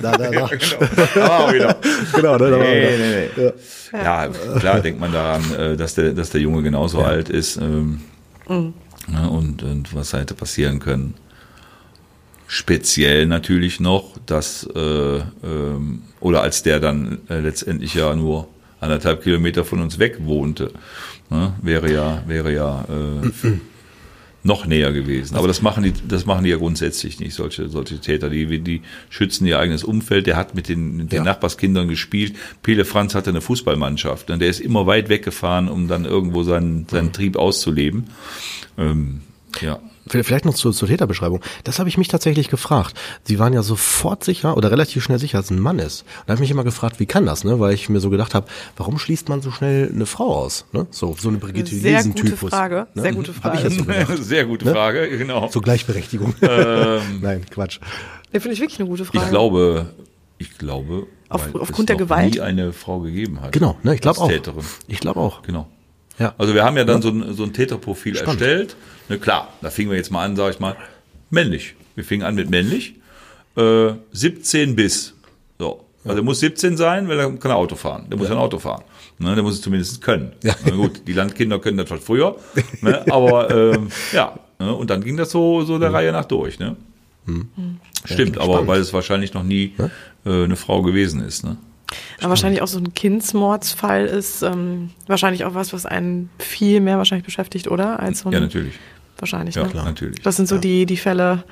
Da, 0.00 0.12
da, 0.12 0.30
da. 0.30 0.30
Ja, 0.32 0.46
genau. 0.48 1.04
Da 1.14 1.28
war 1.28 1.48
er 1.48 1.54
wieder. 1.54 1.76
genau, 2.14 2.32
ne, 2.38 2.50
da 2.50 2.58
war 2.58 2.64
Nee, 2.64 2.82
er. 2.84 2.98
nee, 2.98 3.30
nee. 3.36 3.52
Ja, 3.92 4.28
klar 4.58 4.80
denkt 4.80 5.00
man 5.00 5.12
daran, 5.12 5.42
äh, 5.54 5.76
dass 5.76 5.94
der, 5.94 6.12
dass 6.12 6.30
der 6.30 6.40
Junge 6.40 6.62
genauso 6.62 7.00
alt 7.02 7.28
ist 7.28 7.56
ähm, 7.56 8.00
ne, 8.48 9.30
und, 9.30 9.62
und 9.62 9.94
was 9.94 10.12
hätte 10.12 10.34
passieren 10.34 10.80
können. 10.80 11.14
Speziell 12.46 13.26
natürlich 13.26 13.80
noch, 13.80 14.16
dass, 14.26 14.68
äh, 14.74 14.78
ähm, 15.18 16.02
oder 16.20 16.42
als 16.42 16.62
der 16.62 16.78
dann 16.78 17.18
äh, 17.28 17.40
letztendlich 17.40 17.94
ja 17.94 18.14
nur 18.14 18.48
anderthalb 18.80 19.22
Kilometer 19.22 19.64
von 19.64 19.80
uns 19.80 19.98
weg 19.98 20.18
wohnte, 20.20 20.70
ne, 21.30 21.54
wäre 21.62 21.90
ja, 21.92 22.22
wäre 22.26 22.52
ja 22.52 22.84
äh, 22.84 23.28
noch 24.44 24.66
näher 24.66 24.92
gewesen. 24.92 25.36
Aber 25.36 25.48
das 25.48 25.62
machen 25.62 25.82
die, 25.84 25.94
das 26.06 26.26
machen 26.26 26.44
die 26.44 26.50
ja 26.50 26.58
grundsätzlich 26.58 27.18
nicht, 27.18 27.34
solche, 27.34 27.68
solche 27.70 27.98
Täter. 27.98 28.28
Die, 28.28 28.60
die 28.60 28.82
schützen 29.08 29.46
ihr 29.46 29.58
eigenes 29.58 29.82
Umfeld. 29.84 30.26
Der 30.26 30.36
hat 30.36 30.54
mit 30.54 30.68
den, 30.68 30.98
mit 30.98 31.12
den 31.12 31.16
Ja. 31.16 31.24
Nachbarskindern 31.24 31.88
gespielt. 31.88 32.36
Pele 32.62 32.84
Franz 32.84 33.14
hatte 33.14 33.30
eine 33.30 33.40
Fußballmannschaft. 33.40 34.30
Und 34.30 34.40
der 34.40 34.48
ist 34.48 34.60
immer 34.60 34.86
weit 34.86 35.08
weggefahren, 35.08 35.68
um 35.68 35.88
dann 35.88 36.04
irgendwo 36.04 36.42
seinen, 36.42 36.86
seinen 36.88 37.12
Trieb 37.12 37.36
auszuleben. 37.36 38.04
Ähm, 38.76 39.22
ja. 39.62 39.80
Vielleicht 40.06 40.44
noch 40.44 40.54
zur, 40.54 40.72
zur 40.72 40.86
Täterbeschreibung. 40.88 41.40
Das 41.64 41.78
habe 41.78 41.88
ich 41.88 41.96
mich 41.96 42.08
tatsächlich 42.08 42.48
gefragt. 42.48 42.94
Sie 43.24 43.38
waren 43.38 43.52
ja 43.54 43.62
sofort 43.62 44.22
sicher 44.22 44.56
oder 44.56 44.70
relativ 44.70 45.02
schnell 45.02 45.18
sicher, 45.18 45.38
dass 45.38 45.46
es 45.46 45.50
ein 45.50 45.58
Mann 45.60 45.78
ist. 45.78 46.02
Und 46.02 46.08
da 46.26 46.32
habe 46.32 46.34
ich 46.34 46.40
mich 46.40 46.50
immer 46.50 46.64
gefragt, 46.64 47.00
wie 47.00 47.06
kann 47.06 47.24
das, 47.24 47.42
ne? 47.44 47.58
Weil 47.58 47.72
ich 47.74 47.88
mir 47.88 48.00
so 48.00 48.10
gedacht 48.10 48.34
habe, 48.34 48.46
warum 48.76 48.98
schließt 48.98 49.28
man 49.30 49.40
so 49.40 49.50
schnell 49.50 49.90
eine 49.94 50.04
Frau 50.06 50.34
aus? 50.34 50.66
Ne? 50.72 50.86
So, 50.90 51.16
so 51.18 51.28
eine 51.30 51.38
Brigitte 51.38 51.74
Sehr 51.74 52.02
gute 52.02 52.22
Lesen-Typus. 52.22 52.50
Frage, 52.50 52.86
Ne? 52.94 53.02
sehr 53.02 53.12
gute 53.14 53.32
Hab 53.42 53.54
ich 53.54 53.60
Frage. 53.60 53.62
jetzt 53.74 53.78
so 53.78 53.84
gedacht. 53.84 54.18
Sehr 54.24 54.44
gute 54.44 54.66
Frage, 54.70 55.18
genau. 55.18 55.48
Zur 55.48 55.62
Gleichberechtigung. 55.62 56.34
Nein, 56.40 57.44
Quatsch. 57.50 57.78
Ja, 58.32 58.40
finde 58.40 58.54
ich 58.54 58.60
wirklich 58.60 58.80
eine 58.80 58.88
gute 58.88 59.04
Frage. 59.04 59.24
Ich 59.24 59.30
glaube, 59.30 59.86
ich 60.38 60.58
glaube, 60.58 61.06
Auf- 61.28 61.46
weil 61.52 61.60
aufgrund 61.62 61.88
es 61.90 61.96
der 61.96 61.96
Gewalt? 61.96 62.34
nie 62.34 62.40
eine 62.40 62.72
Frau 62.72 63.00
gegeben 63.00 63.40
hat. 63.40 63.52
Genau, 63.52 63.76
ne? 63.82 63.94
Ich 63.94 64.00
glaube 64.00 64.20
auch. 64.20 64.28
Täterin. 64.28 64.64
Ich 64.88 65.00
glaube 65.00 65.20
auch. 65.20 65.42
Genau. 65.42 65.68
Ja. 66.18 66.34
Also 66.38 66.54
wir 66.54 66.64
haben 66.64 66.76
ja 66.76 66.84
dann 66.84 67.02
so 67.02 67.08
ein, 67.10 67.34
so 67.34 67.42
ein 67.42 67.52
Täterprofil 67.52 68.14
Spannend. 68.16 68.40
erstellt. 68.40 68.76
Ne, 69.08 69.18
klar, 69.18 69.52
da 69.60 69.70
fingen 69.70 69.90
wir 69.90 69.96
jetzt 69.96 70.10
mal 70.10 70.24
an, 70.24 70.36
sag 70.36 70.52
ich 70.52 70.60
mal, 70.60 70.76
männlich. 71.30 71.74
Wir 71.94 72.04
fingen 72.04 72.24
an 72.24 72.34
mit 72.34 72.50
männlich. 72.50 72.94
Äh, 73.56 73.92
17 74.12 74.76
bis. 74.76 75.14
So. 75.58 75.84
Also 76.04 76.16
der 76.16 76.24
muss 76.24 76.40
17 76.40 76.76
sein, 76.76 77.08
weil 77.08 77.18
er 77.18 77.30
kann 77.32 77.50
er 77.50 77.56
Auto 77.56 77.76
fahren. 77.76 78.06
Der 78.10 78.18
muss 78.18 78.30
ein 78.30 78.36
Auto 78.36 78.58
fahren. 78.58 78.82
Ne, 79.18 79.34
der 79.34 79.42
muss 79.42 79.54
es 79.54 79.62
zumindest 79.62 80.02
können. 80.02 80.32
Ja. 80.42 80.54
Na 80.64 80.74
gut, 80.74 81.06
die 81.06 81.12
Landkinder 81.12 81.58
können 81.58 81.78
das 81.78 81.88
schon 81.88 82.00
früher. 82.00 82.36
Ne, 82.80 83.04
aber 83.10 83.50
ähm, 83.50 83.88
ja, 84.12 84.38
ne, 84.58 84.74
und 84.74 84.90
dann 84.90 85.02
ging 85.02 85.16
das 85.16 85.30
so, 85.30 85.62
so 85.62 85.78
der 85.78 85.92
Reihe 85.92 86.12
nach 86.12 86.24
durch. 86.24 86.58
Ne? 86.58 86.76
Stimmt, 88.04 88.36
aber 88.36 88.54
spannend. 88.54 88.68
weil 88.68 88.80
es 88.80 88.92
wahrscheinlich 88.92 89.32
noch 89.32 89.44
nie 89.44 89.72
äh, 90.26 90.44
eine 90.44 90.56
Frau 90.56 90.82
gewesen 90.82 91.22
ist. 91.22 91.44
Ne? 91.44 91.56
Aber 92.20 92.30
wahrscheinlich 92.30 92.62
auch 92.62 92.66
so 92.68 92.78
ein 92.78 92.94
Kindsmordsfall 92.94 94.06
ist 94.06 94.42
ähm, 94.42 94.90
wahrscheinlich 95.06 95.44
auch 95.44 95.54
was, 95.54 95.72
was 95.72 95.86
einen 95.86 96.30
viel 96.38 96.80
mehr 96.80 96.98
wahrscheinlich 96.98 97.24
beschäftigt, 97.24 97.68
oder? 97.68 98.00
Als 98.00 98.20
so 98.20 98.28
ein, 98.28 98.32
Ja, 98.32 98.40
natürlich. 98.40 98.74
Wahrscheinlich, 99.18 99.54
Ja, 99.54 99.64
ne? 99.64 99.70
klar. 99.70 99.84
natürlich. 99.84 100.22
Das 100.22 100.36
sind 100.36 100.48
so 100.48 100.58
die, 100.58 100.86
die 100.86 100.96
Fälle, 100.96 101.44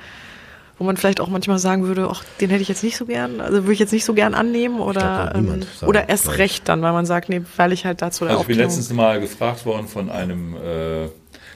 wo 0.77 0.83
man 0.83 0.97
vielleicht 0.97 1.19
auch 1.21 1.29
manchmal 1.29 1.59
sagen 1.59 1.85
würde, 1.85 2.07
ach, 2.11 2.23
den 2.41 2.49
hätte 2.49 2.61
ich 2.61 2.67
jetzt 2.67 2.83
nicht 2.83 2.97
so 2.97 3.05
gern, 3.05 3.39
also 3.39 3.63
würde 3.63 3.73
ich 3.73 3.79
jetzt 3.79 3.93
nicht 3.93 4.05
so 4.05 4.13
gern 4.13 4.33
annehmen 4.33 4.79
oder, 4.79 5.29
glaub, 5.33 5.43
ähm, 5.43 5.61
oder 5.87 6.09
erst 6.09 6.23
glaub 6.23 6.35
ich. 6.35 6.39
recht 6.41 6.69
dann, 6.69 6.81
weil 6.81 6.91
man 6.93 7.05
sagt, 7.05 7.29
nee, 7.29 7.41
weil 7.57 7.71
ich 7.71 7.85
halt 7.85 8.01
dazu 8.01 8.25
Also 8.25 8.41
ich 8.41 8.47
bin 8.47 8.57
letztens 8.57 8.91
mal 8.91 9.19
gefragt 9.21 9.65
worden 9.65 9.87
von 9.87 10.09
einem 10.09 10.55
äh, 10.55 11.07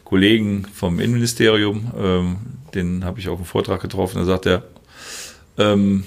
Kollegen 0.05 0.65
vom 0.73 0.99
Innenministerium, 0.99 1.91
ähm, 1.97 2.35
den 2.73 3.03
habe 3.03 3.19
ich 3.19 3.27
auf 3.27 3.37
dem 3.37 3.45
Vortrag 3.45 3.81
getroffen, 3.81 4.19
da 4.19 4.25
sagt 4.25 4.45
er, 4.45 4.63
ähm, 5.57 6.03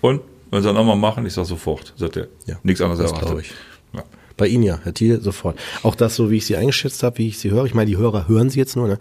und, 0.00 0.22
wollen 0.50 0.62
Sie 0.62 0.68
das 0.68 0.74
nochmal 0.76 0.96
machen? 0.96 1.26
Ich 1.26 1.32
sage 1.34 1.46
sofort, 1.48 1.92
sagt 1.96 2.16
er. 2.16 2.28
Ja, 2.46 2.58
Nichts 2.62 2.80
anderes 2.80 2.98
das 3.10 3.12
erwartet. 3.12 3.46
ich. 3.46 3.52
Ja. 3.94 4.04
Bei 4.36 4.46
Ihnen 4.46 4.62
ja, 4.64 4.78
Herr 4.82 4.92
Thiel, 4.94 5.20
sofort. 5.20 5.58
Auch 5.82 5.94
das, 5.94 6.14
so 6.16 6.30
wie 6.30 6.36
ich 6.36 6.46
Sie 6.46 6.56
eingeschätzt 6.56 7.02
habe, 7.02 7.18
wie 7.18 7.28
ich 7.28 7.38
Sie 7.38 7.50
höre. 7.50 7.64
Ich 7.64 7.74
meine, 7.74 7.88
die 7.90 7.96
Hörer 7.96 8.28
hören 8.28 8.50
Sie 8.50 8.58
jetzt 8.58 8.76
nur, 8.76 8.86
ne? 8.88 8.98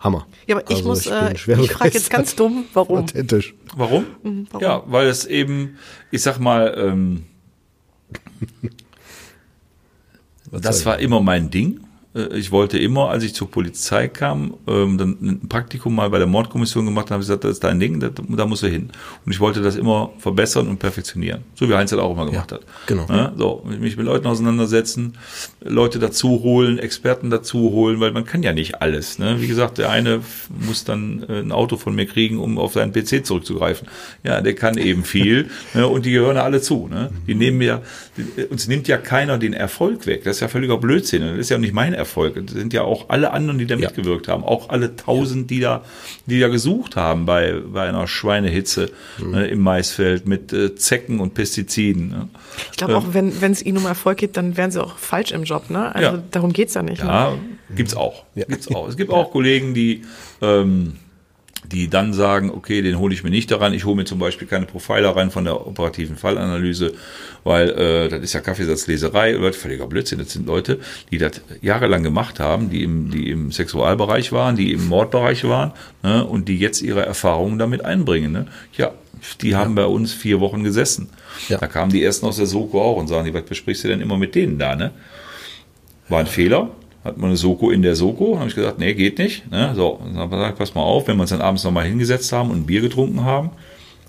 Hammer. 0.00 0.26
Ja, 0.48 0.56
aber 0.56 0.64
ich 0.68 0.78
Also 0.78 0.88
muss, 0.88 1.04
bin 1.04 1.12
äh, 1.12 1.32
ich 1.62 1.70
frage 1.72 1.90
jetzt 1.94 2.10
ganz 2.10 2.34
dumm, 2.34 2.64
warum? 2.74 2.98
Authentisch. 2.98 3.54
Warum? 3.76 4.04
Mhm, 4.24 4.48
warum? 4.50 4.62
Ja, 4.62 4.82
weil 4.86 5.06
es 5.06 5.24
eben, 5.26 5.78
ich 6.10 6.22
sag 6.22 6.40
mal, 6.40 6.74
ähm, 6.76 7.24
das 10.50 10.84
war 10.84 10.98
immer 10.98 11.20
mein 11.20 11.50
Ding. 11.50 11.80
Äh, 12.14 12.36
Ich 12.38 12.50
wollte 12.50 12.78
immer, 12.78 13.08
als 13.10 13.24
ich 13.24 13.34
zur 13.34 13.50
Polizei 13.50 14.08
kam, 14.08 14.54
ähm, 14.66 14.98
dann 14.98 15.16
ein 15.22 15.48
Praktikum 15.48 15.94
mal 15.94 16.10
bei 16.10 16.18
der 16.18 16.26
Mordkommission 16.26 16.84
gemacht 16.84 17.10
habe, 17.10 17.22
ich 17.22 17.28
gesagt, 17.28 17.44
das 17.44 17.52
ist 17.52 17.64
dein 17.64 17.80
Ding, 17.80 18.00
da, 18.00 18.10
da 18.10 18.46
musst 18.46 18.62
du 18.62 18.66
hin. 18.68 18.90
Und 19.24 19.32
ich 19.32 19.40
wollte 19.40 19.62
das 19.62 19.76
immer 19.76 20.10
verbessern 20.18 20.68
und 20.68 20.78
perfektionieren. 20.78 21.42
So 21.54 21.68
wie 21.68 21.74
Heinz 21.74 21.90
das 21.90 21.98
auch 22.00 22.12
immer 22.12 22.26
gemacht 22.26 22.52
hat. 22.52 22.62
genau. 22.86 23.06
Ja, 23.08 23.32
so, 23.36 23.64
mich 23.80 23.96
mit 23.96 24.06
Leuten 24.06 24.26
auseinandersetzen, 24.26 25.14
Leute 25.64 25.98
dazu 25.98 26.42
holen, 26.42 26.78
Experten 26.78 27.30
dazu 27.30 27.70
holen, 27.72 28.00
weil 28.00 28.12
man 28.12 28.24
kann 28.24 28.42
ja 28.42 28.52
nicht 28.52 28.82
alles. 28.82 29.18
Ne? 29.18 29.40
Wie 29.40 29.46
gesagt, 29.46 29.78
der 29.78 29.90
eine 29.90 30.20
muss 30.66 30.84
dann 30.84 31.24
äh, 31.28 31.40
ein 31.40 31.52
Auto 31.52 31.76
von 31.76 31.94
mir 31.94 32.06
kriegen, 32.06 32.38
um 32.38 32.58
auf 32.58 32.72
seinen 32.74 32.92
PC 32.92 33.24
zurückzugreifen. 33.24 33.88
Ja, 34.24 34.40
der 34.40 34.54
kann 34.54 34.76
eben 34.76 35.04
viel 35.04 35.48
ne? 35.74 35.86
und 35.86 36.04
die 36.04 36.12
gehören 36.12 36.36
alle 36.36 36.60
zu. 36.60 36.88
Ne? 36.88 37.10
Die 37.26 37.34
nehmen 37.34 37.58
mir, 37.58 37.82
die, 38.16 38.44
uns 38.44 38.68
nimmt 38.68 38.88
ja 38.88 38.98
keiner 38.98 39.38
den 39.38 39.52
Erfolg 39.54 40.06
weg. 40.06 40.24
Das 40.24 40.36
ist 40.36 40.40
ja 40.40 40.48
völliger 40.48 40.76
Blödsinn. 40.78 41.22
Das 41.22 41.38
ist 41.38 41.48
ja 41.50 41.58
nicht 41.58 41.72
mein 41.72 41.92
Erfolg. 41.94 42.01
Das 42.04 42.54
sind 42.54 42.72
ja 42.72 42.82
auch 42.82 43.08
alle 43.08 43.32
anderen, 43.32 43.58
die 43.58 43.66
da 43.66 43.74
Ja. 43.76 43.88
mitgewirkt 43.88 44.28
haben. 44.28 44.44
Auch 44.44 44.68
alle 44.70 44.96
tausend, 44.96 45.50
die 45.50 45.60
da, 45.60 45.82
die 46.26 46.40
da 46.40 46.48
gesucht 46.48 46.96
haben 46.96 47.26
bei, 47.26 47.54
bei 47.72 47.88
einer 47.88 48.06
Schweinehitze 48.06 48.90
ne, 49.18 49.46
im 49.46 49.60
Maisfeld 49.60 50.26
mit 50.26 50.52
äh, 50.52 50.74
Zecken 50.74 51.20
und 51.20 51.34
Pestiziden. 51.34 52.08
Ne? 52.10 52.28
Ich 52.70 52.76
glaube 52.78 52.96
auch, 52.96 53.06
wenn 53.12 53.40
wenn 53.40 53.52
es 53.52 53.62
ihnen 53.64 53.78
um 53.78 53.86
Erfolg 53.86 54.18
geht, 54.18 54.36
dann 54.36 54.56
wären 54.56 54.70
sie 54.70 54.82
auch 54.82 54.96
falsch 54.98 55.32
im 55.32 55.44
Job, 55.44 55.70
ne? 55.70 55.94
Also 55.94 56.16
Ja. 56.16 56.22
darum 56.30 56.52
geht's 56.52 56.74
ja 56.74 56.82
nicht. 56.82 57.02
Ne? 57.02 57.08
Ja, 57.08 57.34
gibt's 57.74 57.94
auch. 57.96 58.24
Ja. 58.34 58.44
Gibt's 58.46 58.68
auch. 58.74 58.88
Es 58.88 58.96
gibt 58.96 59.10
auch 59.12 59.30
Kollegen, 59.30 59.74
die, 59.74 60.02
ähm, 60.40 60.96
die 61.72 61.88
dann 61.88 62.12
sagen, 62.12 62.50
okay, 62.50 62.82
den 62.82 62.98
hole 62.98 63.14
ich 63.14 63.24
mir 63.24 63.30
nicht 63.30 63.50
daran. 63.50 63.72
Ich 63.72 63.84
hole 63.84 63.96
mir 63.96 64.04
zum 64.04 64.18
Beispiel 64.18 64.46
keine 64.46 64.66
Profiler 64.66 65.16
rein 65.16 65.30
von 65.30 65.44
der 65.44 65.66
operativen 65.66 66.16
Fallanalyse, 66.16 66.92
weil 67.44 67.70
äh, 67.70 68.08
das 68.08 68.20
ist 68.22 68.34
ja 68.34 68.40
Kaffeesatzleserei, 68.40 69.38
oder 69.38 69.52
völliger 69.52 69.86
Blödsinn. 69.86 70.18
Das 70.18 70.30
sind 70.30 70.46
Leute, 70.46 70.78
die 71.10 71.18
das 71.18 71.40
jahrelang 71.62 72.02
gemacht 72.02 72.40
haben, 72.40 72.68
die 72.68 72.82
im, 72.82 73.10
die 73.10 73.30
im 73.30 73.50
Sexualbereich 73.50 74.32
waren, 74.32 74.54
die 74.54 74.72
im 74.72 74.86
Mordbereich 74.88 75.44
waren 75.44 75.72
ne, 76.02 76.24
und 76.24 76.48
die 76.48 76.58
jetzt 76.58 76.82
ihre 76.82 77.04
Erfahrungen 77.06 77.58
damit 77.58 77.84
einbringen. 77.84 78.32
Ne? 78.32 78.46
Ja, 78.76 78.92
die 79.40 79.56
haben 79.56 79.74
bei 79.74 79.86
uns 79.86 80.12
vier 80.12 80.40
Wochen 80.40 80.62
gesessen. 80.62 81.08
Ja. 81.48 81.58
Da 81.58 81.66
kamen 81.66 81.90
die 81.90 82.04
ersten 82.04 82.26
aus 82.26 82.36
der 82.36 82.46
Soko 82.46 82.82
auch 82.82 82.96
und 82.96 83.08
sagen, 83.08 83.24
die, 83.24 83.34
was 83.34 83.44
besprichst 83.44 83.84
du 83.84 83.88
denn 83.88 84.00
immer 84.00 84.18
mit 84.18 84.34
denen 84.34 84.58
da? 84.58 84.76
Ne? 84.76 84.90
War 86.08 86.20
ein 86.20 86.26
Fehler. 86.26 86.70
Hat 87.04 87.18
man 87.18 87.30
eine 87.30 87.36
Soko 87.36 87.70
in 87.70 87.82
der 87.82 87.96
Soko. 87.96 88.38
Habe 88.38 88.48
ich 88.48 88.54
gesagt, 88.54 88.78
nee, 88.78 88.94
geht 88.94 89.18
nicht. 89.18 89.50
Ne? 89.50 89.72
So, 89.74 90.00
dann 90.04 90.16
habe 90.16 90.34
ich 90.36 90.40
gesagt, 90.40 90.58
pass 90.58 90.74
mal 90.74 90.82
auf, 90.82 91.08
wenn 91.08 91.16
wir 91.16 91.22
uns 91.22 91.30
dann 91.30 91.40
abends 91.40 91.64
nochmal 91.64 91.84
hingesetzt 91.86 92.32
haben 92.32 92.50
und 92.50 92.58
ein 92.58 92.66
Bier 92.66 92.80
getrunken 92.80 93.24
haben. 93.24 93.50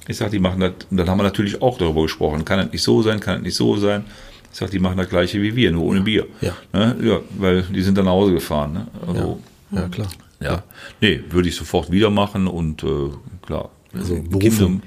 Ich 0.07 0.17
sage, 0.17 0.31
die 0.31 0.39
machen 0.39 0.59
das, 0.59 0.73
und 0.91 0.97
dann 0.97 1.09
haben 1.09 1.17
wir 1.17 1.23
natürlich 1.23 1.61
auch 1.61 1.77
darüber 1.77 2.03
gesprochen. 2.03 2.43
Kann 2.45 2.59
das 2.59 2.71
nicht 2.71 2.83
so 2.83 3.01
sein, 3.01 3.19
kann 3.19 3.35
das 3.35 3.43
nicht 3.43 3.55
so 3.55 3.77
sein. 3.77 4.03
Ich 4.51 4.59
sage, 4.59 4.71
die 4.71 4.79
machen 4.79 4.97
das 4.97 5.09
gleiche 5.09 5.41
wie 5.41 5.55
wir, 5.55 5.71
nur 5.71 5.85
ohne 5.85 6.01
Bier. 6.01 6.27
Ja. 6.41 6.53
Ne? 6.73 6.95
ja 7.03 7.19
weil 7.39 7.63
die 7.63 7.81
sind 7.81 7.97
dann 7.97 8.05
nach 8.05 8.11
Hause 8.11 8.33
gefahren. 8.33 8.73
Ne? 8.73 8.87
Also, 9.07 9.39
Ja, 9.71 9.87
klar. 9.87 10.07
ja. 10.39 10.63
Nee, 11.01 11.21
würde 11.31 11.49
ich 11.49 11.55
sofort 11.55 11.89
wieder 11.89 12.11
machen 12.11 12.45
und 12.47 12.83
äh, 12.83 12.87
klar. 13.45 13.69
Also 13.95 14.21
Berufung, 14.21 14.81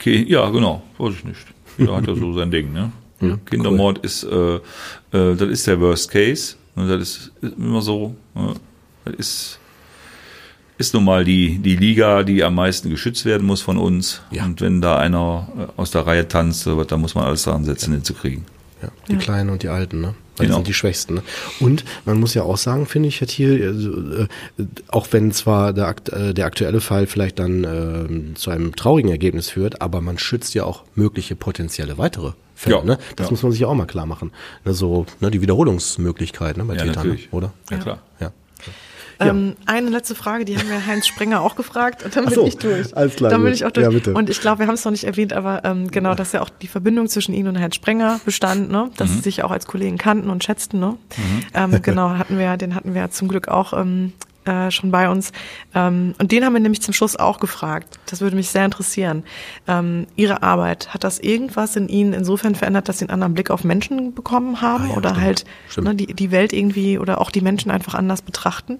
Ki- 0.00 0.24
Ja, 0.28 0.48
genau, 0.50 0.82
weiß 0.96 1.14
ich 1.14 1.24
nicht. 1.24 1.46
Da 1.78 1.96
hat 1.96 2.08
er 2.08 2.16
so 2.16 2.32
sein 2.32 2.50
Ding, 2.50 2.72
ne? 2.72 2.90
Kindermord 3.46 3.98
ist, 3.98 4.24
äh, 4.24 4.56
äh, 4.56 4.60
das 5.36 5.42
ist 5.48 5.66
der 5.66 5.80
Worst 5.80 6.10
Case. 6.10 6.54
Und 6.78 6.88
das 6.88 7.00
ist, 7.02 7.32
immer 7.58 7.82
so, 7.82 8.14
ne? 8.34 8.54
das 9.04 9.14
ist, 9.16 9.58
ist 10.78 10.94
nun 10.94 11.04
mal 11.04 11.24
die, 11.24 11.58
die 11.58 11.76
Liga, 11.76 12.22
die 12.22 12.44
am 12.44 12.54
meisten 12.54 12.88
geschützt 12.90 13.24
werden 13.24 13.46
muss 13.46 13.60
von 13.60 13.78
uns. 13.78 14.22
Ja. 14.30 14.44
Und 14.44 14.60
wenn 14.60 14.80
da 14.80 14.98
einer 14.98 15.48
äh, 15.58 15.80
aus 15.80 15.90
der 15.90 16.06
Reihe 16.06 16.28
tanzt, 16.28 16.66
äh, 16.66 16.84
da 16.86 16.96
muss 16.96 17.14
man 17.14 17.24
alles 17.24 17.42
daran 17.42 17.64
setzen, 17.64 17.92
den 17.92 18.04
zu 18.04 18.14
kriegen. 18.14 18.44
Ja, 18.80 18.90
die 19.08 19.16
Kleinen 19.16 19.50
und 19.50 19.64
die 19.64 19.68
Alten, 19.68 20.00
ne? 20.00 20.14
Weil 20.36 20.46
Genau. 20.46 20.58
die 20.58 20.62
sind 20.62 20.68
die 20.68 20.74
Schwächsten. 20.74 21.14
Ne? 21.14 21.22
Und 21.58 21.84
man 22.04 22.20
muss 22.20 22.34
ja 22.34 22.44
auch 22.44 22.56
sagen, 22.56 22.86
finde 22.86 23.08
ich, 23.08 23.20
Herr 23.20 23.26
Thiel, 23.26 23.60
also, 23.66 24.22
äh, 24.22 24.66
auch 24.86 25.08
wenn 25.10 25.32
zwar 25.32 25.72
der, 25.72 25.88
akt- 25.88 26.10
äh, 26.10 26.32
der 26.32 26.46
aktuelle 26.46 26.80
Fall 26.80 27.08
vielleicht 27.08 27.40
dann 27.40 27.64
ähm, 27.64 28.36
zu 28.36 28.52
einem 28.52 28.76
traurigen 28.76 29.10
Ergebnis 29.10 29.50
führt, 29.50 29.82
aber 29.82 30.00
man 30.00 30.16
schützt 30.16 30.54
ja 30.54 30.62
auch 30.62 30.84
mögliche 30.94 31.34
potenzielle 31.34 31.98
weitere 31.98 32.34
Fälle. 32.58 32.76
Ja, 32.76 32.82
ne? 32.82 32.98
Das 33.14 33.26
ja. 33.28 33.30
muss 33.30 33.42
man 33.44 33.52
sich 33.52 33.60
ja 33.60 33.68
auch 33.68 33.74
mal 33.74 33.86
klar 33.86 34.04
machen. 34.04 34.32
Ne, 34.64 34.74
so 34.74 35.06
ne, 35.20 35.30
die 35.30 35.40
Wiederholungsmöglichkeit 35.40 36.56
ne, 36.56 36.64
bei 36.64 36.74
Ja, 36.74 36.80
Tätern, 36.82 36.94
ne? 37.06 37.12
natürlich. 37.12 37.32
oder? 37.32 37.52
Ja, 37.70 37.76
klar. 37.78 37.98
Ja. 38.18 38.32
Ähm, 39.20 39.56
eine 39.66 39.90
letzte 39.90 40.14
Frage, 40.14 40.44
die 40.44 40.56
haben 40.58 40.68
wir 40.68 40.86
Heinz 40.86 41.06
Sprenger 41.06 41.40
auch 41.42 41.56
gefragt 41.56 42.04
und 42.04 42.14
dann 42.16 42.26
bin 42.26 42.34
so, 42.34 42.46
ich 42.46 42.56
durch. 42.56 42.96
alles 42.96 43.16
klar, 43.16 43.30
Dann 43.30 43.42
bin 43.42 43.52
ich 43.52 43.64
auch 43.64 43.70
durch. 43.72 43.84
Ja, 43.84 43.90
bitte. 43.90 44.14
Und 44.14 44.30
ich 44.30 44.40
glaube, 44.40 44.60
wir 44.60 44.66
haben 44.68 44.74
es 44.74 44.84
noch 44.84 44.92
nicht 44.92 45.04
erwähnt, 45.04 45.32
aber 45.32 45.64
ähm, 45.64 45.88
genau, 45.90 46.14
dass 46.14 46.30
ja 46.32 46.40
auch 46.40 46.50
die 46.50 46.68
Verbindung 46.68 47.08
zwischen 47.08 47.34
Ihnen 47.34 47.48
und 47.48 47.58
Heinz 47.60 47.74
Sprenger 47.74 48.20
bestand, 48.24 48.70
ne? 48.70 48.90
dass 48.96 49.10
Mhm. 49.10 49.14
Sie 49.14 49.20
sich 49.22 49.42
auch 49.42 49.50
als 49.50 49.66
Kollegen 49.66 49.98
kannten 49.98 50.30
und 50.30 50.44
schätzten. 50.44 50.78
Ne? 50.78 50.96
Ähm, 51.52 51.82
genau, 51.82 52.10
hatten 52.10 52.38
wir, 52.38 52.56
den 52.56 52.74
hatten 52.76 52.94
wir 52.94 53.02
ja 53.02 53.10
zum 53.10 53.26
Glück 53.26 53.48
auch 53.48 53.72
ähm, 53.72 54.12
äh, 54.48 54.70
schon 54.70 54.90
bei 54.90 55.10
uns. 55.10 55.32
Ähm, 55.74 56.14
und 56.18 56.32
den 56.32 56.44
haben 56.44 56.54
wir 56.54 56.60
nämlich 56.60 56.80
zum 56.80 56.94
Schluss 56.94 57.16
auch 57.16 57.38
gefragt. 57.38 57.98
Das 58.06 58.20
würde 58.22 58.34
mich 58.36 58.48
sehr 58.48 58.64
interessieren. 58.64 59.22
Ähm, 59.66 60.06
Ihre 60.16 60.42
Arbeit, 60.42 60.94
hat 60.94 61.04
das 61.04 61.18
irgendwas 61.18 61.76
in 61.76 61.88
Ihnen 61.88 62.14
insofern 62.14 62.54
verändert, 62.54 62.88
dass 62.88 62.98
Sie 62.98 63.04
einen 63.04 63.10
anderen 63.12 63.34
Blick 63.34 63.50
auf 63.50 63.62
Menschen 63.64 64.14
bekommen 64.14 64.60
haben 64.62 64.84
Ah 64.84 64.88
ja, 64.88 64.96
oder 64.96 65.10
stimmt. 65.10 65.24
halt 65.24 65.44
Stimmt. 65.68 65.86
ne, 65.86 65.94
die, 65.94 66.14
die 66.14 66.30
Welt 66.30 66.52
irgendwie 66.52 66.98
oder 66.98 67.20
auch 67.20 67.30
die 67.30 67.42
Menschen 67.42 67.70
einfach 67.70 67.94
anders 67.94 68.22
betrachten? 68.22 68.78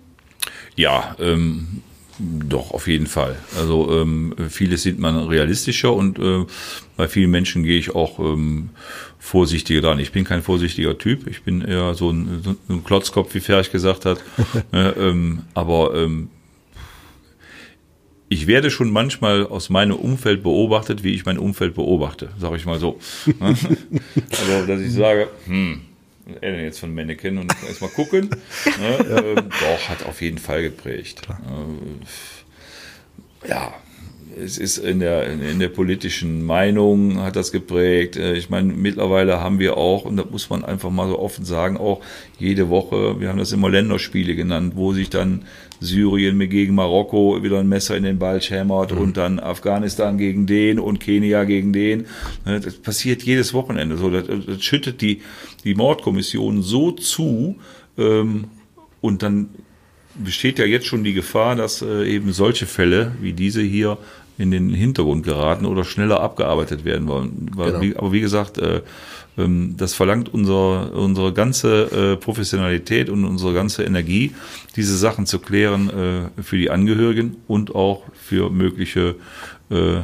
Ja, 0.77 1.15
ähm, 1.19 1.82
doch, 2.19 2.73
auf 2.73 2.89
jeden 2.89 3.07
Fall. 3.07 3.36
Also 3.57 3.93
ähm, 4.01 4.35
vieles 4.49 4.82
sieht 4.82 4.99
man 4.99 5.16
realistischer 5.16 5.93
und 5.93 6.19
äh, 6.19 6.47
bei 6.97 7.07
vielen 7.07 7.31
Menschen 7.31 7.62
gehe 7.62 7.78
ich 7.78 7.95
auch 7.95 8.19
ähm, 8.19 8.70
vorsichtiger 9.19 9.81
dran. 9.81 9.99
Ich 9.99 10.12
bin 10.12 10.24
kein 10.24 10.43
vorsichtiger 10.43 10.97
Typ. 10.97 11.27
Ich 11.27 11.43
bin 11.43 11.62
eher 11.62 11.95
so 11.95 12.11
ein, 12.11 12.43
so 12.43 12.57
ein 12.69 12.85
Klotzkopf, 12.85 13.35
wie 13.35 13.40
Ferch 13.40 13.70
gesagt 13.70 14.05
hat. 14.05 14.23
äh, 14.73 14.89
ähm, 15.09 15.45
aber 15.55 15.95
ähm, 15.95 16.31
ich 18.28 18.47
werde 18.47 18.70
schon 18.70 18.90
manchmal 18.90 19.47
aus 19.47 19.70
meinem 19.70 19.97
Umfeld 19.97 20.43
beobachtet, 20.43 21.03
wie 21.03 21.15
ich 21.15 21.24
mein 21.24 21.39
Umfeld 21.39 21.74
beobachte, 21.74 22.28
sage 22.39 22.57
ich 22.57 22.66
mal 22.66 22.78
so. 22.78 22.99
also, 23.40 24.66
dass 24.66 24.81
ich 24.81 24.93
sage, 24.93 25.28
hm, 25.47 25.81
er 26.40 26.53
denn 26.53 26.65
jetzt 26.65 26.78
von 26.78 26.95
Mannequin 26.95 27.39
und 27.39 27.51
erstmal 27.66 27.90
gucken. 27.90 28.28
ne, 28.78 28.99
ähm, 29.39 29.49
doch, 29.49 29.89
hat 29.89 30.05
auf 30.05 30.20
jeden 30.20 30.39
Fall 30.39 30.62
geprägt. 30.62 31.23
Äh, 33.45 33.49
ja, 33.49 33.73
es 34.36 34.59
ist 34.59 34.78
in 34.78 35.00
der, 35.00 35.26
in 35.26 35.59
der 35.59 35.68
politischen 35.68 36.44
Meinung 36.44 37.20
hat 37.22 37.36
das 37.36 37.52
geprägt. 37.52 38.16
Äh, 38.16 38.36
Ich 38.36 38.50
meine, 38.50 38.72
mittlerweile 38.72 39.40
haben 39.40 39.59
wir 39.59 39.76
auch, 39.76 40.05
und 40.05 40.16
das 40.16 40.30
muss 40.30 40.50
man 40.50 40.64
einfach 40.64 40.90
mal 40.90 41.09
so 41.09 41.18
offen 41.18 41.44
sagen, 41.44 41.76
auch 41.76 42.00
jede 42.38 42.68
Woche, 42.68 43.20
wir 43.20 43.28
haben 43.28 43.38
das 43.38 43.52
immer 43.52 43.70
Länderspiele 43.70 44.34
genannt, 44.34 44.74
wo 44.76 44.92
sich 44.92 45.10
dann 45.10 45.42
Syrien 45.80 46.38
gegen 46.48 46.74
Marokko 46.74 47.42
wieder 47.42 47.60
ein 47.60 47.68
Messer 47.68 47.96
in 47.96 48.02
den 48.02 48.18
Ball 48.18 48.40
hämmert 48.40 48.92
und 48.92 49.16
dann 49.16 49.38
Afghanistan 49.38 50.18
gegen 50.18 50.46
den 50.46 50.78
und 50.78 50.98
Kenia 50.98 51.44
gegen 51.44 51.72
den. 51.72 52.06
Ne, 52.44 52.60
Das 52.60 52.74
passiert 52.74 53.22
jedes 53.22 53.55
Wochenende 53.55 53.96
so. 53.96 54.10
Das, 54.10 54.24
das 54.26 54.62
schüttet 54.62 55.00
die, 55.00 55.22
die 55.64 55.74
Mordkommission 55.74 56.62
so 56.62 56.90
zu 56.90 57.56
ähm, 57.96 58.44
und 59.00 59.22
dann 59.22 59.50
besteht 60.18 60.59
ja 60.59 60.64
jetzt 60.64 60.86
schon 60.86 61.05
die 61.05 61.12
Gefahr, 61.14 61.56
dass 61.56 61.82
äh, 61.82 62.05
eben 62.05 62.32
solche 62.32 62.66
Fälle 62.66 63.12
wie 63.20 63.32
diese 63.32 63.62
hier 63.62 63.98
in 64.39 64.51
den 64.51 64.70
Hintergrund 64.70 65.24
geraten 65.24 65.66
oder 65.66 65.85
schneller 65.85 66.20
abgearbeitet 66.20 66.85
werden 66.85 67.09
wollen. 67.09 67.51
Genau. 67.55 67.81
wie, 67.81 67.97
aber 67.97 68.12
wie 68.12 68.20
gesagt, 68.20 68.59
äh, 68.59 68.82
ähm, 69.39 69.74
das 69.77 69.94
verlangt 69.94 70.32
unser, 70.32 70.93
unsere 70.94 71.32
ganze 71.32 72.12
äh, 72.12 72.16
Professionalität 72.16 73.09
und 73.09 73.24
unsere 73.24 73.55
ganze 73.55 73.85
Energie, 73.85 74.35
diese 74.77 74.97
Sachen 74.97 75.27
zu 75.27 75.39
klären 75.39 75.90
äh, 75.90 76.43
für 76.43 76.56
die 76.56 76.70
Angehörigen 76.70 77.36
und 77.47 77.74
auch 77.74 78.02
für 78.15 78.51
mögliche, 78.51 79.16
äh, 79.70 80.01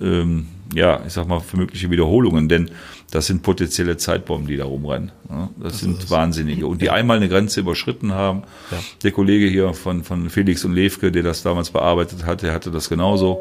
ähm, 0.00 0.46
ja, 0.74 1.00
ich 1.06 1.12
sag 1.12 1.28
mal, 1.28 1.40
für 1.40 1.56
mögliche 1.56 1.90
Wiederholungen, 1.90 2.48
denn 2.48 2.70
das 3.10 3.26
sind 3.26 3.42
potenzielle 3.42 3.98
Zeitbomben, 3.98 4.48
die 4.48 4.56
da 4.56 4.64
rumrennen. 4.64 5.12
Ja, 5.28 5.50
das, 5.62 5.80
sind 5.80 6.10
Wahnsinnige. 6.10 6.66
Und 6.66 6.80
die 6.80 6.88
einmal 6.88 7.18
eine 7.18 7.28
Grenze 7.28 7.60
überschritten 7.60 8.12
haben. 8.14 8.44
Der 9.02 9.12
Kollege 9.12 9.46
hier 9.48 9.74
von, 9.74 10.02
von 10.02 10.30
Felix 10.30 10.64
und 10.64 10.72
Levke, 10.72 11.12
der 11.12 11.22
das 11.22 11.42
damals 11.42 11.70
bearbeitet 11.70 12.24
hat, 12.24 12.40
der 12.40 12.54
hatte 12.54 12.70
das 12.70 12.88
genauso. 12.88 13.38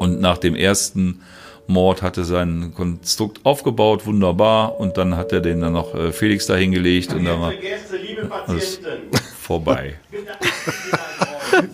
Und 0.00 0.18
nach 0.18 0.38
dem 0.38 0.56
ersten 0.56 1.20
Mord 1.66 2.00
hatte 2.00 2.24
sein 2.24 2.72
Konstrukt 2.74 3.40
aufgebaut, 3.44 4.06
wunderbar. 4.06 4.80
Und 4.80 4.96
dann 4.96 5.14
hat 5.14 5.30
er 5.30 5.42
den 5.42 5.60
dann 5.60 5.74
noch 5.74 5.94
äh, 5.94 6.10
Felix 6.10 6.46
da 6.46 6.56
hingelegt 6.56 7.12
und 7.12 7.26
dann 7.26 7.38
war 7.38 7.50
Liebe 7.50 7.62
Gäste, 7.62 7.96
liebe 7.98 8.24
Patienten, 8.24 9.16
vorbei. 9.38 9.96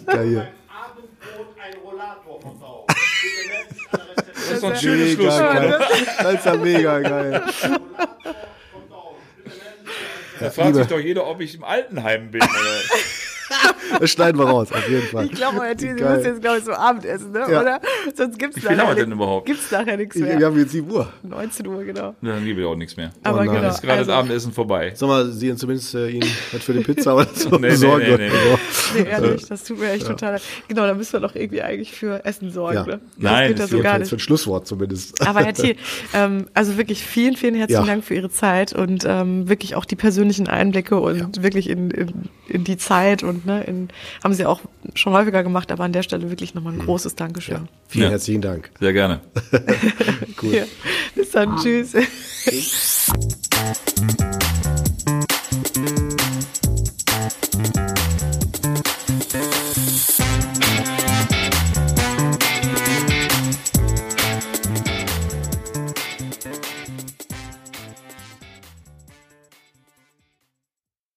Geil. 0.06 0.48
Das 4.34 4.50
ist 4.50 4.62
doch 4.62 4.70
ein 4.70 4.76
schönes 4.76 5.16
Mega 5.16 5.30
Schlusswort. 5.30 5.54
geil. 5.54 5.80
Das 6.18 6.34
ist 6.34 6.46
ja 6.46 6.56
mega 6.56 7.00
geil. 7.00 7.42
Da 10.40 10.50
fragt 10.50 10.74
sich 10.74 10.86
doch 10.88 10.98
jeder, 11.00 11.26
ob 11.28 11.40
ich 11.40 11.54
im 11.54 11.62
Altenheim 11.64 12.30
bin. 12.32 12.42
Oder? 12.42 12.50
Das 14.00 14.10
schneiden 14.10 14.38
wir 14.38 14.46
raus, 14.46 14.72
auf 14.72 14.88
jeden 14.88 15.06
Fall. 15.06 15.26
Ich 15.26 15.32
glaube, 15.32 15.60
euer 15.60 15.76
Tier, 15.76 15.92
müssen 15.94 16.24
jetzt, 16.24 16.40
glaube 16.42 16.58
ich, 16.58 16.64
so 16.64 16.72
Abendessen, 16.72 17.32
ne? 17.32 17.46
Ja. 17.48 17.60
oder? 17.62 17.80
Sonst 18.14 18.38
gibt's 18.38 18.56
Wie 18.56 18.60
viel 18.60 18.76
haben 18.78 18.88
wir 18.88 18.94
denn 18.96 19.12
überhaupt? 19.12 19.46
Gibt's 19.46 19.70
nachher 19.70 19.96
nichts 19.96 20.16
Ich, 20.16 20.22
mehr. 20.22 20.38
wir 20.38 20.46
haben 20.46 20.58
jetzt 20.58 20.72
7 20.72 20.90
Uhr. 20.90 21.08
19 21.22 21.66
Uhr, 21.66 21.84
genau. 21.84 22.14
Dann 22.20 22.44
gebe 22.44 22.60
ich 22.60 22.66
auch 22.66 22.74
nichts 22.74 22.96
mehr. 22.96 23.12
Aber 23.22 23.44
nein. 23.44 23.54
genau. 23.54 23.68
Ist 23.68 23.80
gerade 23.82 23.98
also, 23.98 24.10
das 24.10 24.18
Abendessen 24.18 24.52
vorbei. 24.52 24.92
Sag 24.94 25.08
mal, 25.08 25.30
Sie 25.30 25.48
haben 25.50 25.56
zumindest 25.56 25.94
äh, 25.94 26.08
Ihnen 26.08 26.28
was 26.52 26.62
für 26.62 26.72
die 26.74 26.80
Pizza 26.80 27.14
oder 27.14 27.28
so 27.32 27.48
Nee, 27.56 27.58
nee, 27.58 27.68
besorgen 27.68 28.04
nee, 28.04 28.10
können. 28.16 28.30
nee, 28.94 29.02
nee, 29.02 29.08
ehrlich, 29.08 29.46
das 29.46 29.64
tut 29.64 29.78
mir 29.78 29.90
echt 29.90 30.06
total 30.06 30.32
leid. 30.34 30.42
Genau, 30.68 30.82
da 30.86 30.94
müssen 30.94 31.12
wir 31.14 31.20
doch 31.20 31.34
irgendwie 31.34 31.62
eigentlich 31.62 31.92
für 31.92 32.24
Essen 32.24 32.50
sorgen, 32.50 32.74
Ja. 32.76 32.86
ne? 32.86 33.00
Das 33.16 33.32
Nein, 33.32 33.50
ja 33.52 33.56
das 33.56 33.70
so 33.70 33.80
gar 33.80 33.98
Jetzt 33.98 34.10
für 34.10 34.16
ein 34.16 34.20
Schlusswort 34.20 34.66
zumindest. 34.66 35.26
Aber 35.26 35.40
Herr 35.44 35.54
Thiel, 35.54 35.76
ähm, 36.14 36.46
also 36.54 36.76
wirklich 36.76 37.02
vielen, 37.04 37.36
vielen 37.36 37.54
herzlichen 37.54 37.84
Ja. 37.86 37.92
Dank 37.92 38.04
für 38.04 38.14
Ihre 38.14 38.30
Zeit 38.30 38.72
und 38.72 39.04
ähm, 39.06 39.48
wirklich 39.48 39.74
auch 39.76 39.84
die 39.84 39.96
persönlichen 39.96 40.48
Einblicke 40.48 40.98
und 40.98 41.42
wirklich 41.42 41.70
in, 41.70 41.90
in, 41.90 42.12
in 42.48 42.64
die 42.64 42.76
Zeit 42.76 43.22
und 43.22 43.35
und 43.36 43.44
ne, 43.44 43.62
in, 43.64 43.88
haben 44.24 44.32
sie 44.32 44.46
auch 44.46 44.62
schon 44.94 45.12
häufiger 45.12 45.42
gemacht, 45.42 45.70
aber 45.70 45.84
an 45.84 45.92
der 45.92 46.02
Stelle 46.02 46.30
wirklich 46.30 46.54
nochmal 46.54 46.72
ein 46.72 46.78
hm. 46.78 46.86
großes 46.86 47.16
Dankeschön. 47.16 47.56
Ja. 47.56 47.68
Vielen 47.88 48.04
ja. 48.04 48.10
herzlichen 48.10 48.40
Dank. 48.40 48.70
Sehr 48.80 48.94
gerne. 48.94 49.20
cool. 50.42 50.54
Ja. 50.54 50.64
Bis 51.14 51.30
dann, 51.32 51.50
ah. 51.50 51.60
tschüss. 51.62 51.92
tschüss. 51.92 53.12